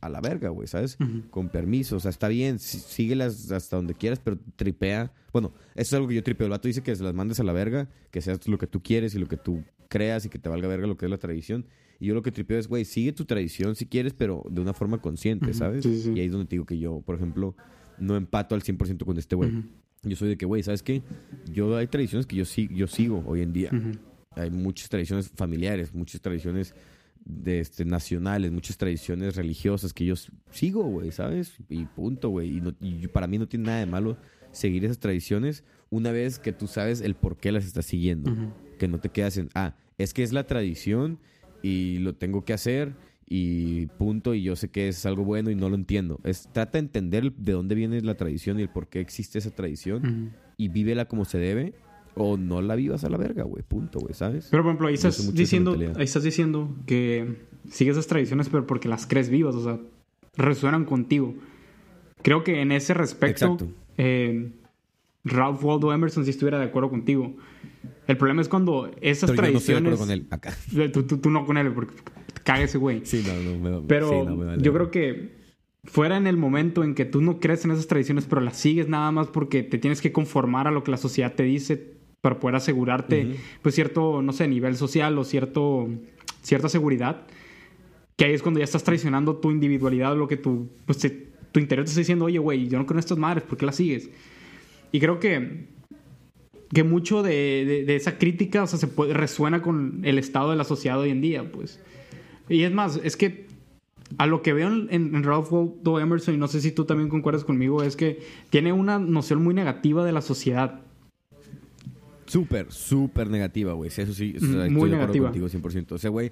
a 0.02 0.10
la 0.10 0.20
verga, 0.22 0.50
güey, 0.50 0.68
¿sabes? 0.68 0.98
Con 1.30 1.50
permiso, 1.50 1.98
o 1.98 2.00
sea, 2.00 2.10
está 2.12 2.28
bien, 2.30 2.60
sí- 2.60 2.80
síguelas 2.80 3.52
hasta 3.52 3.76
donde 3.76 3.94
quieras, 3.94 4.20
pero 4.24 4.38
tripea. 4.56 5.12
Bueno, 5.34 5.54
eso 5.76 5.82
es 5.82 5.94
algo 5.94 6.08
que 6.08 6.16
yo 6.16 6.24
tripeo. 6.24 6.46
El 6.48 6.52
vato 6.52 6.68
dice 6.68 6.82
que 6.84 6.96
se 6.96 7.04
las 7.04 7.14
mandes 7.14 7.40
a 7.40 7.44
la 7.44 7.52
verga, 7.54 7.90
que 8.12 8.22
seas 8.22 8.46
lo 8.48 8.58
que 8.58 8.68
tú 8.68 8.82
quieres 8.82 9.14
y 9.16 9.20
lo 9.20 9.28
que 9.28 9.38
tú 9.38 9.64
creas 9.90 10.26
y 10.26 10.30
que 10.30 10.40
te 10.40 10.48
valga 10.48 10.68
verga 10.70 10.88
lo 10.88 10.96
que 10.96 11.06
es 11.06 11.12
la 11.12 11.18
tradición. 11.18 11.66
Y 12.00 12.06
yo 12.08 12.14
lo 12.14 12.22
que 12.22 12.32
tripeo 12.32 12.58
es, 12.58 12.68
güey, 12.70 12.86
sigue 12.86 13.12
tu 13.12 13.26
tradición 13.26 13.76
si 13.76 13.86
quieres, 13.86 14.14
pero 14.14 14.44
de 14.50 14.62
una 14.62 14.74
forma 14.74 15.00
consciente, 15.00 15.54
¿sabes? 15.54 15.84
sí, 15.84 15.96
sí, 15.98 16.02
sí. 16.04 16.14
Y 16.16 16.20
ahí 16.22 16.28
es 16.28 16.32
donde 16.32 16.46
te 16.48 16.56
digo 16.56 16.66
que 16.66 16.78
yo, 16.80 17.02
por 17.02 17.16
ejemplo, 17.16 17.56
no 17.98 18.16
empato 18.16 18.56
al 18.56 18.62
100% 18.64 19.04
con 19.06 19.18
este 19.18 19.36
güey. 19.36 19.52
Yo 20.04 20.16
soy 20.16 20.30
de 20.30 20.38
que, 20.38 20.46
güey, 20.46 20.64
¿sabes 20.64 20.82
qué? 20.82 21.04
Yo 21.52 21.76
hay 21.76 21.88
tradiciones 21.88 22.26
que 22.26 22.38
yo, 22.38 22.46
yo 22.72 22.88
sigo 22.88 23.22
hoy 23.28 23.42
en 23.42 23.52
día. 23.52 23.70
Hay 24.36 24.50
muchas 24.50 24.88
tradiciones 24.88 25.30
familiares, 25.36 25.94
muchas 25.94 26.22
tradiciones 26.22 26.74
de 27.26 27.60
este, 27.60 27.84
nacionales, 27.84 28.50
muchas 28.54 28.78
tradiciones 28.78 29.36
religiosas 29.36 29.92
que 29.94 30.06
yo 30.06 30.14
sigo, 30.52 30.84
güey, 30.86 31.12
¿sabes? 31.12 31.54
Y 31.68 31.84
punto, 31.84 32.30
güey. 32.30 32.58
Y, 32.58 32.62
no- 32.62 32.74
y 32.80 33.08
para 33.08 33.28
mí 33.28 33.38
no 33.38 33.48
tiene 33.50 33.66
nada 33.66 33.80
de 33.80 33.86
malo 33.88 34.18
seguir 34.54 34.86
esas 34.86 35.00
tradiciones 35.00 35.66
una 35.90 36.12
vez 36.14 36.40
que 36.40 36.54
tú 36.54 36.68
sabes 36.68 37.02
el 37.02 37.16
por 37.16 37.36
qué 37.38 37.52
las 37.52 37.66
estás 37.66 37.86
siguiendo. 37.86 38.32
Que 38.80 38.88
no 38.88 39.00
te 39.00 39.10
quedas 39.10 39.38
en, 39.38 39.50
ah, 39.54 39.76
es 40.00 40.16
que 40.16 40.24
es 40.24 40.34
la 40.34 40.48
tradición 40.48 41.20
y 41.62 42.00
lo 42.00 42.16
tengo 42.16 42.44
que 42.44 42.54
hacer 42.54 42.96
y 43.28 43.86
punto, 43.86 44.34
y 44.34 44.42
yo 44.42 44.56
sé 44.56 44.70
que 44.70 44.88
es 44.88 45.06
algo 45.06 45.24
bueno 45.24 45.52
y 45.52 45.56
no 45.56 45.70
lo 45.70 45.76
entiendo. 45.76 46.20
Es, 46.24 46.50
trata 46.52 46.74
de 46.74 46.80
entender 46.80 47.32
de 47.32 47.52
dónde 47.52 47.76
viene 47.76 48.02
la 48.02 48.16
tradición 48.16 48.60
y 48.60 48.64
el 48.64 48.70
por 48.70 48.88
qué 48.88 49.00
existe 49.00 49.38
esa 49.38 49.52
tradición 49.52 50.34
y 50.58 50.70
vívela 50.70 51.06
como 51.06 51.26
se 51.26 51.38
debe 51.38 51.76
o 52.16 52.38
no 52.38 52.62
la 52.62 52.76
vivas 52.76 53.04
a 53.04 53.10
la 53.10 53.18
verga, 53.18 53.44
güey, 53.44 53.64
punto, 53.64 54.00
güey, 54.00 54.16
¿sabes? 54.16 54.48
Pero 54.50 54.64
por 54.64 54.72
ejemplo, 54.72 54.88
ahí 54.88 54.96
estás 54.96 55.34
diciendo, 55.34 55.78
ahí 55.96 56.04
estás 56.04 56.24
diciendo 56.24 56.76
que 56.88 57.36
sigues 57.70 57.94
esas 57.94 58.08
tradiciones, 58.08 58.50
pero 58.50 58.66
porque 58.66 58.88
las 58.88 59.06
crees 59.06 59.30
vivas, 59.30 59.54
o 59.54 59.64
sea, 59.64 59.80
resuenan 60.36 60.86
contigo. 60.86 61.36
Creo 62.24 62.44
que 62.44 62.62
en 62.62 62.72
ese 62.72 62.96
respecto, 62.96 63.46
Exacto. 63.46 63.68
eh, 63.98 64.52
Ralph 65.24 65.64
Waldo 65.64 65.94
Emerson 65.94 66.24
sí 66.24 66.32
estuviera 66.32 66.58
de 66.60 66.66
acuerdo 66.66 66.90
contigo. 66.90 67.36
El 68.08 68.18
problema 68.18 68.42
es 68.42 68.48
cuando 68.50 68.90
esas 69.02 69.30
Pero 69.32 69.44
yo 69.48 69.52
no 69.54 69.58
estoy 69.60 69.76
de 69.76 69.82
tradiciones... 69.82 69.94
acuerdo 69.94 69.98
con 70.00 70.12
él 70.12 70.28
acá. 70.30 70.54
Tú, 70.94 71.04
tú- 71.04 71.18
tú 71.18 71.30
no 71.30 71.46
con 71.46 71.58
él, 71.58 71.72
porque 71.74 71.94
caga 72.44 72.64
ese 72.64 72.78
güey. 72.78 73.02
Sí, 73.06 73.24
no, 73.28 73.34
no, 73.70 73.80
me, 73.82 73.88
Pero 73.88 74.10
sí, 74.10 74.16
no, 74.26 74.36
me 74.36 74.46
vale. 74.46 74.62
yo 74.64 74.74
creo 74.74 74.90
que 74.92 75.38
fuera 75.84 76.18
en 76.18 76.26
el 76.28 76.36
momento 76.38 76.84
en 76.84 76.96
que 76.96 77.06
tú 77.06 77.22
no 77.22 77.40
crees 77.40 77.64
en 77.66 77.72
esas 77.72 77.88
tradiciones, 77.88 78.26
pero 78.26 78.42
las 78.42 78.58
sigues 78.58 78.88
nada 78.90 79.12
más 79.12 79.28
porque 79.28 79.64
te 79.64 79.78
tienes 79.78 80.02
que 80.02 80.12
conformar 80.12 80.68
a 80.68 80.72
lo 80.72 80.84
que 80.84 80.92
la 80.92 80.98
sociedad 80.98 81.34
te 81.36 81.44
dice 81.44 81.94
para 82.22 82.40
poder 82.40 82.56
asegurarte, 82.56 83.26
Ujú. 83.28 83.36
pues 83.62 83.76
cierto, 83.76 84.22
no 84.22 84.34
sé, 84.34 84.48
nivel 84.48 84.76
social 84.76 85.18
o 85.18 85.24
cierto, 85.24 85.88
cierta 86.42 86.68
seguridad, 86.68 87.26
que 88.18 88.26
ahí 88.26 88.34
es 88.34 88.42
cuando 88.42 88.60
ya 88.60 88.66
estás 88.66 88.84
traicionando 88.84 89.38
tu 89.38 89.52
individualidad, 89.52 90.18
lo 90.18 90.28
que 90.28 90.36
tu, 90.36 90.68
pues, 90.86 90.98
te- 90.98 91.30
tu 91.52 91.60
interior 91.62 91.86
te 91.86 91.90
está 91.92 92.02
diciendo, 92.02 92.26
oye, 92.26 92.40
güey, 92.40 92.68
yo 92.68 92.78
no 92.78 92.86
creo 92.86 92.96
en 92.96 93.00
estas 93.00 93.18
madres, 93.18 93.44
¿por 93.44 93.58
qué 93.58 93.66
las 93.66 93.78
sigues? 93.78 94.10
Y 94.92 95.00
creo 95.00 95.20
que 95.20 95.68
que 96.72 96.84
mucho 96.84 97.24
de, 97.24 97.66
de- 97.66 97.84
de 97.86 97.96
esa 97.96 98.20
crítica, 98.20 98.62
o 98.62 98.68
sea, 98.68 98.78
se 98.78 98.86
puede, 98.88 99.14
resuena 99.16 99.62
con 99.64 100.02
el 100.04 100.20
estado 100.20 100.52
de 100.52 100.56
la 100.56 100.64
sociedad 100.64 101.00
hoy 101.00 101.10
en 101.10 101.20
día, 101.22 101.52
pues. 101.52 101.80
Y 102.48 102.62
es 102.62 102.72
más, 102.72 103.00
es 103.04 103.18
que 103.18 103.48
a 104.20 104.28
lo 104.28 104.44
que 104.44 104.54
veo 104.54 104.68
en, 104.68 104.88
en 104.92 105.24
Ralph 105.24 105.52
Waldo 105.52 106.00
Emerson, 106.00 106.36
y 106.36 106.38
no 106.38 106.48
sé 106.48 106.62
si 106.62 106.72
tú 106.72 106.86
también 106.86 107.10
concuerdas 107.10 107.44
conmigo, 107.44 107.82
es 107.82 107.96
que 107.96 108.20
tiene 108.52 108.72
una 108.72 109.00
noción 109.00 109.44
muy 109.44 109.56
negativa 109.56 110.06
de 110.06 110.12
la 110.12 110.22
sociedad. 110.22 110.82
Súper, 112.28 112.72
súper 112.72 113.30
negativa, 113.30 113.74
güey. 113.74 113.90
Sí, 113.90 114.02
Eso 114.04 114.14
sí, 114.14 114.36
o 114.38 114.40
sea, 114.40 114.50
estoy 114.50 114.70
muy 114.70 114.90
de 114.90 114.96
acuerdo 114.98 115.14
negativa. 115.24 115.32
contigo 115.32 115.48
100%. 115.50 115.92
O 115.94 115.98
sea, 115.98 116.12
güey, 116.12 116.32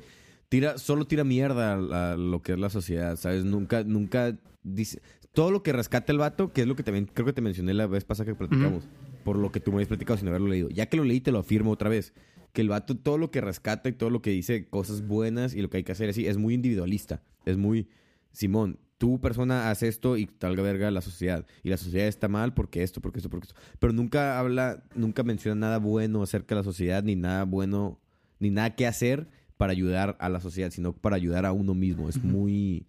tira, 0.49 0.78
solo 0.78 1.05
tira 1.05 1.24
mierda 1.24 1.74
a, 1.74 2.14
a 2.14 2.18
lo 2.18 2.43
que 2.43 2.51
es 2.53 2.60
la 2.60 2.70
sociedad, 2.70 3.16
¿sabes? 3.16 3.43
Nunca, 3.43 3.84
nunca 3.84 4.36
dice... 4.64 5.01
Todo 5.38 5.51
lo 5.51 5.61
que 5.61 5.71
rescata 5.71 6.11
el 6.11 6.17
vato, 6.17 6.51
que 6.51 6.61
es 6.61 6.67
lo 6.67 6.75
que 6.75 6.81
también 6.81 7.05
creo 7.05 7.27
que 7.27 7.31
te 7.31 7.41
mencioné 7.41 7.75
la 7.75 7.85
vez 7.85 8.03
pasada 8.03 8.25
que 8.25 8.33
platicamos, 8.33 8.88
por 9.23 9.38
lo 9.38 9.51
que 9.51 9.59
tú 9.59 9.69
me 9.69 9.75
habías 9.75 9.88
platicado 9.88 10.17
sin 10.17 10.27
haberlo 10.29 10.47
leído. 10.47 10.67
Ya 10.69 10.88
que 10.88 10.97
lo 10.97 11.03
leí, 11.03 11.21
te 11.21 11.31
lo 11.31 11.38
afirmo 11.38 11.69
otra 11.69 11.89
vez. 11.89 12.15
Que 12.53 12.61
el 12.61 12.69
vato, 12.69 12.97
todo 12.97 13.19
lo 13.19 13.29
que 13.29 13.39
rescata 13.39 13.88
y 13.88 13.91
todo 13.91 14.09
lo 14.09 14.23
que 14.23 14.31
dice 14.31 14.67
cosas 14.67 15.05
buenas 15.05 15.53
y 15.53 15.61
lo 15.61 15.69
que 15.69 15.77
hay 15.77 15.83
que 15.83 15.91
hacer 15.91 16.09
así, 16.09 16.25
es 16.25 16.38
muy 16.38 16.55
individualista. 16.55 17.21
Es 17.45 17.55
muy, 17.55 17.88
Simón, 18.31 18.79
tú 18.97 19.21
persona 19.21 19.69
haz 19.69 19.83
esto 19.83 20.17
y 20.17 20.25
talga 20.25 20.63
verga 20.63 20.89
la 20.89 21.01
sociedad. 21.01 21.45
Y 21.61 21.69
la 21.69 21.77
sociedad 21.77 22.07
está 22.07 22.27
mal 22.27 22.55
porque 22.55 22.81
esto, 22.81 22.99
porque 22.99 23.19
esto, 23.19 23.29
porque 23.29 23.45
esto. 23.45 23.61
Pero 23.77 23.93
nunca 23.93 24.39
habla, 24.39 24.85
nunca 24.95 25.21
menciona 25.21 25.53
nada 25.53 25.77
bueno 25.77 26.23
acerca 26.23 26.55
de 26.55 26.61
la 26.61 26.65
sociedad, 26.65 27.03
ni 27.03 27.15
nada 27.15 27.43
bueno, 27.43 27.99
ni 28.39 28.49
nada 28.49 28.75
que 28.75 28.88
hacer 28.88 29.27
para 29.55 29.71
ayudar 29.71 30.17
a 30.19 30.29
la 30.29 30.39
sociedad, 30.39 30.71
sino 30.71 30.93
para 30.93 31.15
ayudar 31.15 31.45
a 31.45 31.51
uno 31.51 31.75
mismo. 31.75 32.09
Es 32.09 32.23
muy, 32.23 32.88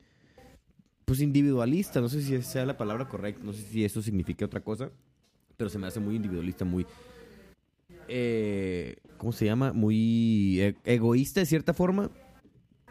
pues 1.09 1.21
individualista. 1.23 2.01
No 2.01 2.09
sé 2.09 2.23
si 2.23 2.35
esa 2.35 2.49
sea 2.51 2.67
la 2.67 2.77
palabra 2.77 3.09
correcta, 3.09 3.43
no 3.43 3.53
sé 3.55 3.63
si 3.63 3.85
eso 3.85 4.03
significa 4.03 4.45
otra 4.45 4.61
cosa, 4.61 4.91
pero 5.57 5.71
se 5.71 5.79
me 5.79 5.87
hace 5.87 5.99
muy 5.99 6.15
individualista, 6.15 6.65
muy... 6.65 6.87
eh, 8.07 8.97
¿Cómo 9.17 9.33
se 9.33 9.47
llama? 9.47 9.73
Muy 9.73 10.61
e- 10.61 10.77
egoísta 10.85 11.41
de 11.41 11.47
cierta 11.47 11.73
forma. 11.75 12.11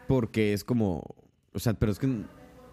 Porque 0.08 0.52
es 0.52 0.64
como... 0.64 1.02
O 1.52 1.58
sea, 1.58 1.74
pero 1.74 1.92
es 1.92 1.98
que 1.98 2.06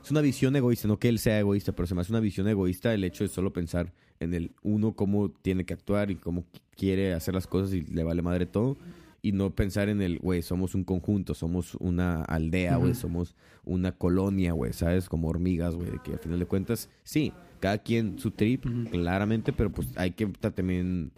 es 0.03 0.11
una 0.11 0.21
visión 0.21 0.55
egoísta, 0.55 0.87
no 0.87 0.99
que 0.99 1.09
él 1.09 1.19
sea 1.19 1.39
egoísta, 1.39 1.73
pero 1.73 1.85
se 1.87 1.95
me 1.95 2.01
hace 2.01 2.11
una 2.11 2.19
visión 2.19 2.47
egoísta 2.47 2.93
el 2.93 3.03
hecho 3.03 3.23
de 3.23 3.27
solo 3.29 3.53
pensar 3.53 3.93
en 4.19 4.33
el 4.33 4.51
uno, 4.63 4.93
cómo 4.93 5.29
tiene 5.29 5.65
que 5.65 5.73
actuar 5.73 6.11
y 6.11 6.15
cómo 6.15 6.41
qu- 6.41 6.61
quiere 6.75 7.13
hacer 7.13 7.33
las 7.33 7.47
cosas 7.47 7.73
y 7.73 7.81
le 7.81 8.03
vale 8.03 8.21
madre 8.21 8.45
todo. 8.45 8.77
Y 9.25 9.31
no 9.31 9.49
pensar 9.55 9.89
en 9.89 10.03
el, 10.03 10.19
güey, 10.19 10.43
somos 10.43 10.75
un 10.75 10.83
conjunto, 10.83 11.33
somos 11.33 11.73
una 11.79 12.21
aldea, 12.25 12.75
güey, 12.75 12.93
somos 12.93 13.35
una 13.63 13.91
colonia, 13.91 14.51
güey, 14.53 14.71
¿sabes? 14.71 15.09
Como 15.09 15.29
hormigas, 15.29 15.73
güey, 15.73 15.89
que 16.03 16.13
al 16.13 16.19
final 16.19 16.37
de 16.37 16.45
cuentas, 16.45 16.89
sí, 17.03 17.33
cada 17.59 17.79
quien 17.79 18.19
su 18.19 18.29
trip, 18.29 18.65
claramente, 18.91 19.51
pero 19.51 19.71
pues 19.71 19.87
hay 19.95 20.11
que 20.11 20.27
ta- 20.27 20.51
también, 20.51 21.11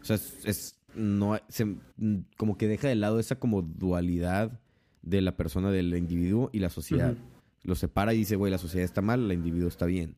o 0.00 0.04
sea, 0.04 0.14
es, 0.14 0.38
es- 0.44 0.78
no, 0.94 1.36
se- 1.48 1.64
mm, 1.64 2.18
como 2.36 2.56
que 2.56 2.68
deja 2.68 2.86
de 2.86 2.94
lado 2.94 3.18
esa 3.18 3.40
como 3.40 3.62
dualidad 3.62 4.60
de 5.02 5.20
la 5.20 5.36
persona, 5.36 5.72
del 5.72 5.96
individuo 5.96 6.50
y 6.52 6.60
la 6.60 6.70
sociedad. 6.70 7.12
Ujú. 7.14 7.20
Lo 7.64 7.74
separa 7.74 8.14
y 8.14 8.18
dice, 8.18 8.36
güey, 8.36 8.52
la 8.52 8.58
sociedad 8.58 8.84
está 8.84 9.02
mal, 9.02 9.24
el 9.24 9.32
individuo 9.32 9.66
está 9.68 9.84
bien. 9.86 10.14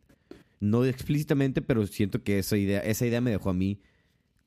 No 0.60 0.84
explícitamente, 0.84 1.62
pero 1.62 1.86
siento 1.86 2.22
que 2.22 2.38
esa 2.38 2.58
idea, 2.58 2.80
esa 2.80 3.06
idea 3.06 3.22
me 3.22 3.30
dejó 3.30 3.48
a 3.48 3.54
mí 3.54 3.80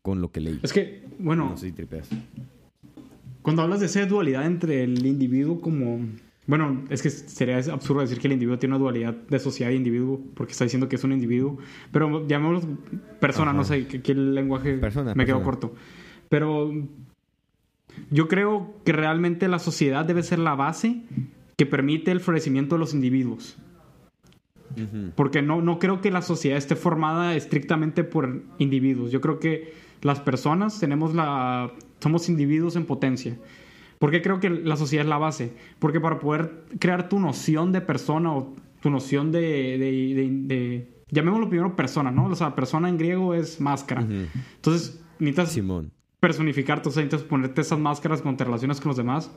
con 0.04 0.22
lo 0.22 0.32
que 0.32 0.42
leí. 0.42 0.60
Es 0.62 0.72
que, 0.74 1.04
bueno, 1.18 1.50
No 1.50 1.58
sé 1.58 1.68
si 1.68 1.72
tripeas. 1.72 2.08
Cuando 3.44 3.62
hablas 3.62 3.80
de 3.80 3.86
esa 3.86 4.06
dualidad 4.06 4.46
entre 4.46 4.84
el 4.84 5.06
individuo 5.06 5.62
como... 5.62 6.00
Bueno, 6.46 6.84
es 6.90 7.02
que 7.02 7.10
sería 7.10 7.58
absurdo 7.58 8.02
decir 8.02 8.20
que 8.20 8.28
el 8.28 8.34
individuo 8.34 8.60
tiene 8.60 8.76
una 8.76 8.82
dualidad 8.82 9.14
de 9.14 9.40
sociedad 9.40 9.72
e 9.72 9.76
individuo, 9.76 10.20
porque 10.34 10.52
está 10.52 10.66
diciendo 10.66 10.90
que 10.90 10.98
es 10.98 11.04
un 11.06 11.14
individuo. 11.14 11.58
Pero 11.92 12.28
llamémoslo 12.28 12.78
persona, 13.22 13.52
Ajá. 13.52 13.58
no 13.58 13.64
sé, 13.64 13.88
que, 13.88 14.02
que 14.02 14.12
el 14.12 14.36
lenguaje 14.36 14.74
Persona, 14.78 15.14
me 15.16 15.26
quedó 15.26 15.42
corto. 15.42 15.74
Pero 16.28 16.74
yo 18.10 18.28
creo 18.28 18.76
que 18.84 18.92
realmente 18.92 19.48
la 19.48 19.60
sociedad 19.60 20.04
debe 20.04 20.24
ser 20.24 20.40
la 20.40 20.56
base 20.56 21.04
que 21.56 21.66
permite 21.66 22.12
el 22.12 22.20
florecimiento 22.20 22.76
de 22.76 22.80
los 22.80 22.94
individuos. 22.94 23.58
Porque 25.16 25.44
no, 25.44 25.62
no 25.62 25.78
creo 25.78 26.02
que 26.02 26.10
la 26.10 26.24
sociedad 26.24 26.58
esté 26.58 26.76
formada 26.76 27.36
estrictamente 27.36 28.04
por 28.04 28.42
individuos. 28.58 29.12
Yo 29.12 29.22
creo 29.22 29.40
que 29.40 29.74
las 30.02 30.20
personas 30.20 30.80
tenemos 30.80 31.14
la... 31.14 31.72
somos 32.04 32.30
individuos 32.30 32.76
en 32.76 32.86
potencia. 32.86 33.38
¿Por 34.00 34.12
qué 34.12 34.22
creo 34.22 34.40
que 34.40 34.50
la 34.50 34.76
sociedad 34.76 35.06
es 35.06 35.10
la 35.10 35.18
base? 35.18 35.54
Porque 35.80 36.00
para 36.02 36.20
poder 36.20 36.66
crear 36.80 37.08
tu 37.10 37.20
noción 37.20 37.72
de 37.72 37.82
persona 37.82 38.34
o 38.36 38.54
tu 38.82 38.90
noción 38.90 39.32
de... 39.32 39.40
de, 39.42 40.14
de- 40.16 40.30
de- 40.56 40.94
llamémoslo 41.10 41.48
primero 41.48 41.76
persona, 41.76 42.12
¿no? 42.12 42.26
O 42.26 42.36
sea, 42.36 42.54
persona 42.56 42.90
en 42.90 42.98
griego 42.98 43.34
es 43.34 43.62
máscara. 43.62 44.02
Ujú. 44.02 44.26
Entonces, 44.56 45.00
necesitas 45.20 45.52
Simón. 45.52 45.92
personificarte, 46.20 46.90
o 46.90 46.92
sea, 46.92 47.04
necesitas 47.04 47.28
ponerte 47.30 47.62
esas 47.62 47.80
máscaras 47.80 48.22
cuando 48.22 48.38
te 48.40 48.44
relacionas 48.46 48.82
con 48.82 48.90
los 48.90 48.98
demás. 48.98 49.32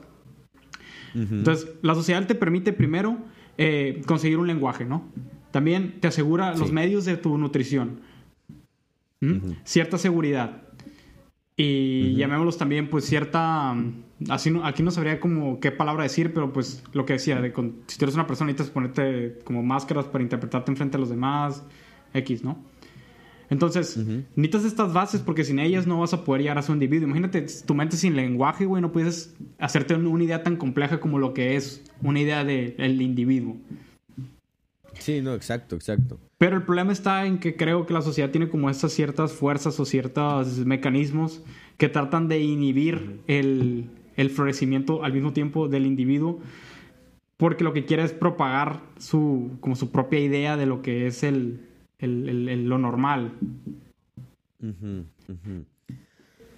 Ujú. 1.15 1.35
Entonces, 1.35 1.69
la 1.81 1.93
sociedad 1.95 2.25
te 2.27 2.35
permite 2.35 2.73
primero 2.73 3.17
eh, 3.57 4.01
conseguir 4.07 4.37
un 4.39 4.47
lenguaje, 4.47 4.85
¿no? 4.85 5.05
También 5.51 5.99
te 6.01 6.07
asegura 6.09 6.55
los 6.55 6.67
Sí. 6.69 6.73
medios 6.73 7.05
de 7.05 7.15
tu 7.17 7.37
nutrición. 7.37 8.01
¿Mm? 9.21 9.31
Ujú. 9.37 9.55
Cierta 9.63 9.97
seguridad. 9.97 10.63
Y 11.59 12.09
Ujú. 12.11 12.19
llamémoslos 12.19 12.57
también, 12.57 12.89
pues, 12.89 13.05
cierta... 13.05 13.75
Así 14.29 14.51
no- 14.51 14.65
aquí 14.65 14.83
no 14.83 14.91
sabría 14.91 15.19
como 15.19 15.59
qué 15.59 15.71
palabra 15.71 16.03
decir, 16.03 16.33
pero 16.33 16.51
pues 16.53 16.83
lo 16.93 17.05
que 17.05 17.13
decía, 17.13 17.39
de 17.41 17.51
con- 17.51 17.77
si 17.87 17.97
tú 17.97 18.05
eres 18.05 18.15
una 18.15 18.25
persona 18.27 18.51
necesitas 18.51 18.71
ponerte 18.71 19.39
como 19.43 19.61
máscaras 19.63 20.05
para 20.05 20.23
interpretarte 20.23 20.71
enfrente 20.71 20.97
a 20.97 20.99
los 20.99 21.09
demás, 21.09 21.63
X, 22.13 22.43
¿no? 22.43 22.63
Entonces, 23.49 23.97
necesitas 24.35 24.65
estas 24.65 24.93
bases 24.93 25.21
porque 25.21 25.43
sin 25.43 25.59
ellas 25.59 25.87
no 25.87 25.99
vas 25.99 26.13
a 26.13 26.23
poder 26.25 26.41
llegar 26.41 26.57
a 26.57 26.61
ser 26.61 26.71
un 26.71 26.77
individuo. 26.77 27.05
Imagínate, 27.07 27.45
tu 27.65 27.73
mente 27.75 27.95
sin 27.95 28.15
lenguaje, 28.15 28.65
güey, 28.65 28.81
no 28.81 28.91
puedes 28.91 29.35
hacerte 29.57 29.93
un- 29.95 30.05
una 30.07 30.23
idea 30.23 30.43
tan 30.43 30.57
compleja 30.57 30.99
como 30.99 31.17
lo 31.17 31.33
que 31.33 31.55
es 31.55 31.83
una 32.01 32.19
idea 32.19 32.43
del 32.43 33.01
individuo. 33.01 33.55
Sí, 34.99 35.21
no, 35.21 35.33
exacto, 35.33 35.75
exacto. 35.75 36.19
Pero 36.37 36.55
el 36.55 36.63
problema 36.63 36.91
está 36.91 37.25
en 37.25 37.39
que 37.39 37.55
creo 37.55 37.85
que 37.87 37.93
la 37.93 38.01
sociedad 38.01 38.29
tiene 38.29 38.47
como 38.49 38.69
estas 38.69 38.91
ciertas 38.93 39.33
fuerzas 39.33 39.79
o 39.79 39.85
ciertos 39.85 40.65
mecanismos 40.65 41.43
que 41.77 41.89
tratan 41.89 42.27
de 42.27 42.39
inhibir 42.41 43.21
el, 43.27 43.89
el 44.15 44.29
florecimiento 44.29 45.03
al 45.03 45.13
mismo 45.13 45.33
tiempo 45.33 45.67
del 45.67 45.85
individuo 45.85 46.39
porque 47.37 47.63
lo 47.63 47.71
que 47.73 47.85
quiere 47.85 48.03
es 48.03 48.13
propagar 48.13 48.81
su, 48.97 49.57
como 49.61 49.75
su 49.75 49.91
propia 49.91 50.19
idea 50.19 50.57
de 50.57 50.65
lo 50.65 50.81
que 50.81 51.05
es 51.07 51.21
el, 51.23 51.59
el- 51.99 52.27
el- 52.29 52.49
el- 52.49 52.67
lo 52.69 52.77
normal. 52.79 53.33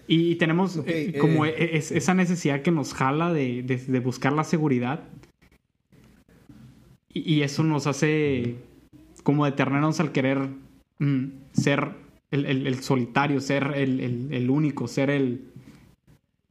Y, 0.07 0.35
tenemos 0.35 0.81
eh, 0.87 1.17
como 1.19 1.45
eh. 1.45 1.75
es- 1.77 1.91
esa 1.91 2.13
necesidad 2.13 2.61
que 2.61 2.71
nos 2.71 2.93
jala 2.93 3.31
de, 3.33 3.61
de- 3.63 3.77
de 3.77 3.99
buscar 3.99 4.31
la 4.33 4.43
seguridad. 4.43 5.03
Y, 7.13 7.33
y 7.35 7.41
eso 7.43 7.63
nos 7.63 7.85
hace 7.85 8.55
como 9.23 9.45
detenernos 9.45 9.99
al 9.99 10.11
querer 10.11 10.49
mm, 10.99 11.25
ser 11.53 11.89
el, 12.31 12.45
el- 12.45 12.67
el 12.67 12.75
solitario, 12.81 13.39
ser 13.41 13.73
el, 13.75 13.99
el- 13.99 14.33
único, 14.49 14.87
ser 14.87 15.09
el 15.09 15.45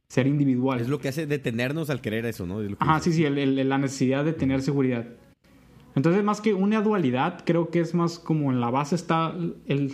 ser 0.07 0.27
individual. 0.27 0.79
Es 0.79 0.89
lo 0.89 0.99
que 0.99 1.09
hace 1.09 1.25
detenernos 1.27 1.89
al 1.89 2.01
querer 2.01 2.25
eso, 2.25 2.45
¿no? 2.45 2.61
Es 2.61 2.71
Ajá, 2.79 2.95
dices. 2.99 3.15
sí, 3.15 3.23
sí, 3.23 3.29
la 3.29 3.77
necesidad 3.77 4.25
de 4.25 4.33
tener 4.33 4.61
seguridad. 4.61 5.05
Entonces, 5.95 6.23
más 6.23 6.41
que 6.41 6.53
una 6.53 6.81
dualidad, 6.81 7.43
creo 7.45 7.69
que 7.69 7.79
es 7.79 7.93
más 7.93 8.19
como 8.19 8.51
en 8.51 8.59
la 8.61 8.69
base 8.69 8.95
está 8.95 9.35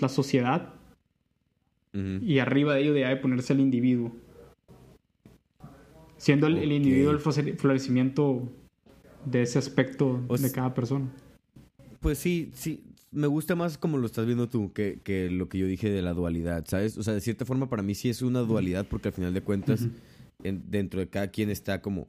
la 0.01 0.09
sociedad 0.09 0.73
y 2.21 2.39
arriba 2.39 2.73
de 2.75 2.81
ello 2.81 2.93
debe 2.93 3.15
ponerse 3.15 3.53
el 3.53 3.61
individuo. 3.61 4.11
Siendo 6.17 6.47
el, 6.47 6.71
individuo 6.71 7.11
el 7.11 7.19
flore- 7.19 7.57
florecimiento 7.57 8.49
de 9.25 9.41
ese 9.43 9.59
aspecto 9.59 10.21
O 10.27 10.37
de 10.37 10.51
cada 10.51 10.73
persona. 10.73 11.05
Pues 12.05 12.19
sí, 12.19 12.51
sí. 12.53 12.83
Me 13.11 13.25
gusta 13.25 13.55
más 13.55 13.79
como 13.79 13.97
lo 13.97 14.05
estás 14.05 14.27
viendo 14.27 14.47
tú 14.47 14.73
que, 14.73 14.99
que 15.03 15.31
lo 15.31 15.49
que 15.49 15.57
yo 15.57 15.65
dije 15.65 15.89
de 15.89 16.03
la 16.03 16.13
dualidad, 16.13 16.63
¿sabes? 16.67 16.99
O 16.99 17.03
sea, 17.03 17.15
de 17.15 17.21
cierta 17.21 17.45
forma 17.45 17.67
para 17.67 17.81
mí 17.81 17.95
sí 17.95 18.09
es 18.09 18.21
una 18.21 18.41
dualidad 18.41 18.85
porque 18.87 19.07
al 19.07 19.13
final 19.15 19.33
de 19.33 19.41
cuentas 19.41 19.87
en- 20.43 20.69
dentro 20.69 20.99
de 20.99 21.07
cada 21.09 21.29
quien 21.29 21.49
está 21.49 21.81
como... 21.81 22.07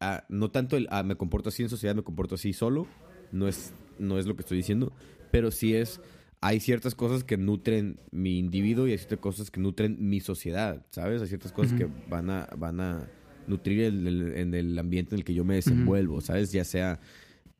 ah, 0.00 0.24
no 0.30 0.50
tanto 0.50 0.78
el, 0.78 0.88
ah, 0.90 1.02
me 1.02 1.16
comporto 1.16 1.50
así 1.50 1.62
en 1.62 1.68
sociedad, 1.68 1.94
me 1.94 2.02
comporto 2.04 2.36
así 2.36 2.54
solo. 2.54 2.86
No 3.30 3.48
es, 3.48 3.74
no 3.98 4.18
es 4.18 4.26
lo 4.26 4.34
que 4.34 4.40
estoy 4.40 4.56
diciendo. 4.56 4.94
Pero 5.30 5.50
sí 5.50 5.74
es 5.74 6.00
hay 6.40 6.60
ciertas 6.60 6.94
cosas 6.94 7.22
que 7.22 7.36
nutren 7.36 8.00
mi 8.10 8.38
individuo 8.38 8.86
y 8.86 8.92
hay 8.92 8.98
ciertas 8.98 9.18
cosas 9.18 9.50
que 9.50 9.60
nutren 9.60 9.96
mi 10.08 10.20
sociedad, 10.20 10.86
¿sabes? 10.90 11.20
Hay 11.20 11.28
ciertas 11.28 11.52
cosas 11.52 11.74
que 11.74 11.86
van 12.06 12.30
a, 12.30 12.48
van 12.56 12.80
a 12.80 13.10
nutrir 13.46 13.80
el- 13.82 14.06
el- 14.06 14.34
en 14.36 14.54
el 14.54 14.78
ambiente 14.78 15.14
en 15.14 15.18
el 15.18 15.24
que 15.26 15.34
yo 15.34 15.44
me 15.44 15.56
desenvuelvo, 15.56 16.22
¿sabes? 16.22 16.50
Ya 16.52 16.64
sea 16.64 17.00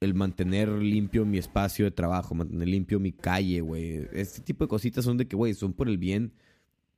el 0.00 0.14
mantener 0.14 0.68
limpio 0.68 1.24
mi 1.26 1.38
espacio 1.38 1.84
de 1.84 1.90
trabajo, 1.90 2.34
mantener 2.34 2.68
limpio 2.68 3.00
mi 3.00 3.12
calle, 3.12 3.60
güey. 3.60 4.06
Este 4.12 4.40
tipo 4.42 4.64
de 4.64 4.68
cositas 4.68 5.04
son 5.04 5.16
de 5.16 5.26
que, 5.26 5.34
güey, 5.36 5.54
son 5.54 5.72
por 5.72 5.88
el 5.88 5.98
bien 5.98 6.32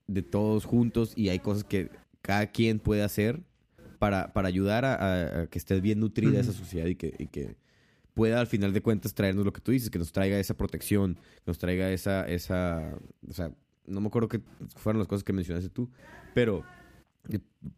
de 0.06 0.22
todos 0.22 0.64
juntos 0.64 1.12
y 1.16 1.28
hay 1.28 1.38
cosas 1.38 1.64
que 1.64 1.88
cada 2.20 2.46
quien 2.48 2.78
puede 2.78 3.02
hacer 3.02 3.40
para, 3.98 4.32
para 4.32 4.48
ayudar 4.48 4.84
a, 4.84 4.94
a- 4.94 5.40
a 5.42 5.46
que 5.46 5.58
esté 5.58 5.80
bien 5.80 6.00
nutrida 6.00 6.32
esa 6.40 6.52
sociedad 6.52 6.86
y 6.86 6.94
que, 6.96 7.14
y 7.18 7.26
que 7.28 7.56
pueda 8.14 8.40
al 8.40 8.46
final 8.46 8.72
de 8.72 8.82
cuentas 8.82 9.14
traernos 9.14 9.44
lo 9.44 9.52
que 9.52 9.60
tú 9.60 9.72
dices, 9.72 9.88
que 9.88 9.98
nos 9.98 10.12
traiga 10.12 10.38
esa 10.38 10.54
protección, 10.56 11.14
que 11.14 11.42
nos 11.46 11.58
traiga 11.58 11.90
esa, 11.92 12.26
esa, 12.28 12.98
o 13.28 13.32
sea, 13.32 13.52
no 13.86 14.00
me 14.00 14.08
acuerdo 14.08 14.28
qué 14.28 14.40
fueron 14.76 14.98
las 14.98 15.08
cosas 15.08 15.24
que 15.24 15.32
mencionaste 15.32 15.70
tú, 15.70 15.88
pero 16.34 16.64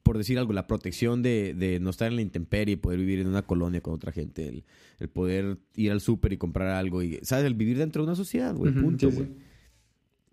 por 0.02 0.16
decir 0.16 0.38
algo, 0.38 0.52
la 0.52 0.66
protección 0.66 1.22
de, 1.22 1.54
de 1.54 1.80
no 1.80 1.90
estar 1.90 2.08
en 2.08 2.16
la 2.16 2.22
intemperie, 2.22 2.76
poder 2.76 2.98
vivir 3.00 3.18
en 3.18 3.26
una 3.26 3.42
colonia 3.42 3.80
con 3.80 3.92
otra 3.94 4.12
gente, 4.12 4.48
el, 4.48 4.64
el 5.00 5.08
poder 5.08 5.58
ir 5.74 5.90
al 5.90 6.00
súper 6.00 6.32
y 6.32 6.36
comprar 6.36 6.68
algo, 6.68 7.02
y, 7.02 7.18
¿sabes? 7.22 7.44
El 7.46 7.54
vivir 7.54 7.76
dentro 7.78 8.02
de 8.02 8.06
una 8.08 8.16
sociedad, 8.16 8.54
güey, 8.54 8.72
punto, 8.72 9.10
sí, 9.10 9.16
güey. 9.16 9.28
sí. 9.28 9.34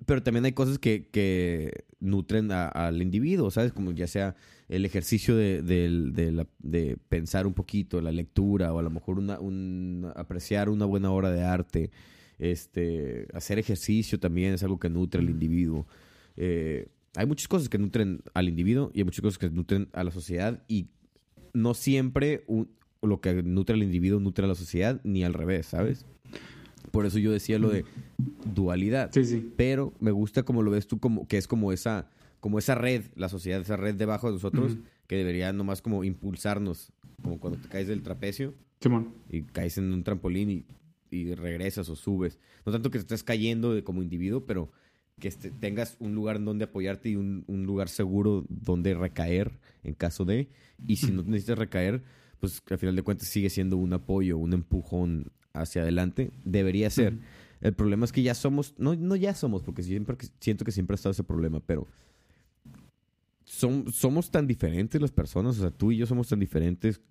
Pero 0.05 0.23
también 0.23 0.45
hay 0.45 0.53
cosas 0.53 0.77
que, 0.79 1.07
que 1.11 1.83
nutren 1.99 2.51
a- 2.51 2.67
al 2.69 3.01
individuo, 3.01 3.51
¿sabes? 3.51 3.73
Como 3.73 3.91
ya 3.91 4.07
sea 4.07 4.35
el 4.69 4.85
ejercicio 4.85 5.35
de 5.35 5.61
la- 6.31 6.47
de 6.59 6.95
pensar 7.09 7.45
un 7.47 7.53
poquito, 7.53 7.99
la 8.01 8.11
lectura, 8.11 8.71
o 8.73 8.79
a 8.79 8.83
lo 8.83 8.89
mejor 8.91 9.17
una, 9.19 9.39
un, 9.39 10.09
apreciar 10.15 10.69
una 10.69 10.85
buena 10.85 11.11
obra 11.11 11.31
de 11.31 11.41
arte. 11.43 11.91
Este, 12.37 13.27
hacer 13.33 13.59
ejercicio 13.59 14.19
también 14.19 14.53
es 14.53 14.63
algo 14.63 14.79
que 14.79 14.89
nutre 14.89 15.19
al 15.19 15.29
individuo. 15.29 15.85
Eh, 16.37 16.87
hay 17.19 17.25
muchas 17.25 17.47
cosas 17.49 17.67
que 17.67 17.77
nutren 17.77 18.21
al 18.33 18.47
individuo 18.47 18.91
y 18.93 18.99
hay 18.99 19.03
muchas 19.03 19.21
cosas 19.21 19.37
que 19.37 19.49
nutren 19.49 19.89
a 19.91 20.03
la 20.05 20.11
sociedad 20.11 20.63
y 20.69 20.87
no 21.53 21.73
siempre 21.73 22.43
un- 22.47 22.69
lo 23.01 23.19
que 23.19 23.43
nutre 23.43 23.75
al 23.75 23.83
individuo 23.83 24.19
nutre 24.21 24.45
a 24.45 24.47
la 24.47 24.55
sociedad 24.55 25.01
ni 25.03 25.23
al 25.25 25.33
revés, 25.33 25.65
¿sabes? 25.67 26.05
Por 26.91 27.05
eso 27.05 27.17
yo 27.19 27.31
decía 27.31 27.59
lo 27.59 27.69
de 27.69 27.83
dualidad. 28.45 29.11
Sí, 29.13 29.25
sí. 29.25 29.51
Pero 29.57 29.93
me 29.99 30.11
gusta 30.11 30.43
como 30.43 30.63
lo 30.63 30.71
ves 30.71 30.87
tú, 30.87 30.99
como 30.99 31.27
que 31.27 31.37
es 31.37 31.47
como 31.47 31.71
esa, 31.71 32.09
como 32.39 32.57
esa 32.57 32.75
red, 32.75 33.03
la 33.15 33.29
sociedad, 33.29 33.59
esa 33.61 33.75
red 33.77 33.95
debajo 33.95 34.27
de 34.27 34.33
nosotros, 34.33 34.73
Ujú. 34.73 34.81
que 35.07 35.15
debería 35.17 35.51
nomás 35.53 35.81
como 35.81 36.03
impulsarnos, 36.03 36.91
como 37.21 37.39
cuando 37.39 37.59
te 37.59 37.67
caes 37.67 37.87
del 37.87 38.01
trapecio 38.01 38.53
Simón. 38.79 39.13
y 39.29 39.41
caes 39.43 39.77
en 39.77 39.91
un 39.93 40.03
trampolín 40.03 40.49
y, 40.49 40.65
y 41.11 41.35
regresas 41.35 41.89
o 41.89 41.95
subes. 41.95 42.39
No 42.65 42.71
tanto 42.71 42.89
que 42.91 42.97
te 42.99 43.03
estés 43.03 43.23
cayendo 43.23 43.73
de- 43.73 43.83
como 43.83 44.01
individuo, 44.01 44.45
pero 44.45 44.71
que 45.19 45.27
este- 45.27 45.51
tengas 45.51 45.95
un 45.99 46.15
lugar 46.15 46.37
en 46.37 46.45
donde 46.45 46.65
apoyarte 46.65 47.09
y 47.09 47.15
un, 47.15 47.43
un 47.47 47.65
lugar 47.65 47.89
seguro 47.89 48.45
donde 48.49 48.93
recaer 48.93 49.59
en 49.83 49.93
caso 49.93 50.25
de. 50.25 50.49
Y 50.87 50.97
si 50.97 51.11
no 51.11 51.23
necesitas 51.23 51.57
recaer, 51.57 52.03
pues 52.39 52.61
al 52.69 52.77
final 52.77 52.95
de 52.95 53.03
cuentas 53.03 53.27
sigue 53.27 53.49
siendo 53.49 53.77
un 53.77 53.93
apoyo, 53.93 54.37
un 54.37 54.53
empujón 54.53 55.31
hacia 55.53 55.81
adelante. 55.81 56.31
Debería 56.45 56.89
ser. 56.89 57.17
El 57.61 57.73
problema 57.73 58.05
es 58.05 58.11
que 58.11 58.21
ya 58.23 58.33
somos, 58.33 58.73
no, 58.77 58.95
no 58.95 59.15
ya 59.15 59.33
somos, 59.35 59.63
porque 59.63 59.83
siempre 59.83 60.15
siento 60.39 60.63
que 60.63 60.71
siempre 60.71 60.93
ha 60.93 60.95
estado 60.95 61.11
ese 61.11 61.23
problema, 61.23 61.59
pero 61.59 61.87
son, 63.43 63.91
somos 63.91 64.31
tan 64.31 64.47
diferentes 64.47 65.01
las 65.01 65.11
personas, 65.11 65.57
o 65.57 65.61
sea, 65.61 65.71
tú 65.71 65.91
y 65.91 65.97
yo 65.97 66.05
somos 66.05 66.29
tan 66.29 66.39
diferentes 66.39 67.01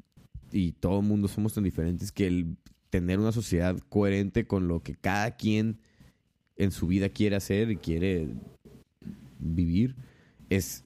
y 0.50 0.72
todo 0.72 1.00
el 1.00 1.06
mundo 1.06 1.28
somos 1.28 1.52
tan 1.52 1.64
diferentes 1.64 2.12
que 2.12 2.26
el 2.26 2.56
tener 2.90 3.18
una 3.18 3.32
sociedad 3.32 3.78
coherente 3.90 4.46
con 4.46 4.68
lo 4.68 4.82
que 4.82 4.94
cada 4.94 5.36
quien 5.36 5.80
en 6.58 6.72
su 6.72 6.86
vida 6.88 7.08
quiere 7.08 7.36
hacer 7.36 7.70
y 7.70 7.76
quiere 7.76 8.28
vivir 9.38 9.94
es, 10.50 10.84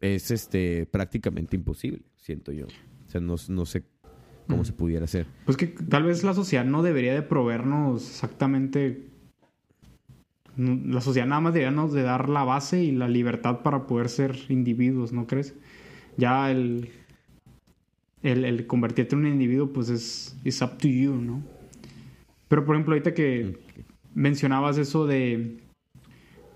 es 0.00 0.30
este 0.30 0.86
prácticamente 0.86 1.56
imposible, 1.56 2.02
siento 2.16 2.52
yo. 2.52 2.66
O 2.66 3.10
sea, 3.10 3.20
no, 3.20 3.34
no 3.48 3.66
sé 3.66 3.84
cómo 4.46 4.64
se 4.64 4.72
pudiera 4.72 5.04
hacer. 5.04 5.26
Pues 5.44 5.56
que 5.56 5.66
tal 5.66 6.04
vez 6.04 6.24
la 6.24 6.34
sociedad 6.34 6.64
no 6.64 6.82
debería 6.82 7.14
de 7.14 7.22
proveernos 7.22 8.08
exactamente... 8.08 9.04
La 10.56 11.00
sociedad 11.00 11.26
nada 11.26 11.40
más 11.40 11.54
debería 11.54 11.70
nos 11.70 11.92
de 11.92 12.02
dar 12.02 12.28
la 12.28 12.42
base 12.42 12.82
y 12.82 12.90
la 12.90 13.08
libertad 13.08 13.62
para 13.62 13.86
poder 13.86 14.08
ser 14.08 14.36
individuos, 14.48 15.12
¿no 15.12 15.26
crees? 15.26 15.54
Ya 16.16 16.50
el... 16.50 16.90
El, 18.24 18.44
el 18.44 18.66
convertirte 18.66 19.14
en 19.14 19.20
un 19.20 19.28
individuo, 19.28 19.72
pues 19.72 19.88
es... 19.88 20.36
It's 20.44 20.60
up 20.62 20.78
to 20.78 20.88
you, 20.88 21.14
¿no? 21.14 21.42
Pero 22.48 22.64
por 22.64 22.74
ejemplo, 22.74 22.94
ahorita 22.94 23.14
que 23.14 23.58
mencionabas 24.18 24.78
eso 24.78 25.06
de... 25.06 25.58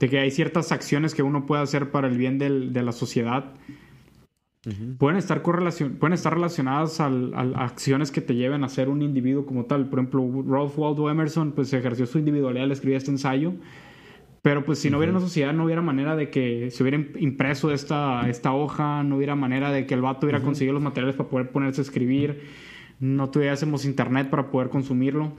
De 0.01 0.09
que 0.09 0.19
hay 0.19 0.33
ciertas 0.33 0.73
acciones 0.73 1.15
que 1.15 1.23
uno 1.23 1.47
puede 1.47 1.63
hacer 1.63 1.93
para 1.93 2.09
el 2.09 2.19
bien 2.19 2.37
del- 2.39 2.73
de 2.73 2.83
la 2.83 2.91
sociedad. 2.93 3.55
pueden 4.99 5.17
estar 5.17 5.43
correlacion 5.43 5.95
pueden 5.95 6.13
estar 6.13 6.33
relacionadas 6.35 7.01
al- 7.01 7.33
al- 7.35 7.55
a 7.57 7.65
acciones 7.65 8.11
que 8.13 8.21
te 8.21 8.35
lleven 8.37 8.63
a 8.63 8.69
ser 8.69 8.89
un 8.89 9.03
individuo 9.03 9.45
como 9.47 9.65
tal. 9.65 9.89
Por 9.89 9.99
ejemplo, 9.99 10.45
Ralph 10.47 10.77
Waldo 10.79 11.09
Emerson 11.11 11.53
pues 11.53 11.73
ejerció 11.73 12.07
su 12.07 12.19
individualidad 12.19 12.65
al 12.65 12.73
escribir 12.73 12.97
este 12.97 13.11
ensayo. 13.11 13.53
Pero 14.41 14.65
pues 14.65 14.81
si 14.81 14.91
no 14.91 14.99
hubiera 14.99 15.13
una 15.13 15.21
sociedad, 15.21 15.53
no 15.53 15.65
hubiera 15.65 15.83
manera 15.83 16.17
de 16.17 16.31
que 16.31 16.71
se 16.73 16.83
hubiera 16.83 16.99
im- 16.99 17.17
impreso 17.21 17.71
esta, 17.73 18.29
esta 18.29 18.53
hoja, 18.53 19.05
no 19.05 19.17
hubiera 19.17 19.37
manera 19.37 19.71
de 19.71 19.87
que 19.87 19.95
el 19.95 20.01
vato 20.01 20.27
hubiera 20.27 20.41
conseguido 20.43 20.75
los 20.75 20.83
materiales 20.83 21.15
para 21.17 21.29
poder 21.29 21.51
ponerse 21.51 21.81
a 21.81 21.85
escribir, 21.85 22.41
no 23.03 23.31
tuviésemos 23.31 23.85
internet 23.85 24.31
para 24.31 24.49
poder 24.51 24.69
consumirlo. 24.69 25.33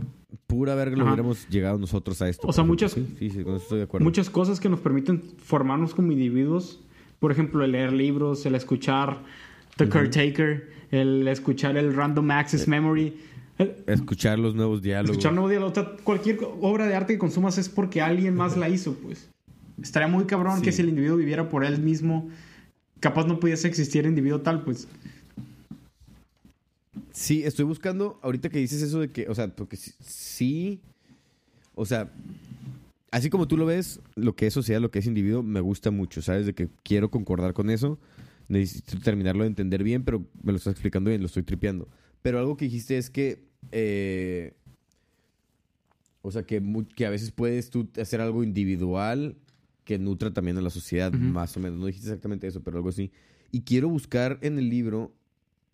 Pura 0.48 0.76
verga 0.76 0.98
lo 0.98 1.06
hubiéramos 1.06 1.48
llegado 1.48 1.78
nosotros 1.78 2.22
a 2.22 2.28
esto. 2.28 2.46
O 2.48 2.52
sea, 2.54 2.66
muchas-. 2.66 2.92
Sí, 2.92 3.08
sí, 3.18 3.30
sí, 3.30 3.44
con 3.44 3.56
eso 3.56 3.64
estoy 3.64 3.78
de 3.80 3.84
acuerdo. 3.86 4.04
muchas 4.04 4.30
cosas 4.30 4.60
que 4.60 4.68
nos 4.68 4.82
permiten 4.82 5.22
formarnos 5.42 5.96
como 5.96 6.12
individuos. 6.12 6.82
Por 7.20 7.32
ejemplo, 7.32 7.64
el 7.64 7.72
leer 7.72 7.94
libros, 7.94 8.46
el 8.46 8.56
escuchar 8.56 9.24
The 9.78 9.88
Caretaker, 9.88 10.70
el 10.92 11.26
escuchar 11.30 11.78
el 11.78 11.96
Random 11.96 12.30
Eh, 12.30 12.34
Access 12.34 12.68
Memory. 12.68 13.14
el- 13.60 13.76
Escuchar 13.88 14.38
los 14.40 14.56
nuevos 14.56 14.82
diálogos. 14.82 15.12
escuchar 15.12 15.32
nuevo 15.32 15.48
diálogo. 15.48 15.72
O 15.72 15.74
sea, 15.74 15.90
cualquier 16.04 16.40
obra 16.60 16.86
de 16.86 16.96
arte 16.96 17.14
que 17.14 17.20
consumas 17.20 17.58
es 17.58 17.70
porque 17.70 18.02
alguien 18.02 18.36
más 18.36 18.58
la 18.58 18.68
hizo, 18.68 18.94
pues. 18.96 19.30
Estaría 19.82 20.10
muy 20.10 20.26
cabrón 20.26 20.58
Sí. 20.58 20.64
que 20.64 20.72
si 20.74 20.82
el 20.82 20.90
individuo 20.90 21.16
viviera 21.16 21.48
por 21.48 21.64
él 21.64 21.80
mismo, 21.80 22.28
capaz 23.00 23.26
no 23.26 23.40
pudiese 23.40 23.70
existir 23.70 24.06
individuo 24.06 24.42
tal, 24.42 24.64
pues. 24.64 24.90
Sí, 27.12 27.44
estoy 27.44 27.66
buscando, 27.66 28.20
ahorita 28.22 28.50
que 28.50 28.60
dices 28.60 28.82
eso 28.82 29.00
de 29.00 29.10
que, 29.10 29.28
o 29.28 29.36
sea, 29.36 29.48
porque 29.56 29.78
sí- 29.78 30.80
o 31.76 31.86
sea, 31.86 32.12
así 33.12 33.30
como 33.30 33.48
tú 33.48 33.58
lo 33.58 33.66
ves, 33.66 34.00
lo 34.16 34.36
que 34.36 34.48
es 34.48 34.54
sociedad, 34.54 34.82
lo 34.82 34.92
que 34.92 35.00
es 35.00 35.08
individuo, 35.08 35.44
me 35.44 35.60
gusta 35.60 35.92
mucho, 35.92 36.22
¿sabes? 36.22 36.46
De 36.46 36.54
que 36.54 36.70
quiero 36.84 37.10
concordar 37.10 37.54
con 37.54 37.70
eso, 37.70 38.00
necesito 38.48 39.00
terminarlo 39.00 39.44
de 39.44 39.50
entender 39.50 39.84
bien, 39.84 40.04
pero 40.04 40.26
me 40.44 40.52
lo 40.52 40.58
estás 40.58 40.72
explicando 40.74 41.10
bien, 41.10 41.22
lo 41.22 41.28
estoy 41.28 41.44
tripeando. 41.44 41.88
Pero 42.22 42.40
algo 42.40 42.58
que 42.58 42.66
dijiste 42.66 42.98
es 42.98 43.10
que, 43.10 43.44
eh, 43.72 44.54
o 46.22 46.32
sea, 46.32 46.44
que, 46.44 46.58
a 47.06 47.10
veces 47.10 47.32
puedes 47.32 47.70
tú 47.70 47.90
hacer 48.00 48.22
algo 48.22 48.44
individual 48.44 49.36
que 49.84 50.00
nutra 50.00 50.32
también 50.32 50.58
a 50.58 50.62
la 50.62 50.70
sociedad, 50.70 51.12
más 51.12 51.58
o 51.58 51.60
menos. 51.60 51.78
No 51.78 51.86
dijiste 51.88 52.08
exactamente 52.08 52.48
eso, 52.48 52.62
pero 52.62 52.78
algo 52.78 52.90
así. 52.90 53.12
Y 53.52 53.62
quiero 53.62 53.90
buscar 53.90 54.40
en 54.42 54.58
el 54.58 54.70
libro, 54.70 55.12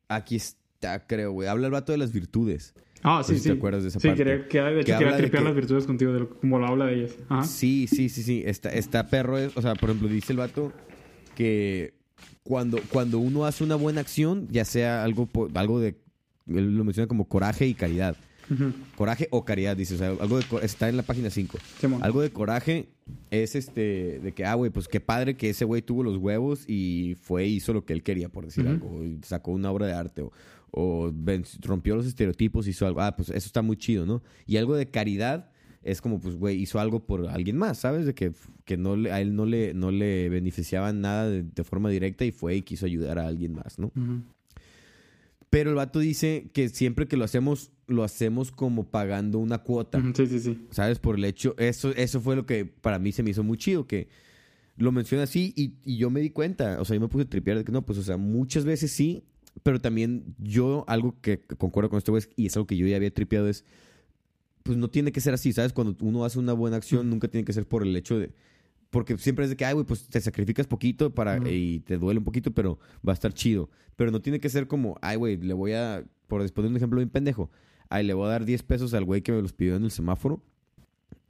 aquí 0.08 0.36
está, 0.36 0.59
creo, 1.08 1.32
güey, 1.32 1.48
habla 1.48 1.68
el 1.68 1.72
vato 1.74 1.92
de 1.92 1.98
las 1.98 2.12
virtudes. 2.12 2.74
Ah, 3.02 3.20
No 3.20 3.24
sí, 3.24 3.34
sé 3.34 3.38
si 3.38 3.44
sí. 3.44 3.50
te 3.50 3.56
acuerdas 3.58 3.84
de 3.84 3.90
esa 3.90 4.00
sí, 4.00 4.08
parte. 4.10 4.24
quería, 4.24 4.48
que, 4.48 4.62
de 4.62 4.82
hecho, 4.82 4.98
quería 4.98 5.18
tripear 5.18 5.44
que- 5.44 5.48
las 5.50 5.56
virtudes 5.56 5.86
contigo, 5.86 6.12
de 6.12 6.20
lo- 6.20 6.30
como 6.30 6.60
lo 6.60 6.68
habla 6.68 6.86
de 6.88 6.96
ellas. 6.96 7.16
Ajá. 7.30 7.44
Sí, 7.46 7.88
sí, 7.88 8.10
sí, 8.10 8.24
sí. 8.24 8.44
Está, 8.46 8.70
está 8.74 9.08
perro. 9.08 9.38
es- 9.38 9.56
O 9.56 9.62
sea, 9.62 9.76
por 9.76 9.90
ejemplo, 9.90 10.10
dice 10.10 10.34
el 10.34 10.38
vato 10.40 10.74
que 11.36 11.94
cuando, 12.44 12.80
cuando 12.92 13.20
uno 13.20 13.46
hace 13.46 13.64
una 13.64 13.76
buena 13.76 14.02
acción, 14.02 14.48
ya 14.52 14.66
sea 14.66 15.04
algo, 15.04 15.30
algo 15.54 15.80
de. 15.80 15.96
Él 16.48 16.76
lo 16.76 16.84
menciona 16.84 17.08
como 17.08 17.28
coraje 17.30 17.68
y 17.68 17.74
caridad. 17.74 18.18
Coraje 18.96 19.28
o 19.30 19.46
caridad, 19.46 19.78
dice. 19.78 19.94
O 19.94 19.98
sea, 20.00 20.08
algo 20.10 20.40
de, 20.40 20.46
está 20.64 20.90
en 20.90 20.98
la 20.98 21.04
página 21.04 21.30
5. 21.30 21.60
Simón. 21.80 22.04
Algo 22.04 22.22
de 22.22 22.32
coraje 22.32 22.90
es 23.30 23.54
este, 23.56 24.20
de 24.20 24.32
que, 24.34 24.44
ah, 24.44 24.56
güey, 24.56 24.72
pues 24.72 24.88
qué 24.88 25.00
padre 25.00 25.38
que 25.38 25.52
ese 25.52 25.66
güey 25.66 25.84
tuvo 25.84 26.02
los 26.04 26.18
huevos 26.18 26.64
y 26.68 27.16
fue 27.22 27.46
hizo 27.46 27.74
lo 27.74 27.86
que 27.86 27.94
él 27.94 28.02
quería, 28.02 28.28
por 28.30 28.46
decir 28.46 28.68
algo. 28.68 29.04
y 29.06 29.20
sacó 29.24 29.52
una 29.52 29.70
obra 29.72 29.86
de 29.86 29.94
arte 29.94 30.22
o, 30.24 30.32
o 30.72 31.12
rompió 31.62 31.96
los 31.96 32.06
estereotipos, 32.06 32.68
hizo 32.68 32.86
algo. 32.88 33.02
Ah, 33.02 33.16
pues 33.16 33.30
eso 33.30 33.46
está 33.48 33.62
muy 33.62 33.78
chido, 33.78 34.06
¿no? 34.06 34.22
Y 34.46 34.58
algo 34.58 34.76
de 34.76 34.90
caridad 34.90 35.52
es 35.82 36.02
como, 36.02 36.20
pues, 36.20 36.36
güey, 36.36 36.58
hizo 36.62 36.80
algo 36.80 37.06
por 37.06 37.28
alguien 37.28 37.58
más, 37.58 37.78
¿sabes? 37.80 38.06
De 38.06 38.14
que, 38.14 38.34
que 38.66 38.76
no 38.78 38.96
le- 38.98 39.12
a 39.12 39.22
él 39.22 39.36
no 39.36 39.46
le, 39.46 39.74
no 39.74 39.92
le 39.92 40.28
beneficiaba 40.30 40.92
nada 40.94 41.30
de, 41.30 41.44
de 41.44 41.64
forma 41.64 41.90
directa 41.90 42.26
y 42.26 42.32
fue 42.32 42.56
y 42.58 42.62
quiso 42.64 42.86
ayudar 42.86 43.18
a 43.20 43.28
alguien 43.28 43.54
más, 43.54 43.80
¿no? 43.80 43.92
Pero 45.50 45.72
el 45.72 45.76
vato 45.78 45.98
dice 46.00 46.52
que 46.54 46.70
siempre 46.70 47.08
que 47.08 47.18
lo 47.18 47.24
hacemos, 47.26 47.72
lo 47.88 48.04
hacemos 48.04 48.52
como 48.52 48.90
pagando 48.92 49.40
una 49.40 49.60
cuota. 49.60 50.00
Sí, 50.16 50.28
sí, 50.28 50.40
sí. 50.40 50.68
¿Sabes? 50.70 51.00
Por 51.00 51.18
el 51.18 51.26
hecho, 51.26 51.56
eso, 51.58 51.90
eso 51.96 52.22
fue 52.22 52.36
lo 52.36 52.46
que 52.46 52.66
para 52.66 53.00
mí 53.00 53.12
se 53.12 53.24
me 53.24 53.32
hizo 53.32 53.44
muy 53.44 53.58
chido, 53.58 53.88
que 53.88 54.10
lo 54.78 54.92
menciona 54.92 55.24
así 55.24 55.52
y, 55.56 55.74
y 55.84 55.98
yo 55.98 56.10
me 56.12 56.20
di 56.20 56.30
cuenta, 56.30 56.80
o 56.80 56.86
sea, 56.86 56.96
yo 56.96 57.02
me 57.02 57.08
puse 57.08 57.24
a 57.26 57.30
tripear 57.30 57.58
de 57.58 57.64
que 57.66 57.72
no, 57.72 57.84
pues, 57.84 57.98
o 57.98 58.04
sea, 58.04 58.18
muchas 58.18 58.64
veces 58.64 58.92
sí, 58.92 59.24
pero 59.64 59.80
también 59.80 60.36
yo, 60.38 60.86
algo 60.88 61.16
que 61.22 61.42
concuerdo 61.42 61.90
con 61.90 61.98
este 61.98 62.12
güey, 62.12 62.24
y 62.36 62.48
es 62.48 62.56
algo 62.56 62.68
que 62.68 62.78
yo 62.78 62.88
ya 62.88 62.96
había 62.96 63.14
tripeado, 63.14 63.48
es, 63.48 63.66
pues 64.64 64.78
no 64.78 64.90
tiene 64.90 65.12
que 65.12 65.22
ser 65.22 65.34
así, 65.34 65.54
¿sabes? 65.54 65.74
Cuando 65.74 65.96
uno 66.02 66.26
hace 66.26 66.40
una 66.40 66.54
buena 66.54 66.78
acción, 66.78 67.10
nunca 67.10 67.28
tiene 67.28 67.46
que 67.46 67.54
ser 67.54 67.68
por 67.68 67.84
el 67.84 67.96
hecho 67.96 68.20
de... 68.20 68.34
Porque 68.90 69.18
siempre 69.20 69.46
es 69.46 69.52
de 69.52 69.56
que, 69.56 69.66
ay, 69.66 69.74
güey, 69.74 69.86
pues 69.86 70.08
te 70.08 70.20
sacrificas 70.20 70.66
poquito 70.66 71.14
para, 71.14 71.38
y 71.48 71.82
te 71.82 71.98
duele 72.00 72.18
un 72.18 72.24
poquito, 72.24 72.52
pero 72.52 72.80
va 73.08 73.12
a 73.12 73.16
estar 73.16 73.32
chido. 73.34 73.70
Pero 73.96 74.10
no 74.10 74.20
tiene 74.20 74.40
que 74.40 74.50
ser 74.50 74.68
como, 74.68 74.98
ay, 75.02 75.16
güey, 75.16 75.38
le 75.38 75.54
voy 75.54 75.74
a, 75.74 76.04
por 76.28 76.52
poner 76.52 76.72
un 76.72 76.78
ejemplo 76.78 76.98
bien 76.98 77.10
pendejo, 77.10 77.52
ay, 77.90 78.04
le 78.04 78.14
voy 78.14 78.26
a 78.26 78.30
dar 78.30 78.46
10 78.46 78.64
pesos 78.64 78.94
al 78.96 79.06
güey 79.06 79.22
que 79.22 79.32
me 79.32 79.42
los 79.42 79.54
pidió 79.54 79.76
en 79.76 79.84
el 79.84 79.92
semáforo. 79.92 80.42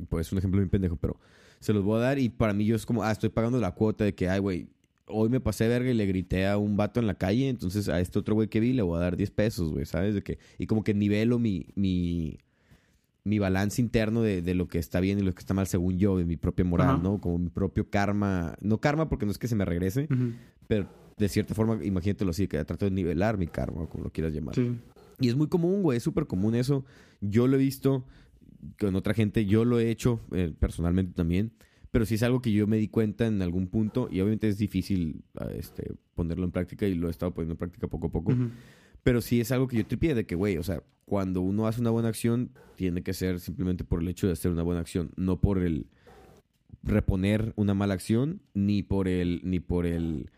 Pues 0.07 0.27
es 0.27 0.31
un 0.31 0.37
ejemplo 0.37 0.59
bien 0.61 0.69
pendejo, 0.69 0.95
pero 0.95 1.19
se 1.59 1.73
los 1.73 1.83
voy 1.83 1.97
a 1.97 2.03
dar 2.03 2.19
y 2.19 2.29
para 2.29 2.53
mí 2.53 2.65
yo 2.65 2.75
es 2.75 2.85
como, 2.85 3.03
ah, 3.03 3.11
estoy 3.11 3.29
pagando 3.29 3.59
la 3.59 3.71
cuota 3.73 4.05
de 4.05 4.15
que, 4.15 4.29
ay, 4.29 4.39
güey, 4.39 4.69
hoy 5.09 5.29
me 5.29 5.39
pasé 5.39 5.67
verga 5.67 5.89
y 5.89 5.93
le 5.93 6.05
grité 6.05 6.47
a 6.47 6.57
un 6.57 6.77
vato 6.77 6.99
en 6.99 7.07
la 7.07 7.15
calle, 7.15 7.49
entonces 7.49 7.89
a 7.89 7.99
este 7.99 8.19
otro 8.19 8.35
güey 8.35 8.47
que 8.47 8.59
vi 8.59 8.73
le 8.73 8.81
voy 8.81 8.97
a 8.97 9.01
dar 9.01 9.17
10 9.17 9.31
pesos, 9.31 9.71
güey, 9.71 9.85
¿sabes? 9.85 10.15
De 10.15 10.21
que, 10.21 10.39
y 10.57 10.67
como 10.67 10.83
que 10.83 10.93
nivelo 10.93 11.39
mi, 11.39 11.67
mi, 11.75 12.39
mi 13.23 13.39
balance 13.39 13.81
interno 13.81 14.21
de, 14.21 14.41
de 14.41 14.55
lo 14.55 14.67
que 14.67 14.79
está 14.79 14.99
bien 14.99 15.19
y 15.19 15.21
lo 15.21 15.33
que 15.33 15.39
está 15.39 15.53
mal 15.53 15.67
según 15.67 15.97
yo, 15.97 16.17
de 16.17 16.25
mi 16.25 16.37
propia 16.37 16.65
moral, 16.65 16.89
Ajá. 16.89 16.99
¿no? 17.03 17.19
Como 17.19 17.37
mi 17.37 17.49
propio 17.49 17.89
karma, 17.89 18.55
no 18.61 18.79
karma 18.79 19.09
porque 19.09 19.25
no 19.25 19.31
es 19.31 19.37
que 19.37 19.47
se 19.47 19.55
me 19.55 19.65
regrese, 19.65 20.07
pero 20.67 20.87
de 21.17 21.29
cierta 21.29 21.53
forma, 21.53 21.83
imagínatelo 21.83 22.31
así, 22.31 22.47
que 22.47 22.63
trato 22.63 22.85
de 22.85 22.91
nivelar 22.91 23.37
mi 23.37 23.47
karma, 23.47 23.87
como 23.87 24.05
lo 24.05 24.11
quieras 24.11 24.33
llamar. 24.33 24.55
Sí. 24.55 24.71
Y 25.19 25.27
es 25.27 25.35
muy 25.35 25.47
común, 25.47 25.83
güey, 25.83 25.97
es 25.97 26.03
súper 26.03 26.27
común 26.27 26.55
eso. 26.55 26.85
Yo 27.19 27.47
lo 27.47 27.57
he 27.57 27.59
visto 27.59 28.05
con 28.79 28.95
otra 28.95 29.13
gente, 29.13 29.45
yo 29.45 29.65
lo 29.65 29.79
he 29.79 29.89
hecho 29.89 30.21
eh, 30.31 30.53
personalmente 30.57 31.13
también, 31.13 31.51
pero 31.91 32.05
sí 32.05 32.15
es 32.15 32.23
algo 32.23 32.41
que 32.41 32.51
yo 32.51 32.67
me 32.67 32.77
di 32.77 32.87
cuenta 32.87 33.25
en 33.27 33.41
algún 33.41 33.67
punto 33.67 34.07
y 34.11 34.19
obviamente 34.21 34.47
es 34.47 34.57
difícil 34.57 35.21
ah, 35.39 35.47
este, 35.55 35.93
ponerlo 36.15 36.45
en 36.45 36.51
práctica 36.51 36.85
y 36.87 36.93
lo 36.95 37.07
he 37.07 37.11
estado 37.11 37.33
poniendo 37.33 37.53
en 37.53 37.57
práctica 37.57 37.87
poco 37.87 38.07
a 38.07 38.11
poco. 38.11 38.33
Pero 39.03 39.21
sí 39.21 39.39
es 39.39 39.51
algo 39.51 39.67
que 39.67 39.77
yo 39.77 39.85
tripié 39.85 40.13
de 40.13 40.25
que, 40.25 40.35
güey, 40.35 40.57
o 40.57 40.63
sea, 40.63 40.83
cuando 41.05 41.41
uno 41.41 41.65
hace 41.67 41.79
una 41.81 41.89
buena 41.89 42.09
acción, 42.09 42.51
tiene 42.75 43.01
que 43.01 43.13
ser 43.13 43.39
simplemente 43.39 43.83
por 43.83 44.01
el 44.01 44.07
hecho 44.09 44.27
de 44.27 44.33
hacer 44.33 44.51
una 44.51 44.61
buena 44.63 44.81
acción, 44.81 45.11
no 45.15 45.39
por 45.41 45.57
el 45.59 45.87
reponer 46.83 47.53
una 47.55 47.73
mala 47.73 47.93
acción, 47.93 48.41
ni 48.53 48.83
por 48.83 49.07
el, 49.07 49.41
ni 49.43 49.59
por 49.59 49.85
el 49.85 50.29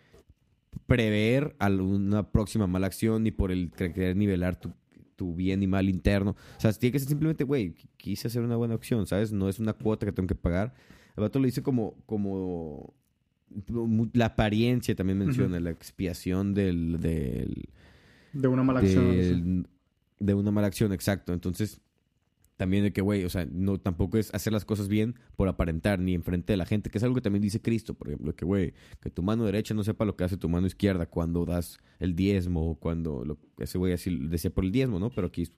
prever 0.87 1.55
alguna 1.59 2.31
próxima 2.31 2.67
mala 2.67 2.87
acción, 2.87 3.23
ni 3.23 3.31
por 3.31 3.51
el 3.51 3.71
querer 3.71 4.15
nivelar 4.15 4.59
tu, 4.59 4.71
tu 5.15 5.35
bien 5.35 5.61
y 5.63 5.67
mal 5.67 5.89
interno. 5.89 6.35
O 6.57 6.61
sea, 6.61 6.71
tiene 6.73 6.91
que 6.93 6.99
ser 6.99 7.09
simplemente, 7.09 7.43
güey, 7.43 7.73
qu- 7.73 7.87
quise 7.97 8.27
hacer 8.27 8.41
una 8.41 8.55
buena 8.55 8.75
acción, 8.75 9.05
¿sabes? 9.07 9.31
No 9.31 9.49
es 9.49 9.59
una 9.59 9.73
cuota 9.73 10.05
que 10.05 10.11
tengo 10.11 10.27
que 10.27 10.35
pagar. 10.35 10.73
El 11.17 11.21
vato 11.21 11.39
lo 11.39 11.45
dice 11.45 11.61
como, 11.61 11.95
como 12.05 12.93
la 14.13 14.27
apariencia 14.27 14.95
también 14.95 15.19
menciona, 15.19 15.59
la 15.59 15.71
expiación 15.71 16.53
del, 16.53 16.99
del, 16.99 17.69
De 18.33 18.47
una 18.47 18.63
mala 18.63 18.79
acción. 18.79 19.13
sí. 19.13 19.69
de 20.19 20.33
una 20.33 20.51
mala 20.51 20.67
acción, 20.67 20.93
exacto. 20.93 21.33
Entonces, 21.33 21.81
también 22.61 22.83
de 22.83 22.93
que, 22.93 23.01
güey, 23.01 23.23
o 23.23 23.29
sea, 23.29 23.47
no, 23.51 23.79
tampoco 23.79 24.19
es 24.19 24.31
hacer 24.35 24.53
las 24.53 24.65
cosas 24.65 24.87
bien 24.87 25.15
por 25.35 25.47
aparentar 25.47 25.99
ni 25.99 26.13
enfrente 26.13 26.53
de 26.53 26.57
la 26.57 26.65
gente, 26.65 26.91
que 26.91 26.99
es 26.99 27.03
algo 27.03 27.15
que 27.15 27.21
también 27.21 27.41
dice 27.41 27.59
Cristo, 27.59 27.95
por 27.95 28.09
ejemplo, 28.09 28.35
que, 28.35 28.45
güey, 28.45 28.73
que 28.99 29.09
tu 29.09 29.23
mano 29.23 29.45
derecha 29.45 29.73
no 29.73 29.83
sepa 29.83 30.05
lo 30.05 30.15
que 30.15 30.23
hace 30.23 30.37
tu 30.37 30.47
mano 30.47 30.67
izquierda 30.67 31.07
cuando 31.07 31.43
das 31.43 31.79
el 31.99 32.15
diezmo 32.15 32.69
o 32.69 32.75
cuando, 32.75 33.25
lo, 33.25 33.39
ese 33.57 33.79
güey 33.79 33.93
así 33.93 34.15
decía 34.27 34.51
por 34.51 34.63
el 34.63 34.71
diezmo, 34.71 34.99
¿no? 34.99 35.09
Pero 35.09 35.27
aquí 35.27 35.49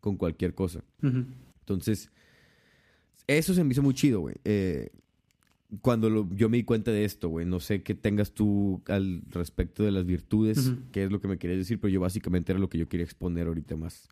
con 0.00 0.16
cualquier 0.16 0.54
cosa. 0.54 0.84
Entonces, 1.60 2.10
eso 3.38 3.54
se 3.54 3.64
me 3.64 3.72
hizo 3.72 3.82
muy 3.82 3.94
chido, 3.94 4.20
güey. 4.20 4.36
Eh, 4.44 4.90
cuando 5.82 6.10
lo- 6.10 6.28
yo 6.34 6.48
me 6.48 6.56
di 6.56 6.64
cuenta 6.64 6.90
de 6.90 7.04
esto, 7.04 7.28
güey, 7.28 7.46
no 7.46 7.60
sé 7.60 7.82
qué 7.82 7.94
tengas 7.94 8.32
tú 8.32 8.80
al 8.88 9.22
respecto 9.30 9.84
de 9.84 9.92
las 9.92 10.04
virtudes, 10.04 10.66
Ujú. 10.66 10.78
qué 10.92 11.04
es 11.04 11.12
lo 11.12 11.20
que 11.20 11.28
me 11.28 11.38
querías 11.38 11.58
decir, 11.58 11.78
pero 11.80 11.92
yo 11.92 12.00
básicamente 12.00 12.50
era 12.52 12.58
lo 12.58 12.68
que 12.68 12.78
yo 12.78 12.88
quería 12.88 13.04
exponer 13.04 13.46
ahorita 13.46 13.76
más. 13.76 14.08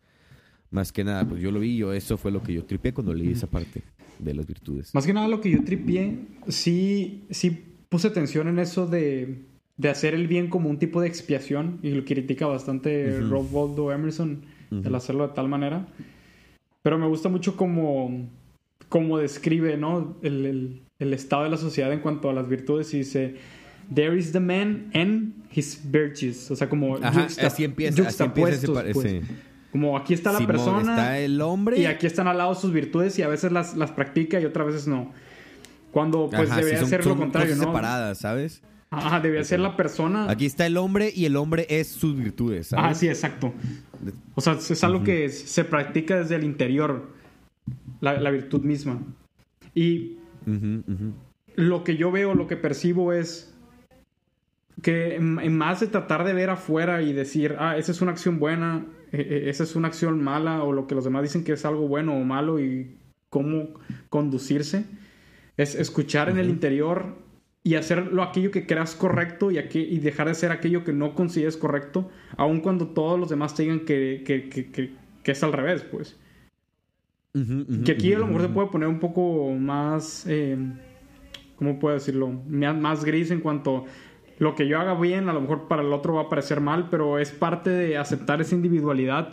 Más 0.71 0.91
que 0.93 1.03
nada, 1.03 1.27
pues 1.27 1.41
yo 1.41 1.51
lo 1.51 1.59
vi, 1.59 1.75
yo 1.77 1.91
eso 1.93 2.15
fue 2.17 2.31
lo 2.31 2.43
que 2.43 2.53
yo 2.53 2.63
tripié 2.63 2.93
cuando 2.93 3.13
leí 3.13 3.31
esa 3.31 3.47
parte 3.47 3.81
de 4.19 4.33
las 4.35 4.45
virtudes. 4.45 4.93
Más 4.93 5.05
que 5.05 5.13
nada 5.13 5.27
lo 5.27 5.41
que 5.41 5.49
yo 5.49 5.63
tripié, 5.63 6.19
sí, 6.47 7.23
sí 7.31 7.65
puse 7.89 8.07
atención 8.07 8.47
en 8.47 8.59
eso 8.59 8.85
de, 8.85 9.39
de 9.77 9.89
hacer 9.89 10.13
el 10.13 10.27
bien 10.27 10.47
como 10.47 10.69
un 10.69 10.77
tipo 10.77 11.01
de 11.01 11.07
expiación 11.07 11.79
y 11.81 11.89
lo 11.89 12.05
critica 12.05 12.45
bastante 12.45 13.19
Ujú. 13.19 13.29
Rob 13.31 13.47
Waldo 13.53 13.91
Emerson, 13.91 14.41
el 14.71 14.93
hacerlo 14.95 15.27
de 15.27 15.33
tal 15.33 15.49
manera. 15.49 15.87
Pero 16.83 16.97
me 16.99 17.07
gusta 17.07 17.27
mucho 17.29 17.57
como, 17.57 18.29
como 18.87 19.17
describe 19.17 19.77
¿no? 19.77 20.17
el, 20.21 20.45
el- 20.45 20.81
el 20.99 21.13
estado 21.13 21.43
de 21.43 21.49
la 21.49 21.57
sociedad 21.57 21.91
en 21.93 21.99
cuanto 22.01 22.29
a 22.29 22.33
las 22.33 22.47
virtudes 22.49 22.93
y 22.93 22.99
dice, 22.99 23.35
There 23.93 24.17
is 24.17 24.31
the 24.33 24.39
man 24.39 24.91
and 24.93 25.33
his 25.51 25.79
virtues. 25.85 26.51
O 26.51 26.55
sea, 26.55 26.67
como 26.69 26.97
Ajá, 26.97 27.25
así 27.25 27.39
empieza, 27.39 27.47
así 27.47 27.63
empieza 27.63 27.93
ese, 27.93 28.03
yuxtapuestos, 28.03 28.69
pa- 28.69 28.83
pues. 28.93 29.21
Como 29.71 29.97
aquí 29.97 30.13
está 30.13 30.31
la 30.31 30.39
Simón, 30.39 30.51
persona 30.55 30.79
está 30.81 31.19
el 31.19 31.41
hombre. 31.41 31.79
y 31.79 31.85
aquí 31.85 32.05
están 32.07 32.27
al 32.27 32.37
lado 32.37 32.53
sus 32.55 32.73
virtudes 32.73 33.17
y 33.19 33.21
a 33.21 33.27
veces 33.27 33.51
las, 33.51 33.75
las 33.77 33.91
practica 33.91 34.39
y 34.39 34.45
otras 34.45 34.67
veces 34.67 34.87
no. 34.87 35.11
Cuando 35.91 36.29
pues 36.29 36.49
Ajá, 36.49 36.57
debería 36.59 36.79
son- 36.81 36.89
ser 36.89 37.05
lo 37.05 37.15
contrario, 37.17 37.55
¿no? 37.55 37.63
separadas, 37.63 38.17
¿sabes? 38.19 38.61
Ajá, 38.91 39.19
debería 39.19 39.43
ser 39.43 39.59
la 39.59 39.75
persona. 39.77 40.29
Aquí 40.29 40.45
está 40.47 40.65
el 40.65 40.75
hombre 40.77 41.11
y 41.15 41.25
el 41.25 41.35
hombre 41.35 41.65
es 41.69 41.87
sus 41.87 42.15
virtudes, 42.17 42.67
¿sabes? 42.67 42.85
Ah, 42.85 42.93
sí, 42.95 43.07
exacto. 43.07 43.53
O 44.35 44.41
sea, 44.41 44.53
es 44.53 44.83
algo 44.83 45.03
que 45.03 45.25
es- 45.25 45.39
se 45.49 45.63
practica 45.63 46.19
desde 46.19 46.35
el 46.35 46.43
interior, 46.43 47.11
la, 48.01 48.19
la 48.19 48.31
virtud 48.31 48.61
misma. 48.63 49.01
Y 49.75 50.17
lo 51.55 51.83
que 51.83 51.97
yo 51.97 52.11
veo, 52.11 52.33
lo 52.35 52.47
que 52.47 52.55
percibo 52.57 53.13
es 53.13 53.53
que 54.81 55.15
en, 55.15 55.57
más 55.57 55.81
de 55.81 55.87
tratar 55.87 56.23
de 56.23 56.33
ver 56.33 56.49
afuera 56.49 57.01
y 57.01 57.11
decir, 57.13 57.55
ah, 57.59 57.77
esa 57.77 57.91
es 57.91 58.01
una 58.01 58.11
acción 58.11 58.39
buena, 58.39 58.85
eh, 59.11 59.27
eh, 59.29 59.43
esa 59.49 59.63
es 59.63 59.75
una 59.75 59.89
acción 59.89 60.23
mala, 60.23 60.63
o 60.63 60.71
lo 60.71 60.87
que 60.87 60.95
los 60.95 61.03
demás 61.03 61.23
dicen 61.23 61.43
que 61.43 61.51
es 61.53 61.65
algo 61.65 61.87
bueno 61.87 62.15
o 62.15 62.23
malo 62.23 62.59
y 62.59 62.95
cómo 63.29 63.69
conducirse, 64.09 64.85
es 65.57 65.75
escuchar 65.75 66.29
en 66.29 66.37
el 66.39 66.49
interior 66.49 67.17
y 67.61 67.75
hacerlo 67.75 68.23
aquello 68.23 68.51
que 68.51 68.65
creas 68.65 68.95
correcto 68.95 69.51
y, 69.51 69.55
aqu- 69.57 69.85
y 69.87 69.99
dejar 69.99 70.27
de 70.27 70.31
hacer 70.31 70.51
aquello 70.51 70.85
que 70.85 70.93
no 70.93 71.13
consideres 71.13 71.57
correcto, 71.57 72.09
aun 72.37 72.61
cuando 72.61 72.87
todos 72.87 73.19
los 73.19 73.29
demás 73.29 73.53
te 73.55 73.63
digan 73.63 73.81
que, 73.81 74.23
que- 74.25 74.47
que- 74.47 74.71
que- 74.71 74.91
que 75.23 75.31
es 75.33 75.43
al 75.43 75.51
revés, 75.51 75.83
pues. 75.83 76.17
Que 77.33 77.91
aquí 77.91 78.13
a 78.13 78.19
lo 78.19 78.27
mejor 78.27 78.41
se 78.41 78.49
puede 78.49 78.67
poner 78.69 78.89
un 78.89 78.99
poco 78.99 79.51
más, 79.51 80.25
eh, 80.27 80.57
¿cómo 81.55 81.77
puedo 81.79 81.93
decirlo? 81.93 82.29
Más 82.29 83.05
gris 83.05 83.29
en 83.29 83.39
cuanto 83.41 83.85
lo 84.39 84.55
que 84.55 84.67
yo 84.67 84.79
haga 84.79 84.95
bien, 84.95 85.29
a 85.29 85.33
lo 85.33 85.41
mejor 85.41 85.67
para 85.67 85.83
el 85.83 85.93
otro 85.93 86.15
va 86.15 86.23
a 86.23 86.29
parecer 86.29 86.59
mal, 86.61 86.87
pero 86.89 87.19
es 87.19 87.31
parte 87.31 87.69
de 87.69 87.97
aceptar 87.97 88.41
esa 88.41 88.55
individualidad, 88.55 89.31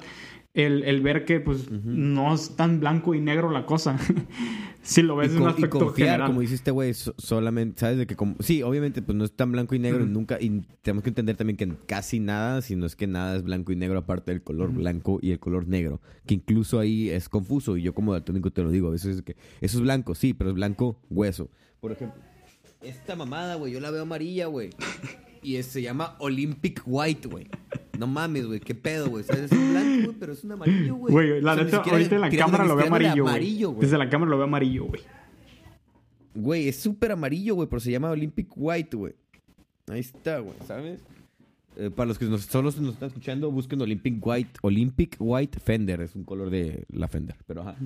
el, 0.57 0.83
el 0.85 1.01
ver 1.03 1.25
que 1.25 1.39
pues 1.39 1.71
no 1.71 2.35
es 2.35 2.57
tan 2.57 2.81
blanco 2.81 3.15
y 3.15 3.21
negro 3.21 3.51
la 3.51 3.65
cosa. 3.67 3.97
si 4.83 5.03
lo 5.03 5.15
ves 5.17 5.33
y, 5.33 5.37
en 5.37 5.43
un 5.43 5.49
y 5.49 5.53
aspecto 5.53 5.79
confiar, 5.79 6.09
general. 6.09 6.27
como 6.29 6.41
dice 6.41 6.55
este 6.55 6.71
güey, 6.71 6.95
so- 6.95 7.15
solamente, 7.19 7.79
¿sabes? 7.81 7.99
De 7.99 8.07
que 8.07 8.17
como, 8.17 8.37
sí, 8.41 8.63
obviamente, 8.63 9.03
pues 9.03 9.17
no 9.17 9.25
es 9.25 9.33
tan 9.33 9.53
blanco 9.53 9.75
y 9.75 9.79
negro 9.79 10.07
nunca, 10.07 10.39
y 10.41 10.63
tenemos 10.83 11.03
que 11.05 11.11
entender 11.11 11.37
también 11.37 11.57
que 11.57 11.69
casi 11.87 12.21
nada, 12.21 12.63
si 12.63 12.75
no 12.75 12.87
es 12.87 12.97
que 12.97 13.07
nada 13.07 13.37
es 13.37 13.43
blanco 13.43 13.71
y 13.73 13.77
negro 13.77 13.99
aparte 13.99 14.33
del 14.33 14.43
color 14.43 14.73
blanco 14.73 15.19
y 15.23 15.31
el 15.33 15.39
color 15.39 15.69
negro, 15.69 16.01
que 16.27 16.35
incluso 16.35 16.79
ahí 16.81 17.11
es 17.11 17.29
confuso 17.29 17.77
y 17.77 17.83
yo 17.83 17.95
como 17.95 18.13
daltónico 18.13 18.51
te 18.51 18.63
lo 18.63 18.71
digo, 18.71 18.89
a 18.89 18.93
veces 18.93 19.17
es 19.17 19.23
que 19.23 19.37
eso 19.61 19.79
es 19.79 19.83
blanco, 19.83 20.15
sí, 20.15 20.35
pero 20.35 20.51
es 20.51 20.57
blanco 20.57 20.99
hueso. 21.11 21.51
Por 21.81 21.93
ejemplo, 21.93 22.23
esta 22.81 23.15
mamada, 23.17 23.57
güey, 23.57 23.73
yo 23.73 23.81
la 23.81 23.91
veo 23.91 24.03
amarilla, 24.03 24.47
güey. 24.47 24.71
Y 25.47 25.57
es- 25.57 25.67
se 25.67 25.81
llama 25.81 26.17
Olympic 26.19 26.83
White, 26.85 27.29
güey. 27.29 27.47
No 27.99 28.09
mames, 28.09 28.47
güey, 28.47 28.59
qué 28.59 28.75
pedo, 28.75 29.09
güey. 29.09 29.23
¿Sabes? 29.23 29.45
Es 29.45 29.53
un 29.53 29.71
blanco, 29.71 30.05
güey, 30.07 30.17
pero 30.19 30.33
es 30.33 30.43
un 30.43 30.53
amarillo, 30.53 30.97
güey. 30.97 31.13
Güey, 31.13 31.41
la 31.41 31.53
O 31.53 31.55
sea, 31.55 31.65
ni 31.65 31.71
neta, 31.71 31.91
ahorita 31.91 32.15
en 32.17 32.21
la 32.21 32.31
cámara 32.31 32.65
lo 32.65 32.75
veo 32.75 32.87
amarillo, 32.89 33.23
amarillo, 33.29 33.69
güey. 33.69 33.77
güey. 33.77 33.87
Desde 33.87 33.97
la 33.99 34.11
cámara 34.11 34.31
lo 34.31 34.39
veo 34.39 34.47
amarillo, 34.47 34.85
güey. 34.87 35.03
Güey, 36.35 36.69
es 36.69 36.77
súper 36.77 37.13
amarillo, 37.13 37.55
güey, 37.55 37.69
pero 37.69 37.79
se 37.81 37.91
llama 37.93 38.11
Olympic 38.11 38.49
White, 38.57 38.97
güey. 38.97 39.15
Ahí 39.89 40.01
está, 40.01 40.41
güey, 40.41 40.57
¿sabes? 40.67 41.01
Eh, 41.77 41.91
para 41.95 42.09
los 42.09 42.19
que 42.19 42.25
nos, 42.25 42.43
solo 42.43 42.73
nos 42.81 42.95
están 42.95 43.09
escuchando, 43.09 43.51
busquen 43.53 43.81
Olympic 43.81 44.17
White. 44.27 44.51
Olympic 44.63 45.17
White 45.21 45.61
Fender, 45.61 46.01
es 46.01 46.15
un 46.17 46.25
color 46.25 46.51
de 46.51 46.85
la 46.91 47.07
Fender, 47.07 47.37
pero 47.47 47.63
ajá. 47.63 47.77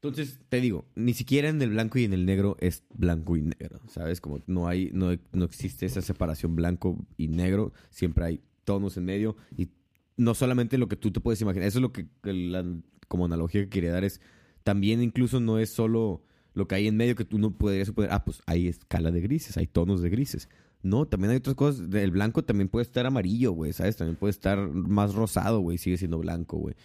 Entonces, 0.00 0.38
te 0.48 0.60
digo, 0.60 0.86
ni 0.94 1.12
siquiera 1.12 1.48
en 1.48 1.60
el 1.60 1.70
blanco 1.70 1.98
y 1.98 2.04
en 2.04 2.12
el 2.12 2.24
negro 2.24 2.56
es 2.60 2.84
blanco 2.94 3.36
y 3.36 3.42
negro, 3.42 3.80
¿sabes? 3.88 4.20
Como 4.20 4.40
no 4.46 4.68
hay, 4.68 4.90
no, 4.92 5.08
no 5.32 5.44
existe 5.44 5.86
esa 5.86 6.02
separación 6.02 6.54
blanco 6.54 7.04
y 7.16 7.26
negro, 7.26 7.72
siempre 7.90 8.24
hay 8.24 8.40
tonos 8.62 8.96
en 8.96 9.06
medio 9.06 9.36
y 9.56 9.70
no 10.16 10.34
solamente 10.34 10.78
lo 10.78 10.86
que 10.88 10.94
tú 10.94 11.10
te 11.10 11.18
puedes 11.18 11.40
imaginar, 11.40 11.66
eso 11.66 11.78
es 11.78 11.82
lo 11.82 11.92
que, 11.92 12.06
la- 12.22 12.64
como 13.08 13.24
analogía 13.24 13.62
que 13.62 13.70
quería 13.70 13.90
dar 13.92 14.04
es, 14.04 14.20
también 14.62 15.02
incluso 15.02 15.40
no 15.40 15.58
es 15.58 15.70
solo 15.70 16.22
lo 16.54 16.68
que 16.68 16.76
hay 16.76 16.86
en 16.86 16.96
medio 16.96 17.16
que 17.16 17.24
tú 17.24 17.38
no 17.38 17.56
podrías 17.58 17.88
suponer, 17.88 18.12
ah, 18.12 18.24
pues 18.24 18.40
hay 18.46 18.68
escala 18.68 19.10
de 19.10 19.20
grises, 19.20 19.56
hay 19.56 19.66
tonos 19.66 20.00
de 20.00 20.10
grises. 20.10 20.48
No, 20.80 21.06
también 21.06 21.32
hay 21.32 21.38
otras 21.38 21.56
cosas, 21.56 21.92
el 21.92 22.10
blanco 22.12 22.44
también 22.44 22.68
puede 22.68 22.84
estar 22.84 23.04
amarillo, 23.04 23.50
güey, 23.50 23.72
¿sabes? 23.72 23.96
También 23.96 24.14
puede 24.16 24.30
estar 24.30 24.68
más 24.70 25.14
rosado, 25.14 25.58
güey, 25.58 25.76
sigue 25.76 25.96
siendo 25.96 26.18
blanco, 26.18 26.56
güey 26.58 26.76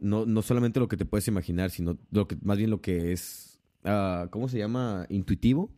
no, 0.00 0.26
no 0.26 0.42
solamente 0.42 0.80
lo 0.80 0.88
que 0.88 0.96
te 0.96 1.04
puedes 1.04 1.26
imaginar, 1.28 1.70
sino 1.70 1.98
lo 2.10 2.26
que, 2.28 2.36
más 2.42 2.58
bien 2.58 2.70
lo 2.70 2.80
que 2.80 3.12
es, 3.12 3.58
ah, 3.84 4.28
¿cómo 4.30 4.48
se 4.48 4.58
llama? 4.58 5.06
Intuitivo, 5.08 5.70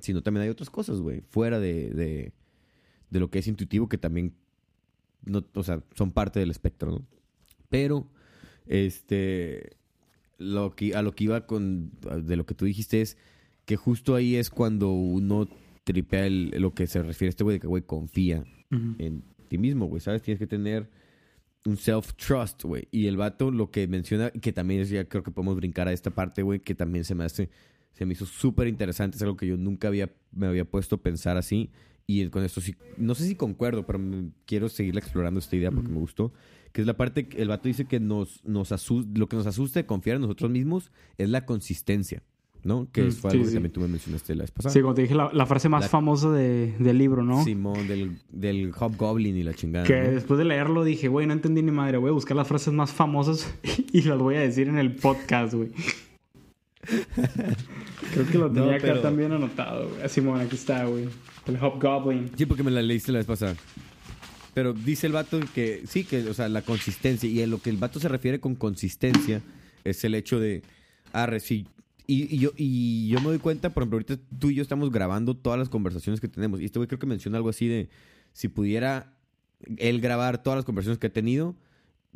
sino 0.00 0.22
también 0.22 0.44
hay 0.44 0.48
otras 0.50 0.70
cosas, 0.70 1.00
güey, 1.00 1.20
fuera 1.28 1.58
de, 1.60 1.90
de, 1.90 2.32
de 3.10 3.20
lo 3.20 3.30
que 3.30 3.38
es 3.40 3.46
intuitivo 3.46 3.88
que 3.88 3.98
también, 3.98 4.34
no, 5.24 5.44
o 5.54 5.62
sea, 5.62 5.82
son 5.94 6.10
parte 6.12 6.40
del 6.40 6.50
espectro, 6.50 6.90
¿no? 6.90 7.06
Pero, 7.68 8.08
este, 8.66 9.76
lo 10.38 10.74
que, 10.74 10.94
a 10.94 11.02
lo 11.02 11.12
que 11.14 11.24
iba 11.24 11.46
con, 11.46 11.90
de 12.24 12.36
lo 12.36 12.46
que 12.46 12.54
tú 12.54 12.64
dijiste 12.64 13.00
es 13.00 13.16
que 13.66 13.76
justo 13.76 14.14
ahí 14.14 14.36
es 14.36 14.48
cuando 14.50 14.90
uno 14.90 15.48
tripea 15.84 16.26
el- 16.26 16.50
lo 16.60 16.74
que 16.74 16.86
se 16.86 17.02
refiere 17.02 17.28
a 17.28 17.30
este 17.30 17.44
güey 17.44 17.56
de 17.56 17.60
que, 17.60 17.66
güey, 17.66 17.82
confía 17.82 18.44
en 18.98 19.22
ti 19.48 19.58
mismo, 19.58 19.86
güey, 19.86 20.00
¿sabes? 20.00 20.22
Tienes 20.22 20.38
que 20.38 20.46
tener 20.46 20.88
un 21.64 21.76
self-trust, 21.76 22.64
güey. 22.64 22.88
Y 22.90 23.06
el 23.06 23.16
vato 23.16 23.50
lo 23.50 23.70
que 23.70 23.86
menciona, 23.86 24.30
que 24.30 24.52
también 24.52 24.80
es, 24.80 24.90
ya 24.90 25.04
creo 25.04 25.22
que 25.22 25.30
podemos 25.30 25.56
brincar 25.56 25.88
a 25.88 25.92
esta 25.92 26.10
parte, 26.10 26.42
güey, 26.42 26.60
que 26.60 26.74
también 26.74 27.04
se 27.04 27.14
me 27.14 27.24
hace, 27.24 27.50
se 27.92 28.06
me 28.06 28.12
hizo 28.14 28.26
súper 28.26 28.66
interesante, 28.68 29.16
es 29.16 29.22
algo 29.22 29.36
que 29.36 29.46
yo 29.46 29.56
nunca 29.56 29.88
había, 29.88 30.10
me 30.32 30.46
había 30.46 30.64
puesto 30.64 30.96
a 30.96 31.02
pensar 31.02 31.36
así. 31.36 31.70
Y 32.06 32.26
con 32.28 32.42
esto 32.44 32.60
sí, 32.60 32.74
no 32.96 33.14
sé 33.14 33.24
si 33.24 33.36
concuerdo, 33.36 33.86
pero 33.86 34.00
quiero 34.44 34.68
seguir 34.68 34.96
explorando 34.98 35.38
esta 35.38 35.54
idea 35.54 35.70
porque 35.70 35.90
me 35.90 35.98
gustó. 36.00 36.32
Que 36.72 36.80
es 36.80 36.86
la 36.86 36.96
parte, 36.96 37.28
que 37.28 37.40
el 37.40 37.48
vato 37.48 37.68
dice 37.68 37.84
que 37.84 38.00
nos, 38.00 38.44
nos 38.44 38.72
asus- 38.72 39.06
lo 39.16 39.28
que 39.28 39.36
nos 39.36 39.46
asusta 39.46 39.78
de 39.80 39.86
confiar 39.86 40.16
en 40.16 40.22
nosotros 40.22 40.50
mismos 40.50 40.90
es 41.18 41.28
la 41.28 41.44
consistencia, 41.46 42.22
¿no? 42.64 42.88
Que 42.92 43.02
Mm, 43.04 43.12
fue 43.12 43.30
sí, 43.30 43.36
algo 43.36 43.44
que 43.44 43.48
sí. 43.50 43.54
también 43.56 43.72
tú 43.72 43.80
me 43.80 43.88
mencionaste 43.88 44.34
la 44.34 44.42
vez 44.42 44.50
pasada. 44.50 44.72
Sí, 44.72 44.80
como 44.80 44.94
te 44.94 45.02
dije, 45.02 45.14
la, 45.14 45.30
la 45.32 45.46
frase 45.46 45.68
más 45.68 45.82
La- 45.82 45.88
famosa 45.88 46.30
de- 46.30 46.74
del 46.78 46.98
libro, 46.98 47.22
¿no? 47.22 47.42
Simón, 47.44 47.86
del, 47.88 48.18
del 48.30 48.72
Hobgoblin 48.78 49.36
y 49.36 49.42
la 49.42 49.54
chingada. 49.54 49.86
Que 49.86 50.00
¿no? 50.02 50.10
después 50.12 50.38
de 50.38 50.44
leerlo 50.44 50.84
dije, 50.84 51.08
güey, 51.08 51.26
no 51.26 51.32
entendí 51.32 51.62
ni 51.62 51.70
madre. 51.70 51.96
Voy 51.98 52.10
a 52.10 52.12
buscar 52.12 52.36
las 52.36 52.48
frases 52.48 52.72
más 52.72 52.92
famosas 52.92 53.52
y 53.92 54.02
las 54.02 54.18
voy 54.18 54.36
a 54.36 54.40
decir 54.40 54.68
en 54.68 54.78
el 54.78 54.94
podcast, 54.96 55.54
güey. 55.54 55.70
Creo 58.12 58.26
que 58.30 58.38
lo 58.38 58.48
No, 58.48 58.54
tenía 58.54 58.76
acá 58.76 58.86
pero- 58.88 59.00
también 59.00 59.32
anotado, 59.32 59.88
güey. 59.90 60.08
Simón, 60.08 60.40
aquí 60.40 60.56
está, 60.56 60.84
güey. 60.84 61.06
El 61.46 61.56
Hobgoblin. 61.56 62.30
Sí, 62.36 62.46
porque 62.46 62.62
me 62.62 62.70
la 62.70 62.82
leíste 62.82 63.12
la 63.12 63.18
vez 63.18 63.26
pasada. 63.26 63.54
Pero 64.54 64.72
dice 64.72 65.06
el 65.06 65.12
vato 65.12 65.38
que 65.54 65.82
sí, 65.86 66.04
que, 66.04 66.28
o 66.28 66.34
sea, 66.34 66.48
la 66.48 66.62
consistencia. 66.62 67.28
Y 67.28 67.40
a 67.42 67.46
lo 67.46 67.60
que 67.62 67.70
el 67.70 67.76
vato 67.76 68.00
se 68.00 68.08
refiere 68.08 68.40
con 68.40 68.54
consistencia 68.56 69.40
es 69.84 70.02
el 70.04 70.14
hecho 70.14 70.40
de. 70.40 70.62
Ah, 71.12 71.28
sí. 71.40 71.66
Y, 72.10 72.34
y 72.34 72.38
yo, 72.38 72.50
y 72.56 73.06
yo 73.06 73.20
me 73.20 73.26
doy 73.26 73.38
cuenta, 73.38 73.70
por 73.70 73.84
ejemplo, 73.84 73.98
ahorita 73.98 74.18
tú 74.36 74.50
y 74.50 74.56
yo 74.56 74.62
estamos 74.62 74.90
grabando 74.90 75.36
todas 75.36 75.60
las 75.60 75.68
conversaciones 75.68 76.20
que 76.20 76.26
tenemos. 76.26 76.60
Y 76.60 76.64
este 76.64 76.80
güey 76.80 76.88
creo 76.88 76.98
que 76.98 77.06
menciona 77.06 77.36
algo 77.36 77.50
así 77.50 77.68
de. 77.68 77.88
Si 78.32 78.48
pudiera 78.48 79.14
él 79.76 80.00
grabar 80.00 80.42
todas 80.42 80.56
las 80.56 80.64
conversaciones 80.64 80.98
que 80.98 81.06
ha 81.06 81.12
tenido, 81.12 81.54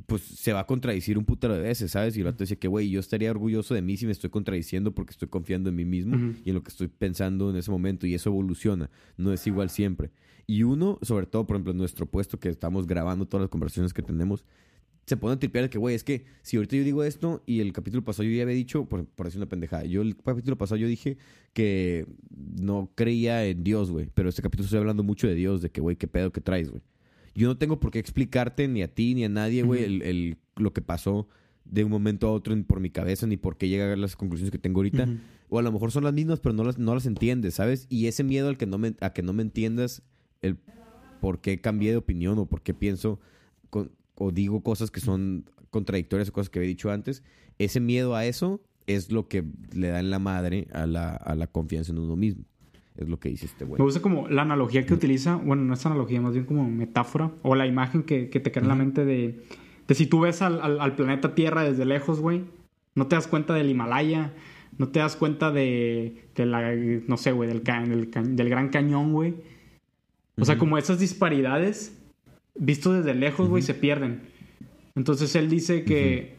pues 0.06 0.22
se 0.22 0.52
va 0.52 0.60
a 0.60 0.66
contradecir 0.66 1.16
un 1.16 1.24
putero 1.24 1.54
de 1.54 1.60
veces, 1.60 1.92
¿sabes? 1.92 2.16
Y 2.16 2.20
el 2.20 2.24
vato 2.24 2.42
dice 2.42 2.58
que, 2.58 2.66
güey, 2.66 2.90
yo 2.90 2.98
estaría 2.98 3.30
orgulloso 3.30 3.72
de 3.74 3.82
mí 3.82 3.96
si 3.96 4.06
me 4.06 4.10
estoy 4.10 4.30
contradiciendo 4.30 4.92
porque 4.92 5.12
estoy 5.12 5.28
confiando 5.28 5.70
en 5.70 5.76
mí 5.76 5.84
mismo 5.84 6.34
y 6.44 6.50
en 6.50 6.54
lo 6.56 6.64
que 6.64 6.70
estoy 6.70 6.88
pensando 6.88 7.50
en 7.50 7.56
ese 7.56 7.70
momento. 7.70 8.04
Y 8.04 8.14
eso 8.14 8.30
evoluciona, 8.30 8.90
no 9.16 9.32
es 9.32 9.46
igual 9.46 9.70
siempre. 9.70 10.10
Y 10.48 10.64
uno, 10.64 10.98
sobre 11.02 11.26
todo, 11.26 11.46
por 11.46 11.54
ejemplo, 11.54 11.70
en 11.70 11.78
nuestro 11.78 12.06
puesto 12.06 12.40
que 12.40 12.48
estamos 12.48 12.88
grabando 12.88 13.26
todas 13.26 13.42
las 13.42 13.50
conversaciones 13.50 13.94
que 13.94 14.02
tenemos, 14.02 14.44
se 15.06 15.16
pone 15.16 15.34
a 15.34 15.38
tripear 15.38 15.68
que, 15.68 15.78
güey, 15.78 15.94
es 15.94 16.02
que 16.04 16.24
si 16.42 16.56
ahorita 16.56 16.76
yo 16.76 16.84
digo 16.84 17.04
esto 17.04 17.42
y 17.46 17.60
el 17.60 17.72
capítulo 17.72 18.02
pasado 18.04 18.24
yo 18.28 18.34
ya 18.34 18.42
había 18.42 18.54
dicho, 18.54 18.86
por, 18.86 19.04
por 19.06 19.26
decir 19.26 19.38
una 19.38 19.48
pendejada, 19.48 19.84
yo 19.84 20.02
el 20.02 20.16
capítulo 20.16 20.56
pasado 20.56 20.76
yo 20.78 20.86
dije 20.88 21.18
que 21.52 22.06
no 22.60 22.90
creía 22.94 23.44
en 23.44 23.62
Dios, 23.64 23.90
güey, 23.90 24.08
pero 24.14 24.28
este 24.28 24.42
capítulo 24.42 24.64
estoy 24.64 24.78
hablando 24.80 25.02
mucho 25.02 25.26
de 25.26 25.34
Dios, 25.34 25.60
de 25.62 25.70
que, 25.70 25.80
güey, 25.80 25.96
qué 25.96 26.08
pedo 26.08 26.32
que 26.32 26.40
traes, 26.40 26.70
güey. 26.70 26.82
Yo 27.34 27.48
no 27.48 27.56
tengo 27.58 27.80
por 27.80 27.90
qué 27.90 27.98
explicarte 27.98 28.66
ni 28.68 28.82
a 28.82 28.88
ti 28.94 29.14
ni 29.14 29.24
a 29.24 29.28
nadie, 29.28 29.62
güey, 29.62 29.82
el, 29.84 30.02
el- 30.02 30.36
lo 30.56 30.72
que 30.72 30.82
pasó 30.82 31.28
de 31.64 31.82
un 31.84 31.90
momento 31.90 32.28
a 32.28 32.32
otro 32.32 32.54
por 32.64 32.78
mi 32.80 32.90
cabeza, 32.90 33.26
ni 33.26 33.36
por 33.36 33.56
qué 33.56 33.68
llegar 33.68 33.90
a 33.90 33.96
las 33.96 34.14
conclusiones 34.16 34.50
que 34.52 34.58
tengo 34.58 34.78
ahorita. 34.80 35.08
O 35.48 35.58
a 35.58 35.62
lo 35.62 35.70
mejor 35.72 35.90
son 35.92 36.04
las 36.04 36.12
mismas, 36.14 36.40
pero 36.40 36.52
no 36.54 36.62
las, 36.64 36.78
no 36.78 36.94
las 36.94 37.06
entiendes, 37.06 37.54
¿sabes? 37.54 37.86
Y 37.90 38.06
ese 38.06 38.22
miedo 38.24 38.48
al 38.48 38.56
que 38.56 38.66
no 38.66 38.78
me, 38.78 38.94
a 39.00 39.12
que 39.12 39.22
no 39.22 39.32
me 39.32 39.42
entiendas 39.42 40.02
el 40.42 40.56
por 41.20 41.40
qué 41.40 41.60
cambié 41.60 41.90
de 41.90 41.96
opinión 41.96 42.38
o 42.38 42.46
por 42.46 42.62
qué 42.62 42.72
pienso 42.74 43.18
con- 43.70 43.90
o 44.16 44.30
digo 44.30 44.62
cosas 44.62 44.90
que 44.90 45.00
son 45.00 45.44
contradictorias 45.70 46.28
o 46.28 46.32
cosas 46.32 46.50
que 46.50 46.58
había 46.60 46.68
dicho 46.68 46.90
antes, 46.90 47.22
ese 47.58 47.80
miedo 47.80 48.14
a 48.14 48.24
eso 48.26 48.60
es 48.86 49.10
lo 49.10 49.28
que 49.28 49.44
le 49.72 49.88
da 49.88 50.00
en 50.00 50.10
la 50.10 50.18
madre 50.18 50.68
a 50.72 50.86
la, 50.86 51.14
a 51.16 51.34
la 51.34 51.46
confianza 51.46 51.92
en 51.92 51.98
uno 51.98 52.16
mismo. 52.16 52.44
Es 52.96 53.08
lo 53.08 53.18
que 53.18 53.28
dice 53.28 53.46
este 53.46 53.64
güey. 53.64 53.78
Me 53.80 53.84
gusta 53.84 54.00
como 54.00 54.28
la 54.28 54.42
analogía 54.42 54.86
que 54.86 54.94
utiliza, 54.94 55.34
bueno, 55.36 55.64
no 55.64 55.74
es 55.74 55.84
analogía, 55.84 56.20
más 56.20 56.32
bien 56.34 56.44
como 56.44 56.68
metáfora, 56.70 57.32
o 57.42 57.56
la 57.56 57.66
imagen 57.66 58.04
que, 58.04 58.28
que 58.30 58.38
te 58.38 58.52
queda 58.52 58.62
en 58.62 58.68
la 58.68 58.74
mente 58.76 59.04
de, 59.04 59.42
de 59.88 59.94
si 59.96 60.06
tú 60.06 60.20
ves 60.20 60.42
al, 60.42 60.60
al- 60.60 60.78
al 60.80 60.94
planeta 60.94 61.34
Tierra 61.34 61.64
desde 61.64 61.84
lejos, 61.86 62.20
güey, 62.20 62.44
no 62.94 63.08
te 63.08 63.16
das 63.16 63.26
cuenta 63.26 63.52
del 63.54 63.68
Himalaya, 63.68 64.32
no 64.78 64.88
te 64.90 65.00
das 65.00 65.16
cuenta 65.16 65.50
de, 65.50 66.28
de 66.36 66.46
la, 66.46 66.72
no 67.08 67.16
sé, 67.16 67.32
güey, 67.32 67.48
del, 67.48 67.62
ca- 67.62 67.82
del, 67.82 68.10
ca- 68.10 68.22
del 68.22 68.48
Gran 68.48 68.68
Cañón, 68.68 69.12
güey. 69.12 69.34
O 70.38 70.44
sea, 70.44 70.56
como 70.58 70.78
esas 70.78 71.00
disparidades, 71.00 71.96
visto 72.54 72.92
desde 72.92 73.14
lejos, 73.14 73.48
güey, 73.48 73.62
se 73.62 73.74
pierden. 73.74 74.22
Entonces 74.94 75.34
él 75.36 75.48
dice 75.50 75.84
que, 75.84 76.36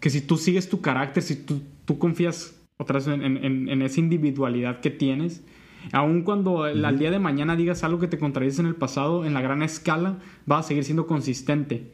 que 0.00 0.10
si 0.10 0.20
tú 0.20 0.36
sigues 0.36 0.68
tu 0.68 0.80
carácter, 0.80 1.22
si 1.22 1.36
tú, 1.36 1.62
tú 1.84 1.98
confías 1.98 2.58
otra 2.78 2.96
vez 2.98 3.06
en, 3.08 3.22
en- 3.22 3.68
en 3.68 3.82
esa 3.82 4.00
individualidad 4.00 4.80
que 4.80 4.90
tienes, 4.90 5.44
aun 5.92 6.22
cuando 6.22 6.66
el- 6.66 6.84
al 6.84 6.98
día 6.98 7.10
de 7.10 7.18
mañana 7.18 7.56
digas 7.56 7.84
algo 7.84 8.00
que 8.00 8.08
te 8.08 8.18
contradice 8.18 8.60
en 8.62 8.66
el 8.66 8.74
pasado, 8.74 9.24
en 9.24 9.34
la 9.34 9.40
gran 9.42 9.62
escala, 9.62 10.18
vas 10.46 10.64
a 10.64 10.68
seguir 10.68 10.84
siendo 10.84 11.06
consistente. 11.06 11.92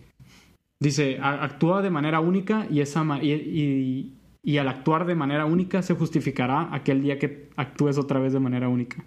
Dice, 0.78 1.18
"A- 1.20 1.44
actúa 1.44 1.82
de 1.82 1.90
manera 1.90 2.20
única 2.20 2.66
y, 2.70 2.80
esa 2.80 3.04
y, 3.22 3.32
y- 3.32 4.14
y 4.42 4.56
al 4.56 4.68
actuar 4.68 5.04
de 5.06 5.14
manera 5.14 5.44
única 5.44 5.82
se 5.82 5.94
justificará 5.94 6.74
aquel 6.74 7.02
día 7.02 7.18
que 7.18 7.50
actúes 7.56 7.98
otra 7.98 8.18
vez 8.20 8.32
de 8.32 8.40
manera 8.40 8.68
única. 8.68 9.04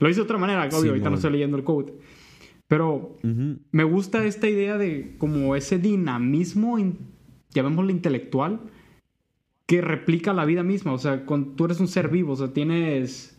Lo 0.00 0.08
hice 0.10 0.18
de 0.20 0.24
otra 0.24 0.36
manera, 0.38 0.60
obvio, 0.66 0.90
ahorita 0.90 1.08
no 1.08 1.14
estoy 1.16 1.32
leyendo 1.32 1.56
el 1.56 1.64
code. 1.64 1.92
Pero 2.68 3.16
me 3.72 3.84
gusta 3.84 4.24
esta 4.24 4.48
idea 4.48 4.78
de 4.78 5.16
como 5.18 5.56
ese 5.56 5.78
dinamismo, 5.78 6.78
in- 6.78 6.98
llamémoslo 7.50 7.90
intelectual, 7.90 8.60
que 9.66 9.80
replica 9.80 10.32
la 10.32 10.44
vida 10.44 10.62
misma. 10.62 10.92
O 10.92 10.98
sea, 10.98 11.24
con, 11.26 11.56
tú 11.56 11.64
eres 11.64 11.80
un 11.80 11.88
ser 11.88 12.08
vivo, 12.08 12.34
o 12.34 12.36
sea, 12.36 12.52
tienes... 12.52 13.34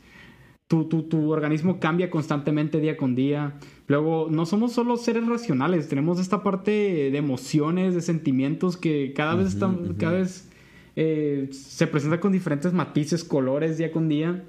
Tu, 0.68 0.84
tu, 0.84 1.02
tu 1.04 1.32
organismo 1.32 1.80
cambia 1.80 2.12
constantemente 2.12 2.80
día 2.80 2.96
con 2.96 3.16
día. 3.16 3.58
Luego, 3.88 4.28
no 4.30 4.46
somos 4.46 4.72
solo 4.72 4.98
seres 4.98 5.28
racionales, 5.28 5.90
tenemos 5.90 6.20
esta 6.20 6.44
parte 6.44 6.70
de 7.10 7.18
emociones, 7.18 7.96
de 7.96 8.02
sentimientos 8.02 8.78
que 8.78 9.14
cada 9.16 9.34
vez, 9.34 9.56
cada 9.98 10.12
vez 10.12 10.48
eh, 10.96 11.50
se 11.52 11.88
presenta 11.88 12.20
con 12.20 12.32
diferentes 12.32 12.72
matices, 12.72 13.24
colores 13.24 13.80
día 13.80 13.92
con 13.92 14.10
día. 14.10 14.46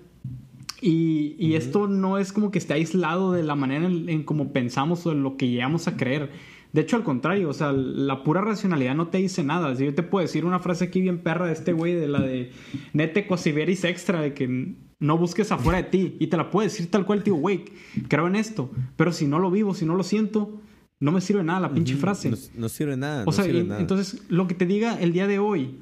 Y, 0.82 1.36
y 1.38 1.54
esto 1.54 1.86
no 1.88 2.16
es 2.18 2.32
como 2.32 2.50
que 2.50 2.58
esté 2.58 2.74
aislado 2.74 3.32
de 3.32 3.42
la 3.42 3.54
manera 3.54 3.86
en, 3.86 4.08
en 4.08 4.22
cómo 4.22 4.52
pensamos 4.52 5.04
o 5.06 5.12
en 5.12 5.22
lo 5.22 5.36
que 5.36 5.48
llegamos 5.48 5.86
a 5.88 5.96
creer. 5.96 6.30
De 6.72 6.80
hecho, 6.82 6.96
al 6.96 7.02
contrario, 7.02 7.48
o 7.48 7.52
sea, 7.52 7.72
la 7.72 8.22
pura 8.22 8.40
racionalidad 8.40 8.94
no 8.94 9.08
te 9.08 9.18
dice 9.18 9.42
nada. 9.42 9.74
Si 9.76 9.84
yo 9.84 9.94
te 9.94 10.02
puedo 10.04 10.22
decir 10.24 10.44
una 10.44 10.60
frase 10.60 10.84
aquí 10.84 11.00
bien 11.00 11.18
perra 11.18 11.46
de 11.46 11.52
este 11.52 11.72
güey, 11.72 11.94
de 11.94 12.06
la 12.08 12.20
de 12.20 12.52
nete 12.92 13.26
cosiveris 13.26 13.84
extra, 13.84 14.20
de 14.22 14.34
que 14.34 14.74
no 15.00 15.18
busques 15.18 15.50
afuera 15.50 15.78
de 15.82 15.88
ti. 15.90 16.16
Y 16.20 16.28
te 16.28 16.36
la 16.36 16.50
puedo 16.50 16.66
decir 16.68 16.90
tal 16.90 17.04
cual, 17.04 17.22
tío, 17.24 17.34
güey, 17.34 17.64
creo 18.08 18.26
en 18.28 18.36
esto. 18.36 18.70
Pero 18.96 19.12
si 19.12 19.26
no 19.26 19.38
lo 19.40 19.50
vivo, 19.50 19.74
si 19.74 19.84
no 19.84 19.96
lo 19.96 20.04
siento, 20.04 20.60
no 21.00 21.10
me 21.12 21.20
sirve 21.20 21.42
nada 21.42 21.58
la 21.60 21.72
pinche 21.74 21.96
frase. 21.96 22.30
No, 22.30 22.36
no 22.56 22.68
sirve 22.68 22.96
nada. 22.96 23.22
O 23.22 23.26
no 23.26 23.32
sea, 23.32 23.44
sirve 23.44 23.60
y- 23.60 23.64
nada. 23.64 23.80
entonces 23.80 24.22
lo 24.28 24.46
que 24.46 24.54
te 24.54 24.64
diga 24.64 24.98
el 25.00 25.12
día 25.12 25.26
de 25.26 25.38
hoy, 25.40 25.78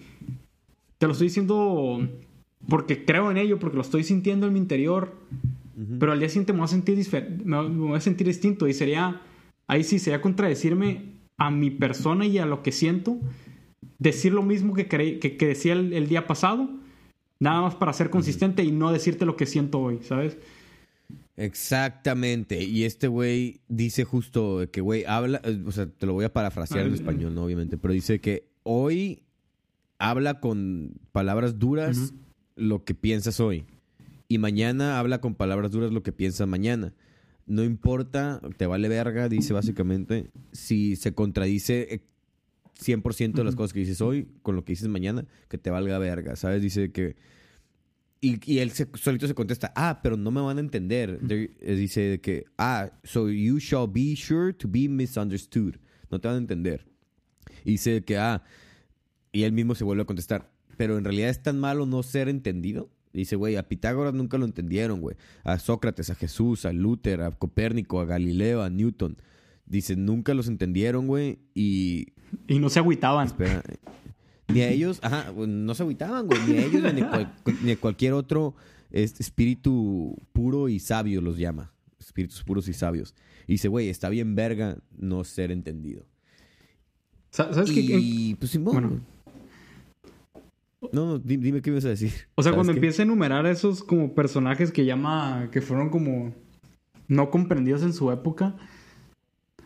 te 0.97 1.07
lo 1.07 1.13
estoy 1.13 1.27
diciendo 1.29 2.01
porque 2.67 3.05
creo 3.05 3.31
en 3.31 3.37
ello, 3.37 3.59
porque 3.59 3.77
lo 3.77 3.83
estoy 3.83 4.03
sintiendo 4.05 4.47
en 4.47 4.53
mi 4.55 4.59
interior, 4.59 5.15
pero 6.01 6.11
al 6.13 6.19
día 6.19 6.29
siguiente 6.29 6.53
me 6.53 6.59
voy 6.59 6.65
a 6.65 6.69
sentir 6.69 6.99
me 7.45 7.57
voy- 7.69 7.97
a 7.97 8.01
sentir 8.01 8.27
distinto 8.27 8.67
y 8.67 8.75
sería, 8.75 9.21
ahí 9.69 9.85
sí, 9.85 9.99
sería 10.01 10.21
contradecirme 10.21 11.03
a 11.39 11.51
mi 11.53 11.71
persona 11.71 12.27
y 12.27 12.39
a 12.39 12.47
lo 12.47 12.63
que 12.65 12.73
siento, 12.73 13.17
decir 13.99 14.33
lo 14.33 14.43
mismo 14.43 14.75
que, 14.75 14.87
que, 14.89 15.19
que 15.19 15.47
decía 15.47 15.75
el, 15.75 15.93
el 15.93 16.09
día 16.09 16.27
pasado, 16.27 16.69
nada 17.39 17.61
más 17.63 17.77
para 17.77 17.93
ser 17.93 18.11
consistente 18.11 18.65
y 18.65 18.73
no 18.73 18.91
decirte 18.91 19.25
lo 19.25 19.37
que 19.37 19.47
siento 19.47 19.79
hoy, 19.79 20.01
¿sabes? 20.03 20.37
Exactamente. 21.37 22.63
Y 22.65 22.83
este 22.85 23.07
güey 23.07 23.61
dice 23.69 24.05
justo 24.05 24.67
que, 24.73 24.81
güey, 24.81 25.05
habla, 25.05 25.41
eh, 25.45 25.63
o 25.65 25.71
sea, 25.73 25.87
te 25.87 26.05
lo 26.07 26.13
voy 26.15 26.25
a 26.25 26.33
parafrasear 26.33 26.87
en 26.87 26.93
Ah, 26.93 26.95
español, 26.97 27.35
¿no? 27.35 27.45
Obviamente, 27.45 27.79
pero 27.79 27.95
dice 27.95 28.21
que 28.21 28.49
hoy 28.65 29.23
habla 29.99 30.41
con 30.41 30.93
palabras 31.13 31.59
duras 31.59 32.13
lo 32.59 32.85
que 32.85 32.95
piensas 32.95 33.41
hoy. 33.41 33.65
Y 34.29 34.39
mañana 34.39 34.99
habla 34.99 35.21
con 35.21 35.35
palabras 35.35 35.71
duras 35.71 35.91
lo 35.93 36.03
que 36.03 36.13
piensas 36.13 36.47
mañana. 36.47 36.93
No 37.47 37.65
importa, 37.65 38.41
te 38.59 38.67
vale 38.67 38.89
verga, 38.89 39.29
dice 39.29 39.55
básicamente, 39.55 40.31
si 40.53 40.97
se 40.97 41.15
contradice 41.15 41.95
eh, 41.95 42.01
100% 42.79 43.33
de 43.33 43.45
las 43.45 43.57
cosas 43.57 43.73
que 43.73 43.81
dices 43.81 44.01
hoy 44.03 44.29
con 44.43 44.55
lo 44.55 44.65
que 44.65 44.73
dices 44.73 44.89
mañana, 44.89 45.25
que 45.49 45.57
te 45.57 45.71
valga 45.71 45.99
verga, 45.99 46.37
¿sabes? 46.37 46.61
Dice 46.63 46.93
que... 46.93 47.17
Y, 48.21 48.39
y 48.53 48.59
él 48.59 48.73
se- 48.73 48.89
solito 48.95 49.27
se 49.29 49.35
contesta, 49.35 49.73
ah, 49.77 50.01
pero 50.03 50.17
no 50.17 50.31
me 50.33 50.41
van 50.41 50.59
a 50.59 50.61
entender. 50.61 51.21
There- 51.21 51.53
eh, 51.61 51.75
dice 51.77 52.21
que, 52.21 52.45
ah, 52.59 52.91
so 53.05 53.31
you 53.31 53.59
shall 53.59 53.87
be 53.91 54.15
sure 54.17 54.53
to 54.53 54.69
be 54.69 54.89
misunderstood. 54.89 55.77
No 56.11 56.21
te 56.21 56.27
van 56.29 56.35
a 56.37 56.41
entender. 56.41 56.85
Y 57.65 57.73
dice 57.73 58.03
que, 58.05 58.19
ah, 58.19 58.43
y 59.33 59.45
él 59.45 59.53
mismo 59.53 59.75
se 59.75 59.85
vuelve 59.85 60.03
a 60.03 60.07
contestar, 60.07 60.51
pero 60.79 60.97
en 60.97 61.05
realidad 61.05 61.29
es 61.29 61.43
tan 61.43 61.59
malo 61.61 61.85
no 61.85 62.03
ser 62.03 62.31
entendido. 62.31 62.89
Dice, 63.13 63.37
güey, 63.37 63.57
a 63.57 63.69
Pitágoras 63.69 64.15
nunca 64.15 64.39
lo 64.39 64.45
entendieron, 64.47 65.01
güey. 65.01 65.17
A 65.45 65.59
Sócrates, 65.59 66.09
a 66.11 66.15
Jesús, 66.15 66.65
a 66.65 66.73
Luther, 66.73 67.21
a 67.23 67.31
Copérnico, 67.33 68.01
a 68.01 68.05
Galileo, 68.07 68.63
a 68.63 68.71
Newton. 68.71 69.17
Dice, 69.67 69.97
nunca 69.97 70.33
los 70.35 70.49
entendieron, 70.49 71.07
güey. 71.07 71.39
Y 71.55 72.09
Y 72.47 72.59
no 72.59 72.71
se 72.71 72.79
agüitaban. 72.79 73.27
Espera. 73.27 73.63
Ni 74.49 74.61
a 74.63 74.71
ellos, 74.71 74.99
ajá, 75.03 75.33
no 75.37 75.75
se 75.75 75.83
agüitaban, 75.83 76.27
güey. 76.27 76.39
Ni 76.49 76.57
a 76.59 76.65
ellos 76.65 76.95
ni 76.95 77.01
a, 77.03 77.11
cual- 77.11 77.35
ni 77.63 77.71
a 77.73 77.77
cualquier 77.79 78.13
otro 78.15 78.55
este, 78.91 79.23
espíritu 79.23 80.17
puro 80.33 80.69
y 80.71 80.79
sabio 80.79 81.21
los 81.21 81.37
llama. 81.39 81.73
Espíritus 81.99 82.43
puros 82.45 82.69
y 82.69 82.73
sabios. 82.73 83.15
Y 83.47 83.53
dice, 83.53 83.69
güey, 83.69 83.89
está 83.89 84.09
bien 84.11 84.35
verga 84.35 84.79
no 84.97 85.25
ser 85.25 85.51
entendido. 85.51 86.07
Sa- 87.31 87.53
¿Sabes 87.53 87.71
qué? 87.71 87.81
y, 87.81 88.35
pues, 88.37 88.51
Simón. 88.53 88.75
Bueno. 88.75 89.01
No, 90.93 91.05
no, 91.07 91.19
di- 91.19 91.37
dime 91.39 91.61
qué 91.61 91.71
ibas 91.71 91.85
a 91.85 91.89
decir. 91.89 92.13
O 92.35 92.43
sea, 92.43 92.53
¿Sabes 92.53 92.57
cuando 92.57 92.73
qué? 92.73 92.79
empieza 92.79 93.03
a 93.03 93.05
enumerar 93.05 93.47
esos 93.47 93.83
como 93.83 94.15
personajes 94.15 94.71
que 94.73 94.85
llama, 94.85 95.49
que 95.51 95.61
fueron 95.61 95.91
como 95.91 96.35
no 97.09 97.31
comprendidos 97.31 97.83
en 97.83 97.93
su 97.93 98.11
época. 98.13 98.55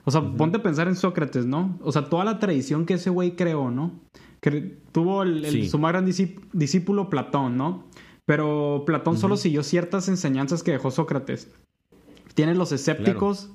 O 0.04 0.10
sea, 0.10 0.22
ponte 0.36 0.58
a 0.58 0.62
pensar 0.62 0.88
en 0.88 0.96
Sócrates, 0.96 1.46
¿no? 1.46 1.78
O 1.82 1.92
sea, 1.92 2.06
toda 2.08 2.24
la 2.24 2.38
tradición 2.38 2.86
que 2.86 2.94
ese 2.94 3.10
güey 3.10 3.36
creó, 3.36 3.70
¿no? 3.70 4.00
Que 4.40 4.78
tuvo 4.90 5.22
el, 5.22 5.44
el- 5.44 5.52
Sí. 5.52 5.68
su 5.68 5.78
más 5.78 5.92
gran 5.92 6.06
discíp- 6.06 6.40
discípulo 6.52 7.08
Platón, 7.10 7.56
¿no? 7.56 7.84
Pero 8.24 8.84
Platón 8.86 9.18
solo 9.18 9.36
siguió 9.36 9.62
ciertas 9.62 10.08
enseñanzas 10.08 10.62
que 10.62 10.72
dejó 10.72 10.90
Sócrates. 10.90 11.48
Tienes 12.34 12.56
los 12.56 12.72
escépticos 12.72 13.50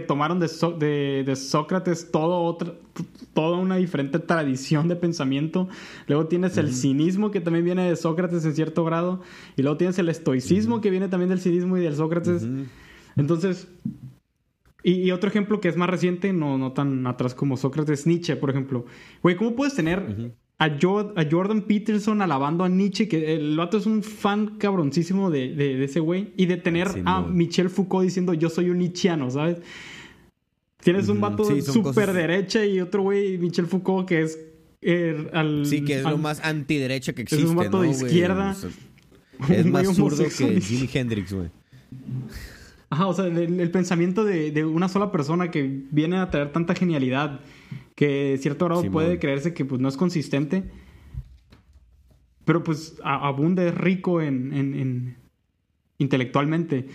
tomaron 0.06 0.40
de, 0.40 0.48
So- 0.48 0.72
de- 0.72 1.22
de 1.24 1.36
Sócrates 1.36 2.10
todo 2.10 2.42
otra, 2.42 2.72
toda 3.32 3.58
una 3.58 3.76
diferente 3.76 4.18
tradición 4.18 4.88
de 4.88 4.96
pensamiento. 4.96 5.68
Luego 6.08 6.26
tienes 6.26 6.56
el 6.56 6.72
cinismo 6.72 7.30
que 7.30 7.40
también 7.40 7.64
viene 7.64 7.88
de 7.88 7.96
Sócrates 7.96 8.44
en 8.44 8.54
cierto 8.54 8.84
grado. 8.84 9.20
Y 9.56 9.62
luego 9.62 9.76
tienes 9.76 9.98
el 9.98 10.08
estoicismo 10.08 10.80
que 10.80 10.90
viene 10.90 11.08
también 11.08 11.28
del 11.30 11.40
cinismo 11.40 11.76
y 11.76 11.80
del 11.80 11.94
Sócrates. 11.94 12.46
Entonces, 13.16 13.68
y, 14.82 14.94
y 15.02 15.10
otro 15.12 15.28
ejemplo 15.30 15.60
que 15.60 15.68
es 15.68 15.76
más 15.76 15.88
reciente, 15.88 16.32
no, 16.32 16.58
no 16.58 16.72
tan 16.72 17.06
atrás 17.06 17.34
como 17.34 17.56
Sócrates, 17.56 18.06
Nietzsche, 18.06 18.36
por 18.36 18.50
ejemplo. 18.50 18.84
Güey, 19.22 19.36
¿cómo 19.36 19.54
puedes 19.54 19.74
tener 19.74 20.32
a, 20.64 20.78
Jo- 20.80 21.12
a 21.16 21.24
Jordan 21.30 21.62
Peterson 21.62 22.22
alabando 22.22 22.64
a 22.64 22.68
Nietzsche, 22.68 23.08
que 23.08 23.34
el 23.34 23.56
vato 23.56 23.78
es 23.78 23.86
un 23.86 24.02
fan 24.02 24.56
cabroncísimo 24.58 25.30
de, 25.30 25.54
de- 25.54 25.76
de 25.76 25.84
ese 25.84 26.00
güey, 26.00 26.32
y 26.36 26.46
de 26.46 26.56
tener 26.56 26.88
a. 27.04 27.20
Michel 27.22 27.70
Foucault 27.70 28.04
diciendo 28.04 28.34
yo 28.34 28.48
soy 28.50 28.70
un 28.70 28.78
nietzscheano, 28.78 29.30
¿sabes? 29.30 29.58
Tienes 30.82 31.08
un 31.08 31.20
vato 31.20 31.44
sí, 31.44 31.62
súper 31.62 31.82
cosas- 31.94 32.14
derecha 32.14 32.64
y 32.64 32.80
otro 32.80 33.02
güey, 33.02 33.38
Michel 33.38 33.66
Foucault, 33.66 34.06
que 34.06 34.22
es... 34.22 34.38
eh, 34.82 35.28
al- 35.32 35.64
Sí, 35.66 35.82
que 35.82 35.96
es 35.98 36.02
lo 36.02 36.18
más 36.18 36.44
antiderecha 36.44 37.12
que 37.14 37.22
es 37.22 37.32
existe. 37.32 37.50
un 37.50 37.56
vato 37.56 37.80
de 37.80 37.88
izquierda. 37.90 38.50
O 38.50 38.54
sea, 38.54 38.70
es 39.56 39.66
más 39.66 39.86
zurdo 39.96 40.24
que 40.24 40.60
Jimi 40.60 40.88
Hendrix, 40.92 41.32
güey. 41.32 41.48
Ajá, 42.90 43.06
o 43.06 43.14
sea, 43.14 43.26
el, 43.26 43.58
el 43.60 43.70
pensamiento 43.70 44.24
de, 44.24 44.50
de 44.52 44.64
una 44.64 44.88
sola 44.88 45.10
persona 45.10 45.50
que 45.50 45.82
viene 45.90 46.18
a 46.18 46.30
traer 46.30 46.52
tanta 46.52 46.74
genialidad 46.74 47.40
que 47.94 48.36
cierto 48.40 48.64
grado 48.66 48.90
puede 48.90 49.18
creerse 49.18 49.54
que 49.54 49.64
pues 49.64 49.80
no 49.80 49.88
es 49.88 49.96
consistente, 49.96 50.64
pero 52.44 52.62
pues 52.62 52.96
abunda, 53.02 53.64
es 53.64 53.74
rico 53.74 54.20
en, 54.20 54.52
en- 54.52 54.74
en- 54.74 55.16
intelectualmente. 55.98 56.88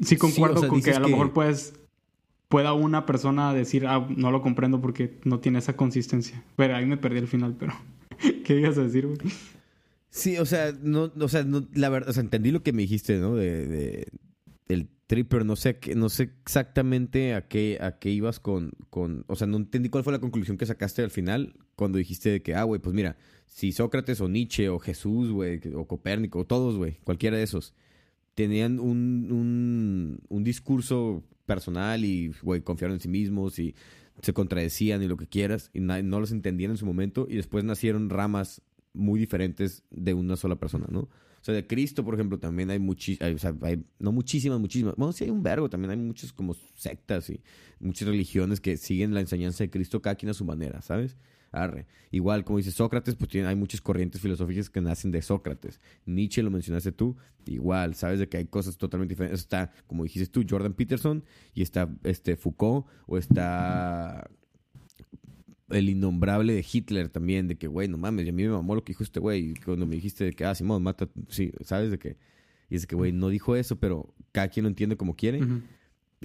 Sí 0.00 0.16
concuerdo 0.16 0.56
o 0.56 0.60
sea, 0.60 0.68
con 0.68 0.82
que 0.82 0.90
a 0.90 0.98
lo 1.00 1.06
que- 1.06 1.12
mejor 1.12 1.32
puedes 1.32 1.74
pueda 2.48 2.74
una 2.74 3.06
persona 3.06 3.52
decir, 3.52 3.86
ah, 3.88 4.06
no 4.16 4.30
lo 4.30 4.40
comprendo 4.40 4.80
porque 4.80 5.18
no 5.24 5.40
tiene 5.40 5.58
esa 5.58 5.74
consistencia. 5.76 6.44
Pero 6.54 6.76
ahí 6.76 6.86
me 6.86 6.96
perdí 6.96 7.18
al 7.18 7.26
final, 7.26 7.56
pero 7.58 7.72
¿qué 8.44 8.60
ibas 8.60 8.78
a 8.78 8.82
decir, 8.84 9.06
güey? 9.06 9.18
Sí, 10.10 10.38
o 10.38 10.46
sea, 10.46 10.72
no, 10.82 11.10
o 11.18 11.28
sea, 11.28 11.42
no, 11.44 11.66
la 11.74 11.88
verdad, 11.88 12.10
o 12.10 12.12
sea, 12.12 12.22
entendí 12.22 12.50
lo 12.52 12.62
que 12.62 12.72
me 12.72 12.82
dijiste, 12.82 13.18
¿no? 13.18 13.34
De, 13.34 13.66
de 13.66 14.06
tripper, 15.06 15.44
no 15.44 15.54
sé, 15.56 15.78
no 15.94 16.08
sé 16.08 16.30
exactamente 16.42 17.34
a 17.34 17.46
qué, 17.46 17.78
a 17.80 17.98
qué 17.98 18.10
ibas 18.10 18.40
con, 18.40 18.72
con, 18.90 19.24
o 19.28 19.36
sea, 19.36 19.46
no 19.46 19.56
entendí 19.58 19.88
cuál 19.88 20.02
fue 20.04 20.12
la 20.12 20.18
conclusión 20.18 20.56
que 20.56 20.66
sacaste 20.66 21.02
al 21.02 21.10
final 21.10 21.54
cuando 21.76 21.98
dijiste 21.98 22.30
de 22.30 22.42
que, 22.42 22.54
ah, 22.54 22.64
güey, 22.64 22.80
pues 22.80 22.94
mira, 22.94 23.16
si 23.46 23.72
Sócrates 23.72 24.20
o 24.20 24.28
Nietzsche 24.28 24.68
o 24.68 24.78
Jesús, 24.78 25.30
güey, 25.30 25.60
o 25.74 25.86
Copérnico, 25.86 26.40
o 26.40 26.44
todos, 26.46 26.76
güey, 26.76 26.98
cualquiera 27.04 27.36
de 27.36 27.44
esos, 27.44 27.74
tenían 28.34 28.80
un, 28.80 29.28
un, 29.30 30.18
un 30.28 30.44
discurso 30.44 31.22
personal 31.46 32.04
y, 32.04 32.32
güey, 32.42 32.60
confiaron 32.62 32.96
en 32.96 33.00
sí 33.00 33.08
mismos 33.08 33.58
y 33.58 33.74
se 34.22 34.32
contradecían 34.32 35.02
y 35.02 35.08
lo 35.08 35.16
que 35.16 35.26
quieras 35.28 35.70
y 35.72 35.80
na- 35.80 36.02
no 36.02 36.18
los 36.20 36.32
entendían 36.32 36.72
en 36.72 36.76
su 36.78 36.86
momento 36.86 37.26
y 37.30 37.36
después 37.36 37.64
nacieron 37.64 38.10
ramas 38.10 38.62
muy 38.92 39.20
diferentes 39.20 39.84
de 39.90 40.14
una 40.14 40.36
sola 40.36 40.56
persona, 40.56 40.86
¿no? 40.90 41.08
O 41.46 41.48
sea, 41.48 41.54
de 41.54 41.64
Cristo, 41.64 42.04
por 42.04 42.14
ejemplo, 42.14 42.40
también 42.40 42.70
hay 42.70 42.80
muchísimas, 42.80 43.46
no 44.00 44.10
muchísimas, 44.10 44.58
muchísimas, 44.58 44.96
bueno, 44.96 45.12
sí 45.12 45.22
hay 45.22 45.30
un 45.30 45.44
vergo, 45.44 45.70
también 45.70 45.92
hay 45.92 45.96
muchas 45.96 46.32
como 46.32 46.56
sectas 46.74 47.30
y 47.30 47.40
muchas 47.78 48.08
religiones 48.08 48.60
que 48.60 48.76
siguen 48.76 49.14
la 49.14 49.20
enseñanza 49.20 49.62
de 49.62 49.70
Cristo 49.70 50.02
cada 50.02 50.16
quien 50.16 50.30
a 50.30 50.34
su 50.34 50.44
manera, 50.44 50.82
¿sabes? 50.82 51.16
Arre. 51.52 51.86
Igual, 52.10 52.42
como 52.42 52.58
dice 52.58 52.72
Sócrates, 52.72 53.14
pues 53.14 53.30
tiene, 53.30 53.46
hay 53.46 53.54
muchas 53.54 53.80
corrientes 53.80 54.20
filosóficas 54.20 54.68
que 54.68 54.80
nacen 54.80 55.12
de 55.12 55.22
Sócrates. 55.22 55.80
Nietzsche 56.04 56.42
lo 56.42 56.50
mencionaste 56.50 56.90
tú, 56.90 57.16
igual, 57.44 57.94
sabes 57.94 58.18
de 58.18 58.28
que 58.28 58.38
hay 58.38 58.46
cosas 58.46 58.76
totalmente 58.76 59.12
diferentes. 59.12 59.38
Está, 59.38 59.70
como 59.86 60.02
dijiste 60.02 60.26
tú, 60.26 60.44
Jordan 60.50 60.74
Peterson, 60.74 61.22
y 61.54 61.62
está 61.62 61.88
este 62.02 62.34
Foucault, 62.34 62.88
o 63.06 63.18
está 63.18 64.28
el 65.70 65.88
innombrable 65.88 66.52
de 66.54 66.64
Hitler 66.70 67.08
también, 67.08 67.48
de 67.48 67.56
que, 67.56 67.66
güey, 67.66 67.88
no 67.88 67.98
mames, 67.98 68.26
y 68.26 68.28
a 68.28 68.32
mí 68.32 68.42
me 68.44 68.50
mamó 68.50 68.74
lo 68.74 68.84
que 68.84 68.92
dijo 68.92 69.02
este 69.02 69.18
güey, 69.20 69.54
cuando 69.64 69.86
me 69.86 69.96
dijiste 69.96 70.24
de 70.24 70.32
que, 70.32 70.44
ah, 70.44 70.54
Simón, 70.54 70.82
mata, 70.82 71.08
sí, 71.28 71.52
sabes 71.62 71.90
de 71.90 71.98
que, 71.98 72.16
y 72.70 72.76
es 72.76 72.86
que, 72.86 72.94
güey, 72.96 73.12
no 73.12 73.28
dijo 73.28 73.56
eso, 73.56 73.76
pero 73.76 74.14
cada 74.32 74.48
quien 74.48 74.64
lo 74.64 74.68
entiende 74.68 74.96
como 74.96 75.14
quiere. 75.16 75.40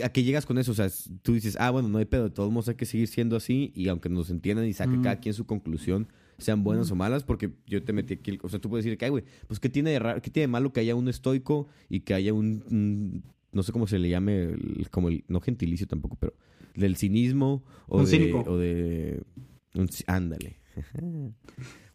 ¿A 0.03 0.09
qué 0.09 0.23
llegas 0.23 0.45
con 0.45 0.57
eso? 0.57 0.71
O 0.71 0.75
sea, 0.75 0.87
tú 1.21 1.33
dices, 1.33 1.57
ah, 1.59 1.69
bueno, 1.69 1.89
no 1.89 1.97
hay 1.97 2.05
pedo, 2.05 2.23
de 2.25 2.29
todos 2.29 2.49
modos 2.51 2.69
hay 2.69 2.75
que 2.75 2.85
seguir 2.85 3.07
siendo 3.07 3.35
así, 3.35 3.71
y 3.75 3.87
aunque 3.89 4.09
nos 4.09 4.29
entiendan 4.29 4.65
y 4.67 4.73
saque 4.73 4.93
cada 5.03 5.19
quien 5.19 5.33
su 5.33 5.45
conclusión, 5.45 6.07
sean 6.37 6.63
buenas 6.63 6.89
o 6.91 6.95
malas, 6.95 7.23
porque 7.23 7.51
yo 7.67 7.83
te 7.83 7.93
metí 7.93 8.13
aquí, 8.15 8.39
o 8.41 8.49
sea, 8.49 8.59
tú 8.59 8.69
puedes 8.69 8.85
decir 8.85 8.97
que, 8.97 9.05
ay, 9.05 9.11
güey, 9.11 9.23
pues, 9.47 9.59
¿qué 9.59 9.69
tiene 9.69 9.91
de 9.91 9.99
raro, 9.99 10.21
qué 10.21 10.31
tiene 10.31 10.45
de 10.45 10.51
malo 10.51 10.71
que 10.73 10.79
haya 10.79 10.95
un 10.95 11.07
estoico 11.07 11.67
y 11.89 11.99
que 11.99 12.13
haya 12.13 12.33
un, 12.33 12.63
un- 12.71 13.23
no 13.51 13.63
sé 13.63 13.71
cómo 13.73 13.85
se 13.85 13.99
le 13.99 14.09
llame, 14.09 14.43
el- 14.43 14.87
como 14.89 15.09
el, 15.09 15.23
no 15.27 15.41
gentilicio 15.41 15.85
tampoco, 15.87 16.15
pero 16.19 16.33
del 16.75 16.95
cinismo 16.97 17.63
o 17.87 17.99
Un 17.99 18.05
de, 18.05 18.11
cínico. 18.11 18.43
o 18.47 18.57
de, 18.57 19.21
un 19.75 19.89
ándale. 20.07 20.57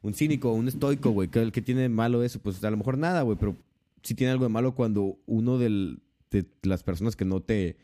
un 0.03 0.15
cínico, 0.15 0.53
un 0.53 0.69
estoico, 0.69 1.11
güey, 1.11 1.29
¿qué, 1.29 1.51
qué 1.53 1.63
tiene 1.63 1.83
de 1.83 1.89
malo 1.89 2.23
eso? 2.23 2.41
Pues 2.41 2.63
a 2.63 2.71
lo 2.71 2.77
mejor 2.77 2.99
nada, 2.99 3.23
güey, 3.23 3.37
pero 3.39 3.57
sí 4.03 4.15
tiene 4.15 4.33
algo 4.33 4.45
de 4.45 4.51
malo 4.51 4.75
cuando 4.75 5.19
uno 5.27 5.59
del, 5.59 6.01
de 6.31 6.47
las 6.63 6.83
personas 6.83 7.17
que 7.17 7.25
no 7.25 7.41
te 7.41 7.77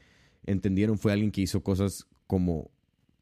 entendieron 0.45 0.99
fue 0.99 1.13
alguien 1.13 1.31
que 1.31 1.41
hizo 1.41 1.63
cosas 1.63 2.07
como 2.27 2.71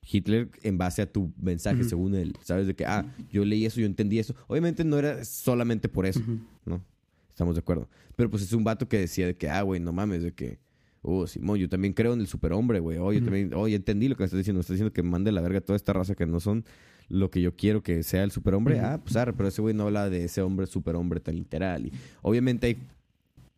Hitler 0.02 0.50
en 0.62 0.78
base 0.78 1.02
a 1.02 1.12
tu 1.12 1.32
mensaje, 1.40 1.84
según 1.84 2.14
él. 2.14 2.34
Sabes 2.42 2.66
de 2.66 2.74
que, 2.74 2.84
ah, 2.86 3.04
yo 3.30 3.44
leí 3.44 3.66
eso, 3.66 3.80
yo 3.80 3.86
entendí 3.86 4.18
eso. 4.18 4.34
Obviamente 4.48 4.84
no 4.84 4.98
era 4.98 5.24
solamente 5.24 5.88
por 5.88 6.06
eso. 6.06 6.20
¿no? 6.64 6.82
Estamos 7.28 7.54
de 7.54 7.60
acuerdo. 7.60 7.88
Pero 8.16 8.30
pues 8.30 8.42
es 8.42 8.52
un 8.52 8.64
vato 8.64 8.88
que 8.88 8.98
decía 8.98 9.26
de 9.26 9.36
que, 9.36 9.48
ah, 9.48 9.62
güey, 9.62 9.80
no 9.80 9.92
mames, 9.92 10.22
de 10.22 10.32
que, 10.32 10.58
oh, 11.02 11.26
Simón, 11.26 11.58
yo 11.58 11.68
también 11.68 11.92
creo 11.92 12.12
en 12.12 12.20
el 12.20 12.26
superhombre, 12.26 12.80
güey. 12.80 12.98
Oh, 12.98 13.12
yo 13.12 13.22
también, 13.22 13.52
oh, 13.54 13.68
ya 13.68 13.76
entendí 13.76 14.08
lo 14.08 14.16
que 14.16 14.22
me 14.22 14.26
estás 14.26 14.38
diciendo. 14.38 14.58
Me 14.58 14.62
estás 14.62 14.74
diciendo 14.74 14.92
que 14.92 15.02
mande 15.02 15.32
la 15.32 15.40
verga 15.40 15.60
toda 15.60 15.76
esta 15.76 15.92
raza 15.92 16.14
que 16.14 16.26
no 16.26 16.40
son 16.40 16.64
lo 17.08 17.30
que 17.30 17.40
yo 17.40 17.56
quiero 17.56 17.82
que 17.82 18.02
sea 18.02 18.22
el 18.22 18.30
superhombre. 18.30 18.76
Ujú. 18.76 18.84
Ah, 18.86 19.00
pues 19.02 19.16
arre, 19.16 19.32
pero 19.32 19.48
ese 19.48 19.60
güey 19.60 19.74
no 19.74 19.84
habla 19.84 20.08
de 20.08 20.24
ese 20.24 20.42
hombre 20.42 20.66
superhombre 20.66 21.20
tan 21.20 21.36
literal. 21.36 21.86
Y 21.86 21.92
obviamente 22.22 22.68
hay, 22.68 22.78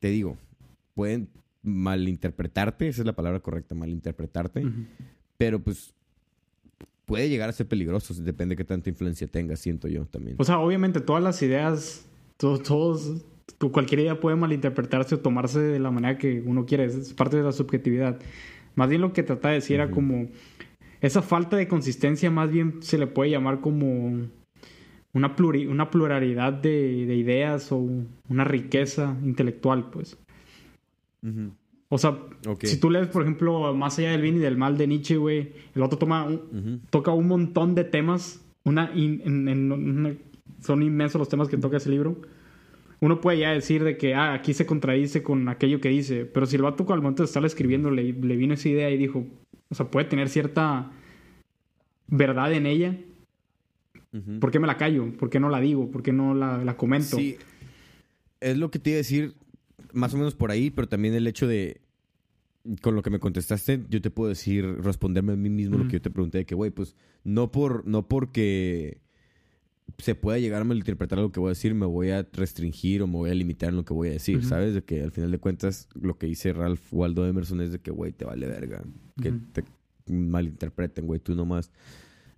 te 0.01 0.09
digo, 0.09 0.37
pueden 0.95 1.29
malinterpretarte, 1.63 2.89
esa 2.89 3.03
es 3.03 3.07
la 3.07 3.13
palabra 3.13 3.41
correcta, 3.41 3.75
malinterpretarte, 3.75 4.65
pero 5.39 5.61
pues 5.61 5.95
puede 7.05 7.29
llegar 7.29 7.49
a 7.49 7.53
ser 7.53 7.69
peligroso, 7.69 8.15
depende 8.15 8.55
de 8.55 8.57
qué 8.57 8.65
tanta 8.65 8.91
influencia 8.91 9.27
tenga, 9.27 9.55
siento 9.57 9.89
yo 9.89 10.05
también. 10.07 10.37
O 10.39 10.45
sea, 10.45 10.59
obviamente 10.59 11.01
todas 11.01 11.23
las 11.23 11.41
ideas, 11.43 12.05
todos, 12.37 13.23
cualquier 13.73 14.01
idea 14.01 14.21
puede 14.21 14.37
malinterpretarse 14.37 15.15
o 15.17 15.21
tomarse 15.21 15.61
de 15.61 15.79
la 15.79 15.91
manera 15.91 16.19
que 16.19 16.43
uno 16.45 16.67
quiere, 16.67 16.85
es 16.87 17.13
parte 17.15 17.37
de 17.37 17.43
la 17.43 17.53
subjetividad. 17.53 18.19
Más 18.75 18.89
bien 18.89 19.01
lo 19.01 19.13
que 19.13 19.23
trataba 19.23 19.51
de 19.51 19.61
decir 19.61 19.75
era 19.77 19.91
como 19.91 20.29
esa 21.01 21.23
falta 21.23 21.57
de 21.57 21.69
consistencia, 21.69 22.31
más 22.31 22.51
bien 22.51 22.83
se 22.83 22.99
le 22.99 23.07
puede 23.07 23.31
llamar 23.31 23.61
como 23.61 24.27
una, 25.15 25.37
pluri- 25.37 25.69
una 25.69 25.91
pluralidad 25.91 26.53
de, 26.53 27.05
de 27.07 27.17
ideas 27.17 27.71
o 27.73 27.87
una 28.29 28.45
riqueza 28.45 29.17
intelectual, 29.25 29.91
pues. 29.91 30.17
Ujú. 31.23 31.53
O 31.89 31.99
sea, 31.99 32.19
si 32.69 32.81
tú 32.81 32.89
lees, 32.91 33.09
por 33.09 33.23
ejemplo, 33.23 33.75
Más 33.75 33.99
allá 33.99 34.13
del 34.13 34.23
bien 34.23 34.37
y 34.37 34.39
del 34.39 34.57
mal 34.57 34.79
de 34.79 34.87
Nietzsche, 34.87 35.17
güey, 35.19 35.53
el 35.75 35.83
otro 35.83 35.99
toma 35.99 36.25
un- 36.25 36.81
toca 36.91 37.11
un 37.13 37.29
montón 37.29 37.75
de 37.75 37.85
temas. 37.85 38.43
In- 38.65 39.21
una- 39.27 40.15
son 40.61 40.83
inmensos 40.83 41.19
los 41.19 41.29
temas 41.29 41.49
que 41.49 41.59
toca 41.59 41.77
ese 41.77 41.91
libro. 41.91 42.17
Uno 43.03 43.21
puede 43.21 43.41
ya 43.41 43.51
decir 43.51 43.83
de 43.83 43.97
que 43.97 44.15
ah, 44.15 44.33
aquí 44.33 44.55
se 44.55 44.65
contradice 44.65 45.25
con 45.25 45.49
aquello 45.49 45.81
que 45.81 45.89
dice, 45.89 46.25
pero 46.25 46.47
si 46.47 46.55
el 46.55 46.63
vato 46.63 46.87
al 46.93 47.03
momento 47.03 47.25
de 47.25 47.27
estar 47.27 47.45
escribiendo 47.45 47.91
le, 47.91 48.13
le 48.13 48.37
vino 48.37 48.55
esa 48.55 48.69
idea 48.69 48.91
y 48.91 48.97
dijo, 48.97 49.27
o 49.71 49.75
sea, 49.75 49.91
puede 49.91 50.07
tener 50.07 50.29
cierta 50.29 50.93
verdad 52.07 52.53
en 52.53 52.67
ella. 52.67 52.97
¿por 54.41 54.53
qué 54.53 54.61
me 54.61 54.69
la 54.69 54.77
callo? 54.77 55.13
¿Por 55.19 55.31
qué 55.31 55.41
no 55.41 55.49
la 55.49 55.59
digo? 55.59 55.91
¿Por 55.91 56.05
qué 56.05 56.13
no 56.13 56.33
la, 56.33 56.63
la 56.63 56.77
comento? 56.77 57.17
Sí, 57.17 57.39
es 58.41 58.57
lo 58.57 58.71
que 58.71 58.79
te 58.79 58.91
iba 58.91 58.97
a 58.97 58.99
decir, 58.99 59.35
más 59.93 60.15
o 60.15 60.17
menos 60.17 60.37
por 60.37 60.53
ahí, 60.53 60.71
pero 60.71 60.89
también 60.89 61.15
el 61.15 61.27
hecho 61.27 61.49
de, 61.49 61.81
con 62.83 62.95
lo 62.95 63.03
que 63.03 63.11
me 63.11 63.19
contestaste, 63.19 63.83
yo 63.89 64.01
te 64.01 64.11
puedo 64.11 64.29
decir, 64.29 64.65
responderme 64.81 65.33
a 65.33 65.37
mí 65.37 65.51
mismo 65.51 65.77
lo 65.77 65.87
que 65.87 65.95
yo 65.95 66.03
te 66.03 66.11
pregunté, 66.11 66.39
de 66.39 66.47
que, 66.47 66.55
güey, 66.55 66.71
pues 66.71 66.95
no 67.25 67.51
por, 67.51 67.85
no 67.85 68.07
porque 68.07 69.02
se 69.99 70.15
pueda 70.15 70.39
llegar 70.39 70.63
a 70.63 70.65
malinterpretar 70.65 71.19
lo 71.19 71.31
que 71.33 71.39
voy 71.41 71.49
a 71.49 71.51
decir, 71.51 71.75
me 71.75 71.87
voy 71.87 72.11
a 72.11 72.27
restringir 72.33 73.03
o 73.03 73.07
me 73.07 73.15
voy 73.15 73.31
a 73.31 73.35
limitar 73.35 73.69
en 73.71 73.77
lo 73.77 73.85
que 73.85 73.93
voy 73.95 74.09
a 74.09 74.13
decir. 74.13 74.39
¿sabes? 74.49 74.75
De 74.75 74.83
que 74.83 75.03
al 75.03 75.13
final 75.13 75.31
de 75.31 75.39
cuentas 75.39 75.89
lo 76.01 76.17
que 76.19 76.27
dice 76.27 76.53
Ralph 76.53 76.81
Waldo 76.93 77.27
Emerson 77.27 77.61
es 77.61 77.73
de 77.73 77.79
que, 77.79 77.91
güey, 77.91 78.13
te 78.13 78.25
vale 78.25 78.47
verga, 78.47 78.83
que 79.21 79.31
te 79.53 79.65
malinterpreten, 80.13 81.07
güey, 81.07 81.21
tú 81.21 81.35
nomás 81.35 81.71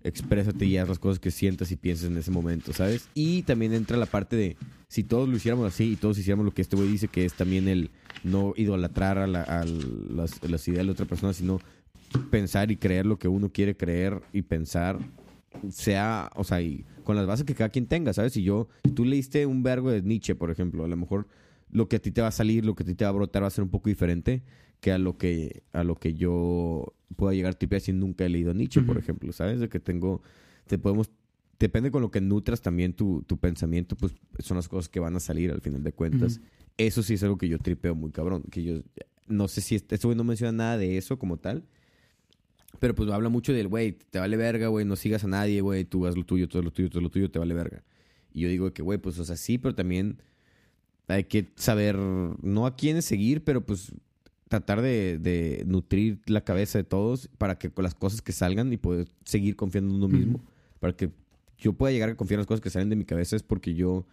exprésate 0.02 0.66
y 0.66 0.76
haz 0.76 0.86
las 0.88 0.98
cosas 0.98 1.18
que 1.18 1.30
sientas 1.30 1.70
y 1.72 1.76
pienses 1.76 2.10
en 2.10 2.16
ese 2.18 2.30
momento, 2.30 2.74
¿sabes? 2.74 3.08
Y 3.14 3.42
también 3.42 3.72
entra 3.72 3.96
la 3.96 4.04
parte 4.06 4.36
de 4.36 4.56
si 4.88 5.02
todos 5.02 5.26
lo 5.28 5.36
hiciéramos 5.36 5.66
así 5.66 5.92
y 5.92 5.96
todos 5.96 6.18
hiciéramos 6.18 6.44
lo 6.44 6.52
que 6.52 6.60
este 6.60 6.76
güey 6.76 6.88
dice, 6.88 7.08
que 7.08 7.24
es 7.24 7.32
también 7.32 7.68
el 7.68 7.90
no 8.22 8.52
idolatrar 8.56 9.16
a, 9.16 9.26
la- 9.26 9.42
a 9.44 9.64
las, 9.64 10.42
las 10.48 10.68
ideas 10.68 10.80
de 10.80 10.84
la 10.84 10.92
otra 10.92 11.06
persona, 11.06 11.32
sino 11.32 11.58
pensar 12.30 12.70
y 12.70 12.76
creer 12.76 13.06
lo 13.06 13.18
que 13.18 13.28
uno 13.28 13.50
quiere 13.50 13.76
creer 13.78 14.20
y 14.32 14.42
pensar, 14.42 14.98
sea, 15.70 16.30
o 16.36 16.44
sea, 16.44 16.60
y 16.60 16.84
con 17.04 17.16
las 17.16 17.26
bases 17.26 17.44
que 17.44 17.54
cada 17.54 17.70
quien 17.70 17.86
tenga, 17.86 18.12
¿sabes? 18.12 18.32
Si 18.32 18.42
yo, 18.42 18.68
si 18.84 18.90
tú 18.90 19.04
leíste 19.04 19.46
un 19.46 19.62
vergo 19.62 19.90
de 19.90 20.02
Nietzsche, 20.02 20.34
por 20.34 20.50
ejemplo, 20.50 20.84
a 20.84 20.88
lo 20.88 20.96
mejor 20.96 21.28
lo 21.70 21.88
que 21.88 21.96
a 21.96 21.98
ti 21.98 22.10
te 22.10 22.20
va 22.20 22.28
a 22.28 22.32
salir, 22.32 22.64
lo 22.64 22.74
que 22.74 22.82
a 22.82 22.86
ti 22.86 22.94
te 22.94 23.04
va 23.04 23.10
a 23.10 23.12
brotar 23.12 23.42
va 23.42 23.48
a 23.48 23.50
ser 23.50 23.64
un 23.64 23.70
poco 23.70 23.88
diferente 23.88 24.42
que 24.80 24.92
a 24.92 24.98
lo 24.98 25.16
que 25.16 25.62
a 25.72 25.82
lo 25.84 25.94
que 25.94 26.14
yo 26.14 26.94
pueda 27.16 27.34
llegar 27.34 27.52
a 27.52 27.58
tipear 27.58 27.80
si 27.80 27.92
nunca 27.92 28.24
he 28.24 28.28
leído 28.28 28.52
Nietzsche, 28.52 28.82
por 28.82 28.98
ejemplo, 28.98 29.32
¿sabes? 29.32 29.60
De 29.60 29.68
que 29.68 29.80
tengo, 29.80 30.22
te 30.66 30.78
podemos, 30.78 31.10
depende 31.58 31.90
con 31.90 32.02
lo 32.02 32.10
que 32.10 32.20
nutras 32.20 32.60
también 32.60 32.92
tu, 32.92 33.22
tu 33.22 33.38
pensamiento, 33.38 33.96
pues 33.96 34.12
son 34.40 34.56
las 34.56 34.68
cosas 34.68 34.88
que 34.88 35.00
van 35.00 35.16
a 35.16 35.20
salir 35.20 35.50
al 35.50 35.60
final 35.60 35.82
de 35.82 35.92
cuentas. 35.92 36.40
Eso 36.76 37.02
sí 37.02 37.14
es 37.14 37.22
algo 37.22 37.38
que 37.38 37.48
yo 37.48 37.58
tripeo 37.58 37.94
muy 37.94 38.10
cabrón, 38.10 38.42
que 38.50 38.62
yo 38.62 38.82
no 39.26 39.48
sé 39.48 39.60
si 39.60 39.74
este 39.76 39.94
este 39.94 40.06
güey 40.06 40.16
no 40.16 40.24
menciona 40.24 40.52
nada 40.52 40.78
de 40.78 40.98
eso 40.98 41.18
como 41.18 41.38
tal, 41.38 41.64
pero 42.78 42.94
pues 42.94 43.10
habla 43.10 43.28
mucho 43.28 43.52
del, 43.52 43.68
güey, 43.68 43.92
te 44.10 44.18
vale 44.18 44.36
verga, 44.36 44.68
güey, 44.68 44.84
no 44.84 44.96
sigas 44.96 45.24
a 45.24 45.28
nadie, 45.28 45.60
güey, 45.60 45.84
tú 45.84 46.06
haz 46.06 46.16
lo 46.16 46.24
tuyo, 46.24 46.48
todo 46.48 46.62
lo 46.62 46.70
tuyo, 46.70 46.90
todo 46.90 47.00
lo 47.02 47.10
tuyo, 47.10 47.30
te 47.30 47.38
vale 47.38 47.54
verga. 47.54 47.82
Y 48.32 48.40
yo 48.40 48.48
digo 48.48 48.72
que, 48.72 48.82
güey, 48.82 48.98
pues, 48.98 49.18
o 49.18 49.24
sea, 49.24 49.36
sí, 49.36 49.58
pero 49.58 49.74
también 49.74 50.18
hay 51.06 51.24
que 51.24 51.52
saber, 51.56 51.96
no 51.96 52.66
a 52.66 52.76
quiénes 52.76 53.04
seguir, 53.04 53.44
pero 53.44 53.64
pues 53.64 53.92
tratar 54.48 54.82
de, 54.82 55.18
de 55.18 55.64
nutrir 55.66 56.20
la 56.26 56.42
cabeza 56.42 56.78
de 56.78 56.84
todos 56.84 57.28
para 57.38 57.58
que 57.58 57.70
con 57.70 57.82
las 57.82 57.94
cosas 57.94 58.22
que 58.22 58.32
salgan 58.32 58.72
y 58.72 58.76
poder 58.76 59.08
seguir 59.24 59.56
confiando 59.56 59.90
en 59.90 59.96
uno 59.96 60.08
mismo. 60.08 60.40
Para 60.80 60.94
que 60.94 61.10
yo 61.58 61.72
pueda 61.72 61.92
llegar 61.92 62.10
a 62.10 62.16
confiar 62.16 62.36
en 62.36 62.40
las 62.40 62.46
cosas 62.46 62.60
que 62.60 62.70
salen 62.70 62.90
de 62.90 62.96
mi 62.96 63.04
cabeza 63.04 63.36
es 63.36 63.42
porque 63.42 63.74
yo 63.74 64.06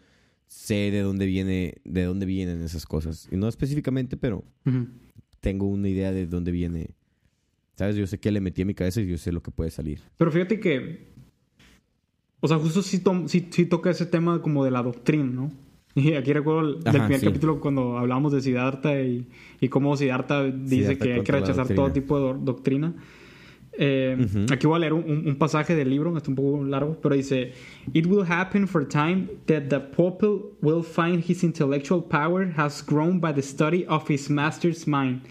sé 0.48 0.92
de 0.92 1.02
dónde 1.02 1.26
viene, 1.26 1.76
de 1.84 2.04
dónde 2.04 2.26
vienen 2.26 2.62
esas 2.62 2.86
cosas. 2.86 3.28
Y 3.32 3.38
no 3.38 3.48
específicamente, 3.48 4.18
pero 4.18 4.44
tengo 5.40 5.68
una 5.68 5.90
idea 5.90 6.12
de 6.12 6.28
dónde 6.28 6.52
viene. 6.52 6.92
¿Sabes? 7.82 7.96
Yo 7.96 8.06
sé 8.06 8.20
qué 8.20 8.30
le 8.32 8.42
metí 8.42 8.62
a 8.62 8.66
mi 8.66 8.76
cabeza 8.76 9.02
y 9.02 9.08
yo 9.08 9.18
sé 9.18 9.32
lo 9.32 9.42
que 9.42 9.50
puede 9.50 9.72
salir. 9.72 10.02
Pero 10.18 10.32
fíjate 10.32 10.60
que. 10.60 11.08
O 12.40 12.48
sea, 12.48 12.58
justo 12.58 12.84
sí, 12.84 13.00
tom- 13.00 13.28
sí- 13.28 13.48
sí 13.50 13.66
toca 13.66 13.90
ese 13.90 14.06
tema 14.06 14.40
como 14.42 14.64
de 14.64 14.70
la 14.70 14.84
doctrina, 14.84 15.24
¿no? 15.26 15.52
Y 15.96 16.14
aquí 16.14 16.32
recuerdo 16.32 16.62
el- 16.62 16.80
del 16.84 16.96
Ajá, 16.96 17.06
primer 17.06 17.20
sí. 17.20 17.26
capítulo 17.26 17.60
cuando 17.60 17.98
hablábamos 17.98 18.34
de 18.34 18.42
Siddhartha 18.42 19.02
y, 19.02 19.28
y 19.60 19.68
cómo 19.70 19.98
Siddhartha 19.98 20.44
dice 20.44 20.76
Siddhartha 20.78 21.04
que 21.06 21.14
hay 21.14 21.24
que 21.24 21.32
rechazar 21.32 21.68
todo 21.70 21.92
tipo 21.92 22.18
de 22.18 22.24
do- 22.24 22.34
doctrina. 22.40 22.94
Eh, 23.78 24.18
Ujú. 24.20 24.46
Aquí 24.54 24.68
voy 24.68 24.76
a 24.76 24.80
leer 24.80 24.94
un, 24.94 25.04
un- 25.10 25.28
un 25.30 25.36
pasaje 25.38 25.76
del 25.76 25.90
libro, 25.90 26.16
está 26.16 26.30
un 26.30 26.36
poco 26.36 26.64
largo, 26.64 27.00
pero 27.02 27.16
dice: 27.16 27.54
It 27.94 28.06
will 28.06 28.26
happen 28.30 28.68
for 28.68 28.88
time 28.88 29.28
that 29.48 29.64
the 29.70 29.80
pupil 29.80 30.52
will 30.62 30.84
find 30.84 31.24
his 31.28 31.44
intellectual 31.44 32.04
power 32.04 32.54
has 32.58 32.86
grown 32.86 33.20
by 33.20 33.34
the 33.34 33.42
study 33.42 33.86
of 33.88 34.08
his 34.10 34.30
master's 34.30 34.86
mind. 34.88 35.22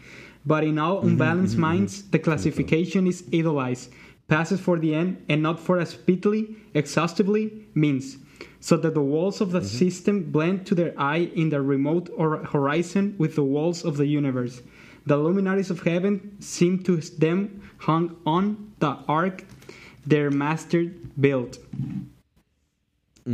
But 0.45 0.64
in 0.64 0.78
all 0.78 0.99
mm-hmm, 0.99 1.09
unbalanced 1.09 1.55
mm-hmm, 1.55 1.61
minds, 1.61 2.03
the 2.03 2.18
mm-hmm. 2.18 2.24
classification 2.24 3.07
is 3.07 3.24
idolized, 3.32 3.91
passes 4.28 4.61
for 4.61 4.78
the 4.78 4.95
end, 4.95 5.24
and 5.28 5.43
not 5.43 5.61
for 5.61 5.78
as 5.78 5.91
speedily, 5.91 6.57
exhaustively 6.74 7.66
means. 7.74 8.16
So 8.61 8.76
that 8.78 8.95
the 8.95 9.03
walls 9.03 9.41
of 9.41 9.53
the 9.53 9.64
system 9.64 10.30
blend 10.30 10.66
to 10.66 10.74
their 10.74 10.95
eye 10.99 11.30
in 11.34 11.51
the 11.51 11.62
remote 11.62 12.11
or 12.16 12.45
horizon 12.45 13.14
with 13.18 13.34
the 13.34 13.45
walls 13.45 13.84
of 13.84 13.97
the 13.97 14.07
universe. 14.07 14.62
The 15.07 15.16
luminaries 15.16 15.70
of 15.70 15.80
heaven 15.82 16.36
seem 16.41 16.82
to 16.84 16.97
them 16.97 17.62
hung 17.78 18.16
on 18.26 18.72
the 18.80 18.99
ark 19.09 19.45
their 20.07 20.30
master 20.30 20.93
built. 21.18 21.59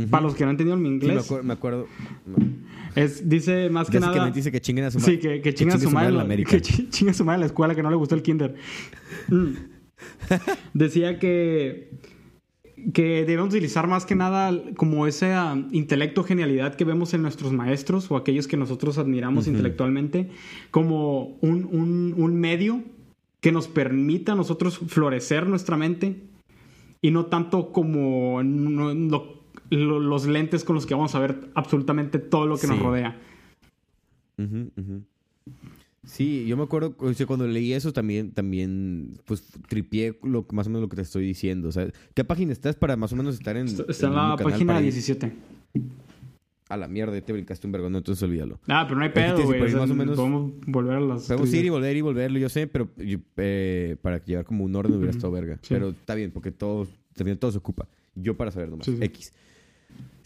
Para 0.09 0.23
los 0.23 0.35
que 0.35 0.45
no 0.45 0.51
entendieron 0.51 0.81
mi 0.81 0.89
Sí, 0.99 1.07
me, 1.07 1.13
inglés, 1.13 1.43
me 1.43 1.53
acuerdo. 1.53 1.87
Es, 3.03 3.27
dice 3.29 3.69
más 3.69 3.89
que 3.89 3.99
nada. 3.99 4.29
Dice 4.31 4.51
que 4.51 4.59
chinguen 4.61 4.85
a 4.85 4.91
su 4.91 4.99
madre. 4.99 5.13
Sí, 5.13 5.19
que, 5.19 5.41
que 5.41 5.53
chinga 5.53 5.77
su 5.77 5.89
madre. 5.91 6.11
la- 6.11 6.21
América. 6.23 6.51
Que 6.51 6.61
chi- 6.61 6.89
chinga 6.89 7.13
su 7.13 7.23
madre 7.25 7.39
la 7.41 7.45
escuela, 7.45 7.75
que 7.75 7.83
no 7.83 7.89
le 7.89 7.95
gustó 7.95 8.15
el 8.15 8.21
kinder. 8.21 8.55
Mm. 9.29 9.47
Decía 10.73 11.19
que, 11.19 11.91
que 12.93 13.25
debemos 13.25 13.49
utilizar 13.49 13.87
más 13.87 14.05
que 14.05 14.15
nada 14.15 14.51
como 14.75 15.07
ese 15.07 15.33
intelecto, 15.71 16.23
genialidad 16.23 16.75
que 16.75 16.85
vemos 16.85 17.13
en 17.13 17.21
nuestros 17.21 17.51
maestros 17.53 18.09
o 18.11 18.17
aquellos 18.17 18.47
que 18.47 18.57
nosotros 18.57 18.97
admiramos 18.97 19.47
intelectualmente 19.47 20.29
como 20.71 21.37
un, 21.41 21.65
un- 21.71 22.13
un 22.17 22.35
medio 22.35 22.83
que 23.41 23.51
nos 23.51 23.67
permita 23.67 24.33
a 24.33 24.35
nosotros 24.35 24.79
florecer 24.87 25.47
nuestra 25.47 25.77
mente 25.77 26.23
y 27.01 27.11
no 27.11 27.27
tanto 27.27 27.71
como 27.71 28.41
lo- 28.43 29.36
lo- 29.69 29.99
los 29.99 30.25
lentes 30.27 30.63
con 30.63 30.75
los 30.75 30.85
que 30.85 30.93
vamos 30.93 31.13
a 31.15 31.19
ver 31.19 31.49
absolutamente 31.55 32.19
todo 32.19 32.45
lo 32.47 32.57
que 32.57 32.67
nos 32.67 32.79
rodea. 32.79 33.19
Ujú. 34.37 34.71
Sí, 36.05 36.45
yo 36.47 36.55
me 36.55 36.63
acuerdo 36.63 36.95
o 36.99 37.13
sea, 37.13 37.25
cuando 37.25 37.45
leí 37.47 37.73
eso 37.73 37.91
también, 37.91 38.31
también, 38.31 39.19
pues 39.25 39.43
tripié 39.67 40.17
lo, 40.23 40.45
más 40.53 40.67
o 40.67 40.69
menos 40.69 40.83
lo 40.83 40.89
que 40.89 40.95
te 40.95 41.01
estoy 41.01 41.25
diciendo. 41.25 41.67
O 41.67 41.71
sea, 41.71 41.89
¿qué 42.13 42.23
página 42.23 42.53
estás 42.53 42.75
para 42.77 42.95
más 42.95 43.11
o 43.11 43.15
menos 43.17 43.35
estar 43.35 43.57
en, 43.57 43.67
Está, 43.67 44.07
en 44.07 44.15
la 44.15 44.37
página 44.37 44.67
para 44.73 44.79
ir- 44.79 44.83
17. 44.83 45.33
A 46.69 46.75
la 46.77 46.87
mierda, 46.89 47.19
te 47.21 47.31
brincaste 47.33 47.65
un 47.65 47.71
vergo, 47.71 47.89
no, 47.89 47.97
entonces 47.97 48.21
olvídalo. 48.23 48.59
Ah, 48.67 48.85
pero 48.87 48.99
no 48.99 49.05
hay 49.05 49.11
pedo, 49.11 49.41
güey. 49.43 49.61
o 49.61 49.67
sea, 49.69 49.79
más 49.79 49.89
o 49.89 49.95
menos- 49.95 50.15
Podemos 50.17 50.51
volver 50.65 50.97
a 50.97 50.99
las. 51.01 51.25
Podemos 51.27 51.53
ir 51.53 51.65
y 51.65 51.69
volver 51.69 51.95
y 51.97 52.01
volverlo, 52.01 52.39
yo 52.39 52.49
sé, 52.49 52.67
pero 52.67 52.89
eh, 52.97 53.95
para 54.01 54.23
llevar 54.23 54.45
como 54.45 54.63
un 54.65 54.75
orden 54.75 54.93
hubiera 54.95 55.11
estado 55.11 55.31
verga. 55.33 55.55
Sí. 55.61 55.69
Pero 55.73 55.89
está 55.89 56.13
bien, 56.15 56.31
porque 56.31 56.51
todo, 56.51 56.87
también 57.15 57.37
todo 57.37 57.51
se 57.51 57.57
ocupa. 57.57 57.87
Yo 58.15 58.35
para 58.35 58.51
saber 58.51 58.69
nomás. 58.69 58.85
Sí, 58.85 58.95
sí. 58.97 59.03
X. 59.03 59.33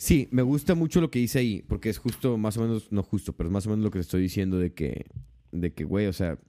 Sí, 0.02 0.28
me 0.32 0.41
gusta 0.41 0.74
mucho 0.74 0.99
lo 0.99 1.12
que 1.12 1.20
dice 1.20 1.38
ahí, 1.38 1.64
porque 1.68 1.91
es 1.91 1.99
justo, 1.99 2.36
más 2.36 2.58
o 2.58 2.62
menos, 2.62 2.91
no 2.91 3.04
justo, 3.04 3.34
pero 3.34 3.49
es 3.49 3.54
más 3.54 3.68
o 3.68 3.70
menos 3.70 3.84
lo 3.84 3.91
que 3.91 3.99
te 3.99 4.02
estoy 4.02 4.24
diciendo 4.24 4.58
de 4.58 4.74
que, 4.74 5.06
de 5.52 5.74
que, 5.74 5.84
güey, 5.84 6.08
o 6.08 6.14
sea, 6.14 6.39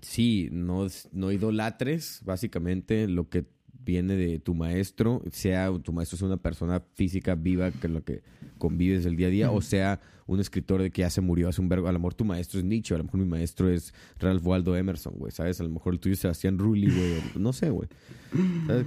sí, 0.00 0.48
no, 0.50 0.88
no 1.12 1.30
idolatres, 1.30 2.20
básicamente, 2.24 3.06
lo 3.06 3.28
que 3.28 3.44
viene 3.84 4.16
de 4.16 4.40
tu 4.40 4.56
maestro, 4.56 5.22
sea 5.30 5.70
tu 5.84 5.92
maestro 5.92 6.18
sea 6.18 6.26
una 6.26 6.36
persona 6.36 6.82
física 6.94 7.36
viva 7.36 7.70
con 7.70 7.94
la 7.94 8.00
que 8.00 8.24
convives 8.58 9.06
el 9.06 9.14
día 9.14 9.28
a 9.28 9.30
día, 9.30 9.50
o 9.52 9.60
sea 9.60 10.00
un 10.26 10.40
escritor 10.40 10.82
de 10.82 10.90
que 10.90 11.02
ya 11.02 11.10
se 11.10 11.20
murió 11.20 11.48
hace 11.50 11.60
un 11.60 11.68
vergo. 11.68 11.86
A 11.86 11.92
lo 11.92 12.00
mejor 12.00 12.14
tu 12.14 12.24
maestro 12.24 12.58
es 12.58 12.64
Nietzsche, 12.64 12.92
a 12.96 12.98
lo 12.98 13.04
mejor 13.04 13.20
mi 13.20 13.26
maestro 13.26 13.70
es 13.70 13.94
Ralph 14.18 14.44
Waldo 14.44 14.76
Emerson, 14.76 15.14
güey, 15.16 15.30
¿sabes? 15.30 15.60
A 15.60 15.62
lo 15.62 15.70
mejor 15.70 15.92
el 15.92 16.00
tuyo 16.00 16.14
es 16.14 16.18
Sebastián 16.18 16.58
Rulli, 16.58 16.90
güey, 16.90 17.22
no 17.36 17.52
sé, 17.52 17.70
güey. 17.70 17.88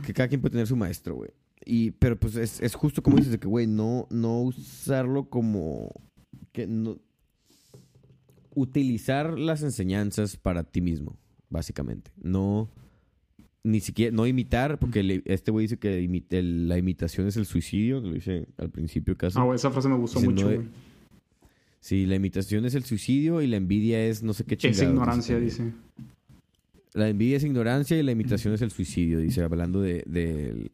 Que 0.04 0.14
cada 0.14 0.28
quien 0.28 0.42
puede 0.42 0.52
tener 0.52 0.68
su 0.68 0.76
maestro, 0.76 1.16
güey. 1.16 1.30
Y, 1.70 1.92
pero 1.92 2.18
pues 2.18 2.36
es, 2.38 2.62
es 2.62 2.76
justo 2.76 3.04
como 3.04 3.18
dices, 3.18 3.32
de 3.34 3.40
que, 3.40 3.48
güey, 3.48 3.68
no, 3.68 4.08
no 4.10 4.42
usarlo 4.42 5.30
como... 5.30 5.92
que 6.54 6.66
no 6.68 6.98
Utilizar 8.56 9.38
las 9.38 9.62
enseñanzas 9.62 10.36
para 10.38 10.64
ti 10.64 10.82
mismo, 10.82 11.16
básicamente. 11.50 12.12
No 12.22 12.70
ni 13.64 13.82
siquiera, 13.82 14.16
no 14.16 14.26
imitar, 14.26 14.80
porque 14.80 15.04
le- 15.04 15.22
este 15.26 15.52
güey 15.52 15.66
dice 15.66 15.78
que 15.78 15.98
el- 16.32 16.68
la 16.70 16.78
imitación 16.78 17.28
es 17.28 17.36
el 17.38 17.46
suicidio, 17.46 18.00
lo 18.00 18.14
dice 18.14 18.48
al 18.58 18.70
principio 18.72 19.16
casi. 19.18 19.38
Ah, 19.38 19.44
güey, 19.44 19.58
esa 19.58 19.70
frase 19.72 19.90
me 19.90 19.98
gustó 19.98 20.22
mucho, 20.22 20.46
güey. 20.46 20.62
Sí, 21.82 22.06
la 22.06 22.16
imitación 22.16 22.66
es 22.66 22.76
el 22.76 22.84
suicidio 22.86 23.42
y 23.42 23.48
la 23.48 23.58
envidia 23.58 24.04
es 24.06 24.24
no 24.24 24.34
sé 24.34 24.44
qué 24.46 24.56
Es 24.56 24.62
chingados. 24.62 24.84
ignorancia, 24.90 25.38
dice. 25.40 25.74
La 26.94 27.10
envidia 27.10 27.38
es 27.38 27.44
ignorancia 27.44 27.98
y 28.00 28.04
la 28.04 28.12
imitación 28.14 28.54
es 28.54 28.62
el 28.62 28.72
suicidio, 28.72 29.20
dice, 29.20 29.44
hablando 29.44 29.82
de, 29.82 30.04
de- 30.08 30.72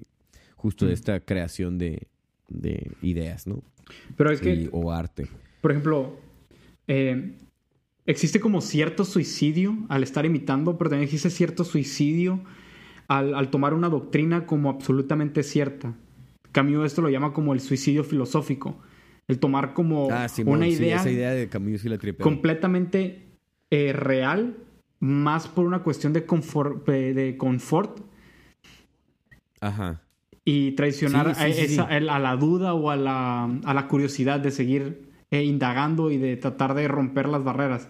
justo 0.63 0.85
de 0.87 0.93
esta 0.93 1.19
creación 1.19 1.77
de, 1.77 2.07
de 2.47 2.89
ideas, 3.01 3.45
¿no? 3.47 3.61
Pero 4.15 4.31
es 4.31 4.39
que, 4.39 4.55
Y- 4.55 4.69
o 4.71 4.91
arte. 4.93 5.27
por 5.59 5.71
ejemplo, 5.71 6.17
eh, 6.87 7.33
existe 8.05 8.39
como 8.39 8.61
cierto 8.61 9.03
suicidio 9.03 9.75
al 9.89 10.03
estar 10.03 10.25
imitando, 10.25 10.77
pero 10.77 10.89
también 10.89 11.03
existe 11.03 11.29
cierto 11.29 11.65
suicidio 11.65 12.39
al, 13.09 13.35
al 13.35 13.49
tomar 13.49 13.73
una 13.73 13.89
doctrina 13.89 14.45
como 14.45 14.69
absolutamente 14.69 15.43
cierta. 15.43 15.93
Camus 16.53 16.85
esto 16.85 17.01
lo 17.01 17.09
llama 17.09 17.33
como 17.33 17.53
el 17.53 17.59
suicidio 17.59 18.05
filosófico. 18.05 18.79
El 19.27 19.39
tomar 19.39 19.73
como 19.73 20.07
Ah, 20.09 20.27
una 20.45 20.67
sí, 20.69 20.71
idea 20.71 20.95
esa 21.01 21.11
idea 21.11 21.31
de 21.31 21.49
Camus 21.49 21.81
sí 21.81 21.89
la 21.89 21.97
tripeo. 21.97 22.23
completamente 22.23 23.27
eh, 23.69 23.91
real, 23.91 24.55
más 25.01 25.49
por 25.49 25.65
una 25.65 25.83
cuestión 25.83 26.13
de 26.13 26.25
confort, 26.25 26.87
de 26.87 27.35
confort 27.37 27.99
Ajá. 29.59 30.02
Y 30.45 30.71
traicionar 30.73 31.35
Sí, 31.35 31.41
sí, 31.41 31.41
a, 31.41 31.53
sí, 31.53 31.61
esa- 31.73 31.87
sí. 31.87 31.93
a 32.07 32.19
la 32.19 32.35
duda 32.35 32.73
o 32.73 32.89
a 32.89 32.95
la, 32.95 33.45
a 33.45 33.73
la 33.73 33.87
curiosidad 33.87 34.39
de 34.39 34.51
seguir 34.51 35.09
eh, 35.31 35.43
indagando 35.43 36.11
y 36.11 36.17
de 36.17 36.35
tratar 36.37 36.73
de 36.73 36.87
romper 36.87 37.27
las 37.29 37.43
barreras. 37.43 37.87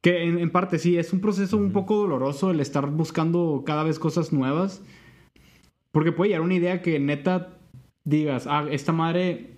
Que 0.00 0.24
en, 0.24 0.38
en 0.38 0.50
parte 0.50 0.78
sí, 0.78 0.98
es 0.98 1.12
un 1.12 1.20
proceso 1.20 1.56
un 1.56 1.72
poco 1.72 1.96
doloroso 1.96 2.50
el 2.50 2.60
estar 2.60 2.86
buscando 2.90 3.62
cada 3.64 3.84
vez 3.84 3.98
cosas 3.98 4.32
nuevas. 4.32 4.82
Porque 5.92 6.12
puede 6.12 6.30
llegar 6.30 6.42
una 6.42 6.54
idea 6.54 6.82
que 6.82 6.98
neta 6.98 7.56
digas, 8.04 8.46
ah, 8.48 8.66
esta 8.70 8.92
madre 8.92 9.52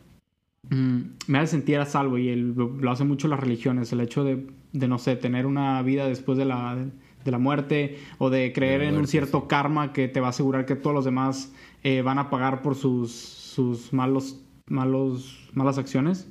mm, 0.71 1.01
me 1.27 1.39
hace 1.39 1.53
sentir 1.53 1.79
a 1.79 1.87
salvo 1.87 2.19
y 2.19 2.29
el- 2.29 2.55
lo, 2.55 2.69
lo 2.69 2.91
hace 2.91 3.05
mucho 3.05 3.29
las 3.29 3.41
religiones, 3.41 3.93
el 3.93 4.01
hecho 4.01 4.23
de, 4.23 4.47
de, 4.73 4.89
no 4.89 4.99
sé, 4.99 5.17
tener 5.17 5.47
una 5.47 5.81
vida 5.83 6.07
después 6.07 6.37
de 6.39 6.45
la, 6.45 6.77
de 7.25 7.31
la 7.31 7.39
muerte 7.39 7.99
o 8.19 8.31
de 8.31 8.53
creer 8.53 8.83
en 8.83 8.97
un 8.97 9.07
cierto 9.07 9.49
karma 9.49 9.93
que 9.93 10.07
te 10.09 10.21
va 10.21 10.29
a 10.29 10.31
asegurar 10.31 10.67
que 10.67 10.77
todos 10.77 10.95
los 10.95 11.05
demás 11.05 11.53
eh, 11.87 12.03
van 12.03 12.19
a 12.19 12.31
pagar 12.31 12.63
por 12.63 12.75
sus, 12.75 13.13
sus 13.13 13.93
malos, 13.93 14.41
malos, 14.67 15.49
malas 15.53 15.79
acciones. 15.79 16.29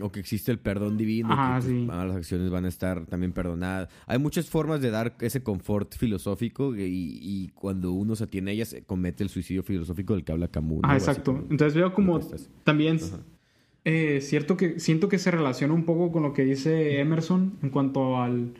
O 0.00 0.10
que 0.10 0.20
existe 0.20 0.50
el 0.50 0.58
perdón 0.58 0.96
divino, 0.96 1.30
Ajá, 1.34 1.60
que 1.60 1.66
pues, 1.66 1.80
sí. 1.80 1.86
las 1.86 2.16
acciones 2.16 2.50
van 2.50 2.64
a 2.64 2.68
estar 2.68 3.04
también 3.04 3.32
perdonadas. 3.32 3.90
Hay 4.06 4.18
muchas 4.18 4.48
formas 4.48 4.80
de 4.80 4.90
dar 4.90 5.16
ese 5.20 5.42
confort 5.42 5.94
filosófico 5.94 6.74
y, 6.74 6.80
y 6.82 7.50
cuando 7.54 7.92
uno 7.92 8.16
se 8.16 8.24
atiene 8.24 8.52
a 8.52 8.54
ellas 8.54 8.74
comete 8.86 9.22
el 9.22 9.28
suicidio 9.28 9.62
filosófico 9.62 10.14
del 10.14 10.24
que 10.24 10.32
habla 10.32 10.48
Camus. 10.48 10.80
¿no? 10.80 10.88
Ah, 10.88 10.94
exacto. 10.94 11.32
Entonces 11.50 11.74
veo 11.74 11.92
como 11.92 12.18
también 12.64 13.00
eh, 13.84 14.20
cierto 14.22 14.56
que 14.56 14.80
siento 14.80 15.10
que 15.10 15.18
se 15.18 15.30
relaciona 15.30 15.74
un 15.74 15.84
poco 15.84 16.10
con 16.10 16.22
lo 16.22 16.32
que 16.32 16.44
dice 16.44 17.00
Emerson 17.00 17.58
en 17.62 17.68
cuanto 17.68 18.16
al 18.16 18.54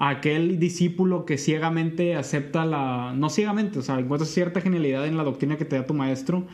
Aquel 0.00 0.58
discípulo 0.58 1.24
que 1.24 1.38
ciegamente 1.38 2.14
acepta 2.14 2.64
la 2.66 3.14
no 3.16 3.30
ciegamente, 3.30 3.78
o 3.78 3.82
sea, 3.82 3.98
encuentra 3.98 4.26
cierta 4.26 4.60
genialidad 4.60 5.06
en 5.06 5.16
la 5.16 5.24
doctrina 5.24 5.56
que 5.56 5.64
te 5.64 5.76
da 5.76 5.86
tu 5.86 5.94
maestro 5.94 6.44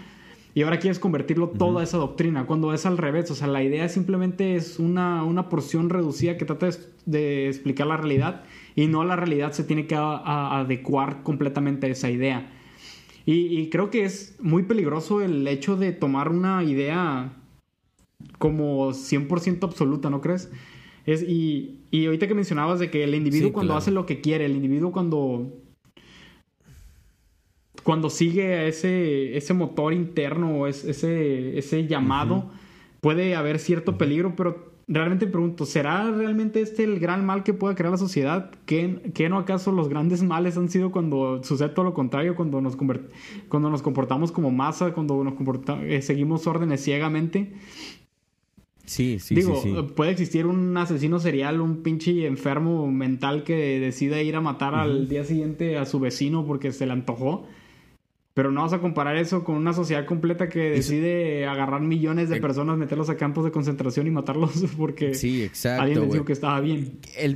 y 0.55 0.62
ahora 0.62 0.78
quieres 0.78 0.99
convertirlo 0.99 1.49
toda 1.51 1.82
esa 1.82 1.99
doctrina 1.99 2.47
cuando 2.47 2.73
es 2.73 2.86
al 2.86 2.97
revés, 2.99 3.31
o 3.31 3.35
sea, 3.35 3.47
la 3.49 3.62
idea 3.62 3.89
simplemente 3.89 4.55
es 4.57 4.78
una, 4.78 5.23
una 5.24 5.49
porción 5.49 5.90
reducida 5.90 6.36
que 6.36 6.45
trata 6.45 6.66
de, 6.66 6.77
de 7.07 7.49
explicar 7.49 7.86
la 7.86 7.97
realidad 7.97 8.45
y 8.77 8.86
no 8.86 9.05
la 9.05 9.16
realidad 9.16 9.53
se 9.53 9.65
tiene 9.65 9.86
que 9.86 9.95
a- 9.97 10.16
a- 10.16 10.61
adecuar 10.61 11.23
completamente 11.23 11.86
a 11.86 11.90
esa 11.90 12.11
idea. 12.11 12.51
Y, 13.27 13.59
y 13.59 13.69
creo 13.69 13.90
que 13.90 14.05
es 14.05 14.36
muy 14.40 14.62
peligroso 14.62 15.20
el 15.20 15.47
hecho 15.49 15.77
de 15.77 15.93
tomar 15.93 16.28
una 16.31 16.62
idea 16.65 17.32
como 18.39 18.93
100% 18.93 19.65
absoluta, 19.66 20.11
¿no 20.11 20.20
crees? 20.20 20.51
Es, 21.10 21.22
y, 21.22 21.80
y 21.90 22.05
ahorita 22.05 22.26
que 22.28 22.35
mencionabas 22.35 22.80
de 22.80 22.90
que 22.90 23.02
el 23.02 23.14
individuo 23.14 23.48
Sí, 23.48 23.52
cuando 23.52 23.70
claro. 23.72 23.78
hace 23.78 23.90
lo 23.90 24.05
que 24.05 24.20
quiere, 24.20 24.44
el 24.44 24.52
individuo 24.56 24.93
cuando 24.93 25.55
cuando 27.82 28.10
sigue 28.10 28.55
a 28.55 28.66
ese, 28.66 29.36
ese 29.36 29.55
motor 29.55 29.94
interno 29.94 30.55
o 30.60 30.66
es- 30.66 30.85
ese, 30.85 31.56
ese 31.59 31.86
llamado, 31.86 32.51
puede 33.01 33.35
haber 33.35 33.59
cierto 33.59 33.97
peligro, 33.97 34.35
pero 34.36 34.72
realmente 34.89 35.24
me 35.26 35.32
pregunto, 35.32 35.64
¿será 35.64 36.10
realmente 36.10 36.60
este 36.60 36.85
el 36.85 36.98
gran 36.98 37.24
mal 37.24 37.43
que 37.44 37.55
pueda 37.55 37.74
crear 37.74 37.93
la 37.93 37.97
sociedad? 37.97 38.51
¿Qué, 38.66 39.10
qué 39.14 39.28
no 39.30 39.39
acaso 39.39 39.72
los 39.72 39.89
grandes 39.89 40.22
males 40.22 40.59
han 40.59 40.68
sido 40.68 40.90
cuando 40.90 41.43
sucede 41.44 41.70
todo 41.70 41.85
lo 41.86 41.94
contrario, 41.94 42.35
cuando 42.36 42.60
nos, 42.60 42.76
cuando 42.76 43.70
nos 43.70 43.80
comportamos 43.80 44.32
como 44.32 44.51
masa, 44.51 44.93
cuando 44.93 45.22
nos 45.24 45.35
comporta- 45.35 45.82
eh, 45.82 46.02
seguimos 46.02 46.47
órdenes 46.47 46.82
ciegamente? 46.85 47.52
Sí, 48.89 49.19
sí, 49.20 49.35
Digo, 49.35 49.60
sí, 49.62 49.74
sí. 49.74 49.82
puede 49.94 50.10
existir 50.12 50.47
un 50.47 50.77
asesino 50.77 51.19
serial, 51.20 51.60
un 51.60 51.82
pinche 51.82 52.27
enfermo 52.27 52.90
mental 52.90 53.44
que 53.44 53.78
decida 53.78 54.20
ir 54.23 54.35
a 54.35 54.40
matar 54.40 54.74
al 54.74 55.09
día 55.09 55.24
siguiente 55.24 55.77
a 55.78 55.85
su 55.85 56.01
vecino 56.01 56.44
porque 56.47 56.73
se 56.73 56.86
le 56.86 56.93
antojó. 56.93 57.47
Pero 58.35 58.52
no 58.52 58.62
vas 58.62 58.73
a 58.73 58.81
comparar 58.81 59.16
eso 59.16 59.43
con 59.43 59.56
una 59.56 59.73
sociedad 59.73 60.06
completa 60.06 60.48
que 60.48 60.74
Eso- 60.74 60.93
decide 60.93 61.47
agarrar 61.47 61.81
millones 61.82 62.28
de 62.28 62.36
Eh, 62.36 62.40
personas, 62.40 62.78
meterlos 62.78 63.10
a 63.10 63.16
campos 63.16 63.44
de 63.44 63.51
concentración 63.51 64.06
y 64.06 64.10
matarlos 64.10 64.52
porque 64.78 65.15
Sí, 65.15 65.43
exacto, 65.43 65.82
alguien 65.82 66.01
les 66.02 66.12
dijo 66.12 66.24
que 66.24 66.32
estaba 66.35 66.60
bien. 66.60 66.98
el, 67.19 67.35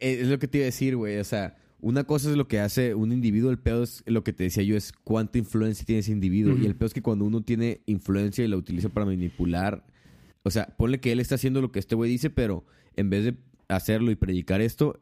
eh, 0.00 0.18
es 0.20 0.28
lo 0.28 0.38
que 0.38 0.46
te 0.46 0.58
iba 0.58 0.64
a 0.64 0.66
decir, 0.66 0.96
güey. 0.96 1.16
O 1.18 1.24
sea, 1.24 1.56
una 1.80 2.04
cosa 2.04 2.30
es 2.30 2.36
lo 2.36 2.46
que 2.46 2.60
hace 2.60 2.94
un 2.94 3.10
individuo, 3.12 3.50
el 3.50 3.58
pedo 3.58 3.82
es 3.84 4.02
lo 4.04 4.22
que 4.22 4.34
te 4.34 4.44
decía 4.44 4.62
yo, 4.64 4.76
es 4.76 4.92
cuánta 4.92 5.38
influencia 5.38 5.86
tiene 5.86 6.00
ese 6.00 6.12
individuo. 6.12 6.58
Y 6.60 6.66
el 6.66 6.74
pedo 6.74 6.88
es 6.88 6.94
que 6.94 7.00
cuando 7.02 7.24
uno 7.24 7.40
tiene 7.40 7.80
influencia 7.86 8.44
y 8.44 8.48
la 8.48 8.56
utiliza 8.58 8.90
para 8.90 9.06
manipular, 9.06 9.82
o 10.48 10.50
sea, 10.50 10.74
ponle 10.76 10.98
que 11.00 11.12
él 11.12 11.20
está 11.20 11.36
haciendo 11.36 11.60
lo 11.60 11.70
que 11.70 11.78
este 11.78 11.94
güey 11.94 12.10
dice, 12.10 12.30
pero 12.30 12.64
en 12.96 13.10
vez 13.10 13.24
de 13.24 13.36
hacerlo 13.68 14.10
y 14.10 14.16
predicar 14.16 14.60
esto, 14.60 15.00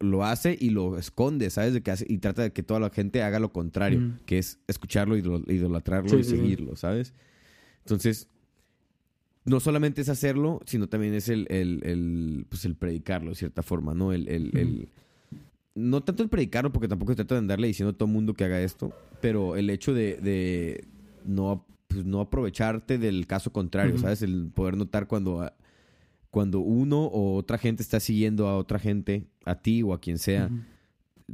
lo 0.00 0.24
hace 0.24 0.56
y 0.60 0.70
lo 0.70 0.98
esconde, 0.98 1.48
¿sabes? 1.50 1.74
De 1.74 1.82
que 1.82 1.92
hace, 1.92 2.06
y 2.08 2.18
trata 2.18 2.42
de 2.42 2.52
que 2.52 2.62
toda 2.64 2.80
la 2.80 2.90
gente 2.90 3.22
haga 3.22 3.38
lo 3.38 3.52
contrario, 3.52 4.00
Ujú. 4.00 4.24
que 4.26 4.38
es 4.38 4.58
escucharlo, 4.66 5.16
idol- 5.16 5.44
idolatrarlo 5.48 6.10
Sí, 6.10 6.16
y 6.16 6.24
sí. 6.24 6.30
seguirlo, 6.30 6.74
¿sabes? 6.76 7.14
Entonces, 7.80 8.28
no 9.44 9.60
solamente 9.60 10.00
es 10.00 10.08
hacerlo, 10.08 10.60
sino 10.66 10.88
también 10.88 11.14
es 11.14 11.28
el, 11.28 11.46
el, 11.50 11.82
el, 11.84 12.46
pues 12.48 12.64
el 12.64 12.74
predicarlo 12.74 13.30
de 13.30 13.36
cierta 13.36 13.62
forma, 13.62 13.94
¿no? 13.94 14.12
El, 14.12 14.26
el- 14.28 14.88
no 15.76 16.02
tanto 16.02 16.22
el 16.22 16.28
predicarlo, 16.28 16.72
porque 16.72 16.88
tampoco 16.88 17.12
se 17.12 17.16
trata 17.16 17.34
de 17.34 17.40
andarle 17.40 17.66
diciendo 17.66 17.90
a 17.90 17.96
todo 17.96 18.06
el 18.08 18.12
mundo 18.14 18.34
que 18.34 18.44
haga 18.44 18.60
esto, 18.62 18.92
pero 19.20 19.56
el 19.56 19.68
hecho 19.70 19.92
de, 19.92 20.16
de 20.18 20.84
no, 21.26 21.66
pues, 21.94 22.06
no 22.06 22.20
aprovecharte 22.20 22.98
del 22.98 23.26
caso 23.26 23.52
contrario. 23.52 23.98
¿sabes? 23.98 24.22
El 24.22 24.50
poder 24.54 24.76
notar 24.76 25.06
cuando, 25.06 25.42
ah, 25.42 25.54
cuando 26.30 26.60
uno 26.60 27.04
o 27.04 27.36
otra 27.36 27.58
gente 27.58 27.82
está 27.82 28.00
siguiendo 28.00 28.48
a 28.48 28.56
otra 28.56 28.78
gente, 28.78 29.26
a 29.44 29.60
ti 29.60 29.82
o 29.82 29.94
a 29.94 30.00
quien 30.00 30.18
sea, 30.18 30.50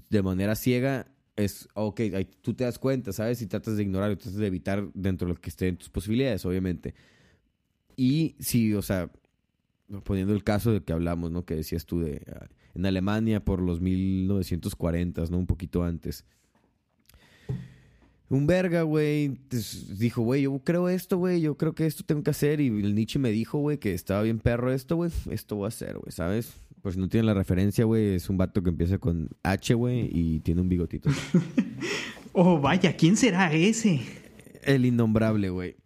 de 0.08 0.22
manera 0.22 0.54
ciega, 0.54 1.06
es, 1.36 1.68
ok, 1.74 2.00
tú 2.42 2.54
te 2.54 2.64
das 2.64 2.78
cuenta, 2.78 3.12
¿sabes? 3.12 3.40
Y 3.42 3.46
tratas 3.46 3.76
de 3.76 3.82
ignorar, 3.82 4.14
tratas 4.16 4.34
de 4.34 4.46
evitar 4.46 4.90
dentro 4.94 5.26
de 5.26 5.34
lo 5.34 5.40
que 5.40 5.50
esté 5.50 5.68
en 5.68 5.76
tus 5.76 5.88
posibilidades, 5.88 6.44
obviamente. 6.44 6.94
Y 7.96 8.36
sí, 8.38 8.74
o 8.74 8.82
sea, 8.82 9.10
poniendo 10.04 10.34
el 10.34 10.44
caso 10.44 10.72
del 10.72 10.82
que 10.82 10.92
hablamos, 10.92 11.30
¿no? 11.30 11.44
Que 11.44 11.56
decías 11.56 11.86
tú 11.86 12.00
de 12.00 12.22
ah, 12.34 12.48
en 12.74 12.86
Alemania 12.86 13.44
por 13.44 13.60
los 13.60 13.80
1940, 13.80 15.24
¿no? 15.30 15.38
Un 15.38 15.46
poquito 15.46 15.82
antes. 15.82 16.24
Un 18.30 18.46
verga, 18.46 18.82
güey, 18.82 19.30
pues, 19.48 19.98
dijo, 19.98 20.22
güey, 20.22 20.42
yo 20.42 20.58
creo 20.64 20.88
esto, 20.88 21.18
güey, 21.18 21.40
yo 21.40 21.56
creo 21.56 21.74
que 21.74 21.84
esto 21.84 22.04
tengo 22.04 22.22
que 22.22 22.30
hacer. 22.30 22.60
Y 22.60 22.68
el 22.68 22.94
Nietzsche 22.94 23.18
me 23.18 23.30
dijo, 23.30 23.58
güey, 23.58 23.78
que 23.78 23.92
estaba 23.92 24.22
bien 24.22 24.38
perro 24.38 24.72
esto, 24.72 24.96
güey, 24.96 25.10
esto 25.30 25.56
voy 25.56 25.66
a 25.66 25.68
hacer, 25.68 25.98
güey, 25.98 26.12
¿sabes? 26.12 26.54
Si 26.90 26.98
no 26.98 27.08
tienen 27.08 27.26
la 27.26 27.34
referencia, 27.34 27.84
güey, 27.84 28.14
es 28.14 28.30
un 28.30 28.38
vato 28.38 28.62
que 28.62 28.70
empieza 28.70 28.96
con 28.96 29.28
H, 29.42 29.74
güey, 29.74 30.08
y 30.10 30.40
tiene 30.40 30.62
un 30.62 30.68
bigotito. 30.68 31.10
Oh, 32.32 32.60
vaya, 32.60 32.96
¿quién 32.96 33.16
será 33.16 33.52
ese? 33.52 34.00
el 34.62 34.86
innombrable, 34.86 35.50
güey. 35.50 35.76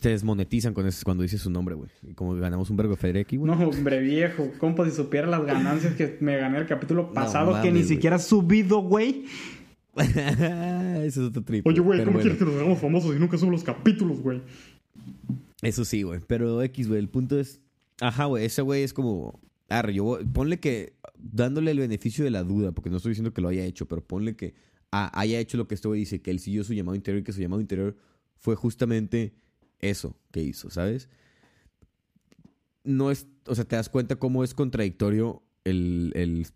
Te 0.00 0.10
desmonetizan 0.10 0.72
con 0.72 0.86
eso 0.86 1.02
cuando 1.04 1.24
dices 1.24 1.40
su 1.40 1.50
nombre, 1.50 1.74
güey. 1.74 1.90
Y 2.08 2.14
como 2.14 2.34
ganamos 2.36 2.70
un 2.70 2.76
vergo 2.76 2.94
Federeki, 2.94 3.36
güey. 3.36 3.50
No, 3.50 3.68
hombre, 3.68 4.00
viejo. 4.00 4.52
Compa, 4.58 4.84
si 4.84 4.92
supiera 4.92 5.26
las 5.26 5.44
ganancias 5.44 5.94
que 5.94 6.16
me 6.20 6.36
gané 6.36 6.58
el 6.58 6.66
capítulo 6.66 7.12
pasado, 7.12 7.60
que 7.60 7.68
mames, 7.68 7.74
ni 7.74 7.82
siquiera 7.82 8.16
has 8.16 8.24
subido, 8.24 8.82
güey. 8.82 9.24
Ese 9.96 11.06
es 11.06 11.18
otro 11.18 11.42
trip. 11.42 11.66
Oye, 11.66 11.80
güey, 11.80 11.98
¿cómo 12.00 12.12
bueno, 12.12 12.20
quieres 12.20 12.38
que 12.38 12.44
nos 12.44 12.54
hagamos 12.54 12.78
famosos 12.78 13.12
si 13.12 13.18
nunca 13.18 13.36
subo 13.38 13.50
los 13.50 13.64
capítulos, 13.64 14.20
güey? 14.20 14.40
Eso 15.62 15.84
sí, 15.84 16.02
güey. 16.02 16.20
Pero 16.26 16.62
X, 16.62 16.88
güey, 16.88 17.00
el 17.00 17.08
punto 17.08 17.38
es... 17.38 17.60
Ajá, 18.00 18.26
güey, 18.26 18.44
ese 18.44 18.62
güey 18.62 18.82
es 18.82 18.92
como... 18.92 19.40
Arre, 19.68 19.94
yo 19.94 20.18
ponle 20.32 20.60
que... 20.60 20.94
Dándole 21.18 21.72
el 21.72 21.78
beneficio 21.78 22.24
de 22.24 22.30
la 22.30 22.44
duda, 22.44 22.72
porque 22.72 22.88
no 22.88 22.96
estoy 22.96 23.10
diciendo 23.10 23.34
que 23.34 23.42
lo 23.42 23.48
haya 23.48 23.64
hecho, 23.64 23.86
pero 23.86 24.02
ponle 24.02 24.36
que 24.36 24.54
ah, 24.90 25.10
haya 25.14 25.38
hecho 25.38 25.58
lo 25.58 25.68
que 25.68 25.74
este 25.74 25.86
güey 25.88 26.00
dice, 26.00 26.22
que 26.22 26.30
él 26.30 26.38
siguió 26.38 26.64
su 26.64 26.72
llamado 26.72 26.94
interior 26.94 27.20
y 27.20 27.24
que 27.24 27.32
su 27.32 27.40
llamado 27.40 27.60
interior 27.60 27.96
fue 28.36 28.56
justamente 28.56 29.34
eso 29.80 30.16
que 30.30 30.42
hizo, 30.42 30.70
¿sabes? 30.70 31.10
No 32.84 33.10
es... 33.10 33.26
O 33.46 33.54
sea, 33.54 33.64
te 33.64 33.76
das 33.76 33.88
cuenta 33.88 34.16
cómo 34.16 34.44
es 34.44 34.54
contradictorio 34.54 35.42
el... 35.64 36.12
el 36.14 36.46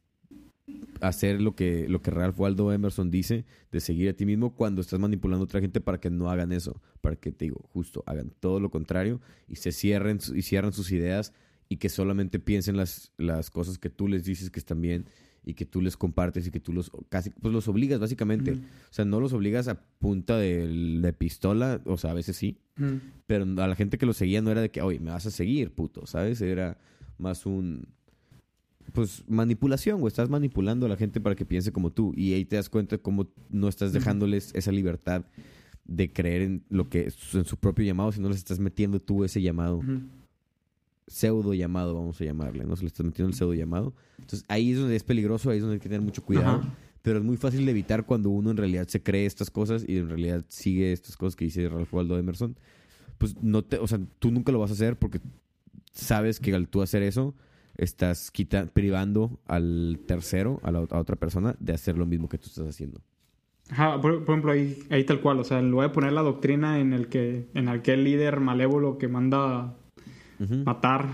hacer 1.01 1.41
lo 1.43 1.55
que, 1.55 1.89
lo 1.89 2.01
que 2.01 2.11
Ralph 2.11 2.39
Waldo 2.41 2.73
Emerson 2.73 3.11
dice, 3.11 3.45
de 3.70 3.81
seguir 3.81 4.09
a 4.09 4.12
ti 4.15 4.24
mismo 4.24 4.55
cuando 4.55 4.81
estás 4.81 4.99
manipulando 4.99 5.43
a 5.43 5.45
otra 5.45 5.61
gente 5.61 5.81
para 5.81 5.99
que 6.01 6.11
no 6.11 6.31
hagan 6.31 6.53
eso, 6.53 6.81
para 7.01 7.16
que 7.16 7.32
te 7.32 7.47
digo, 7.47 7.61
justo 7.73 8.03
hagan 8.07 8.32
todo 8.41 8.61
lo 8.61 8.70
contrario 8.70 9.20
y 9.49 9.57
se 9.57 9.73
cierren 9.73 10.19
y 10.35 10.43
cierran 10.43 10.73
sus 10.73 10.91
ideas 10.93 11.32
y 11.69 11.77
que 11.77 11.89
solamente 11.89 12.39
piensen 12.39 12.77
las, 12.77 13.12
las 13.19 13.51
cosas 13.51 13.78
que 13.78 13.91
tú 13.91 14.09
les 14.09 14.24
dices 14.24 14.51
que 14.51 14.59
están 14.59 14.81
bien 14.81 15.07
y 15.47 15.53
que 15.53 15.66
tú 15.66 15.82
les 15.82 15.99
compartes 15.99 16.47
y 16.47 16.51
que 16.51 16.61
tú 16.61 16.73
los 16.73 16.91
casi 17.11 17.28
pues 17.28 17.53
los 17.53 17.69
obligas 17.69 18.01
básicamente. 18.01 18.53
O 18.53 18.57
sea, 18.93 19.05
no 19.05 19.20
los 19.20 19.35
obligas 19.35 19.69
a 19.69 19.82
punta 19.99 20.39
de, 20.39 20.66
de 21.01 21.12
pistola, 21.12 21.82
o 21.85 21.99
sea, 21.99 22.12
a 22.12 22.15
veces 22.15 22.36
sí, 22.36 22.59
Mm. 22.77 22.97
pero 23.28 23.45
a 23.45 23.69
la 23.69 23.77
gente 23.77 23.99
que 23.99 24.07
lo 24.07 24.12
seguía 24.12 24.43
no 24.43 24.51
era 24.51 24.61
de 24.61 24.69
que, 24.69 24.82
oye, 24.82 24.99
me 24.99 25.12
vas 25.12 25.27
a 25.27 25.31
seguir, 25.31 25.70
puto, 25.70 26.07
¿sabes? 26.07 26.41
Era 26.41 26.77
más 27.19 27.47
un. 27.47 27.86
Pues 28.93 29.24
manipulación, 29.28 30.01
güey. 30.01 30.09
Estás 30.09 30.28
manipulando 30.28 30.86
a 30.86 30.89
la 30.89 30.97
gente 30.97 31.20
para 31.20 31.35
que 31.35 31.44
piense 31.44 31.73
como 31.73 31.90
tú. 31.90 32.12
Y 32.16 32.35
ahí 32.35 32.44
te 32.44 32.56
das 32.56 32.69
cuenta 32.69 32.98
cómo 32.98 33.27
no 33.51 33.69
estás 33.69 33.93
dejándoles 33.93 34.55
esa 34.55 34.73
libertad 34.73 35.24
de 35.85 36.12
creer 36.12 36.43
en 36.43 36.65
lo 36.70 36.89
que 36.89 37.12
en 37.32 37.44
su 37.44 37.56
propio 37.56 37.85
llamado, 37.85 38.12
sino 38.12 38.28
les 38.28 38.39
estás 38.39 38.59
metiendo 38.59 39.01
tú 39.01 39.24
ese 39.24 39.43
llamado, 39.43 39.82
pseudo 41.06 41.52
llamado, 41.55 41.94
vamos 41.94 42.20
a 42.20 42.24
llamarle, 42.24 42.65
¿no? 42.65 42.77
Se 42.77 42.82
le 42.82 42.89
estás 42.89 43.05
metiendo 43.05 43.31
el 43.31 43.35
pseudo 43.35 43.55
llamado. 43.55 43.94
Entonces 44.19 44.44
ahí 44.48 44.73
es 44.73 44.78
donde 44.78 44.97
es 44.97 45.05
peligroso, 45.05 45.51
ahí 45.51 45.59
es 45.59 45.62
donde 45.62 45.74
hay 45.74 45.81
que 45.81 45.89
tener 45.89 46.01
mucho 46.01 46.23
cuidado. 46.23 46.62
Pero 47.02 47.19
es 47.19 47.24
muy 47.24 47.36
fácil 47.36 47.66
de 47.66 47.70
evitar 47.70 48.06
cuando 48.06 48.31
uno 48.31 48.51
en 48.51 48.56
realidad 48.56 48.89
se 48.89 49.02
cree 49.02 49.27
estas 49.27 49.51
cosas 49.51 49.85
y 49.86 49.98
en 49.98 50.09
realidad 50.09 50.44
sigue 50.48 50.93
estas 50.93 51.19
cosas 51.19 51.36
que 51.36 51.44
dice 51.44 51.69
Ralph 51.69 51.93
Waldo 51.93 52.19
Emerson. 52.19 52.56
Pues 53.19 53.43
no 53.43 53.62
te, 53.62 53.78
o 53.78 53.86
sea, 53.86 54.01
tú 54.19 54.31
nunca 54.31 54.52
lo 54.52 54.59
vas 54.59 54.70
a 54.70 54.74
hacer 54.74 54.98
porque 54.98 55.20
sabes 55.93 56.40
que 56.40 56.55
al 56.55 56.69
tú 56.69 56.81
hacer 56.81 57.02
eso 57.02 57.35
estás 57.76 58.30
quita, 58.30 58.66
privando 58.66 59.38
al 59.46 60.01
tercero, 60.06 60.60
a 60.62 60.70
la 60.70 60.78
a 60.90 60.98
otra 60.98 61.16
persona, 61.16 61.55
de 61.59 61.72
hacer 61.72 61.96
lo 61.98 62.06
mismo 62.06 62.28
que 62.28 62.38
tú 62.38 62.46
estás 62.46 62.66
haciendo. 62.68 63.01
Ajá, 63.70 64.01
por, 64.01 64.24
por 64.24 64.34
ejemplo, 64.34 64.52
ahí, 64.52 64.78
ahí 64.90 65.05
tal 65.05 65.20
cual, 65.20 65.40
o 65.40 65.44
sea, 65.44 65.59
en 65.59 65.70
lugar 65.70 65.88
de 65.88 65.94
poner 65.94 66.12
la 66.12 66.22
doctrina 66.22 66.80
en 66.80 66.92
el 66.92 67.09
que, 67.09 67.46
en 67.55 67.68
aquel 67.68 68.05
líder 68.05 68.40
malévolo 68.40 68.98
que 68.98 69.09
manda 69.09 69.74
matar, 70.64 71.09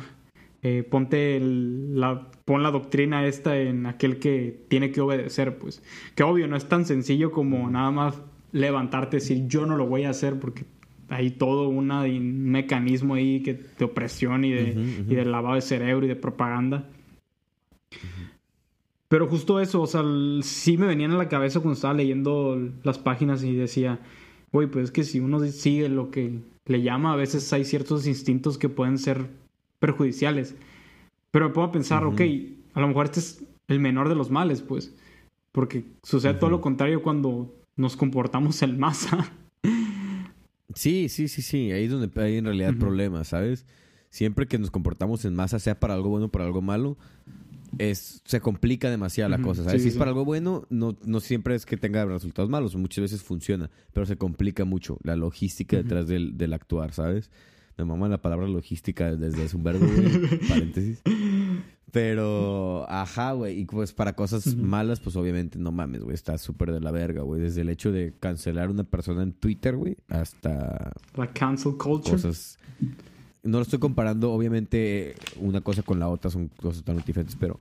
eh, 0.63 0.83
ponte 0.83 1.37
el- 1.37 1.99
la, 2.01 2.29
pon 2.45 2.63
la 2.63 2.71
doctrina 2.71 3.27
esta 3.27 3.57
en 3.57 3.87
aquel 3.87 4.19
que 4.19 4.65
tiene 4.69 4.91
que 4.91 5.01
obedecer, 5.01 5.59
pues. 5.59 5.83
Que 6.17 6.23
obvio, 6.25 6.49
no 6.49 6.57
es 6.57 6.69
tan 6.69 6.85
sencillo 6.85 7.31
como 7.31 7.71
nada 7.71 7.91
más 7.93 8.21
levantarte 8.53 9.17
y 9.17 9.21
decir 9.21 9.47
yo 9.47 9.65
no 9.67 9.77
lo 9.77 9.87
voy 9.87 10.03
a 10.05 10.11
hacer 10.11 10.41
porque 10.41 10.65
hay 11.11 11.33
todo 11.33 11.69
una, 11.69 12.03
un 12.03 12.51
mecanismo 12.51 13.15
ahí 13.15 13.43
que, 13.43 13.55
de 13.55 13.85
opresión 13.85 14.45
y 14.45 14.53
de, 14.53 15.05
y 15.09 15.15
lavado 15.25 15.57
de 15.57 15.61
cerebro 15.61 16.07
y 16.07 16.09
de 16.09 16.17
propaganda. 16.17 16.89
Pero 19.09 19.27
justo 19.27 19.59
eso, 19.59 19.83
o 19.83 19.87
sea, 19.89 20.05
sí 20.43 20.79
me 20.79 20.87
venían 20.87 21.11
a 21.11 21.19
la 21.19 21.29
cabeza 21.29 21.59
cuando 21.59 21.75
estaba 21.75 21.95
leyendo 21.95 22.57
las 22.85 22.99
páginas 22.99 23.43
y 23.43 23.57
decía, 23.57 23.99
güey, 24.53 24.69
pues 24.69 24.85
es 24.85 24.91
que 24.93 25.03
si 25.03 25.19
uno 25.19 25.41
sigue 25.41 25.89
lo 25.89 26.13
que 26.13 26.39
le 26.67 26.83
llama, 26.83 27.13
a 27.13 27.17
veces 27.17 27.53
hay 27.53 27.65
ciertos 27.65 28.07
instintos 28.07 28.57
que 28.57 28.69
pueden 28.69 28.97
ser 28.97 29.27
perjudiciales. 29.81 30.55
Pero 31.33 31.53
me 31.53 31.65
a 31.65 31.73
pensar, 31.73 32.05
ok, 32.05 32.21
a 32.75 32.81
lo 32.81 32.87
mejor 32.87 33.07
este 33.07 33.19
es 33.19 33.45
el 33.67 33.81
menor 33.81 34.09
de 34.09 34.15
los 34.15 34.31
males, 34.31 34.63
pues. 34.63 34.95
Porque 35.51 35.85
sucede 36.05 36.35
todo 36.35 36.51
lo 36.51 36.61
contrario 36.61 37.03
cuando 37.03 37.53
nos 37.77 37.97
comportamos 37.97 38.63
en 38.63 38.79
masa. 38.79 39.33
Sí, 40.75 41.09
sí, 41.09 41.29
sí, 41.29 41.43
sí. 41.43 41.73
Ahí 41.73 41.85
es 41.85 41.91
donde 41.91 42.11
hay 42.23 42.37
en 42.37 42.45
realidad 42.45 42.71
el 42.71 42.77
Ujú. 42.77 42.87
problema, 42.87 43.25
¿sabes? 43.25 43.67
Siempre 44.11 44.47
que 44.47 44.59
nos 44.59 44.71
comportamos 44.71 45.25
en 45.25 45.35
masa, 45.35 45.59
sea 45.59 45.79
para 45.79 45.95
algo 45.95 46.11
bueno 46.11 46.27
o 46.27 46.29
para 46.31 46.45
algo 46.45 46.63
malo, 46.63 46.99
es, 47.79 48.23
se 48.25 48.41
complica 48.41 48.91
demasiado 48.91 49.31
la 49.31 49.41
cosa, 49.41 49.65
¿sabes? 49.65 49.81
sí, 49.81 49.85
si 49.85 49.89
es 49.89 49.95
sí. 49.95 49.99
para 49.99 50.11
algo 50.11 50.25
bueno, 50.25 50.67
no, 50.69 50.99
no 51.05 51.21
siempre 51.21 51.55
es 51.55 51.65
que 51.65 51.77
tenga 51.77 52.05
resultados 52.05 52.51
malos, 52.51 52.75
muchas 52.77 53.03
veces 53.03 53.23
funciona, 53.23 53.71
pero 53.93 54.05
se 54.05 54.17
complica 54.17 54.65
mucho 54.65 54.99
la 55.03 55.17
logística 55.17 55.77
detrás 55.77 56.07
del, 56.09 56.37
del 56.37 56.53
actuar, 56.53 56.93
¿sabes? 56.93 57.31
Me 57.81 57.87
mama 57.87 58.09
la 58.09 58.21
palabra 58.21 58.47
logística 58.47 59.17
desde 59.17 59.45
hace 59.45 59.57
un 59.57 59.63
verbo, 59.63 59.87
güey, 59.87 60.39
paréntesis. 60.49 61.03
Pero, 61.93 62.87
ajá, 62.89 63.33
güey, 63.33 63.61
y 63.61 63.65
pues 63.65 63.93
para 63.93 64.15
cosas 64.15 64.55
malas, 64.55 65.01
pues 65.01 65.17
obviamente 65.17 65.59
no 65.59 65.73
mames, 65.73 66.03
güey, 66.03 66.15
está 66.15 66.39
súper 66.39 66.73
de 66.73 66.81
la 66.81 66.93
verga, 66.93 67.23
güey. 67.23 67.41
Desde 67.41 67.63
el 67.63 67.69
hecho 67.69 67.91
de 67.91 68.15
cancelar 68.21 68.69
a 68.69 68.71
una 68.71 68.85
persona 68.85 69.23
en 69.23 69.33
Twitter, 69.33 69.77
güey, 69.77 69.97
hasta 70.09 70.93
La 71.17 71.33
cancel 71.33 71.77
culture. 71.77 72.13
cosas. 72.13 72.59
No 73.43 73.59
lo 73.59 73.63
estoy 73.63 73.79
comparando, 73.79 74.31
obviamente, 74.33 75.17
una 75.41 75.63
cosa 75.63 75.83
con 75.83 75.99
la 75.99 76.09
otra, 76.09 76.31
son 76.31 76.49
cosas 76.49 76.79
totalmente 76.83 77.09
diferentes, 77.09 77.37
pero 77.37 77.59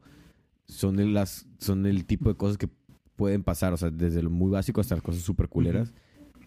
son 0.68 1.00
el, 1.00 1.14
las, 1.14 1.48
son 1.58 1.86
el 1.86 2.06
tipo 2.06 2.30
de 2.30 2.36
cosas 2.36 2.58
que 2.58 2.70
pueden 3.16 3.44
pasar, 3.44 3.74
o 3.74 3.78
sea, 3.78 3.90
desde 3.90 4.22
lo 4.22 4.30
muy 4.30 4.52
básico 4.52 4.80
hasta 4.80 4.96
las 4.96 5.04
cosas 5.04 5.24
súper 5.24 5.50
culeras, 5.50 5.92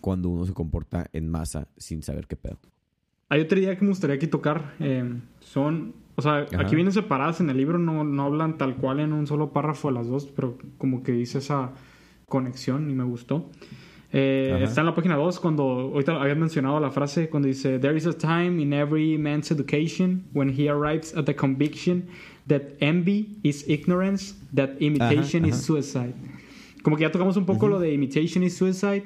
cuando 0.01 0.29
uno 0.29 0.47
se 0.47 0.53
comporta 0.53 1.09
en 1.13 1.29
masa 1.29 1.69
sin 1.77 2.03
saber 2.03 2.27
qué 2.27 2.37
pedo. 2.37 2.59
Hay 3.33 3.41
otra 3.41 3.59
idea 3.59 3.75
que 3.77 3.83
me 3.83 3.89
gustaría 3.89 4.17
aquí 4.17 4.27
tocar. 4.27 4.75
eh, 4.79 5.11
son, 5.41 5.95
o 6.17 6.21
sea, 6.21 6.41
Ajá. 6.53 6.61
aquí 6.61 6.75
vienen 6.75 6.93
separadas 6.93 7.41
en 7.41 7.49
el 7.49 7.57
libro, 7.57 7.79
no, 7.79 8.05
no 8.05 8.25
hablan 8.25 8.59
tal 8.59 8.77
cual 8.77 9.01
en 9.01 9.15
un 9.15 9.27
solo 9.27 9.53
párrafo 9.55 9.91
las 9.91 10.07
dos, 10.07 10.27
pero 10.27 10.59
como 10.77 11.03
que 11.03 11.13
dice 11.13 11.39
esa 11.39 11.73
conexión 12.27 12.91
y 12.91 12.95
me 12.95 13.05
gustó. 13.05 13.49
Eh, 14.13 14.61
está 14.63 14.83
en 14.83 14.87
la 14.89 14.95
página 14.95 15.17
2 15.17 15.41
cuando, 15.41 15.63
ahorita 15.63 16.21
habías 16.21 16.37
mencionado 16.37 16.79
la 16.79 16.91
frase, 16.91 17.31
cuando 17.31 17.49
dice, 17.49 17.79
There 17.79 17.97
is 17.97 18.07
a 18.07 18.13
time 18.13 18.61
in 18.61 18.75
every 18.75 19.17
man's 19.17 19.51
education 19.51 20.25
when 20.35 20.51
he 20.51 20.69
arrives 20.69 21.17
at 21.17 21.25
the 21.25 21.35
conviction 21.35 22.09
that 22.47 22.63
envy 22.81 23.39
is 23.43 23.65
ignorance, 23.67 24.35
that 24.55 24.73
imitation 24.81 25.45
Ajá, 25.45 25.49
is 25.49 25.55
ajá. 25.55 25.63
suicide. 25.63 26.15
Como 26.83 26.97
que 26.99 27.03
ya 27.05 27.11
tocamos 27.11 27.39
un 27.39 27.47
poco 27.47 27.67
lo 27.69 27.79
de 27.81 27.95
imitation 27.95 28.43
is 28.45 28.55
suicide, 28.55 29.05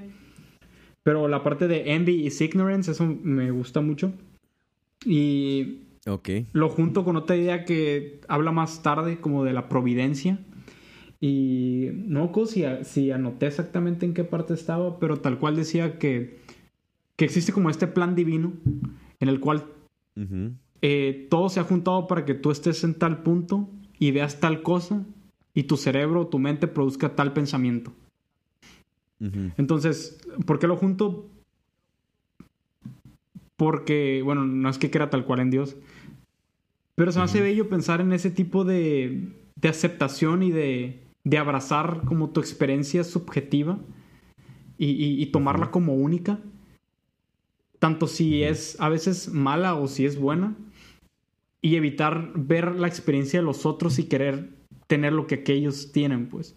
pero 1.07 1.29
la 1.29 1.45
parte 1.45 1.69
de 1.69 1.93
envy 1.93 2.27
is 2.27 2.41
ignorance, 2.41 2.91
eso 2.91 3.07
me 3.07 3.53
gusta 3.53 3.81
mucho. 3.81 4.13
Y 5.05 5.83
Ok. 6.05 6.31
lo 6.53 6.69
junto 6.69 7.05
con 7.05 7.15
otra 7.15 7.37
idea 7.37 7.65
que 7.65 8.21
habla 8.27 8.51
más 8.51 8.83
tarde, 8.83 9.21
como 9.21 9.45
de 9.45 9.53
la 9.53 9.69
providencia. 9.69 10.41
Y 11.21 11.91
no 11.93 12.33
si, 12.47 12.65
si 12.83 13.13
anoté 13.13 13.47
exactamente 13.47 14.05
en 14.05 14.15
qué 14.15 14.25
parte 14.25 14.55
estaba, 14.55 14.99
pero 14.99 15.19
tal 15.19 15.39
cual 15.39 15.55
decía 15.55 16.01
que, 16.01 16.41
que 17.15 17.27
existe 17.27 17.53
como 17.53 17.71
este 17.71 17.87
plan 17.87 18.17
divino 18.17 18.55
en 19.21 19.29
el 19.29 19.39
cual 19.39 19.63
Ujú. 20.17 20.55
eh, 20.83 21.29
todo 21.31 21.49
se 21.51 21.61
ha 21.61 21.63
juntado 21.63 22.09
para 22.09 22.25
que 22.25 22.35
tú 22.35 22.51
estés 22.51 22.83
en 22.83 22.95
tal 22.95 23.23
punto 23.23 23.69
y 24.01 24.11
veas 24.11 24.41
tal 24.41 24.61
cosa 24.63 25.05
y 25.55 25.63
tu 25.63 25.77
cerebro, 25.77 26.27
tu 26.27 26.41
mente 26.41 26.67
produzca 26.67 27.15
tal 27.15 27.33
pensamiento. 27.33 27.93
Entonces, 29.57 30.19
¿por 30.47 30.59
qué 30.59 30.67
lo 30.67 30.77
junto? 30.77 31.31
Porque, 33.57 34.21
bueno, 34.23 34.45
no 34.45 34.69
es 34.69 34.79
que 34.79 34.91
quiera 34.91 35.09
tal 35.09 35.25
cual 35.25 35.41
en 35.41 35.51
Dios, 35.51 35.77
pero 36.95 37.13
se 37.13 37.19
me 37.19 37.25
hace 37.25 37.41
bello 37.41 37.69
pensar 37.69 38.01
en 38.01 38.13
ese 38.13 38.31
tipo 38.31 38.65
de, 38.65 39.33
de 39.55 39.69
aceptación 39.69 40.43
y 40.43 40.51
de, 40.51 41.03
de 41.25 41.39
abrazar 41.39 42.03
como 42.05 42.31
tu 42.31 42.41
experiencia 42.41 43.05
subjetiva 43.05 43.79
y, 44.79 44.87
y- 44.91 45.23
y 45.23 45.27
tomarla 45.27 45.71
como 45.71 45.95
única, 45.95 46.39
tanto 47.79 48.07
si 48.07 48.43
es 48.43 48.79
a 48.81 48.89
veces 48.89 49.29
mala 49.33 49.75
o 49.75 49.89
si 49.89 50.05
es 50.07 50.19
buena, 50.19 50.55
y 51.63 51.77
evitar 51.77 52.33
ver 52.35 52.77
la 52.77 52.87
experiencia 52.89 53.41
de 53.41 53.47
los 53.47 53.67
otros 53.67 53.99
y 53.99 54.05
querer 54.05 54.51
tener 54.87 55.13
lo 55.13 55.27
que 55.27 55.37
aquellos 55.37 55.93
tienen, 55.93 56.29
pues. 56.29 56.57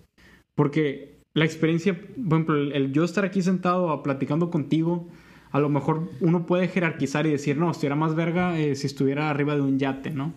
Porque 0.55 1.18
la 1.33 1.45
experiencia, 1.45 1.93
por 1.99 2.33
ejemplo, 2.39 2.55
el, 2.57 2.71
el 2.73 2.91
yo 2.91 3.03
estar 3.03 3.23
aquí 3.25 3.41
sentado 3.41 3.91
a- 3.91 4.03
platicando 4.03 4.49
contigo, 4.49 5.07
a 5.51 5.59
lo 5.59 5.69
mejor 5.69 6.09
uno 6.21 6.45
puede 6.45 6.67
jerarquizar 6.67 7.25
y 7.25 7.31
decir, 7.31 7.57
no, 7.57 7.71
estuviera 7.71 7.95
más 7.95 8.15
verga 8.15 8.59
eh, 8.59 8.75
si 8.75 8.87
estuviera 8.87 9.29
arriba 9.29 9.55
de 9.55 9.61
un 9.61 9.79
yate, 9.79 10.11
¿no? 10.11 10.33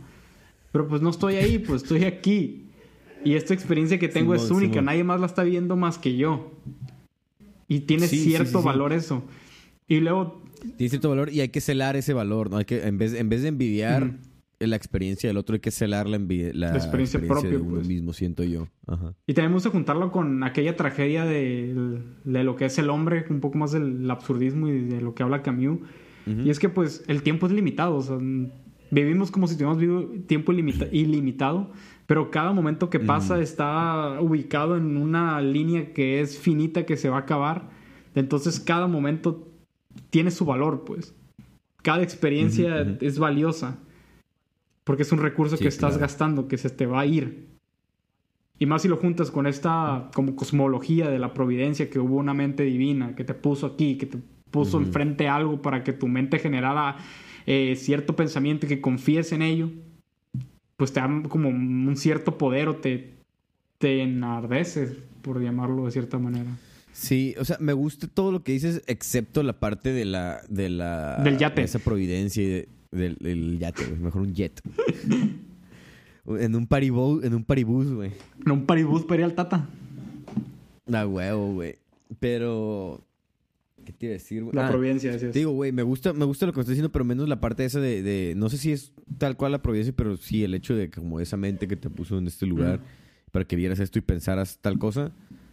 Pero 0.71 0.89
pues 0.89 1.03
no 1.03 1.11
estoy 1.11 1.37
ahí, 1.37 1.59
pues 1.59 1.83
estoy 1.83 2.05
aquí. 2.05 2.67
Y 3.25 3.35
esta 3.35 3.55
experiencia 3.55 3.99
que 3.99 4.09
tengo 4.09 4.35
es 4.35 4.51
única, 4.51 4.73
Simón. 4.75 4.87
nadie 4.87 5.05
más 5.05 5.21
la 5.21 5.27
está 5.27 5.43
viendo 5.45 5.77
más 5.77 5.99
que 5.99 6.17
yo. 6.17 6.53
Y 7.69 7.81
tiene 7.81 8.07
Sí, 8.09 8.19
cierto 8.25 8.47
sí, 8.51 8.59
sí. 8.59 8.65
valor 8.65 8.93
eso. 8.93 9.23
Y 9.87 10.01
luego, 10.01 10.43
Tiene 10.77 10.89
cierto 10.91 11.09
valor 11.11 11.31
y 11.31 11.41
hay 11.41 11.49
que 11.51 11.61
celar 11.61 11.95
ese 11.97 12.13
valor, 12.15 12.51
¿no? 12.51 12.57
Hay 12.57 12.65
que, 12.65 12.87
en 12.87 12.99
vez, 12.99 13.15
en 13.15 13.29
vez 13.29 13.43
de 13.43 13.49
envidiar. 13.49 14.13
La 14.67 14.77
experiencia 14.77 15.29
del 15.29 15.37
otro, 15.37 15.55
hay 15.55 15.61
que 15.61 15.71
celar 15.71 16.09
la, 16.09 16.19
la 16.19 16.71
La 16.73 16.77
experiencia 16.77 17.21
propia, 17.21 17.51
de 17.51 17.57
uno 17.59 17.75
pues. 17.77 17.89
mismo, 17.89 18.13
siento 18.13 18.43
yo. 18.45 18.69
Ajá. 18.87 19.15
Y 19.27 19.35
también 19.35 19.51
me 19.51 19.55
gusta 19.57 19.71
juntarlo 19.71 20.11
con 20.13 20.43
aquella 20.45 20.77
tragedia 20.77 21.25
de, 21.25 22.01
de 22.25 22.45
lo 22.45 22.57
que 22.57 22.65
es 22.67 22.79
el 22.79 22.91
hombre, 22.91 23.25
un 23.31 23.41
poco 23.41 23.59
más 23.59 23.73
del 23.73 24.11
absurdismo 24.11 24.69
y 24.69 24.81
de 24.85 25.01
lo 25.01 25.15
que 25.15 25.23
habla 25.23 25.43
Camus. 25.43 25.79
Y 26.27 26.51
es 26.51 26.59
que 26.61 26.69
pues 26.69 27.05
el 27.09 27.23
tiempo 27.23 27.47
es 27.47 27.53
limitado, 27.53 27.97
o 27.97 28.03
sea, 28.03 28.17
vivimos 28.91 29.31
como 29.33 29.49
si 29.49 29.55
tuviéramos 29.55 29.79
vivo 29.79 30.09
tiempo 30.27 30.53
ilimita- 30.53 30.89
ilimitado, 30.93 31.73
pero 32.07 32.31
cada 32.31 32.53
momento 32.53 32.91
que 32.91 33.01
pasa 33.01 33.41
está 33.41 34.21
ubicado 34.21 34.77
en 34.77 34.97
una 34.97 35.41
línea 35.41 35.93
que 35.93 36.21
es 36.21 36.39
finita, 36.39 36.87
que 36.87 36.97
se 36.97 37.09
va 37.09 37.17
a 37.17 37.21
acabar. 37.21 37.71
Entonces 38.15 38.61
cada 38.61 38.87
momento 38.87 39.49
tiene 40.11 40.31
su 40.31 40.45
valor, 40.45 40.85
pues. 40.85 41.15
Cada 41.83 42.03
experiencia 42.05 42.97
es 43.01 43.19
valiosa. 43.19 43.79
Porque 44.85 45.03
es 45.03 45.13
un 45.13 45.19
recurso 45.19 45.57
Sí, 45.57 45.63
que 45.63 45.69
estás 45.69 45.91
claro. 45.93 46.01
gastando, 46.01 46.49
que 46.49 46.59
se 46.59 46.71
te 46.71 46.87
va 46.87 47.01
a 47.01 47.07
ir. 47.07 47.49
Y 48.59 48.67
más 48.67 48.83
si 48.83 48.89
lo 48.89 48.97
juntas 48.97 49.31
con 49.31 49.47
esta 49.47 50.11
como 50.15 50.37
cosmología 50.37 51.09
de 51.11 51.19
la 51.19 51.35
providencia, 51.35 51.89
que 51.91 51.99
hubo 51.99 52.17
una 52.17 52.35
mente 52.35 52.63
divina, 52.65 53.15
que 53.17 53.25
te 53.25 53.35
puso 53.35 53.67
aquí, 53.67 53.97
que 53.97 54.07
te 54.07 54.19
puso 54.51 54.79
enfrente 54.79 55.29
algo 55.29 55.63
para 55.63 55.83
que 55.83 55.93
tu 55.93 56.07
mente 56.09 56.39
generara 56.39 56.97
eh, 57.47 57.75
cierto 57.77 58.15
pensamiento 58.15 58.67
y 58.67 58.69
que 58.69 58.81
confíes 58.81 59.33
en 59.33 59.43
ello, 59.43 59.71
pues 60.77 60.93
te 60.93 61.01
da 61.01 61.23
como 61.29 61.49
un 61.49 61.97
cierto 61.97 62.37
poder 62.39 62.69
o 62.69 62.77
te, 62.77 63.15
te 63.79 64.03
enardece, 64.03 64.97
por 65.23 65.41
llamarlo 65.43 65.87
de 65.87 65.91
cierta 65.93 66.19
manera. 66.19 66.51
Sí, 66.93 67.35
o 67.41 67.45
sea, 67.45 67.57
me 67.59 67.73
gusta 67.73 68.07
todo 68.07 68.31
lo 68.31 68.43
que 68.45 68.53
dices, 68.53 68.83
excepto 68.87 69.43
la 69.43 69.55
parte 69.59 69.93
de 69.93 70.05
la... 70.05 70.43
De 70.49 70.69
la 70.69 71.17
Del 71.25 71.39
yate. 71.39 71.63
de 71.63 71.65
esa 71.65 71.79
providencia 71.79 72.43
y 72.43 72.47
de- 72.47 72.69
del, 72.93 73.17
del 73.17 73.59
yate, 73.59 73.85
güey. 73.87 73.99
Mejor 74.01 74.23
un 74.23 74.33
jet. 74.35 74.61
en 76.27 76.55
un 76.55 76.67
paribus, 76.67 77.25
en 77.25 77.35
un 77.35 77.45
paribus, 77.45 77.91
güey. 77.93 78.13
No 78.45 78.55
un 78.55 78.67
paribus 78.67 79.05
para 79.05 79.21
ir 79.21 79.25
al 79.25 79.35
tata. 79.35 79.69
Da 80.87 81.07
huevo, 81.07 81.55
güey. 81.55 81.77
Pero... 82.21 83.05
¿Qué 83.85 83.93
te 83.93 84.07
iba 84.07 84.13
a 84.13 84.19
decir, 84.19 84.45
güey? 84.45 84.55
La 84.55 84.69
Ah, 84.69 84.71
providencia, 84.71 85.11
decías. 85.11 85.33
Te 85.33 85.41
digo, 85.41 85.51
güey, 85.51 85.73
me 85.73 85.83
gusta, 85.83 86.13
me 86.13 86.25
gusta 86.25 86.47
lo 86.47 86.53
que 86.53 86.61
estás 86.61 86.71
diciendo, 86.71 86.93
pero 86.93 87.05
menos 87.05 87.29
la 87.29 87.41
parte 87.41 87.65
esa 87.65 87.81
de, 87.81 88.01
de- 88.03 88.35
no 88.37 88.49
sé 88.49 88.57
si 88.57 88.71
es 88.71 88.93
tal 89.19 89.37
cual 89.37 89.51
la 89.51 89.61
providencia, 89.61 89.93
pero 89.97 90.17
sí 90.17 90.45
el 90.45 90.55
hecho 90.55 90.77
de 90.77 90.89
que 90.89 91.01
como 91.01 91.19
esa 91.19 91.37
mente 91.37 91.67
que 91.67 91.75
te 91.75 91.91
puso 91.91 92.17
en 92.17 92.29
este 92.29 92.47
lugar 92.47 92.79
para 93.33 93.45
que 93.45 93.57
vieras 93.57 93.81
esto 93.81 93.99
y 93.99 94.03
pensaras 94.03 94.59
tal 94.61 94.79
cosa. 94.79 95.11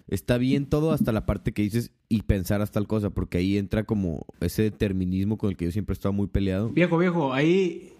Está 0.10 0.38
bien 0.38 0.65
todo 0.65 0.91
hasta 0.91 1.11
la 1.11 1.26
parte 1.26 1.52
que 1.53 1.61
dices 1.61 1.91
y 2.10 2.23
pensaras 2.23 2.72
tal 2.72 2.88
cosa, 2.88 3.11
porque 3.11 3.38
ahí 3.38 3.57
entra 3.57 3.84
como 3.84 4.26
ese 4.41 4.64
determinismo 4.64 5.38
con 5.38 5.52
el 5.52 5.56
que 5.57 5.65
yo 5.65 5.72
siempre 5.72 5.94
he 5.94 5.98
estado 5.98 6.14
muy 6.14 6.27
peleado. 6.27 6.69
Viejo, 6.69 6.98
viejo, 6.98 7.31
ahí 7.31 7.94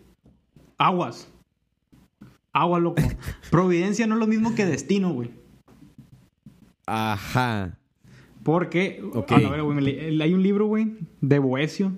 aguas. 0.78 1.32
Agua, 2.52 2.80
loco. 2.80 3.02
Providencia 3.52 4.08
no 4.08 4.16
es 4.16 4.20
lo 4.20 4.26
mismo 4.28 4.56
que 4.56 4.66
destino, 4.66 5.14
güey. 5.14 5.30
Ajá. 6.86 7.78
Porque, 8.44 9.02
a 9.28 9.40
la 9.40 9.50
verga, 9.50 9.64
güey, 9.64 9.80
le- 9.82 10.24
hay 10.24 10.34
un 10.34 10.42
libro, 10.42 10.66
güey, 10.66 10.94
de 11.22 11.38
Boecio, 11.40 11.92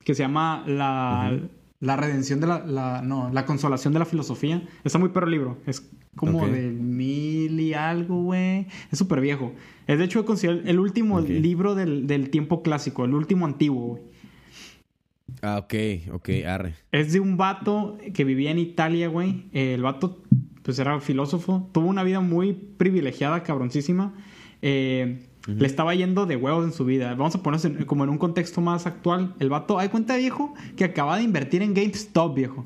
que 0.00 0.14
se 0.14 0.22
llama 0.22 0.62
La, 0.66 1.38
la 1.84 1.96
redención 1.96 2.40
de 2.40 2.46
la, 2.46 2.64
la- 2.66 3.02
No, 3.02 3.30
La 3.32 3.44
consolación 3.46 3.92
de 3.92 3.98
la 4.00 4.04
filosofía. 4.04 4.62
Está 4.84 4.98
muy 4.98 5.10
perro 5.10 5.26
el 5.26 5.32
libro. 5.32 5.58
Es 5.66 5.88
como 6.16 6.46
de 6.46 6.70
mil 6.70 7.58
y 7.60 7.74
algo, 7.74 8.22
güey. 8.22 8.66
Es 8.90 8.98
súper 8.98 9.20
viejo. 9.20 9.52
Es 9.86 9.98
de 9.98 10.04
hecho 10.04 10.24
considerado 10.24 10.62
el 10.66 10.78
último 10.78 11.20
libro 11.20 11.74
del, 11.74 12.06
del 12.06 12.30
tiempo 12.30 12.62
clásico, 12.62 13.04
el 13.04 13.14
último 13.14 13.46
antiguo, 13.46 13.86
güey. 13.86 14.02
Ah, 15.42 15.58
ok, 15.58 15.74
ok, 16.14 16.28
arre. 16.46 16.74
Es 16.92 17.12
de 17.12 17.20
un 17.20 17.36
vato 17.36 17.98
que 18.14 18.24
vivía 18.24 18.50
en 18.50 18.58
Italia, 18.58 19.08
güey. 19.08 19.46
El 19.52 19.82
vato, 19.82 20.22
pues 20.62 20.78
era 20.78 21.00
filósofo. 21.00 21.68
Tuvo 21.72 21.88
una 21.88 22.02
vida 22.02 22.20
muy 22.20 22.52
privilegiada, 22.52 23.42
cabroncísima. 23.42 24.14
Eh, 24.62 25.26
Le 25.46 25.66
estaba 25.66 25.94
yendo 25.94 26.24
de 26.26 26.36
huevos 26.36 26.64
en 26.64 26.72
su 26.72 26.84
vida. 26.84 27.14
Vamos 27.14 27.34
a 27.34 27.42
ponerse 27.42 27.68
en- 27.68 27.84
como 27.84 28.04
en 28.04 28.10
un 28.10 28.18
contexto 28.18 28.60
más 28.60 28.86
actual. 28.86 29.34
El 29.40 29.50
vato, 29.50 29.78
hay 29.78 29.88
cuenta, 29.90 30.16
viejo, 30.16 30.54
que 30.76 30.84
acaba 30.84 31.18
de 31.18 31.22
invertir 31.24 31.60
en 31.62 31.74
GameStop, 31.74 32.34
viejo. 32.34 32.64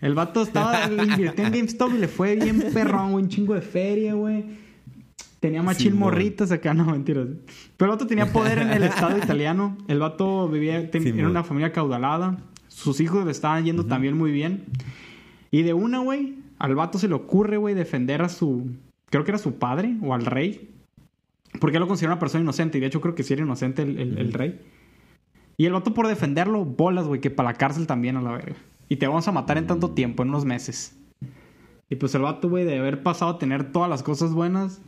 El 0.00 0.14
vato 0.14 0.42
estaba 0.42 0.80
invirtió 0.92 1.44
en 1.46 1.52
GameStop 1.52 1.94
y 1.94 1.98
le 1.98 2.08
fue 2.08 2.36
bien 2.36 2.64
perrón. 2.74 3.14
Un 3.14 3.28
chingo 3.28 3.54
de 3.54 3.62
feria, 3.62 4.14
güey. 4.14 4.44
Tenía 5.40 5.62
machil 5.62 5.92
Simón. 5.92 6.00
morritas 6.10 6.52
acá, 6.52 6.72
no, 6.74 6.84
mentiras. 6.84 7.26
Pero 7.76 7.90
el 7.92 7.96
vato 7.96 8.06
tenía 8.06 8.32
poder 8.32 8.58
en 8.58 8.70
el 8.72 8.82
estado 8.84 9.16
italiano. 9.18 9.76
El 9.88 9.98
vato 9.98 10.48
vivía, 10.48 10.90
ten- 10.90 11.02
era 11.18 11.28
una 11.28 11.42
familia 11.44 11.72
caudalada. 11.72 12.38
Sus 12.68 13.00
hijos 13.00 13.24
le 13.24 13.32
estaban 13.32 13.64
yendo 13.64 13.86
también 13.86 14.16
muy 14.16 14.30
bien. 14.32 14.64
Y 15.50 15.62
de 15.62 15.72
una, 15.74 15.98
güey, 15.98 16.34
al 16.58 16.74
vato 16.74 16.98
se 16.98 17.08
le 17.08 17.14
ocurre, 17.14 17.56
güey, 17.56 17.74
defender 17.74 18.22
a 18.22 18.28
su. 18.28 18.70
Creo 19.10 19.24
que 19.24 19.30
era 19.32 19.38
su 19.38 19.54
padre 19.56 19.96
o 20.02 20.14
al 20.14 20.24
rey. 20.26 20.68
Porque 21.60 21.76
él 21.76 21.80
lo 21.82 21.88
considera 21.88 22.12
una 22.12 22.20
persona 22.20 22.42
inocente. 22.42 22.78
Y 22.78 22.80
de 22.80 22.86
hecho, 22.88 23.00
creo 23.00 23.14
que 23.14 23.22
sí 23.22 23.32
era 23.34 23.42
inocente 23.42 23.82
el, 23.82 23.98
el- 23.98 24.18
el 24.18 24.32
rey. 24.32 24.60
Y 25.56 25.66
el 25.66 25.72
vato 25.72 25.92
por 25.94 26.08
defenderlo, 26.08 26.64
bolas, 26.64 27.06
güey, 27.06 27.20
que 27.20 27.30
para 27.30 27.50
la 27.50 27.54
cárcel 27.58 27.86
también 27.86 28.16
a 28.16 28.22
la 28.22 28.32
verga. 28.32 28.56
Y 28.88 28.96
te 28.96 29.06
vamos 29.06 29.28
a 29.28 29.32
matar 29.32 29.58
en 29.58 29.66
tanto 29.66 29.90
tiempo, 29.90 30.22
en 30.22 30.30
unos 30.30 30.44
meses. 30.44 30.98
Y 31.90 31.96
pues 31.96 32.14
el 32.14 32.22
vato, 32.22 32.48
güey, 32.48 32.64
de 32.64 32.78
haber 32.78 33.02
pasado 33.02 33.32
a 33.32 33.38
tener 33.38 33.70
todas 33.70 33.88
las 33.90 34.02
cosas 34.02 34.32
buenas, 34.32 34.80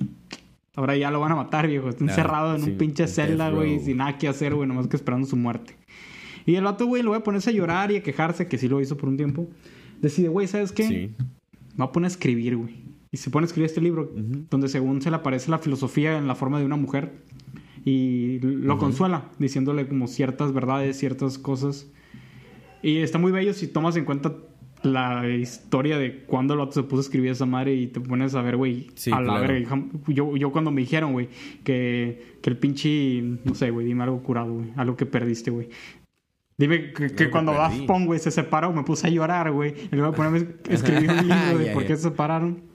ahora 0.75 0.97
ya 0.97 1.11
lo 1.11 1.21
van 1.21 1.33
a 1.33 1.37
matar, 1.37 1.67
viejo. 1.69 1.91
Está 1.91 2.05
Ah, 2.05 2.09
encerrado 2.09 2.55
en 2.57 2.63
sí, 2.63 2.71
un 2.71 2.79
pinche 2.79 3.07
celda, 3.07 3.51
güey, 3.51 3.79
sin 3.81 3.99
nada 3.99 4.17
que 4.19 4.27
hacer, 4.27 4.55
güey, 4.55 4.67
nomás 4.67 4.89
que 4.89 4.97
esperando 4.97 5.27
su 5.27 5.37
muerte. 5.37 5.77
Y 6.47 6.55
el 6.57 6.65
vato, 6.65 6.87
güey, 6.87 7.03
lo 7.03 7.11
voy 7.11 7.19
a 7.19 7.23
ponerse 7.23 7.51
a 7.51 7.53
llorar 7.53 7.93
y 7.93 7.97
a 7.97 8.03
quejarse, 8.03 8.47
que 8.49 8.57
sí 8.59 8.69
lo 8.69 8.81
hizo 8.81 8.97
por 8.97 9.09
un 9.11 9.17
tiempo. 9.19 9.47
Decide, 10.01 10.29
güey, 10.29 10.47
¿sabes 10.49 10.73
qué? 10.73 10.89
Sí. 10.89 11.15
Me 11.73 11.79
va 11.79 11.85
a 11.87 11.93
poner 11.93 12.07
a 12.07 12.09
escribir, 12.09 12.57
güey. 12.57 12.84
Y 13.15 13.17
se 13.17 13.31
pone 13.31 13.45
a 13.45 13.47
escribir 13.47 13.67
este 13.67 13.81
libro, 13.81 14.11
Ujú. 14.13 14.47
donde 14.51 14.67
según 14.69 15.01
se 15.01 15.09
le 15.09 15.15
aparece 15.15 15.49
la 15.49 15.59
filosofía 15.59 16.19
en 16.19 16.27
la 16.27 16.35
forma 16.35 16.59
de 16.59 16.65
una 16.65 16.75
mujer. 16.75 17.13
Y 17.85 18.41
lo 18.41 18.77
consuela, 18.77 19.31
diciéndole 19.39 19.87
como 19.87 20.09
ciertas 20.09 20.53
verdades, 20.53 20.99
ciertas 20.99 21.39
cosas. 21.39 21.87
Y 22.83 22.97
está 22.99 23.19
muy 23.19 23.31
bello 23.31 23.53
si 23.55 23.69
tomas 23.69 23.95
en 23.97 24.05
cuenta 24.05 24.35
la 24.83 25.29
historia 25.29 25.97
de 25.97 26.25
cuando 26.25 26.55
el 26.55 26.59
vato 26.59 26.73
se 26.73 26.83
puso 26.83 26.97
a 26.97 27.01
escribir 27.03 27.31
esa 27.31 27.47
madre 27.47 27.75
y 27.77 27.87
te 27.87 28.01
pones 28.01 28.35
a 28.35 28.43
ver, 28.43 28.57
güey, 28.57 28.89
Sí, 28.97 29.13
a 29.13 29.21
la 29.21 29.39
claro. 29.39 29.41
verga. 29.49 29.83
Yo, 30.09 30.37
yo 30.37 30.51
cuando 30.51 30.73
me 30.73 30.81
dijeron, 30.81 31.13
güey, 31.13 31.29
que, 31.63 32.39
que 32.43 32.51
el 32.51 32.57
pinche, 32.59 33.23
no 33.45 33.55
sé, 33.55 33.71
güey, 33.71 33.87
dime 33.87 34.03
algo 34.03 34.23
curado, 34.25 34.53
güey, 34.55 34.73
algo 34.77 34.97
que 34.97 35.07
perdiste, 35.07 35.53
güey. 35.53 35.69
Dime 36.59 36.93
que, 36.93 37.13
que 37.15 37.31
cuando. 37.31 37.53
Daft 37.53 37.87
Punk, 37.87 38.07
güey, 38.07 38.19
se 38.19 38.31
separó, 38.33 38.73
me 38.73 38.83
puse 38.83 39.07
a 39.07 39.11
llorar, 39.11 39.53
güey. 39.53 39.73
Y 39.93 39.95
luego 39.97 40.13
ponerme 40.15 40.47
a 40.69 40.73
escribir 40.73 41.11
un 41.11 41.29
libro 41.29 41.59
de 41.59 41.67
por 41.73 41.87
qué 41.87 41.97
se 41.97 42.03
separaron. 42.03 42.74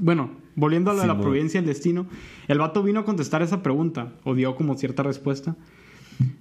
Bueno, 0.00 0.30
volviendo 0.56 0.90
a 0.90 0.94
lo 0.94 1.00
de 1.00 1.06
la 1.06 1.20
providencia 1.20 1.58
y 1.58 1.62
el 1.62 1.66
destino, 1.66 2.06
el 2.48 2.58
vato 2.58 2.82
vino 2.82 3.00
a 3.00 3.04
contestar 3.04 3.42
esa 3.42 3.62
pregunta, 3.62 4.12
o 4.24 4.34
dio 4.34 4.54
como 4.56 4.76
cierta 4.76 5.02
respuesta, 5.02 5.56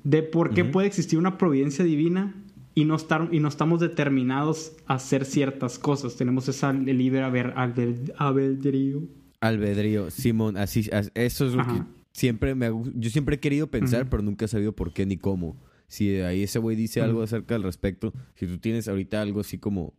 de 0.04 0.24
por 0.24 0.52
qué 0.54 0.66
puede 0.66 0.88
existir 0.88 1.20
una 1.20 1.38
providencia 1.38 1.86
divina 1.86 2.34
y 2.74 2.86
no, 2.86 2.96
estar, 2.96 3.30
y 3.32 3.40
no 3.40 3.48
estamos 3.48 3.80
determinados 3.80 4.74
a 4.88 4.96
hacer 4.96 5.26
ciertas 5.26 5.80
cosas. 5.80 6.16
Tenemos 6.16 6.48
esa 6.48 6.74
libre 6.74 7.22
haber, 7.24 7.54
albed- 7.56 8.14
albedrío. 8.18 9.04
Albedrío, 9.40 10.10
Simón, 10.10 10.58
así, 10.58 10.90
as- 10.92 11.12
eso 11.16 11.46
es 11.48 11.54
lo 11.54 11.62
Ajá. 11.62 11.74
que 11.76 11.82
siempre 12.12 12.56
me 12.56 12.72
yo 12.96 13.10
siempre 13.10 13.36
he 13.36 13.40
querido 13.40 13.68
pensar, 13.68 14.10
pero 14.10 14.24
nunca 14.24 14.46
he 14.46 14.48
sabido 14.48 14.74
por 14.74 14.94
qué 14.94 15.06
ni 15.06 15.18
cómo. 15.18 15.56
Si 15.88 16.16
ahí 16.22 16.44
ese 16.44 16.60
güey 16.60 16.76
dice 16.76 17.02
algo 17.02 17.22
acerca 17.22 17.56
al 17.56 17.64
respecto, 17.64 18.14
si 18.36 18.46
tú 18.48 18.58
tienes 18.58 18.88
ahorita 18.88 19.22
algo 19.22 19.40
así 19.42 19.58
como 19.58 19.94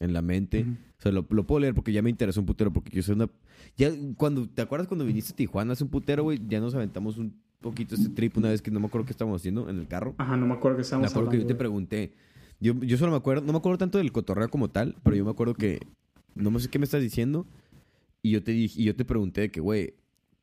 en 0.00 0.12
la 0.12 0.22
mente, 0.22 0.66
o 0.98 1.02
sea, 1.02 1.12
lo, 1.12 1.24
lo 1.28 1.46
puedo 1.46 1.60
leer 1.60 1.74
porque 1.74 1.92
ya 1.92 2.02
me 2.02 2.10
interesó 2.10 2.40
un 2.40 2.46
putero, 2.46 2.72
porque 2.72 2.90
yo 2.96 3.02
soy 3.02 3.14
una... 3.14 3.28
Ya 3.76 3.90
cuando, 4.16 4.48
¿te 4.48 4.62
acuerdas 4.62 4.88
cuando 4.88 5.04
viniste 5.04 5.32
a 5.32 5.36
Tijuana 5.36 5.72
hace 5.72 5.84
un 5.84 5.90
putero, 5.90 6.24
güey? 6.24 6.40
Ya 6.48 6.60
nos 6.60 6.74
aventamos 6.74 7.18
un 7.18 7.34
poquito 7.60 7.94
este 7.94 8.10
trip 8.10 8.36
una 8.36 8.50
vez 8.50 8.60
que 8.60 8.70
no 8.70 8.80
me 8.80 8.86
acuerdo 8.86 9.06
qué 9.06 9.12
estábamos 9.12 9.40
haciendo 9.40 9.68
en 9.68 9.78
el 9.78 9.88
carro. 9.88 10.14
Ajá, 10.18 10.36
no 10.36 10.46
me 10.46 10.54
acuerdo 10.54 10.76
que 10.76 10.80
Me 10.80 10.82
estábamos 10.82 11.10
acuerdo 11.10 11.30
que 11.30 11.38
yo 11.38 11.46
te 11.46 11.54
pregunté. 11.54 12.12
Yo, 12.60 12.74
yo 12.80 12.96
solo 12.96 13.12
me 13.12 13.18
acuerdo, 13.18 13.44
no 13.46 13.52
me 13.52 13.58
acuerdo 13.58 13.78
tanto 13.78 13.98
del 13.98 14.12
cotorreo 14.12 14.48
como 14.48 14.68
tal, 14.68 14.96
pero 15.02 15.16
yo 15.16 15.24
me 15.24 15.30
acuerdo 15.30 15.54
que 15.54 15.80
no 16.34 16.50
me 16.50 16.60
sé 16.60 16.68
qué 16.68 16.78
me 16.78 16.84
estás 16.84 17.02
diciendo. 17.02 17.46
Y 18.22 18.30
yo 18.30 18.42
te 18.42 18.52
dije, 18.52 18.80
y 18.80 18.84
yo 18.84 18.96
te 18.96 19.04
pregunté 19.04 19.42
de 19.42 19.50
que, 19.50 19.60
güey, 19.60 19.94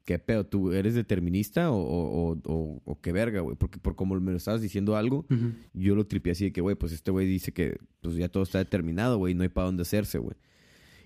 ¿qué 0.05 0.17
pedo? 0.19 0.45
¿Tú 0.45 0.71
eres 0.73 0.95
determinista 0.95 1.71
o, 1.71 1.77
o, 1.77 2.31
o, 2.33 2.37
o- 2.45 2.81
o 2.85 3.01
qué 3.01 3.11
verga, 3.11 3.41
güey? 3.41 3.55
Porque 3.55 3.79
por 3.79 3.95
como 3.95 4.19
me 4.19 4.31
lo 4.31 4.37
estabas 4.37 4.61
diciendo 4.61 4.95
algo, 4.95 5.25
yo 5.73 5.95
lo 5.95 6.05
tripié 6.07 6.31
así 6.33 6.45
de 6.45 6.51
que, 6.51 6.61
güey, 6.61 6.75
pues 6.75 6.91
este 6.91 7.11
güey 7.11 7.27
dice 7.27 7.51
que 7.51 7.77
pues 8.01 8.15
ya 8.15 8.27
todo 8.29 8.43
está 8.43 8.57
determinado, 8.59 9.17
güey, 9.17 9.33
no 9.33 9.43
hay 9.43 9.49
para 9.49 9.65
dónde 9.67 9.83
hacerse, 9.83 10.17
güey. 10.17 10.35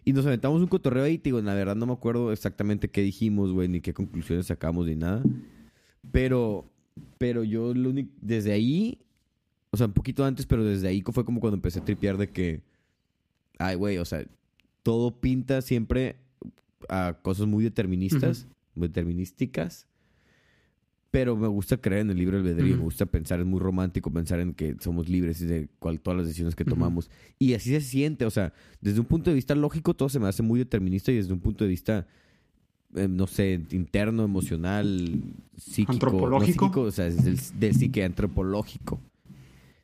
Y 0.06 0.14
nos 0.14 0.26
aventamos 0.26 0.62
un 0.62 0.68
cotorreo 0.68 1.04
ahí, 1.04 1.18
digo, 1.18 1.42
la 1.42 1.56
verdad 1.56 1.76
no 1.76 1.88
me 1.88 1.94
acuerdo 1.94 2.32
exactamente 2.32 2.90
qué 2.90 3.02
dijimos, 3.02 3.52
güey, 3.52 3.68
ni 3.68 3.82
qué 3.82 3.94
conclusiones 3.94 4.46
sacamos 4.46 4.86
ni 4.86 4.96
nada. 4.96 5.24
Pero, 6.12 6.66
pero 7.18 7.44
yo 7.44 7.74
lo 7.74 7.90
único, 7.90 8.12
desde 8.22 8.52
ahí, 8.54 9.00
o 9.72 9.78
sea, 9.78 9.88
un 9.88 9.94
poquito 9.94 10.24
antes, 10.24 10.46
pero 10.46 10.64
desde 10.64 10.88
ahí 10.88 11.02
fue 11.12 11.26
como 11.26 11.40
cuando 11.42 11.56
empecé 11.56 11.80
a 11.80 11.86
tripear 11.86 12.18
de 12.18 12.30
que, 12.30 12.62
ay, 13.58 13.76
güey, 13.76 13.98
o 13.98 14.06
sea, 14.06 14.24
todo 14.84 15.20
pinta 15.20 15.62
siempre 15.62 16.18
a 16.88 17.18
cosas 17.22 17.48
muy 17.48 17.64
deterministas, 17.64 18.48
determinísticas. 18.76 19.88
Pero 21.12 21.38
me 21.38 21.48
gusta 21.48 21.78
creer 21.78 22.02
en 22.02 22.10
el 22.10 22.18
libre 22.18 22.38
albedrío, 22.38 22.76
me 22.76 22.84
gusta 22.84 23.06
pensar, 23.06 23.40
es 23.40 23.46
muy 23.46 23.62
romántico 23.62 24.12
pensar 24.12 24.42
en 24.42 24.54
que 24.54 24.76
somos 24.82 25.08
libres 25.08 25.40
de 25.40 25.70
cual, 25.80 26.02
todas 26.02 26.18
las 26.18 26.28
decisiones 26.28 26.56
que 26.56 26.66
tomamos. 26.66 27.10
Y 27.40 27.54
así 27.54 27.70
se 27.70 27.80
siente, 27.80 28.26
o 28.26 28.30
sea, 28.30 28.52
desde 28.82 29.00
un 29.00 29.06
punto 29.06 29.30
de 29.30 29.36
vista 29.36 29.56
lógico 29.56 29.94
todo 29.94 30.10
se 30.10 30.20
me 30.20 30.28
hace 30.28 30.44
muy 30.44 30.60
determinista 30.60 31.14
y 31.14 31.16
desde 31.16 31.32
un 31.32 31.40
punto 31.40 31.64
de 31.64 31.70
vista, 31.70 32.06
eh, 32.96 33.08
no 33.08 33.28
sé, 33.28 33.62
interno, 33.72 34.26
emocional, 34.26 35.24
psíquico. 35.56 35.94
no 35.94 35.94
Antropológico. 35.94 36.66
psíquico, 36.66 36.82
o 36.82 36.92
sea, 36.92 37.06
del 37.06 37.74
psique 37.74 38.04
antropológico. 38.04 39.00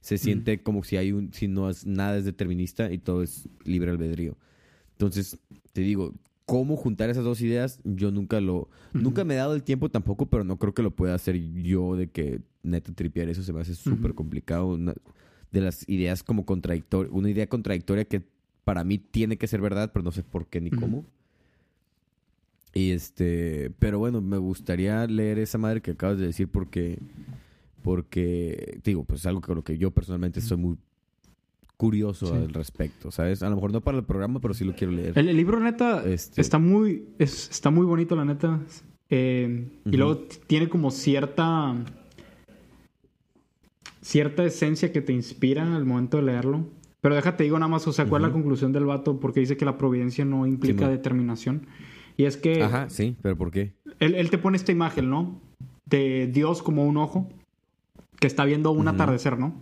Se 0.02 0.18
siente 0.18 0.62
como 0.62 0.84
si 0.84 0.98
hay 0.98 1.14
un, 1.14 1.32
si 1.32 1.48
no 1.48 1.70
es 1.70 1.86
nada 1.86 2.18
es 2.18 2.26
determinista 2.26 2.92
y 2.92 2.98
todo 2.98 3.24
es 3.24 3.48
libre 3.64 3.92
albedrío. 3.92 4.36
Entonces, 4.94 5.38
te 5.72 5.82
digo, 5.82 6.14
cómo 6.46 6.76
juntar 6.76 7.10
esas 7.10 7.24
dos 7.24 7.42
ideas, 7.42 7.80
yo 7.84 8.12
nunca 8.12 8.42
lo, 8.42 8.70
nunca 8.94 9.24
me 9.24 9.36
he 9.36 9.38
dado 9.38 9.56
el 9.56 9.64
tiempo 9.64 9.90
tampoco, 9.90 10.26
pero 10.26 10.44
no 10.44 10.58
creo 10.58 10.74
que 10.74 10.84
lo 10.84 10.92
pueda 10.92 11.16
hacer 11.16 11.38
yo 11.38 11.96
de 11.96 12.10
que 12.10 12.42
neta 12.64 12.94
tripear 12.94 13.30
eso 13.30 13.44
se 13.44 13.54
me 13.54 13.62
hace 13.62 13.76
súper 13.76 14.14
complicado. 14.14 14.68
Una 14.68 14.94
de 15.52 15.62
las 15.62 15.88
ideas 15.88 16.24
como 16.24 16.46
contradictorias, 16.46 17.14
una 17.14 17.30
idea 17.30 17.48
contradictoria 17.48 18.06
que 18.06 18.24
para 18.64 18.84
mí 18.84 18.98
tiene 18.98 19.38
que 19.38 19.48
ser 19.48 19.62
verdad, 19.62 19.92
pero 19.94 20.04
no 20.04 20.12
sé 20.12 20.24
por 20.24 20.48
qué 20.48 20.62
ni 20.62 20.72
cómo. 20.72 21.06
Y 22.74 22.92
este, 22.92 23.72
pero 23.80 24.00
bueno, 24.00 24.22
me 24.22 24.38
gustaría 24.38 25.06
leer 25.08 25.40
esa 25.40 25.58
madre 25.58 25.82
que 25.82 25.92
acabas 25.92 26.18
de 26.18 26.28
decir 26.28 26.48
porque, 26.48 27.00
porque, 27.84 28.80
digo, 28.84 29.04
pues 29.04 29.22
es 29.22 29.26
algo 29.26 29.42
con 29.42 29.56
lo 29.56 29.64
que 29.64 29.78
yo 29.78 29.92
personalmente 29.92 30.40
soy 30.40 30.58
muy 30.58 30.78
curioso 31.82 32.28
Sí. 32.28 32.34
al 32.34 32.54
respecto, 32.54 33.10
¿sabes? 33.10 33.42
A 33.42 33.50
lo 33.50 33.56
mejor 33.56 33.72
no 33.74 33.82
para 33.82 33.98
el 33.98 34.04
programa, 34.04 34.40
pero 34.40 34.54
sí 34.54 34.64
lo 34.64 34.76
quiero 34.76 34.94
leer. 34.94 35.18
El, 35.18 35.30
el 35.30 35.36
libro, 35.36 35.60
neta, 35.60 36.04
Este- 36.06 36.40
está 36.40 36.60
muy 36.60 37.06
es- 37.18 37.50
está 37.50 37.72
muy 37.72 37.88
bonito, 37.88 38.16
la 38.16 38.24
neta. 38.24 38.60
Eh, 39.10 39.68
Y 39.86 39.98
luego 39.98 40.18
tiene 40.46 40.70
como 40.70 40.92
cierta 40.92 41.76
cierta 44.02 44.44
esencia 44.46 44.92
que 44.92 45.02
te 45.02 45.14
inspira 45.14 45.76
al 45.76 45.86
momento 45.86 46.18
de 46.18 46.24
leerlo. 46.24 46.66
Pero 47.02 47.16
déjate, 47.16 47.44
digo 47.44 47.58
nada 47.58 47.70
más, 47.70 47.88
o 47.88 47.94
sea, 47.94 48.06
¿cuál 48.06 48.22
es 48.24 48.28
la 48.28 48.34
conclusión 48.34 48.72
del 48.72 48.86
vato? 48.86 49.20
Porque 49.20 49.40
dice 49.40 49.58
que 49.58 49.66
la 49.66 49.78
providencia 49.78 50.24
no 50.24 50.46
implica 50.46 50.88
determinación. 50.88 51.66
Y 52.16 52.26
es 52.26 52.38
que 52.38 52.62
Ajá, 52.62 52.90
sí, 52.90 53.16
pero 53.24 53.36
¿por 53.36 53.50
qué? 53.50 53.74
él, 54.00 54.14
él 54.16 54.30
te 54.30 54.38
pone 54.38 54.56
esta 54.58 54.72
imagen, 54.72 55.10
¿no? 55.10 55.40
De 55.86 56.28
Dios 56.28 56.62
como 56.62 56.86
un 56.86 56.98
ojo 56.98 57.28
que 58.20 58.28
está 58.28 58.46
viendo 58.46 58.70
un 58.72 58.88
atardecer, 58.88 59.40
¿no? 59.40 59.56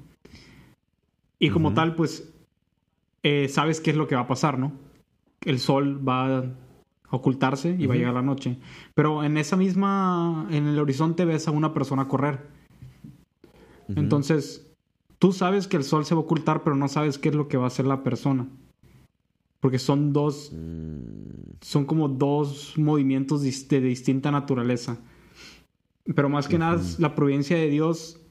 Y 1.40 1.50
como 1.50 1.70
tal, 1.74 1.96
pues, 1.96 2.32
eh, 3.24 3.48
sabes 3.50 3.80
qué 3.82 3.92
es 3.92 3.98
lo 3.98 4.08
que 4.08 4.16
va 4.16 4.22
a 4.22 4.28
pasar, 4.28 4.60
¿no? 4.60 4.74
El 5.46 5.60
sol 5.60 6.06
va 6.08 6.40
a 6.40 6.44
ocultarse 7.12 7.76
y 7.80 7.86
va 7.88 7.94
a 7.94 7.98
llegar 7.98 8.14
la 8.14 8.22
noche. 8.22 8.58
Pero 8.94 9.24
en 9.24 9.38
esa 9.38 9.56
misma, 9.56 10.48
en 10.52 10.68
el 10.68 10.78
horizonte 10.80 11.26
ves 11.26 11.48
a 11.48 11.52
una 11.52 11.74
persona 11.74 12.08
correr. 12.08 12.48
Entonces, 13.96 14.68
tú 15.18 15.32
sabes 15.32 15.68
que 15.68 15.78
el 15.78 15.84
sol 15.84 16.06
se 16.06 16.14
va 16.14 16.22
a 16.22 16.24
ocultar, 16.24 16.64
pero 16.64 16.76
no 16.76 16.88
sabes 16.88 17.18
qué 17.18 17.30
es 17.30 17.36
lo 17.36 17.48
que 17.48 17.58
va 17.58 17.64
a 17.64 17.68
hacer 17.68 17.86
la 17.88 18.04
persona. 18.04 18.48
Porque 19.60 19.80
son 19.80 20.14
dos. 20.14 20.52
Mm, 20.54 21.20
Son 21.62 21.84
como 21.86 22.08
dos 22.08 22.76
movimientos 22.78 23.42
de 23.42 23.82
distinta 23.82 24.32
naturaleza. 24.32 24.98
Pero 26.16 26.30
más 26.30 26.48
que 26.48 26.58
nada, 26.58 26.82
la 27.00 27.16
providencia 27.16 27.58
de 27.58 27.70
Dios 27.70 28.22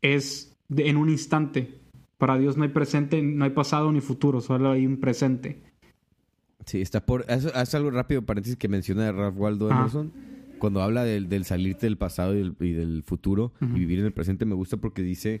es 0.00 0.56
de- 0.68 0.88
en 0.88 0.96
un 0.96 1.08
instante. 1.10 1.79
Para 2.20 2.36
Dios 2.36 2.58
no 2.58 2.64
hay 2.64 2.68
presente, 2.68 3.22
no 3.22 3.46
hay 3.46 3.50
pasado 3.50 3.90
ni 3.90 4.02
futuro, 4.02 4.42
solo 4.42 4.72
hay 4.72 4.84
un 4.84 4.98
presente. 4.98 5.62
Sí, 6.66 6.82
está 6.82 7.06
por. 7.06 7.24
Haz, 7.30 7.74
algo 7.74 7.90
rápido, 7.90 8.20
paréntesis, 8.20 8.58
que 8.58 8.68
menciona 8.68 9.10
Ralph 9.10 9.38
Waldo. 9.38 9.70
Emerson. 9.70 10.12
Cuando 10.58 10.82
habla 10.82 11.02
del, 11.02 11.30
del 11.30 11.46
salirte 11.46 11.86
del 11.86 11.96
pasado 11.96 12.34
y 12.34 12.40
del, 12.40 12.56
y 12.60 12.72
del 12.72 13.02
futuro 13.04 13.54
y 13.62 13.78
vivir 13.78 14.00
en 14.00 14.04
el 14.04 14.12
presente, 14.12 14.44
me 14.44 14.54
gusta 14.54 14.76
porque 14.76 15.00
dice 15.00 15.40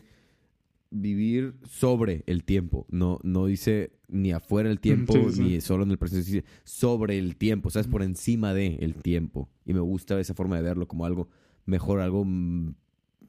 vivir 0.88 1.52
sobre 1.68 2.24
el 2.24 2.44
tiempo. 2.44 2.86
No, 2.88 3.20
no 3.24 3.44
dice 3.44 3.92
ni 4.08 4.32
afuera 4.32 4.70
del 4.70 4.80
tiempo, 4.80 5.12
sí, 5.12 5.32
sí. 5.32 5.42
ni 5.42 5.60
solo 5.60 5.82
en 5.82 5.90
el 5.90 5.98
presente. 5.98 6.24
Dice 6.24 6.44
sobre 6.64 7.18
el 7.18 7.36
tiempo, 7.36 7.68
¿sabes? 7.68 7.88
Por 7.88 8.02
encima 8.02 8.54
de 8.54 8.76
el 8.76 8.94
tiempo. 8.94 9.50
Y 9.66 9.74
me 9.74 9.80
gusta 9.80 10.18
esa 10.18 10.32
forma 10.32 10.56
de 10.56 10.62
verlo 10.62 10.88
como 10.88 11.04
algo 11.04 11.28
mejor, 11.66 12.00
algo 12.00 12.24
mm, 12.24 12.72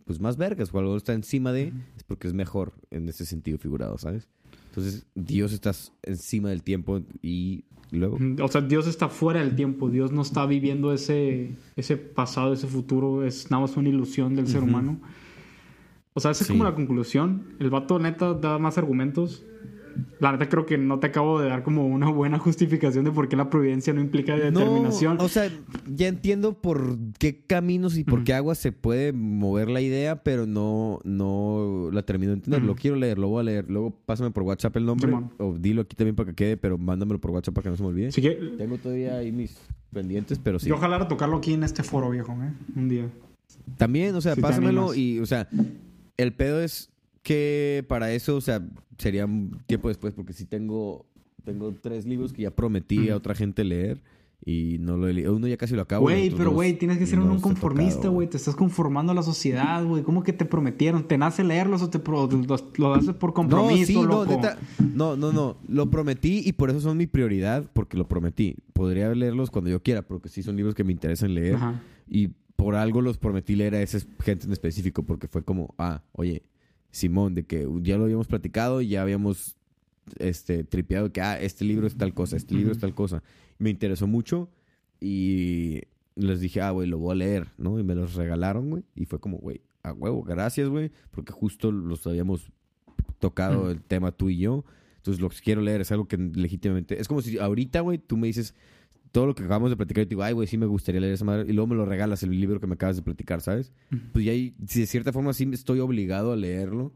pues 0.06 0.20
más 0.20 0.38
vergas. 0.38 0.74
O 0.74 0.80
algo 0.80 0.96
está 0.98 1.14
encima 1.14 1.52
de, 1.52 1.74
es 1.98 2.04
porque 2.04 2.28
es 2.28 2.34
mejor 2.34 2.74
en 2.92 3.08
ese 3.10 3.26
sentido 3.26 3.58
figurado, 3.58 3.98
¿sabes? 3.98 4.28
Entonces, 4.70 5.06
Dios 5.16 5.52
está 5.54 5.72
encima 6.04 6.50
del 6.50 6.64
tiempo 6.64 7.02
y 7.22 7.66
luego. 7.92 8.18
O 8.42 8.48
sea, 8.48 8.62
Dios 8.62 8.88
está 8.88 9.10
fuera 9.10 9.42
del 9.42 9.56
tiempo. 9.56 9.90
Dios 9.90 10.12
no 10.12 10.22
está 10.22 10.46
viviendo 10.46 10.94
ese, 10.94 11.52
ese 11.76 11.98
pasado, 11.98 12.54
ese 12.54 12.68
futuro. 12.68 13.26
Es 13.26 13.52
nada 13.52 13.62
más 13.62 13.76
una 13.76 13.90
ilusión 13.90 14.36
del 14.36 14.48
ser 14.48 14.64
humano. 14.64 15.00
O 16.14 16.20
sea, 16.20 16.32
esa 16.32 16.44
es 16.44 16.48
Sí. 16.48 16.54
como 16.54 16.64
la 16.64 16.76
conclusión. 16.76 17.44
El 17.60 17.70
vato 17.70 18.00
neta 18.00 18.34
da 18.34 18.58
más 18.60 18.78
argumentos. 18.78 19.44
La 20.20 20.32
neta 20.32 20.48
creo 20.50 20.66
que 20.66 20.78
no 20.78 21.00
te 21.00 21.08
acabo 21.08 21.40
de 21.40 21.50
dar 21.50 21.64
como 21.64 21.88
una 21.88 22.10
buena 22.10 22.38
justificación 22.38 23.06
de 23.06 23.12
por 23.12 23.28
qué 23.30 23.36
la 23.36 23.50
providencia 23.50 23.94
no 23.94 24.02
implica 24.02 24.36
determinación. 24.36 25.18
No, 25.18 25.26
o 25.26 25.28
sea, 25.28 25.50
ya 25.88 26.08
entiendo 26.08 26.54
por 26.54 26.98
qué 27.18 27.42
caminos 27.46 27.98
y 27.98 28.04
por 28.04 28.24
qué 28.24 28.34
aguas 28.34 28.58
se 28.58 28.72
puede 28.72 29.14
mover 29.14 29.70
la 29.70 29.82
idea, 29.82 30.24
pero 30.24 30.46
no, 30.46 31.00
no 31.04 31.90
la 31.92 32.04
termino 32.04 32.32
de 32.32 32.38
entender. 32.38 32.64
Lo 32.64 32.76
quiero 32.76 32.96
leer, 32.98 33.18
lo 33.18 33.30
voy 33.30 33.42
a 33.42 33.44
leer. 33.44 33.66
Luego 33.70 33.92
pásame 34.06 34.32
por 34.32 34.44
WhatsApp 34.44 34.76
el 34.78 34.86
nombre. 34.86 35.08
Simón. 35.08 35.32
o 35.38 35.56
dilo 35.58 35.82
aquí 35.82 35.96
también 35.96 36.16
para 36.16 36.30
que 36.30 36.36
quede, 36.36 36.58
pero 36.58 36.78
mándamelo 36.78 37.20
por 37.20 37.32
WhatsApp 37.32 37.56
para 37.56 37.64
que 37.64 37.70
no 37.72 37.78
se 37.78 37.84
me 37.84 37.90
olvide. 37.90 38.08
Así 38.08 38.22
que 38.22 38.32
Tengo 38.58 38.78
todavía 38.78 39.18
ahí 39.18 39.32
mis 39.32 39.58
pendientes, 39.92 40.40
pero 40.40 40.60
sí. 40.60 40.70
yo 40.70 40.76
ojalá 40.76 41.08
tocarlo 41.08 41.38
aquí 41.38 41.54
en 41.54 41.64
este 41.64 41.84
foro, 41.84 42.10
viejo, 42.10 42.32
¿eh? 42.34 42.54
Un 42.76 42.90
día. 42.90 43.10
También, 43.78 44.16
o 44.16 44.22
sea, 44.22 44.36
Si 44.36 44.42
pásamelo 44.42 44.94
y, 44.94 45.20
o 45.20 45.26
sea, 45.26 45.48
el 46.18 46.34
pedo 46.34 46.62
es 46.62 46.91
que 47.24 47.86
para 47.88 48.12
eso, 48.14 48.36
o 48.36 48.42
sea, 48.42 48.62
sería 48.98 49.26
un 49.26 49.62
tiempo 49.68 49.88
después, 49.90 50.14
porque 50.14 50.34
sí 50.34 50.46
tengo, 50.46 51.06
tengo 51.44 51.74
tres 51.80 52.06
libros 52.06 52.34
que 52.34 52.44
ya 52.44 52.52
prometí 52.52 53.10
a 53.10 53.16
otra 53.16 53.36
gente 53.36 53.64
leer 53.64 54.02
y 54.44 54.78
no 54.80 54.98
lo 54.98 55.08
he 55.08 55.14
leído. 55.14 55.36
Uno 55.36 55.48
ya 55.48 55.56
casi 55.56 55.76
lo 55.76 55.84
acabo. 55.84 56.02
Güey, 56.04 56.32
pero 56.32 56.50
güey, 56.50 56.74
tienes 56.74 56.98
que 56.98 57.06
ser 57.06 57.20
no 57.20 57.32
un 57.32 57.40
conformista, 57.40 58.08
güey. 58.08 58.28
Te 58.28 58.38
estás 58.38 58.56
conformando 58.56 59.12
a 59.12 59.16
la 59.16 59.22
sociedad, 59.22 59.86
güey. 59.86 60.02
¿Cómo 60.02 60.24
que 60.24 60.34
te 60.34 60.46
prometieron? 60.46 61.08
¿Te 61.08 61.16
nace 61.20 61.44
leerlos 61.44 61.84
o 61.84 61.92
te 61.92 62.00
pro- 62.00 62.28
los- 62.28 62.66
lo 62.80 62.94
haces 62.96 63.14
por 63.14 63.34
compromiso, 63.34 63.94
no, 63.94 64.02
sí, 64.02 64.08
no, 64.08 64.26
neta, 64.26 64.58
no, 64.96 65.16
no, 65.16 65.32
no, 65.32 65.58
lo 65.68 65.92
prometí 65.92 66.42
y 66.44 66.54
por 66.54 66.72
eso 66.72 66.80
son 66.82 66.98
mi 66.98 67.06
prioridad, 67.06 67.70
porque 67.72 67.98
lo 67.98 68.08
prometí. 68.08 68.56
Podría 68.74 69.14
leerlos 69.14 69.52
cuando 69.52 69.70
yo 69.70 69.84
quiera, 69.84 70.02
porque 70.02 70.28
sí 70.28 70.42
son 70.42 70.56
libros 70.56 70.74
que 70.74 70.84
me 70.84 70.92
interesan 70.92 71.36
leer 71.36 71.56
Ajá. 71.56 71.80
y 72.08 72.30
por 72.56 72.74
algo 72.76 73.02
los 73.02 73.20
prometí 73.20 73.56
leer 73.56 73.76
a 73.76 73.82
esa 73.84 74.00
gente 74.24 74.48
en 74.48 74.54
específico, 74.54 75.04
porque 75.04 75.28
fue 75.28 75.44
como, 75.44 75.76
ah, 75.78 76.02
oye, 76.14 76.42
Simón, 76.92 77.36
de 77.36 77.44
que 77.44 77.68
ya 77.82 77.98
lo 77.98 78.04
habíamos 78.04 78.28
platicado, 78.28 78.82
ya 78.82 79.02
habíamos 79.02 79.56
este 80.20 80.64
tripeado 80.64 81.12
que, 81.12 81.22
ah, 81.22 81.40
este 81.40 81.66
libro 81.66 81.88
es 81.88 81.96
tal 81.96 82.14
cosa, 82.14 82.38
este 82.38 82.56
libro 82.56 82.72
es 82.72 82.80
tal 82.80 82.94
cosa. 82.94 83.24
Me 83.58 83.70
interesó 83.70 84.08
mucho 84.08 84.50
y 85.00 85.82
les 86.16 86.40
dije, 86.40 86.62
ah, 86.62 86.72
güey, 86.72 86.88
lo 86.88 86.98
voy 86.98 87.14
a 87.14 87.16
leer, 87.16 87.48
¿no? 87.58 87.80
Y 87.80 87.84
me 87.84 87.96
los 87.96 88.16
regalaron, 88.16 88.70
güey, 88.70 88.84
y 88.96 89.06
fue 89.06 89.20
como, 89.20 89.38
güey, 89.38 89.62
a 89.84 89.94
huevo, 89.94 90.24
gracias, 90.24 90.70
güey, 90.70 90.92
porque 91.12 91.32
justo 91.32 91.72
los 91.72 92.06
habíamos 92.06 92.52
tocado 93.20 93.72
el 93.72 93.82
tema 93.82 94.12
tú 94.12 94.30
y 94.30 94.38
yo. 94.38 94.66
Entonces, 94.98 95.22
lo 95.22 95.30
que 95.30 95.38
quiero 95.44 95.62
leer 95.62 95.82
es 95.82 95.92
algo 95.92 96.08
que 96.08 96.18
legítimamente... 96.18 97.00
Es 97.02 97.08
como 97.08 97.22
si 97.22 97.40
ahorita, 97.40 97.80
güey, 97.82 97.98
tú 97.98 98.18
me 98.18 98.28
dices 98.28 98.54
todo 99.12 99.26
lo 99.26 99.36
que 99.36 99.44
acabamos 99.44 99.70
de 99.70 99.78
platicar 99.78 100.04
y 100.04 100.06
te 100.06 100.12
digo, 100.12 100.24
ay, 100.24 100.34
güey, 100.34 100.48
sí 100.48 100.58
me 100.58 100.66
gustaría 100.66 101.02
leer 101.02 101.14
esa 101.14 101.26
madre. 101.26 101.46
Y 101.50 101.54
luego 101.54 101.68
me 101.68 101.76
lo 101.76 101.86
regalas, 101.86 102.24
el 102.24 102.32
libro 102.40 102.60
que 102.60 102.68
me 102.68 102.76
acabas 102.76 102.96
de 102.96 103.02
platicar, 103.02 103.42
¿sabes? 103.42 103.72
Pues 104.14 104.24
ya, 104.26 104.32
hay- 104.32 104.54
si 104.68 104.82
de 104.82 104.86
cierta 104.88 105.12
forma 105.12 105.34
sí 105.34 105.50
estoy 105.52 105.80
obligado 105.80 106.32
a 106.32 106.36
leerlo. 106.36 106.94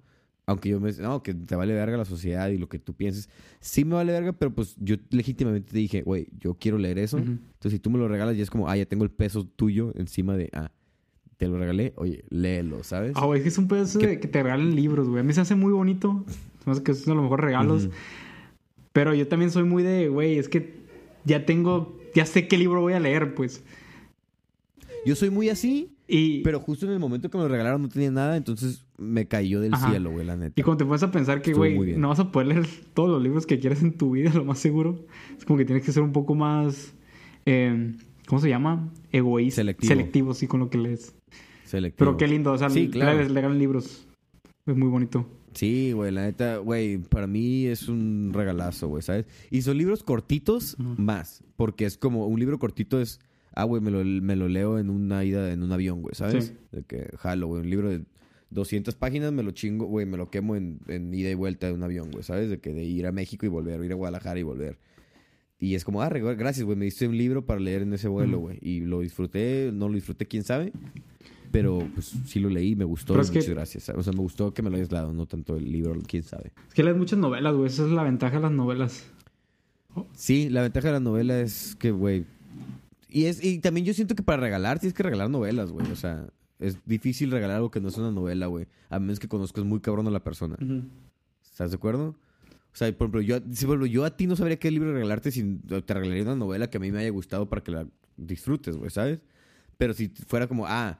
Aunque 0.47 0.69
yo 0.69 0.79
me... 0.79 0.91
No, 0.93 1.23
que 1.23 1.33
te 1.33 1.55
vale 1.55 1.73
verga 1.73 1.97
la 1.97 2.05
sociedad 2.05 2.49
y 2.49 2.59
lo 2.59 2.69
que 2.69 2.77
tú 2.77 2.93
pienses. 2.93 3.29
Sí 3.59 3.83
me 3.83 3.95
vale 3.95 4.11
verga, 4.11 4.31
pero 4.31 4.53
pues 4.53 4.75
yo 4.79 4.95
legítimamente 5.09 5.71
te 5.71 5.77
dije, 5.79 6.03
güey, 6.03 6.27
yo 6.39 6.53
quiero 6.53 6.77
leer 6.77 6.99
eso. 6.99 7.17
Entonces, 7.17 7.71
si 7.71 7.79
tú 7.79 7.89
me 7.89 7.97
lo 7.97 8.07
regalas, 8.07 8.37
ya 8.37 8.43
es 8.43 8.51
como, 8.51 8.69
ah, 8.69 8.77
ya 8.77 8.85
tengo 8.85 9.03
el 9.03 9.09
peso 9.09 9.43
tuyo 9.47 9.91
encima 9.95 10.37
de, 10.37 10.49
ah, 10.53 10.71
te 11.37 11.47
lo 11.47 11.57
regalé, 11.57 11.93
oye, 11.97 12.23
léelo, 12.29 12.83
¿sabes? 12.83 13.13
Ah, 13.15 13.25
güey, 13.25 13.39
es 13.39 13.43
que 13.43 13.49
es 13.49 13.57
un 13.57 13.67
¿Qué? 13.67 14.07
de 14.07 14.19
que 14.19 14.27
te 14.27 14.43
regalen 14.43 14.75
libros, 14.75 15.09
güey. 15.09 15.21
A 15.21 15.23
mí 15.23 15.33
se 15.33 15.41
hace 15.41 15.55
muy 15.55 15.73
bonito. 15.73 16.23
Hace 16.67 16.83
que 16.83 16.91
es 16.91 17.05
uno 17.07 17.13
de 17.13 17.15
los 17.15 17.23
mejores 17.23 17.43
regalos. 17.45 17.89
Pero 18.93 19.13
yo 19.13 19.27
también 19.27 19.51
soy 19.51 19.63
muy 19.63 19.83
de, 19.83 20.09
güey, 20.09 20.37
es 20.37 20.47
que 20.47 20.73
ya 21.25 21.45
tengo, 21.45 21.97
ya 22.15 22.25
sé 22.25 22.47
qué 22.47 22.57
libro 22.57 22.81
voy 22.81 22.93
a 22.93 22.99
leer, 22.99 23.35
pues. 23.35 23.63
Yo 25.05 25.15
soy 25.15 25.29
muy 25.29 25.49
así, 25.49 25.91
Y, 26.07 26.41
pero 26.41 26.59
justo 26.59 26.85
en 26.87 26.91
el 26.93 26.99
momento 26.99 27.29
que 27.29 27.37
me 27.37 27.43
lo 27.43 27.49
regalaron 27.49 27.81
no 27.81 27.89
tenía 27.89 28.09
nada, 28.09 28.37
entonces 28.37 28.85
me 28.97 29.27
cayó 29.27 29.59
del 29.61 29.73
Ajá. 29.75 29.89
cielo, 29.91 30.09
güey, 30.11 30.25
la 30.25 30.35
neta. 30.35 30.53
y 30.59 30.63
cuando 30.63 30.77
te 30.83 30.85
pones 30.87 31.03
a 31.03 31.11
pensar 31.11 31.41
que, 31.43 31.51
Estuvo 31.51 31.65
güey, 31.65 31.95
no 31.97 32.09
vas 32.09 32.19
a 32.19 32.31
poder 32.31 32.47
leer 32.47 32.65
todos 32.95 33.09
los 33.09 33.21
libros 33.21 33.45
que 33.45 33.59
quieras 33.59 33.83
en 33.83 33.93
tu 33.97 34.11
vida, 34.11 34.31
lo 34.33 34.45
más 34.45 34.57
seguro. 34.59 35.05
Es 35.37 35.45
como 35.45 35.57
que 35.59 35.65
tienes 35.65 35.83
que 35.85 35.91
ser 35.91 36.01
un 36.01 36.11
poco 36.11 36.33
más, 36.33 36.93
eh, 37.45 37.93
¿cómo 38.27 38.41
se 38.41 38.49
llama? 38.49 38.89
Egoísta. 39.11 39.57
Selectivo. 39.61 39.87
Selectivo, 39.89 40.33
sí, 40.33 40.47
con 40.47 40.59
lo 40.61 40.69
que 40.71 40.77
lees. 40.79 41.13
Selectivo. 41.65 41.97
Pero 42.11 42.17
qué 42.17 42.27
lindo, 42.27 42.51
o 42.53 42.57
sea, 42.57 42.69
Sí, 42.71 42.85
le- 42.85 42.89
claro. 42.91 43.17
le 43.19 43.27
regalan 43.27 43.59
libros. 43.59 44.07
Es 44.65 44.75
muy 44.75 44.87
bonito. 44.87 45.27
Sí, 45.55 45.93
güey, 45.93 46.11
la 46.11 46.23
neta, 46.23 46.57
güey, 46.57 46.97
para 46.97 47.27
mí 47.27 47.65
es 47.65 47.87
un 47.87 48.31
regalazo, 48.33 48.89
güey, 48.89 49.01
¿sabes? 49.01 49.25
Y 49.49 49.61
son 49.61 49.77
libros 49.77 50.03
cortitos 50.03 50.75
más, 50.77 51.43
porque 51.55 51.85
es 51.85 51.97
como, 51.97 52.27
un 52.27 52.39
libro 52.39 52.59
cortito 52.59 52.99
es, 52.99 53.21
ah, 53.53 53.63
güey, 53.63 53.81
me 53.81 53.89
lo, 53.89 54.03
me 54.03 54.35
lo 54.35 54.49
leo 54.49 54.77
en 54.77 54.89
una 54.89 55.23
ida 55.23 55.51
en 55.53 55.63
un 55.63 55.71
avión, 55.71 56.01
güey, 56.01 56.13
¿sabes? 56.13 56.47
Sí. 56.47 56.53
De 56.73 56.83
que, 56.83 57.09
jalo, 57.17 57.47
güey, 57.47 57.61
un 57.61 57.69
libro 57.69 57.89
de 57.89 58.03
200 58.49 58.95
páginas 58.95 59.31
me 59.31 59.43
lo 59.43 59.51
chingo, 59.51 59.85
güey, 59.85 60.05
me 60.05 60.17
lo 60.17 60.29
quemo 60.29 60.57
en, 60.57 60.81
en 60.87 61.13
ida 61.13 61.29
y 61.29 61.35
vuelta 61.35 61.67
de 61.67 61.73
un 61.73 61.83
avión, 61.83 62.11
güey, 62.11 62.23
¿sabes? 62.23 62.49
De 62.49 62.59
que 62.59 62.73
de 62.73 62.83
ir 62.83 63.07
a 63.07 63.13
México 63.13 63.45
y 63.45 63.49
volver, 63.49 63.79
o 63.79 63.83
ir 63.85 63.93
a 63.93 63.95
Guadalajara 63.95 64.39
y 64.39 64.43
volver. 64.43 64.77
Y 65.57 65.75
es 65.75 65.85
como, 65.85 66.01
ah, 66.01 66.09
gracias, 66.09 66.65
güey, 66.65 66.77
me 66.77 66.85
diste 66.85 67.07
un 67.07 67.17
libro 67.17 67.45
para 67.45 67.61
leer 67.61 67.83
en 67.83 67.93
ese 67.93 68.09
vuelo, 68.09 68.39
güey. 68.39 68.57
Y 68.61 68.81
lo 68.81 68.99
disfruté, 68.99 69.71
no 69.73 69.87
lo 69.87 69.95
disfruté, 69.95 70.25
quién 70.25 70.43
sabe. 70.43 70.73
Pero 71.55 71.87
pues 71.93 72.13
sí 72.25 72.39
lo 72.39 72.49
leí, 72.49 72.75
me 72.75 72.83
gustó, 72.83 73.13
Pero 73.13 73.23
y 73.23 73.25
es 73.25 73.31
que- 73.31 73.39
muchas 73.39 73.53
gracias. 73.53 73.89
O 73.89 74.03
sea, 74.03 74.11
me 74.11 74.19
gustó 74.19 74.53
que 74.53 74.61
me 74.61 74.69
lo 74.69 74.75
hayas 74.75 74.89
dado, 74.89 75.13
no 75.13 75.25
tanto 75.25 75.55
el 75.55 75.71
libro, 75.71 75.95
quién 76.05 76.21
sabe. 76.23 76.51
Es 76.67 76.73
que 76.73 76.83
lees 76.83 76.97
muchas 76.97 77.17
novelas, 77.17 77.53
güey. 77.55 77.67
Esa 77.67 77.85
es 77.85 77.91
la 77.91 78.03
ventaja 78.03 78.35
de 78.35 78.41
las 78.41 78.51
novelas. 78.51 79.05
Sí, 80.13 80.49
la 80.49 80.61
ventaja 80.63 80.87
de 80.87 80.93
la 80.95 80.99
novela 80.99 81.39
es 81.39 81.75
que, 81.75 81.91
güey. 81.91 82.25
Y, 83.09 83.25
es, 83.25 83.41
y 83.43 83.59
también 83.59 83.85
yo 83.85 83.93
siento 83.93 84.13
que 84.15 84.23
para 84.23 84.41
regalar 84.41 84.79
tienes 84.79 84.93
que 84.93 85.03
regalar 85.03 85.29
novelas, 85.29 85.71
güey. 85.71 85.89
O 85.91 85.95
sea, 85.95 86.27
es 86.59 86.77
difícil 86.85 87.31
regalar 87.31 87.57
algo 87.57 87.71
que 87.71 87.79
no 87.79 87.87
es 87.87 87.97
una 87.97 88.11
novela, 88.11 88.47
güey. 88.47 88.67
A 88.89 88.99
menos 88.99 89.19
que 89.19 89.29
conozcas 89.29 89.63
muy 89.63 89.79
cabrón 89.79 90.07
a 90.07 90.11
la 90.11 90.21
persona. 90.23 90.57
¿Estás 91.43 91.71
de 91.71 91.77
acuerdo? 91.77 92.09
O 92.73 92.77
sea, 92.77 92.91
por 92.97 93.05
ejemplo, 93.05 93.21
yo, 93.21 93.37
si, 93.53 93.65
por 93.65 93.75
ejemplo, 93.75 93.85
yo 93.85 94.03
a 94.03 94.17
ti 94.17 94.27
no 94.27 94.35
sabría 94.35 94.59
qué 94.59 94.69
libro 94.69 94.91
regalarte 94.91 95.31
si 95.31 95.43
te 95.85 95.93
regalaría 95.93 96.23
una 96.23 96.35
novela 96.35 96.69
que 96.69 96.75
a 96.75 96.81
mí 96.81 96.91
me 96.91 96.99
haya 96.99 97.09
gustado 97.11 97.47
para 97.47 97.63
que 97.63 97.71
la 97.71 97.87
disfrutes, 98.17 98.75
güey, 98.75 98.89
¿sabes? 98.89 99.19
Pero 99.77 99.93
si 99.93 100.09
fuera 100.09 100.47
como, 100.47 100.65
ah, 100.67 100.99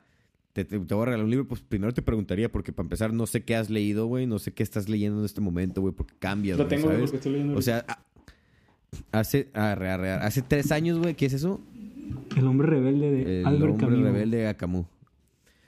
te, 0.55 0.63
te- 0.63 0.79
te 0.79 0.93
voy 0.95 1.01
a 1.01 1.05
regalar 1.07 1.25
un 1.25 1.29
libro, 1.31 1.45
pues 1.49 1.59
primero 1.59 1.93
te 1.93 2.01
preguntaría, 2.01 2.49
porque 2.49 2.71
para 2.71 2.85
empezar 2.85 3.11
no 3.11 3.27
sé 3.27 3.43
qué 3.43 3.57
has 3.57 3.69
leído, 3.69 4.05
güey, 4.07 4.25
no 4.25 4.39
sé 4.39 4.53
qué 4.53 4.63
estás 4.63 4.87
leyendo 4.87 5.19
en 5.19 5.25
este 5.25 5.41
momento, 5.41 5.81
güey, 5.81 5.93
porque 5.93 6.13
cambias, 6.17 6.57
Lo 6.57 6.65
tengo, 6.65 6.83
güey, 6.85 6.95
¿sabes? 6.95 7.11
porque 7.11 7.17
estoy 7.17 7.31
leyendo 7.33 7.57
O 7.57 7.61
sea, 7.61 7.83
a- 7.89 9.19
hace, 9.19 9.49
arre, 9.53 9.89
arre, 9.89 10.11
arre, 10.11 10.25
hace 10.25 10.41
tres 10.41 10.71
años, 10.71 10.97
güey, 10.97 11.13
¿qué 11.15 11.25
es 11.25 11.33
eso? 11.33 11.59
El 12.37 12.47
hombre 12.47 12.67
rebelde 12.67 13.11
de 13.11 13.39
El 13.41 13.45
Albert 13.47 13.71
hombre 13.73 13.87
Camus. 13.87 14.03
rebelde 14.03 14.47
a 14.47 14.53
Camus. 14.55 14.85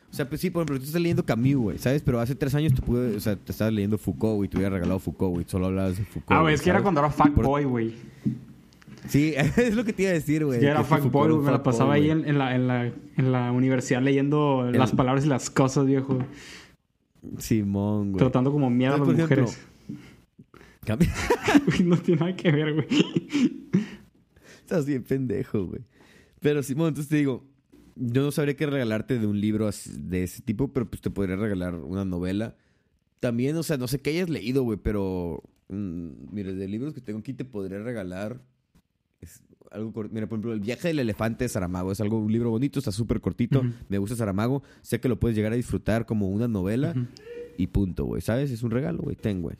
O 0.10 0.14
sea, 0.14 0.30
pues 0.30 0.40
sí, 0.40 0.50
por 0.50 0.62
ejemplo, 0.62 0.78
tú 0.80 0.86
estás 0.86 1.02
leyendo 1.02 1.26
Camus, 1.26 1.56
güey, 1.56 1.78
¿sabes? 1.80 2.02
Pero 2.02 2.22
hace 2.22 2.34
tres 2.36 2.56
años 2.56 2.74
tú 2.74 2.82
pude, 2.82 3.18
o 3.18 3.20
sea, 3.20 3.36
te 3.36 3.52
estabas 3.52 3.74
leyendo 3.74 3.98
Foucault, 3.98 4.38
güey, 4.38 4.50
te 4.50 4.56
hubiera 4.56 4.74
regalado 4.74 5.00
Foucault, 5.00 5.34
güey, 5.34 5.46
solo 5.50 5.66
hablabas 5.66 5.98
de 5.98 6.06
Foucault. 6.06 6.32
Ah, 6.32 6.42
güey, 6.44 6.54
es 6.56 6.62
que 6.62 6.70
era 6.70 6.82
cuando 6.82 7.02
era 7.02 7.10
fuckboy, 7.10 7.66
güey. 7.66 7.94
Sí, 9.08 9.34
es 9.58 9.76
lo 9.76 9.84
que 9.84 9.94
te 9.94 10.04
iba 10.04 10.12
a 10.12 10.14
decir, 10.16 10.46
güey. 10.46 10.62
Ya 10.62 10.72
era 10.72 10.84
fuckboy. 10.84 11.38
Me 11.38 11.52
la 11.52 11.64
pasaba 11.64 11.94
ahí 11.94 12.10
en, 12.10 12.26
en 12.28 12.38
la, 12.38 12.56
en, 12.56 12.68
la, 12.68 12.86
en 12.86 13.32
la 13.32 13.52
universidad 13.52 14.02
leyendo 14.02 14.68
El- 14.68 14.78
las 14.78 14.92
palabras 14.92 15.26
y 15.26 15.30
las 15.30 15.50
cosas, 15.50 15.86
viejo. 15.86 16.20
Simón, 17.40 18.12
güey. 18.12 18.20
Tratando 18.20 18.52
como 18.52 18.70
mierda 18.70 18.96
a 18.96 19.00
las 19.00 19.10
Entonces, 19.10 19.28
por 19.28 19.38
mujeres. 19.40 19.68
Cambia- 20.86 21.14
Güey, 21.66 21.84
no 21.84 21.98
tiene 21.98 22.20
nada 22.22 22.36
que 22.36 22.52
ver, 22.52 22.74
güey. 22.74 22.88
Estás 24.62 24.86
bien 24.86 25.04
pendejo, 25.04 25.66
güey. 25.66 25.82
Pero 26.40 26.62
Simón, 26.64 26.90
entonces 26.90 27.10
te 27.10 27.18
digo, 27.18 27.44
yo 27.96 28.22
no 28.22 28.32
sabría 28.32 28.56
qué 28.56 28.66
regalarte 28.66 29.18
de 29.20 29.28
un 29.28 29.40
libro 29.42 29.70
de 29.86 30.24
ese 30.24 30.42
tipo, 30.42 30.70
pero 30.70 30.90
pues 30.90 31.02
te 31.02 31.10
podría 31.10 31.36
regalar 31.36 31.76
una 31.76 32.06
novela. 32.06 32.56
También, 33.20 33.56
o 33.58 33.64
sea, 33.64 33.78
no 33.78 33.88
sé 33.88 34.00
qué 34.02 34.12
hayas 34.12 34.30
leído, 34.30 34.64
güey, 34.64 34.78
pero 34.82 35.42
mm, 35.70 36.10
mira, 36.32 36.52
de 36.54 36.68
libros 36.68 36.94
que 36.94 37.02
tengo 37.02 37.20
aquí 37.20 37.34
te 37.34 37.46
podría 37.46 37.80
regalar 37.80 38.40
es 39.22 39.42
algo 39.72 39.92
cor- 39.92 40.10
Mira, 40.12 40.28
por 40.28 40.38
ejemplo, 40.38 40.54
El 40.54 40.60
viaje 40.62 40.88
del 40.90 41.00
elefante 41.00 41.44
de 41.46 41.50
Saramago 41.50 41.92
es 41.92 42.00
algo 42.02 42.20
un 42.20 42.32
libro 42.32 42.50
bonito, 42.50 42.80
está 42.80 42.92
súper 42.92 43.20
cortito. 43.22 43.64
Me 43.90 43.98
gusta 43.98 44.16
Saramago. 44.16 44.64
Sé 44.82 45.00
que 45.00 45.10
lo 45.10 45.20
puedes 45.20 45.36
llegar 45.36 45.52
a 45.54 45.56
disfrutar 45.56 46.06
como 46.06 46.30
una 46.30 46.48
novela 46.48 46.94
y 47.58 47.68
punto, 47.68 48.06
güey. 48.06 48.22
¿Sabes? 48.22 48.52
Es 48.52 48.64
un 48.64 48.72
regalo, 48.72 49.00
güey. 49.04 49.16
Ten, 49.16 49.42
güey. 49.42 49.56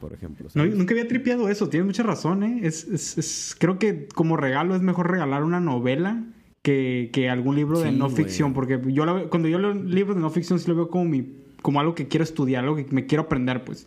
Por 0.00 0.12
ejemplo. 0.14 0.48
Nunca 0.54 0.94
había 0.94 1.06
tripeado 1.06 1.48
eso, 1.50 1.68
tienes 1.68 1.86
mucha 1.86 2.02
razón, 2.02 2.42
¿eh? 2.42 2.60
Es, 2.62 2.84
es- 2.88 3.18
es- 3.18 3.56
creo 3.58 3.78
que 3.78 4.06
como 4.14 4.36
regalo 4.36 4.74
es 4.74 4.82
mejor 4.82 5.10
regalar 5.10 5.44
una 5.44 5.60
novela 5.60 6.24
que, 6.62 7.10
que 7.12 7.28
algún 7.28 7.56
libro 7.56 7.80
de 7.80 7.92
no 7.92 8.06
güey. 8.08 8.16
ficción, 8.24 8.54
porque 8.54 8.80
yo 8.86 9.04
la 9.04 9.28
cuando 9.28 9.48
yo 9.48 9.58
leo 9.58 9.74
libros 9.74 10.16
de 10.16 10.22
no 10.22 10.30
ficción 10.30 10.58
sí 10.58 10.68
lo 10.68 10.74
veo 10.74 10.88
como, 10.88 11.04
mi, 11.04 11.34
como 11.60 11.80
algo 11.80 11.94
que 11.94 12.08
quiero 12.08 12.24
estudiar, 12.24 12.64
algo 12.64 12.76
que 12.76 12.86
me 12.90 13.04
quiero 13.04 13.24
aprender, 13.24 13.62
pues. 13.64 13.86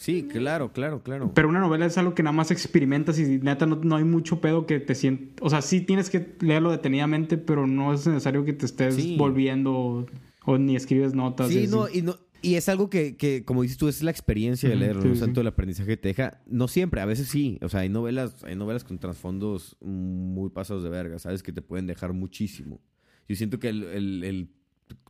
Sí, 0.00 0.22
claro, 0.28 0.72
claro, 0.72 1.02
claro. 1.02 1.32
Pero 1.34 1.48
una 1.48 1.58
novela 1.58 1.84
es 1.84 1.98
algo 1.98 2.14
que 2.14 2.22
nada 2.22 2.32
más 2.32 2.52
experimentas 2.52 3.18
y 3.18 3.38
neta 3.38 3.66
no, 3.66 3.76
no 3.82 3.96
hay 3.96 4.04
mucho 4.04 4.40
pedo 4.40 4.64
que 4.64 4.78
te 4.78 4.94
sientas... 4.94 5.36
O 5.40 5.50
sea, 5.50 5.60
sí 5.60 5.80
tienes 5.80 6.08
que 6.08 6.36
leerlo 6.40 6.70
detenidamente, 6.70 7.36
pero 7.36 7.66
no 7.66 7.92
es 7.92 8.06
necesario 8.06 8.44
que 8.44 8.52
te 8.52 8.64
estés 8.66 8.94
Sí. 8.94 9.16
volviendo 9.18 9.72
o, 9.74 10.06
o 10.46 10.56
ni 10.56 10.76
escribes 10.76 11.14
notas. 11.14 11.48
Sí, 11.48 11.64
y 11.64 11.66
no, 11.66 11.88
y 11.88 12.02
no. 12.02 12.14
Y 12.40 12.54
es 12.54 12.68
algo 12.68 12.88
que, 12.88 13.16
que, 13.16 13.44
como 13.44 13.62
dices 13.62 13.76
tú, 13.76 13.88
es 13.88 14.00
la 14.04 14.12
experiencia 14.12 14.68
de 14.68 14.76
leerlo, 14.76 15.02
sí, 15.02 15.08
no 15.08 15.14
sí. 15.16 15.20
tanto 15.20 15.40
el 15.40 15.48
aprendizaje 15.48 15.88
que 15.88 15.96
te 15.96 16.08
deja. 16.10 16.40
No 16.46 16.68
siempre, 16.68 17.00
a 17.00 17.04
veces 17.04 17.26
sí. 17.26 17.58
O 17.62 17.68
sea, 17.68 17.80
hay 17.80 17.88
novelas, 17.88 18.44
hay 18.44 18.54
novelas 18.54 18.84
con 18.84 19.00
trasfondos 19.00 19.76
muy 19.80 20.48
pasados 20.50 20.84
de 20.84 20.90
verga, 20.90 21.18
¿sabes? 21.18 21.42
Que 21.42 21.52
te 21.52 21.60
pueden 21.62 21.88
dejar 21.88 22.12
muchísimo. 22.12 22.80
Yo 23.28 23.34
siento 23.34 23.58
que 23.58 23.70
el, 23.70 23.82
el- 23.82 24.22
el 24.24 24.48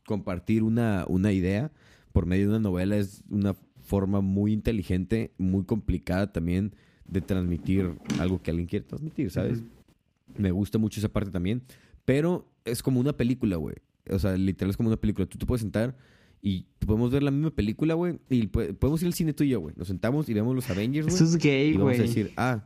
compartir 0.07 0.63
una, 0.63 1.05
una 1.09 1.33
idea 1.33 1.71
por 2.13 2.25
medio 2.25 2.45
de 2.45 2.51
una 2.57 2.61
novela 2.61 2.97
es 2.97 3.23
una 3.29 3.55
forma 3.89 4.21
muy 4.21 4.53
inteligente, 4.53 5.33
muy 5.39 5.65
complicada 5.65 6.31
también 6.33 6.75
de 7.07 7.21
transmitir 7.23 7.91
algo 8.21 8.41
que 8.43 8.51
alguien 8.51 8.69
quiere 8.69 8.85
transmitir, 8.85 9.31
¿sabes? 9.31 9.63
Me 10.37 10.51
gusta 10.51 10.77
mucho 10.79 11.01
esa 11.01 11.09
parte 11.09 11.31
también. 11.31 11.63
Pero 12.05 12.47
es 12.65 12.83
como 12.83 13.01
una 13.01 13.15
película, 13.15 13.57
güey. 13.57 13.77
O 14.11 14.19
sea, 14.19 14.37
literal 14.37 14.71
es 14.71 14.77
como 14.77 14.89
una 14.91 14.97
película. 14.99 15.27
Tú 15.27 15.39
te 15.39 15.47
puedes 15.47 15.63
sentar 15.63 15.97
y 16.43 16.67
podemos 16.87 17.11
ver 17.11 17.23
la 17.23 17.31
misma 17.31 17.51
película, 17.51 17.95
güey. 17.95 18.19
Y 18.29 18.47
po- 18.49 18.63
podemos 18.79 19.01
ir 19.03 19.07
al 19.07 19.15
cine 19.15 19.33
tú 19.33 19.43
y 19.45 19.49
yo, 19.49 19.61
güey. 19.61 19.75
Nos 19.77 19.89
sentamos 19.89 20.29
y 20.29 20.35
vemos 20.35 20.55
los 20.55 20.69
Avengers, 20.71 21.07
güey. 21.07 21.17
Eso 21.17 21.25
es 21.25 21.37
gay, 21.39 21.71
y 21.71 21.73
vamos 21.73 21.85
güey. 21.89 21.99
a 21.99 22.03
decir, 22.03 22.33
ah, 22.37 22.65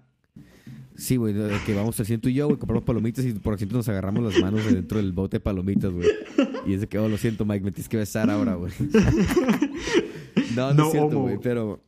sí, 0.96 1.16
güey, 1.16 1.34
que 1.66 1.74
vamos 1.74 1.98
al 1.98 2.06
cine 2.06 2.18
tú 2.18 2.28
y 2.28 2.34
yo, 2.34 2.46
güey, 2.46 2.58
compramos 2.58 2.84
palomitas 2.84 3.24
y 3.24 3.32
por 3.32 3.54
ejemplo 3.54 3.78
nos 3.78 3.88
agarramos 3.88 4.22
las 4.24 4.40
manos 4.42 4.64
de 4.64 4.74
dentro 4.74 4.98
del 4.98 5.12
bote 5.12 5.36
de 5.36 5.40
palomitas, 5.40 5.92
güey. 5.92 6.08
Y 6.66 6.74
es 6.74 6.80
de 6.82 6.88
que, 6.88 6.98
oh, 6.98 7.08
lo 7.08 7.16
siento, 7.16 7.44
Mike, 7.44 7.64
me 7.64 7.72
tienes 7.72 7.88
que 7.88 7.96
besar 7.96 8.28
ahora, 8.30 8.54
güey. 8.56 8.72
no, 10.54 10.68
no, 10.68 10.74
No 10.74 10.84
es 10.86 10.92
cierto, 10.92 11.20
güey, 11.20 11.38
pero... 11.42 11.80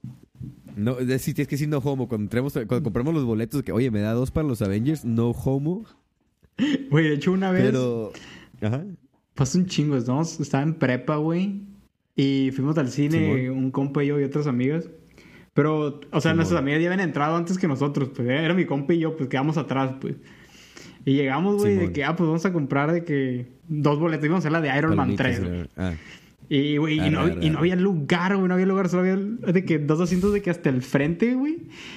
No, 0.76 0.98
es, 0.98 1.22
sí, 1.22 1.34
que 1.34 1.44
decir 1.46 1.68
no 1.68 1.78
homo. 1.78 2.08
Cuando, 2.08 2.24
entremos, 2.24 2.52
cuando 2.52 2.82
compramos 2.82 3.14
los 3.14 3.24
boletos, 3.24 3.62
que, 3.62 3.70
oye, 3.72 3.90
me 3.90 4.00
da 4.00 4.12
dos 4.12 4.30
para 4.30 4.46
los 4.48 4.60
Avengers, 4.60 5.04
no 5.04 5.30
homo. 5.30 5.84
Güey, 6.90 7.08
de 7.08 7.14
hecho 7.14 7.32
una 7.32 7.50
vez... 7.50 7.62
Pero... 7.64 8.12
Ajá. 8.60 8.84
Pasó 9.34 9.58
un 9.58 9.66
chingo, 9.66 9.96
¿no? 9.98 10.22
Estaba 10.22 10.62
en 10.62 10.74
prepa, 10.74 11.16
güey. 11.16 11.62
Y 12.16 12.50
fuimos 12.52 12.78
al 12.78 12.88
cine, 12.88 13.50
un 13.50 13.70
compa 13.72 14.04
y 14.04 14.08
yo 14.08 14.20
y 14.20 14.24
otras 14.24 14.46
amigas. 14.46 14.88
Pero, 15.52 16.00
o 16.10 16.20
sea, 16.20 16.20
Simón. 16.20 16.36
nuestras 16.36 16.60
amigas 16.60 16.80
ya 16.80 16.88
habían 16.92 17.06
entrado 17.06 17.36
antes 17.36 17.58
que 17.58 17.66
nosotros, 17.68 18.10
pues. 18.14 18.28
Era 18.28 18.54
mi 18.54 18.64
compa 18.64 18.94
y 18.94 19.00
yo, 19.00 19.16
pues 19.16 19.28
quedamos 19.28 19.56
atrás, 19.56 19.94
pues. 20.00 20.14
Y 21.04 21.14
llegamos, 21.14 21.56
güey, 21.56 21.76
de 21.76 21.92
que, 21.92 22.04
ah, 22.04 22.14
pues 22.16 22.26
vamos 22.26 22.44
a 22.46 22.52
comprar 22.52 22.92
de 22.92 23.04
que 23.04 23.46
dos 23.68 23.98
boletos. 23.98 24.24
Íbamos 24.24 24.44
a 24.44 24.48
hacer 24.48 24.52
la 24.52 24.60
de 24.60 24.76
Iron 24.78 24.96
Man 24.96 25.16
Palomitas, 25.16 25.40
3, 25.40 25.40
güey. 25.40 25.60
eh, 25.62 25.68
Ah. 25.76 25.94
Y, 26.48 26.76
güey, 26.76 27.00
Ah, 27.00 27.06
y, 27.06 27.10
no, 27.10 27.26
raro, 27.26 27.42
y 27.42 27.50
no 27.50 27.58
había 27.60 27.74
lugar, 27.76 28.36
güey, 28.36 28.48
no 28.48 28.54
había 28.54 28.66
lugar, 28.66 28.88
solo 28.88 29.02
había 29.02 29.16
de 29.16 29.64
que 29.64 29.78
dos 29.78 30.00
asientos 30.00 30.32
de 30.32 30.42
que 30.42 30.50
hasta 30.50 30.68
el 30.70 30.82
frente, 30.82 31.34
güey. 31.34 31.56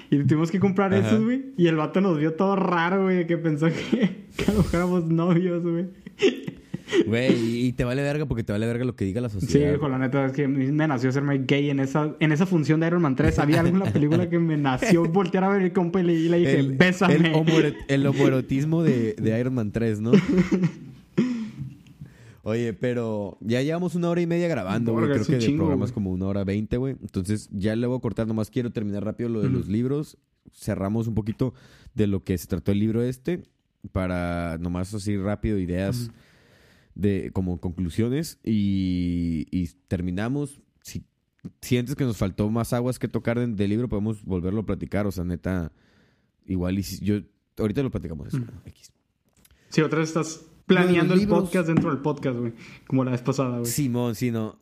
Y 0.10 0.18
tuvimos 0.24 0.52
que 0.52 0.60
comprar 0.60 0.94
Ajá. 0.94 1.06
esos, 1.07 1.24
güey. 1.24 1.48
Y 1.57 1.68
el 1.68 1.76
vato 1.76 1.99
nos 2.02 2.18
vio 2.18 2.34
todo 2.34 2.56
raro, 2.56 3.03
güey, 3.03 3.28
que 3.28 3.38
pensó 3.38 3.68
que, 3.68 3.74
que 4.38 4.44
a 4.48 4.52
lo 4.53 4.60
mejor 4.60 4.76
éramos 4.76 5.06
novios, 5.06 5.64
güey. 5.64 5.86
Güey, 7.06 7.65
y 7.65 7.74
te 7.74 7.84
vale 7.84 8.02
verga 8.02 8.26
porque 8.26 8.45
te 8.45 8.53
vale 8.53 8.65
verga 8.65 8.86
lo 8.86 8.95
que 8.95 9.03
diga 9.03 9.19
la 9.19 9.28
Sí, 9.28 9.41
sociedad. 9.41 9.74
hijo, 9.76 9.90
la 9.90 9.98
neta, 9.98 10.26
es 10.26 10.32
que 10.32 10.48
me 10.48 10.88
nació 10.88 11.11
serme 11.11 11.40
gay 11.45 11.69
en 11.69 11.82
esa, 11.82 12.15
en 12.22 12.32
esa 12.32 12.45
función 12.45 12.80
de 12.80 12.88
Iron 12.88 13.02
Man 13.02 13.18
3. 13.18 13.40
Había 13.40 13.61
la 13.61 13.91
película 13.91 14.30
que 14.30 14.40
me 14.40 14.56
nació 14.56 15.03
voltear 15.11 15.44
a 15.44 15.49
ver 15.49 15.64
el 15.64 15.74
compa 15.74 15.99
y 15.99 16.03
le, 16.03 16.14
y 16.14 16.30
le 16.30 16.38
dije, 16.40 16.57
el, 16.60 16.72
bésame. 16.78 17.15
El, 17.15 17.76
el 17.90 18.07
homoerotismo 18.07 18.84
de, 18.84 19.14
de 19.22 19.38
Iron 19.38 19.53
Man 19.56 19.72
3, 19.74 19.99
¿no? 19.99 20.11
Oye, 22.48 22.74
pero 22.74 23.38
ya 23.41 23.61
llevamos 23.61 23.94
una 23.95 24.10
hora 24.10 24.22
y 24.22 24.28
media 24.28 24.48
grabando, 24.48 24.94
güey. 24.94 25.06
Creo 25.10 25.22
es 25.22 25.28
que 25.28 25.38
chingo, 25.40 25.57
programas 25.57 25.90
güey. 25.90 25.94
como 25.95 26.11
una 26.11 26.28
hora 26.28 26.44
veinte, 26.45 26.78
güey. 26.78 26.95
Entonces 27.02 27.49
ya 27.52 27.76
le 27.76 27.86
voy 27.88 27.98
a 27.98 28.02
cortar, 28.02 28.26
nomás 28.26 28.49
quiero 28.49 28.72
terminar 28.72 29.03
rápido 29.03 29.28
lo 29.30 29.41
de 29.41 29.49
los 29.49 29.68
libros. 29.68 30.18
Cerramos 30.53 31.07
un 31.07 31.14
poquito 31.15 31.53
de 31.94 32.07
lo 32.07 32.24
que 32.24 32.38
se 32.38 32.48
trató 32.48 32.72
el 32.72 32.80
libro 32.80 33.03
este. 33.03 33.44
Para 33.91 34.57
nomás 34.60 34.94
así 34.94 35.18
rápido, 35.18 35.60
ideas 35.60 36.10
de 36.95 37.32
como 37.34 37.60
conclusiones. 37.60 38.40
Y, 38.45 39.45
y 39.52 39.68
terminamos. 39.90 40.61
Si 40.82 41.03
sientes 41.61 41.95
que 41.95 42.06
nos 42.06 42.15
faltó 42.15 42.49
más 42.49 42.72
aguas 42.72 42.98
que 42.98 43.10
tocar 43.10 43.38
de- 43.40 43.48
del 43.48 43.69
libro, 43.69 43.90
podemos 43.90 44.24
volverlo 44.24 44.61
a 44.61 44.65
platicar. 44.65 45.06
O 45.06 45.11
sea, 45.11 45.26
neta, 45.26 45.74
igual 46.45 46.80
y 46.80 46.84
si- 46.84 47.03
yo 47.03 47.19
ahorita 47.57 47.84
lo 47.84 47.91
platicamos 47.91 48.28
eso. 48.30 48.40
X. 48.65 48.94
Sí, 49.69 49.82
otra 49.82 49.99
vez 49.99 50.07
estás 50.10 50.45
planeando 50.68 51.14
el 51.15 51.22
libros- 51.22 51.39
podcast 51.44 51.68
dentro 51.68 51.89
del 51.89 51.99
podcast, 52.02 52.38
güey. 52.38 52.53
Como 52.85 53.03
la 53.03 53.11
vez 53.11 53.22
pasada, 53.22 53.57
güey. 53.60 53.65
Simón, 53.72 54.14
sí, 54.15 54.30
no. 54.31 54.60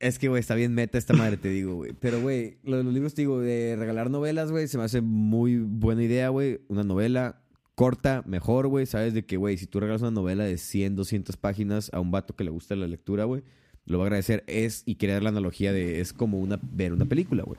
Es 0.00 0.18
que, 0.18 0.28
güey, 0.28 0.40
está 0.40 0.54
bien 0.54 0.74
meta 0.74 0.98
esta 0.98 1.14
madre, 1.14 1.36
te 1.36 1.48
digo, 1.48 1.76
güey. 1.76 1.92
Pero, 1.98 2.20
güey, 2.20 2.58
lo 2.64 2.76
de 2.76 2.84
los 2.84 2.92
libros, 2.92 3.14
te 3.14 3.22
digo, 3.22 3.40
de 3.40 3.76
regalar 3.78 4.10
novelas, 4.10 4.50
güey, 4.50 4.66
se 4.68 4.76
me 4.76 4.84
hace 4.84 5.00
muy 5.00 5.58
buena 5.58 6.02
idea, 6.02 6.28
güey. 6.30 6.60
Una 6.68 6.82
novela 6.84 7.40
corta, 7.74 8.22
mejor, 8.26 8.66
güey. 8.66 8.86
Sabes 8.86 9.14
de 9.14 9.24
que, 9.24 9.36
güey, 9.36 9.56
si 9.56 9.66
tú 9.66 9.80
regalas 9.80 10.02
una 10.02 10.10
novela 10.10 10.44
de 10.44 10.58
100, 10.58 10.96
200 10.96 11.36
páginas 11.36 11.90
a 11.94 12.00
un 12.00 12.10
vato 12.10 12.34
que 12.36 12.44
le 12.44 12.50
gusta 12.50 12.74
la 12.76 12.86
lectura, 12.88 13.24
güey, 13.24 13.42
lo 13.86 13.98
va 13.98 14.04
a 14.04 14.06
agradecer. 14.08 14.44
Es, 14.46 14.82
y 14.84 14.96
quería 14.96 15.14
dar 15.14 15.22
la 15.22 15.28
analogía 15.30 15.72
de, 15.72 16.00
es 16.00 16.12
como 16.12 16.38
una, 16.40 16.58
ver 16.62 16.92
una 16.92 17.04
película, 17.06 17.44
güey. 17.44 17.58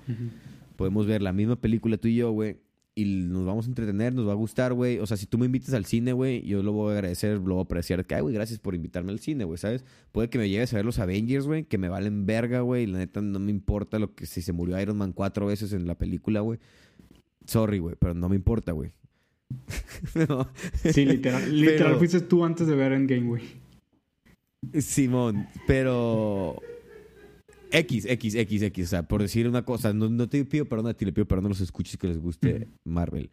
Podemos 0.75 1.07
ver 1.07 1.21
la 1.21 1.31
misma 1.33 1.55
película 1.55 1.97
tú 1.97 2.09
y 2.09 2.15
yo, 2.15 2.31
güey. 2.31 2.57
Y 2.97 3.03
nos 3.03 3.45
vamos 3.45 3.65
a 3.65 3.69
entretener, 3.69 4.13
nos 4.13 4.25
va 4.25 4.31
a 4.31 4.35
gustar, 4.35 4.73
güey. 4.73 4.99
O 4.99 5.05
sea, 5.05 5.17
si 5.17 5.25
tú 5.25 5.37
me 5.37 5.47
invitas 5.47 5.73
al 5.73 5.83
cine, 5.83 6.13
güey, 6.13 6.41
yo 6.43 6.63
lo 6.63 6.71
voy 6.71 6.91
a 6.91 6.93
agradecer, 6.93 7.39
lo 7.39 7.55
voy 7.55 7.59
a 7.59 7.63
apreciar. 7.63 8.05
Que, 8.05 8.15
ay, 8.15 8.21
güey, 8.21 8.33
gracias 8.33 8.57
por 8.59 8.73
invitarme 8.73 9.11
al 9.11 9.19
cine, 9.19 9.43
güey, 9.43 9.57
¿sabes? 9.57 9.83
Puede 10.13 10.29
que 10.29 10.37
me 10.37 10.47
lleves 10.47 10.71
a 10.71 10.77
ver 10.77 10.85
los 10.85 10.97
Avengers, 10.99 11.45
güey, 11.45 11.65
que 11.65 11.77
me 11.77 11.89
valen 11.89 12.25
verga, 12.25 12.61
güey. 12.61 12.85
La 12.87 12.99
neta 12.99 13.21
no 13.21 13.37
me 13.37 13.51
importa 13.51 13.99
lo 13.99 14.15
que 14.15 14.25
si 14.25 14.41
se 14.41 14.53
murió 14.53 14.79
Iron 14.79 14.97
Man 14.97 15.11
cuatro 15.11 15.45
veces 15.47 15.73
en 15.73 15.87
la 15.87 15.95
película, 15.95 16.39
güey. 16.39 16.57
Sorry, 17.45 17.79
güey, 17.79 17.95
pero 17.99 18.13
no 18.13 18.29
me 18.29 18.37
importa, 18.37 18.71
güey. 18.71 18.91
No. 20.29 20.47
Sí, 20.93 21.05
literal. 21.05 21.51
Literal 21.59 21.97
fuiste 21.97 22.21
tú 22.21 22.45
antes 22.45 22.65
de 22.65 22.75
ver 22.75 22.93
Endgame, 22.93 23.27
güey. 23.27 23.43
Simón, 24.79 25.47
pero. 25.67 26.61
X, 27.79 28.05
X, 28.05 28.35
X, 28.35 28.61
X. 28.61 28.85
O 28.85 28.89
sea, 28.89 29.03
por 29.07 29.21
decir 29.21 29.47
una 29.47 29.65
cosa, 29.65 29.93
no, 29.93 30.09
no 30.09 30.29
te 30.29 30.43
pido 30.45 30.65
perdón 30.65 30.87
a 30.87 30.93
ti, 30.93 31.05
le 31.05 31.13
pido 31.13 31.27
perdón 31.27 31.47
a 31.47 31.49
los 31.49 31.61
escuches 31.61 31.97
que 31.97 32.07
les 32.07 32.17
guste 32.17 32.69
Marvel. 32.83 33.29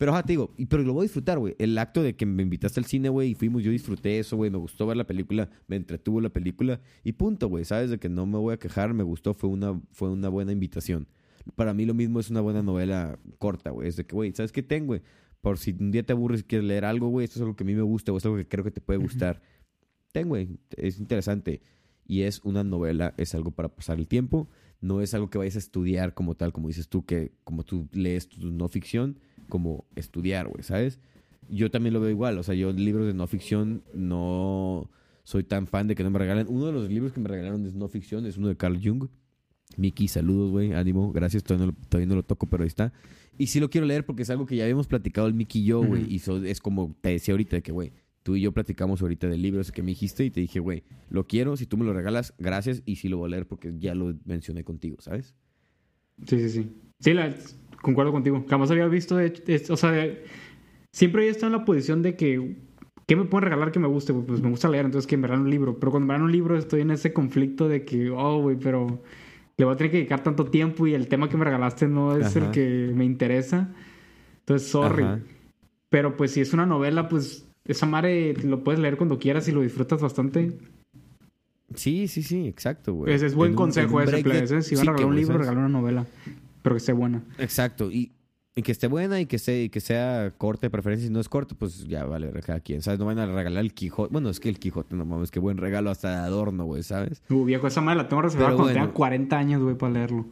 Pero, 0.00 0.12
ajá, 0.12 0.22
te 0.22 0.32
digo, 0.32 0.54
pero 0.70 0.82
lo 0.82 0.94
voy 0.94 1.02
a 1.02 1.04
disfrutar, 1.04 1.38
güey. 1.38 1.54
El 1.58 1.76
acto 1.76 2.02
de 2.02 2.16
que 2.16 2.24
me 2.24 2.42
invitaste 2.42 2.80
al 2.80 2.86
cine, 2.86 3.10
güey, 3.10 3.32
y 3.32 3.34
fuimos, 3.34 3.62
yo 3.62 3.70
disfruté 3.70 4.18
eso, 4.18 4.34
güey. 4.34 4.50
Me 4.50 4.56
gustó 4.56 4.86
ver 4.86 4.96
la 4.96 5.04
película, 5.04 5.50
me 5.66 5.76
entretuvo 5.76 6.22
la 6.22 6.30
película, 6.30 6.80
y 7.04 7.12
punto, 7.12 7.48
güey. 7.48 7.66
Sabes 7.66 7.90
de 7.90 7.98
que 7.98 8.08
no 8.08 8.24
me 8.24 8.38
voy 8.38 8.54
a 8.54 8.58
quejar, 8.58 8.94
me 8.94 9.02
gustó, 9.02 9.34
fue 9.34 9.50
una, 9.50 9.78
fue 9.92 10.08
una 10.08 10.30
buena 10.30 10.52
invitación. 10.52 11.06
Para 11.54 11.74
mí 11.74 11.84
lo 11.84 11.92
mismo 11.92 12.18
es 12.18 12.30
una 12.30 12.40
buena 12.40 12.62
novela 12.62 13.18
corta, 13.38 13.70
güey. 13.72 13.88
Es 13.88 13.96
de 13.96 14.06
que, 14.06 14.14
güey, 14.14 14.32
¿sabes 14.32 14.52
qué 14.52 14.62
tengo, 14.62 14.86
güey? 14.86 15.02
Por 15.42 15.58
si 15.58 15.76
un 15.78 15.90
día 15.90 16.02
te 16.02 16.14
aburres 16.14 16.40
y 16.40 16.44
quieres 16.44 16.66
leer 16.66 16.86
algo, 16.86 17.08
güey, 17.08 17.24
esto 17.24 17.38
es 17.38 17.42
algo 17.42 17.54
que 17.54 17.64
a 17.64 17.66
mí 17.66 17.74
me 17.74 17.82
gusta, 17.82 18.10
o 18.10 18.16
es 18.16 18.24
algo 18.24 18.38
que 18.38 18.48
creo 18.48 18.64
que 18.64 18.70
te 18.70 18.80
puede 18.80 18.98
gustar. 18.98 19.42
Ten, 20.12 20.28
güey, 20.28 20.48
es 20.78 20.98
interesante. 20.98 21.60
Y 22.06 22.22
es 22.22 22.40
una 22.44 22.64
novela, 22.64 23.14
es 23.16 23.34
algo 23.34 23.50
para 23.52 23.68
pasar 23.68 23.98
el 23.98 24.08
tiempo. 24.08 24.48
No 24.80 25.00
es 25.00 25.14
algo 25.14 25.30
que 25.30 25.38
vayas 25.38 25.56
a 25.56 25.60
estudiar 25.60 26.14
como 26.14 26.34
tal, 26.34 26.52
como 26.52 26.68
dices 26.68 26.88
tú, 26.88 27.04
que 27.04 27.32
como 27.44 27.64
tú 27.64 27.88
lees 27.92 28.28
tu 28.28 28.50
no 28.50 28.68
ficción, 28.68 29.18
como 29.48 29.84
estudiar, 29.94 30.48
güey, 30.48 30.62
¿sabes? 30.62 31.00
Yo 31.48 31.70
también 31.70 31.92
lo 31.92 32.00
veo 32.00 32.10
igual, 32.10 32.38
o 32.38 32.42
sea, 32.42 32.54
yo 32.54 32.72
libros 32.72 33.06
de 33.06 33.12
no 33.14 33.26
ficción 33.26 33.82
no 33.94 34.88
soy 35.24 35.44
tan 35.44 35.66
fan 35.66 35.86
de 35.88 35.94
que 35.94 36.02
no 36.02 36.10
me 36.10 36.18
regalen. 36.18 36.46
Uno 36.48 36.66
de 36.66 36.72
los 36.72 36.88
libros 36.88 37.12
que 37.12 37.20
me 37.20 37.28
regalaron 37.28 37.62
de 37.62 37.72
no 37.72 37.88
ficción 37.88 38.24
es 38.26 38.36
uno 38.36 38.48
de 38.48 38.56
Carl 38.56 38.80
Jung. 38.82 39.08
Miki, 39.76 40.08
saludos, 40.08 40.50
güey, 40.50 40.72
ánimo, 40.72 41.12
gracias, 41.12 41.44
todavía 41.44 41.66
no, 41.66 41.72
lo, 41.72 41.88
todavía 41.88 42.06
no 42.08 42.14
lo 42.16 42.24
toco, 42.24 42.46
pero 42.46 42.64
ahí 42.64 42.68
está. 42.68 42.92
Y 43.38 43.46
sí 43.46 43.60
lo 43.60 43.70
quiero 43.70 43.86
leer 43.86 44.04
porque 44.04 44.22
es 44.22 44.30
algo 44.30 44.44
que 44.46 44.56
ya 44.56 44.64
habíamos 44.64 44.88
platicado 44.88 45.28
el 45.28 45.34
Miki 45.34 45.60
y 45.60 45.64
yo, 45.66 45.80
güey, 45.84 46.12
y 46.12 46.18
so- 46.18 46.42
es 46.42 46.60
como 46.60 46.96
te 47.00 47.10
decía 47.10 47.32
ahorita 47.34 47.56
de 47.56 47.62
que, 47.62 47.70
güey, 47.70 47.92
tú 48.30 48.36
y 48.36 48.42
yo 48.42 48.52
platicamos 48.52 49.02
ahorita 49.02 49.26
del 49.26 49.42
libro 49.42 49.60
ese 49.60 49.72
que 49.72 49.82
me 49.82 49.88
dijiste 49.90 50.24
y 50.24 50.30
te 50.30 50.38
dije, 50.40 50.60
güey, 50.60 50.84
lo 51.08 51.26
quiero, 51.26 51.56
si 51.56 51.66
tú 51.66 51.76
me 51.76 51.84
lo 51.84 51.92
regalas, 51.92 52.32
gracias, 52.38 52.80
y 52.86 52.94
sí 52.96 53.08
lo 53.08 53.18
voy 53.18 53.26
a 53.26 53.30
leer 53.30 53.48
porque 53.48 53.74
ya 53.76 53.92
lo 53.96 54.14
mencioné 54.24 54.62
contigo, 54.62 54.98
¿sabes? 55.00 55.34
Sí, 56.26 56.38
sí, 56.38 56.48
sí. 56.48 56.70
Sí, 57.00 57.12
la- 57.12 57.34
concuerdo 57.82 58.12
contigo. 58.12 58.44
Jamás 58.48 58.70
había 58.70 58.86
visto, 58.86 59.18
es- 59.18 59.68
o 59.68 59.76
sea, 59.76 59.92
siempre 60.92 61.26
he 61.26 61.28
estado 61.28 61.52
en 61.52 61.58
la 61.58 61.64
posición 61.64 62.02
de 62.02 62.14
que, 62.14 62.56
¿qué 63.08 63.16
me 63.16 63.24
pueden 63.24 63.44
regalar 63.50 63.72
que 63.72 63.80
me 63.80 63.88
guste? 63.88 64.12
güey? 64.12 64.24
Pues 64.24 64.40
me 64.40 64.48
gusta 64.50 64.68
leer, 64.68 64.84
entonces 64.84 65.08
que 65.08 65.16
me 65.16 65.26
regalen 65.26 65.46
un 65.46 65.50
libro. 65.50 65.80
Pero 65.80 65.90
cuando 65.90 66.06
me 66.06 66.14
dan 66.14 66.22
un 66.22 66.30
libro 66.30 66.56
estoy 66.56 66.82
en 66.82 66.92
ese 66.92 67.12
conflicto 67.12 67.68
de 67.68 67.84
que, 67.84 68.10
oh, 68.10 68.42
güey, 68.42 68.56
pero 68.56 69.02
le 69.56 69.64
voy 69.64 69.74
a 69.74 69.76
tener 69.76 69.90
que 69.90 69.96
dedicar 69.96 70.22
tanto 70.22 70.44
tiempo 70.44 70.86
y 70.86 70.94
el 70.94 71.08
tema 71.08 71.28
que 71.28 71.36
me 71.36 71.44
regalaste 71.44 71.88
no 71.88 72.16
es 72.16 72.36
el 72.36 72.44
Ajá. 72.44 72.52
que 72.52 72.92
me 72.94 73.04
interesa. 73.04 73.74
Entonces, 74.40 74.68
sorry. 74.68 75.02
Ajá. 75.02 75.20
Pero 75.88 76.16
pues 76.16 76.30
si 76.30 76.40
es 76.42 76.52
una 76.52 76.64
novela, 76.66 77.08
pues 77.08 77.49
esa 77.64 77.86
madre 77.86 78.34
lo 78.42 78.62
puedes 78.64 78.80
leer 78.80 78.96
cuando 78.96 79.18
quieras 79.18 79.46
y 79.48 79.52
lo 79.52 79.60
disfrutas 79.62 80.00
bastante. 80.00 80.52
Sí, 81.74 82.08
sí, 82.08 82.22
sí, 82.22 82.48
exacto, 82.48 82.94
güey. 82.94 83.12
Ese 83.14 83.26
es 83.26 83.34
buen 83.34 83.50
En 83.52 83.56
consejo 83.56 83.96
un 83.96 84.02
ese, 84.02 84.16
de- 84.16 84.22
plebes, 84.24 84.50
¿eh? 84.50 84.62
Si 84.62 84.74
van 84.74 84.84
Sí, 84.84 84.88
a 84.88 84.92
regalar 84.92 85.08
un 85.08 85.16
libro, 85.16 85.38
regalar 85.38 85.58
una 85.58 85.68
novela. 85.68 86.06
Pero 86.62 86.74
que 86.74 86.78
esté 86.78 86.92
buena. 86.92 87.22
Exacto, 87.38 87.90
y, 87.92 88.10
y 88.56 88.62
que 88.62 88.72
esté 88.72 88.88
buena 88.88 89.20
y 89.20 89.26
que, 89.26 89.38
sea, 89.38 89.62
y 89.62 89.68
que 89.68 89.80
sea 89.80 90.34
corta 90.36 90.66
de 90.66 90.70
preferencia. 90.70 91.06
Si 91.06 91.12
no 91.12 91.20
es 91.20 91.28
corta, 91.28 91.54
pues 91.56 91.86
ya 91.86 92.04
vale, 92.04 92.30
cada 92.44 92.58
quien, 92.60 92.82
¿sabes? 92.82 92.98
No 92.98 93.06
van 93.06 93.18
a 93.20 93.26
regalar 93.26 93.62
el 93.64 93.72
Quijote. 93.72 94.12
Bueno, 94.12 94.30
es 94.30 94.40
que 94.40 94.48
el 94.48 94.58
Quijote, 94.58 94.96
no 94.96 95.04
mames, 95.04 95.30
qué 95.30 95.38
buen 95.38 95.58
regalo 95.58 95.90
hasta 95.90 96.10
de 96.10 96.16
adorno, 96.16 96.64
güey, 96.64 96.82
¿sabes? 96.82 97.22
Uh, 97.30 97.44
viejo, 97.44 97.68
esa 97.68 97.80
madre 97.80 97.98
la 97.98 98.08
tengo 98.08 98.22
reservada 98.22 98.50
cuando 98.50 98.64
bueno. 98.64 98.80
tenga 98.80 98.92
40 98.92 99.38
años, 99.38 99.62
güey, 99.62 99.76
para 99.76 99.92
leerlo. 99.92 100.26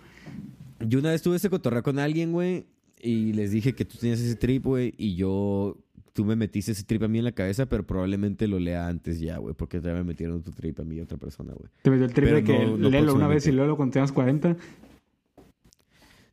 Yo 0.80 0.98
una 0.98 1.10
vez 1.10 1.22
tuve 1.22 1.36
ese 1.36 1.48
cotorreo 1.50 1.82
con 1.84 1.98
alguien, 2.00 2.32
güey, 2.32 2.66
y 3.00 3.32
les 3.32 3.52
dije 3.52 3.74
que 3.74 3.84
tú 3.84 3.96
tenías 3.96 4.18
ese 4.20 4.34
trip, 4.34 4.64
güey, 4.64 4.92
y 4.98 5.14
yo... 5.14 5.76
Tú 6.18 6.24
me 6.24 6.34
metiste 6.34 6.72
ese 6.72 6.82
trip 6.82 7.04
a 7.04 7.06
mí 7.06 7.18
en 7.18 7.24
la 7.26 7.30
cabeza, 7.30 7.66
pero 7.66 7.86
probablemente 7.86 8.48
lo 8.48 8.58
lea 8.58 8.88
antes 8.88 9.20
ya, 9.20 9.38
güey, 9.38 9.54
porque 9.54 9.80
ya 9.80 9.92
me 9.92 10.02
metieron 10.02 10.42
tu 10.42 10.50
trip 10.50 10.80
a 10.80 10.82
mí 10.84 10.96
y 10.96 10.98
a 10.98 11.04
otra 11.04 11.16
persona, 11.16 11.52
güey. 11.52 11.70
Te 11.80 11.90
metió 11.90 12.06
el 12.06 12.12
trip 12.12 12.24
Pero 12.26 12.36
de 12.38 12.42
que 12.42 12.66
no- 12.66 12.76
no 12.76 12.90
léelo 12.90 13.14
una 13.14 13.28
vez 13.28 13.46
y 13.46 13.52
luego 13.52 13.76
cuando 13.76 13.92
tengas 13.92 14.10
40. 14.10 14.56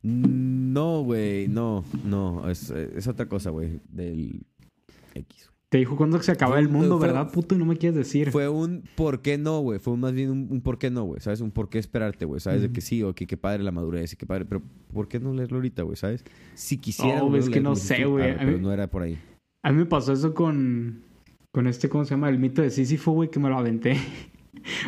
No, 0.02 1.04
güey, 1.04 1.48
no, 1.48 1.84
no, 2.04 2.50
es, 2.50 2.72
es 2.72 3.08
otra 3.08 3.28
cosa, 3.28 3.52
güey, 3.52 3.80
del 3.92 4.44
X, 5.14 5.46
güey. 5.48 5.56
Te 5.70 5.80
dijo 5.80 5.98
cuando 5.98 6.22
se 6.22 6.32
acaba 6.32 6.58
el 6.60 6.70
mundo, 6.70 6.98
fue- 7.00 7.08
¿verdad, 7.08 7.32
puto? 7.32 7.54
Y 7.54 7.58
no 7.58 7.66
me 7.66 7.76
quieres 7.76 7.96
decir. 7.98 8.32
Fue 8.32 8.48
un 8.50 8.84
por 8.96 9.22
qué 9.22 9.38
no, 9.38 9.60
güey. 9.60 9.78
Fue 9.80 9.98
más 9.98 10.14
bien 10.14 10.30
un, 10.32 10.48
un 10.50 10.62
por 10.62 10.78
qué 10.78 10.90
no, 10.90 11.04
güey. 11.04 11.20
¿Sabes? 11.22 11.42
Un 11.42 11.52
por 11.52 11.70
qué 11.70 11.80
esperarte, 11.80 12.24
güey. 12.26 12.40
¿Sabes? 12.40 12.62
De 12.62 12.72
que 12.72 12.82
sí, 12.82 13.04
o 13.04 13.14
que 13.14 13.28
qué 13.28 13.36
padre 13.36 13.62
la 13.64 13.72
madurez 13.72 14.14
y 14.14 14.16
qué 14.16 14.26
padre. 14.26 14.46
Pero 14.46 14.62
¿por 14.94 15.08
qué 15.08 15.20
no 15.20 15.34
leerlo 15.34 15.58
ahorita, 15.58 15.84
güey? 15.84 15.98
¿Sabes? 15.98 16.24
Si 16.54 16.78
quisiera. 16.78 17.20
Oh, 17.22 17.26
volverlo 17.26 17.48
es 17.48 17.54
que 17.54 17.60
no 17.62 17.76
sé, 17.76 18.06
güey. 18.06 18.38
Pero 18.38 18.58
no 18.60 18.72
era 18.72 18.88
por 18.90 19.02
ahí. 19.02 19.18
A 19.66 19.72
mí 19.72 19.80
me 19.80 19.88
pasó 19.88 20.14
eso 20.14 20.36
con, 20.36 21.02
con 21.52 21.66
este, 21.66 21.90
¿cómo 21.90 22.06
se 22.06 22.12
llama? 22.12 22.30
El 22.30 22.38
mito 22.38 22.62
de 22.62 22.70
Sísifo, 22.70 23.14
güey, 23.14 23.32
que 23.32 23.40
me 23.40 23.50
lo 23.50 23.58
aventé. 23.58 23.98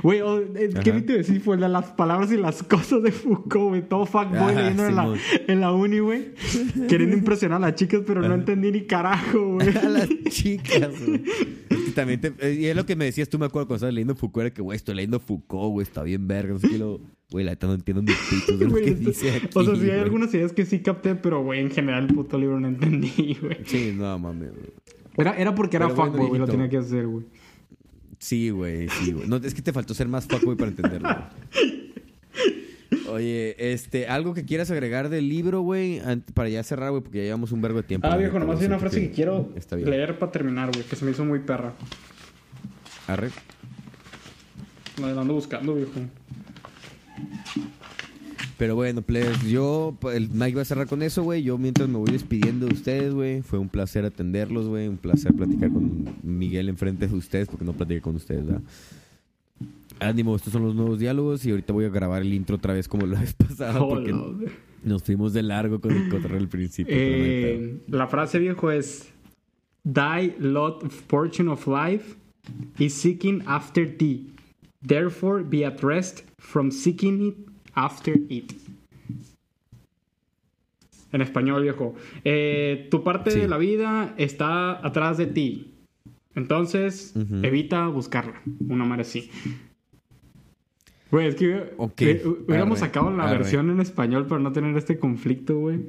Güey, 0.03 0.21
oh, 0.21 0.39
eh, 0.39 0.69
¿qué 0.83 0.89
Ajá. 0.89 0.99
mito 0.99 1.13
de 1.13 1.23
Sísifo? 1.23 1.53
El 1.53 1.59
de 1.59 1.69
las 1.69 1.85
palabras 1.91 2.31
y 2.31 2.37
las 2.37 2.63
cosas 2.63 3.03
de 3.03 3.11
Foucault, 3.11 3.69
güey. 3.69 3.81
Todo 3.87 4.05
fuckboy 4.05 4.55
leyendo 4.55 4.85
en 4.87 4.95
la, 4.95 5.15
en 5.47 5.61
la 5.61 5.71
uni, 5.71 5.99
güey. 5.99 6.33
Queriendo 6.89 7.15
impresionar 7.15 7.57
a 7.57 7.67
las 7.67 7.75
chicas, 7.75 8.01
pero 8.05 8.21
no 8.21 8.27
Ajá. 8.27 8.35
entendí 8.35 8.71
ni 8.71 8.81
carajo, 8.87 9.53
güey. 9.55 9.67
A 9.77 9.89
las 9.89 10.09
chicas, 10.29 10.89
güey. 11.05 11.23
También 11.93 12.21
te- 12.21 12.33
eh, 12.39 12.53
y 12.53 12.65
es 12.65 12.75
lo 12.75 12.85
que 12.85 12.95
me 12.95 13.05
decías 13.05 13.27
tú, 13.29 13.39
me 13.39 13.45
acuerdo 13.45 13.67
cuando 13.67 13.77
estabas 13.77 13.93
leyendo 13.93 14.15
Foucault, 14.15 14.45
era 14.47 14.53
que, 14.53 14.61
güey, 14.61 14.75
estoy 14.75 14.95
leyendo 14.95 15.19
Foucault, 15.19 15.71
güey, 15.71 15.83
está 15.83 16.03
bien 16.03 16.27
verga. 16.27 16.53
No 16.53 16.59
sé 16.59 16.69
qué 16.69 16.77
lo. 16.77 16.99
Güey, 17.29 17.43
la 17.43 17.51
neta 17.51 17.67
no 17.67 17.73
entiendo 17.73 18.01
ni 18.01 18.13
pito 18.29 18.57
de 18.57 18.65
lo 18.65 18.73
que 18.75 18.89
esto- 18.91 19.09
dice 19.09 19.31
aquí. 19.31 19.47
o 19.53 19.63
sea, 19.63 19.75
sí 19.75 19.89
hay 19.89 19.99
algunas 19.99 20.33
ideas 20.33 20.53
que 20.53 20.65
sí 20.65 20.79
capté, 20.79 21.15
pero, 21.15 21.43
güey, 21.43 21.59
en 21.59 21.71
general 21.71 22.07
el 22.07 22.15
puto 22.15 22.37
libro 22.37 22.59
no 22.59 22.67
entendí, 22.67 23.37
güey. 23.41 23.57
Sí, 23.65 23.93
no, 23.97 24.17
mames, 24.17 24.51
güey. 24.51 24.71
Era, 25.17 25.31
era 25.35 25.55
porque 25.55 25.77
era 25.77 25.89
fuckboy, 25.89 26.27
güey, 26.27 26.39
lo 26.39 26.47
tenía 26.47 26.69
que 26.69 26.77
hacer, 26.77 27.07
güey. 27.07 27.25
Sí, 28.19 28.49
güey, 28.49 28.89
sí, 28.89 29.11
güey. 29.11 29.27
No, 29.27 29.37
es 29.37 29.53
que 29.53 29.61
te 29.61 29.73
faltó 29.73 29.93
ser 29.93 30.07
más 30.07 30.25
fuckboy 30.25 30.55
para 30.55 30.71
entenderlo. 30.71 31.09
Oye, 33.09 33.55
este, 33.73 34.07
algo 34.07 34.33
que 34.33 34.45
quieras 34.45 34.69
agregar 34.71 35.09
del 35.09 35.29
libro, 35.29 35.61
güey, 35.61 36.01
para 36.33 36.49
ya 36.49 36.63
cerrar, 36.63 36.91
güey, 36.91 37.01
porque 37.01 37.19
ya 37.19 37.23
llevamos 37.25 37.51
un 37.51 37.61
vergo 37.61 37.81
de 37.81 37.87
tiempo. 37.87 38.07
Ah, 38.07 38.17
viejo, 38.17 38.37
nomás 38.39 38.59
hay 38.59 38.67
una 38.67 38.79
frase 38.79 39.01
que 39.01 39.11
quiero 39.11 39.49
leer 39.71 40.19
para 40.19 40.31
terminar, 40.31 40.71
güey, 40.71 40.83
que 40.83 40.95
se 40.95 41.05
me 41.05 41.11
hizo 41.11 41.23
muy 41.23 41.39
perra. 41.39 41.73
Arre. 43.07 43.29
La 45.01 45.21
ando 45.21 45.33
buscando, 45.33 45.75
viejo. 45.75 45.91
Pero 48.57 48.75
bueno, 48.75 49.03
pues 49.03 49.43
yo, 49.47 49.95
el 50.11 50.29
Mike 50.29 50.55
va 50.55 50.61
a 50.63 50.65
cerrar 50.65 50.87
con 50.87 51.03
eso, 51.03 51.23
güey. 51.23 51.43
Yo 51.43 51.59
mientras 51.59 51.87
me 51.87 51.97
voy 51.97 52.11
despidiendo 52.11 52.65
de 52.65 52.73
ustedes, 52.73 53.13
güey. 53.13 53.41
Fue 53.43 53.59
un 53.59 53.69
placer 53.69 54.03
atenderlos, 54.03 54.67
güey. 54.67 54.87
Un 54.87 54.97
placer 54.97 55.33
platicar 55.33 55.71
con 55.71 56.15
Miguel 56.23 56.67
enfrente 56.69 57.07
de 57.07 57.15
ustedes, 57.15 57.47
porque 57.47 57.65
no 57.65 57.73
platiqué 57.73 58.01
con 58.01 58.15
ustedes, 58.15 58.47
¿verdad? 58.47 58.61
Ánimo, 59.99 60.35
estos 60.35 60.53
son 60.53 60.63
los 60.63 60.75
nuevos 60.75 60.99
diálogos 60.99 61.45
y 61.45 61.51
ahorita 61.51 61.73
voy 61.73 61.85
a 61.85 61.89
grabar 61.89 62.21
el 62.23 62.33
intro 62.33 62.55
otra 62.55 62.73
vez 62.73 62.87
como 62.87 63.05
la 63.05 63.19
vez 63.19 63.33
pasada, 63.37 63.79
porque 63.79 64.13
nos 64.83 65.03
fuimos 65.03 65.33
de 65.33 65.43
largo 65.43 65.79
con 65.79 65.91
el 65.91 66.09
cotorreo 66.09 66.39
al 66.39 66.47
principio. 66.47 66.95
no. 66.95 67.01
Eh, 67.01 67.77
la 67.87 68.07
frase, 68.07 68.39
viejo, 68.39 68.71
es... 68.71 69.09
Die 69.83 70.35
lot 70.39 70.83
of 70.83 70.91
fortune 70.91 71.49
of 71.49 71.65
life 71.65 72.17
is 72.77 72.93
seeking 72.93 73.41
after 73.45 73.85
thee. 73.85 74.33
Therefore 74.85 75.43
be 75.43 75.63
at 75.63 75.81
rest 75.81 76.23
from 76.37 76.71
seeking 76.71 77.25
it 77.25 77.46
after 77.77 78.19
it. 78.29 78.51
En 81.13 81.21
español, 81.21 81.63
viejo. 81.63 81.95
Eh, 82.25 82.87
tu 82.91 83.03
parte 83.03 83.31
Sí. 83.31 83.39
de 83.39 83.47
la 83.47 83.57
vida 83.57 84.13
está 84.17 84.85
atrás 84.85 85.17
de 85.17 85.27
ti. 85.27 85.73
Entonces, 86.35 87.13
evita 87.43 87.87
buscarla. 87.87 88.41
Una 88.67 88.83
madre 88.85 89.01
así. 89.03 89.29
Güey, 91.09 91.27
es 91.27 91.35
que 91.35 91.73
Ok, 91.77 92.01
eh, 92.01 92.21
hubiéramos 92.45 92.79
arre, 92.81 92.87
sacado 92.89 93.09
la 93.11 93.23
arre. 93.23 93.37
versión 93.37 93.69
en 93.69 93.79
español 93.79 94.27
para 94.27 94.41
no 94.41 94.51
tener 94.51 94.75
este 94.75 94.99
conflicto, 94.99 95.57
güey. 95.57 95.87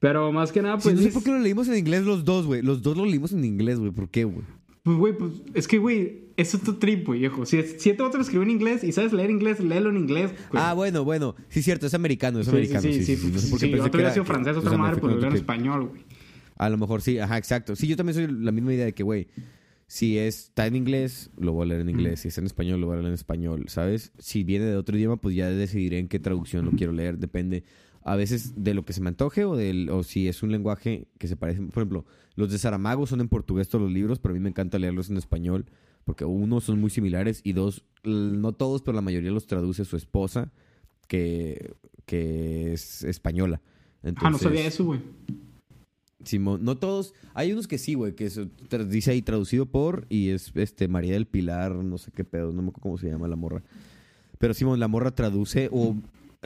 Pero 0.00 0.32
más 0.32 0.50
que 0.50 0.60
nada, 0.62 0.80
Sí, 0.80 0.84
pues. 0.88 0.94
no 0.96 1.02
sé 1.02 1.08
es- 1.08 1.14
por 1.14 1.22
qué 1.22 1.30
lo 1.30 1.38
leímos 1.38 1.68
en 1.68 1.76
inglés 1.76 2.04
los 2.04 2.24
dos, 2.24 2.46
güey. 2.46 2.60
Los 2.62 2.82
dos 2.82 2.96
lo 2.96 3.04
leímos 3.06 3.32
en 3.32 3.44
inglés, 3.44 3.78
güey. 3.78 3.92
¿Por 3.92 4.08
qué, 4.08 4.24
güey? 4.24 4.44
Pues, 4.82 4.96
güey, 4.96 5.16
pues 5.16 5.32
es 5.54 5.68
que, 5.68 5.78
güey, 5.78 6.30
eso 6.36 6.56
es 6.56 6.62
tu 6.62 6.74
trip, 6.74 7.06
güey, 7.06 7.20
viejo. 7.20 7.44
Si, 7.44 7.62
si 7.62 7.92
te 7.92 8.02
vas 8.02 8.14
a 8.14 8.20
escribir 8.20 8.48
en 8.48 8.54
inglés 8.54 8.82
y 8.82 8.92
sabes 8.92 9.12
leer 9.12 9.30
inglés, 9.30 9.60
léelo 9.60 9.90
en 9.90 9.98
inglés. 9.98 10.30
güey. 10.50 10.62
Ah, 10.62 10.72
bueno, 10.74 11.04
bueno. 11.04 11.36
Sí, 11.48 11.62
cierto. 11.62 11.86
Es 11.86 11.94
americano, 11.94 12.40
es 12.40 12.46
Sí, 12.46 12.50
sí, 12.50 12.56
americano. 12.56 12.82
sí, 12.82 13.04
sí. 13.04 13.30
No 13.32 13.38
sé 13.38 13.48
por 13.50 13.58
qué 13.60 13.66
Si 13.66 13.72
pensé 13.72 13.80
otro 13.80 13.90
que 13.90 13.96
hubiera 13.98 14.08
era- 14.08 14.12
sido 14.14 14.24
francés, 14.24 14.56
o 14.56 14.58
otra 14.60 14.70
sea, 14.70 14.78
me 14.78 14.82
madre, 14.84 14.94
fui 14.94 15.00
pues 15.02 15.12
lo 15.14 15.18
en 15.20 15.26
otro 15.26 15.38
español, 15.38 15.86
güey. 15.88 16.02
A 16.56 16.68
lo 16.70 16.78
mejor 16.78 17.02
sí, 17.02 17.18
ajá, 17.18 17.36
exacto. 17.38 17.76
Sí, 17.76 17.86
yo 17.86 17.96
también 17.96 18.14
soy 18.14 18.26
la 18.26 18.52
misma 18.52 18.72
idea 18.74 18.84
de 18.86 18.92
que, 18.94 19.02
güey, 19.02 19.28
si 19.86 20.18
está 20.18 20.66
en 20.66 20.76
inglés, 20.76 21.30
lo 21.38 21.52
voy 21.52 21.64
a 21.64 21.66
leer 21.66 21.80
en 21.82 21.90
inglés. 21.90 22.20
Si 22.20 22.28
está 22.28 22.40
en 22.40 22.46
español, 22.46 22.80
lo 22.80 22.86
voy 22.86 22.94
a 22.94 22.96
leer 22.98 23.08
en 23.08 23.14
español, 23.14 23.64
¿sabes? 23.68 24.12
Si 24.18 24.44
viene 24.44 24.64
de 24.66 24.76
otro 24.76 24.96
idioma, 24.96 25.16
pues 25.16 25.34
ya 25.36 25.50
decidiré 25.50 25.98
en 25.98 26.08
qué 26.08 26.18
traducción 26.18 26.64
lo 26.64 26.70
quiero 26.72 26.92
leer. 26.92 27.18
Depende 27.18 27.64
a 28.02 28.16
veces 28.16 28.62
de 28.62 28.74
lo 28.74 28.84
que 28.84 28.92
se 28.92 29.00
me 29.00 29.08
antoje 29.08 29.44
o, 29.44 29.56
del, 29.56 29.90
o 29.90 30.02
si 30.02 30.28
es 30.28 30.42
un 30.42 30.50
lenguaje 30.52 31.06
que 31.18 31.28
se 31.28 31.36
parece. 31.36 31.60
Por 31.60 31.82
ejemplo, 31.82 32.04
los 32.34 32.50
de 32.50 32.58
Saramago 32.58 33.06
son 33.06 33.20
en 33.20 33.28
portugués 33.28 33.68
todos 33.68 33.82
los 33.84 33.92
libros, 33.92 34.18
pero 34.18 34.32
a 34.32 34.34
mí 34.34 34.40
me 34.40 34.48
encanta 34.48 34.78
leerlos 34.78 35.10
en 35.10 35.16
español 35.16 35.66
porque 36.04 36.24
uno, 36.24 36.60
son 36.60 36.80
muy 36.80 36.90
similares 36.90 37.40
y 37.44 37.52
dos, 37.52 37.84
no 38.04 38.52
todos, 38.52 38.82
pero 38.82 38.94
la 38.94 39.02
mayoría 39.02 39.30
los 39.30 39.46
traduce 39.46 39.84
su 39.84 39.96
esposa, 39.96 40.50
que, 41.08 41.74
que 42.06 42.72
es 42.72 43.04
española. 43.04 43.60
Ah, 44.16 44.30
no 44.30 44.38
sabía 44.38 44.66
eso, 44.66 44.84
güey. 44.84 45.00
Simón, 46.24 46.64
no 46.64 46.76
todos. 46.76 47.14
Hay 47.34 47.52
unos 47.52 47.66
que 47.66 47.78
sí, 47.78 47.94
güey, 47.94 48.14
que 48.14 48.26
tra- 48.28 48.86
dice 48.86 49.10
ahí 49.10 49.22
traducido 49.22 49.66
por 49.66 50.06
y 50.08 50.30
es 50.30 50.52
este 50.54 50.86
María 50.88 51.14
del 51.14 51.26
Pilar, 51.26 51.74
no 51.74 51.98
sé 51.98 52.10
qué 52.12 52.24
pedo, 52.24 52.52
no 52.52 52.62
me 52.62 52.68
acuerdo 52.68 52.82
cómo 52.82 52.98
se 52.98 53.08
llama 53.08 53.28
la 53.28 53.36
morra. 53.36 53.62
Pero 54.38 54.54
Simón, 54.54 54.80
la 54.80 54.88
morra 54.88 55.14
traduce 55.14 55.68
o 55.72 55.96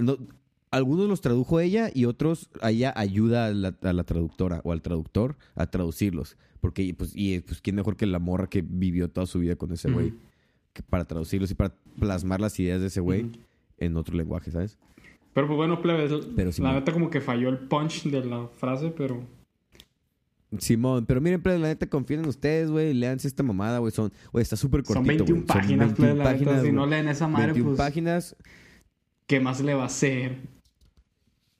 no, 0.01 0.17
algunos 0.75 1.09
los 1.09 1.21
tradujo 1.21 1.61
ella 1.61 1.91
y 1.93 2.05
otros 2.07 2.51
ella 2.63 2.93
ayuda 2.97 3.47
a 3.47 3.51
la, 3.53 3.75
a 3.83 3.93
la 3.93 4.05
traductora 4.05 4.61
o 4.65 4.73
al 4.73 4.83
traductor 4.83 5.37
a 5.55 5.67
traducirlos, 5.67 6.37
porque 6.61 6.95
pues 6.97 7.13
y 7.15 7.41
pues 7.41 7.61
quién 7.61 7.77
mejor 7.77 7.97
que 7.97 8.07
la 8.07 8.19
morra 8.19 8.49
que 8.49 8.63
vivió 8.63 9.09
toda 9.09 9.27
su 9.27 9.39
vida 9.39 9.57
con 9.57 9.73
ese 9.73 9.91
güey 9.91 10.15
para 10.91 11.05
traducirlos 11.05 11.51
y 11.51 11.55
para 11.55 11.75
plasmar 11.99 12.41
las 12.41 12.59
ideas 12.59 12.81
de 12.81 12.89
ese 12.89 13.01
güey 13.01 13.31
en 13.79 13.97
otro 13.97 14.17
lenguaje, 14.17 14.51
¿sabes? 14.51 14.79
Pero 15.33 15.49
pues 15.49 15.57
bueno, 15.57 15.81
plebes, 15.83 16.13
Pero 16.37 16.51
la 16.59 16.73
neta 16.75 16.93
como 16.93 17.11
que 17.11 17.21
falló 17.21 17.49
el 17.49 17.59
punch 17.59 18.05
de 18.05 18.25
la 18.25 18.47
frase, 18.47 18.93
pero... 18.97 19.23
Simón, 20.59 21.05
pero 21.07 21.21
miren, 21.21 21.43
plebes, 21.43 21.61
la 21.61 21.67
neta, 21.69 21.89
confíen 21.89 22.21
en 22.21 22.29
ustedes, 22.29 22.71
güey. 22.71 22.95
Leanse 22.95 23.27
esta 23.27 23.43
mamada, 23.43 23.79
güey. 23.79 23.91
Son, 23.91 24.13
güey, 24.33 24.43
está 24.43 24.55
súper 24.55 24.85
cortito, 24.85 24.95
Son 24.95 25.07
21 25.07 25.41
güey. 25.41 25.47
páginas, 25.47 25.93
plebes, 25.95 26.17
la 26.17 26.33
neta. 26.33 26.63
Si 26.63 26.71
no 26.71 26.87
leen 26.87 27.09
esa 27.09 27.27
madre, 27.27 27.47
21 27.47 27.71
pues... 27.71 27.79
páginas. 27.79 28.37
¿Qué 29.27 29.41
más 29.41 29.61
le 29.61 29.75
va 29.75 29.83
a 29.83 29.87
hacer? 29.87 30.54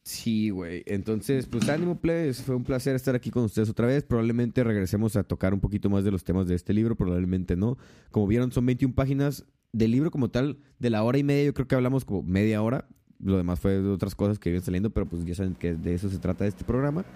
Sí, 0.05 0.51
güey. 0.51 0.83
Entonces, 0.85 1.47
pues 1.47 1.67
ánimo, 1.71 1.99
plebes. 1.99 2.43
Fue 2.43 2.55
un 2.55 2.63
placer 2.63 2.95
estar 2.95 3.15
aquí 3.15 3.31
con 3.31 3.45
ustedes 3.45 3.71
otra 3.71 3.87
vez. 3.87 4.05
Probablemente 4.05 4.63
regresemos 4.63 5.17
a 5.17 5.25
tocar 5.25 5.55
un 5.55 5.61
poquito 5.61 5.89
más 5.89 6.05
de 6.05 6.11
los 6.11 6.25
temas 6.25 6.47
de 6.47 6.55
este 6.55 6.75
libro, 6.75 6.95
probablemente 6.95 7.57
no. 7.57 7.79
Como 8.11 8.27
vieron, 8.27 8.53
son 8.53 8.67
21 8.67 8.95
páginas 8.95 9.47
del 9.73 9.93
libro 9.93 10.11
como 10.11 10.29
tal. 10.29 10.59
De 10.79 10.91
la 10.91 11.03
hora 11.03 11.17
y 11.17 11.25
media, 11.25 11.45
yo 11.45 11.55
creo 11.55 11.67
que 11.67 11.75
hablamos 11.75 12.05
como 12.05 12.23
media 12.23 12.61
hora. 12.61 12.87
Lo 13.19 13.39
demás 13.39 13.61
fue 13.61 13.81
de 13.81 13.89
otras 13.89 14.15
cosas 14.15 14.39
que 14.39 14.51
iban 14.51 14.61
saliendo, 14.61 14.91
pero 14.91 15.07
pues 15.07 15.25
ya 15.25 15.35
saben 15.35 15.55
que 15.55 15.73
de 15.73 15.95
eso 15.95 16.11
se 16.11 16.19
trata 16.19 16.47
este 16.47 16.65
programa. 16.65 17.07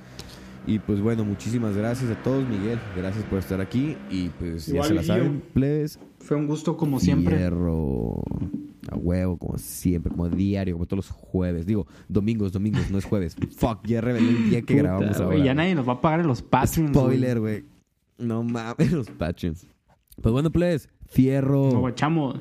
Y 0.66 0.78
pues 0.78 1.02
bueno, 1.02 1.26
muchísimas 1.26 1.76
gracias 1.76 2.10
a 2.10 2.22
todos, 2.22 2.48
Miguel. 2.48 2.78
Gracias 2.96 3.22
por 3.26 3.38
estar 3.38 3.60
aquí. 3.60 3.98
Y 4.10 4.30
pues 4.30 4.66
ya 4.66 4.82
se 4.82 4.94
la 4.94 5.02
saben, 5.02 5.42
plebes. 5.52 5.98
Fue 6.20 6.38
un 6.38 6.46
gusto 6.46 6.78
como 6.78 7.00
siempre. 7.00 7.36
Fierro. 7.36 8.22
A 8.90 8.96
huevo, 8.96 9.36
como 9.38 9.58
siempre, 9.58 10.10
como 10.10 10.28
diario, 10.28 10.74
como 10.74 10.86
todos 10.86 11.08
los 11.08 11.10
jueves. 11.10 11.66
Digo, 11.66 11.86
domingos, 12.08 12.52
domingos, 12.52 12.90
no 12.90 12.98
es 12.98 13.04
jueves. 13.04 13.36
Fuck, 13.56 13.86
ya 13.86 14.00
revelé 14.00 14.28
el 14.30 14.50
día 14.50 14.62
que 14.62 14.74
Puta, 14.74 14.82
grabamos 14.82 15.16
güey, 15.16 15.22
ahora. 15.22 15.44
Ya 15.44 15.54
nadie 15.54 15.74
nos 15.74 15.88
va 15.88 15.92
a 15.94 16.00
pagar 16.00 16.20
en 16.20 16.26
los 16.26 16.42
Patreons. 16.42 16.96
Spoiler, 16.96 17.40
güey. 17.40 17.64
No 18.18 18.42
mames, 18.42 18.92
los 18.92 19.08
patches. 19.10 19.66
Pues 20.20 20.32
bueno, 20.32 20.50
plebes, 20.50 20.88
fierro. 21.06 21.64
Nos 21.70 21.80
guachamos. 21.80 22.40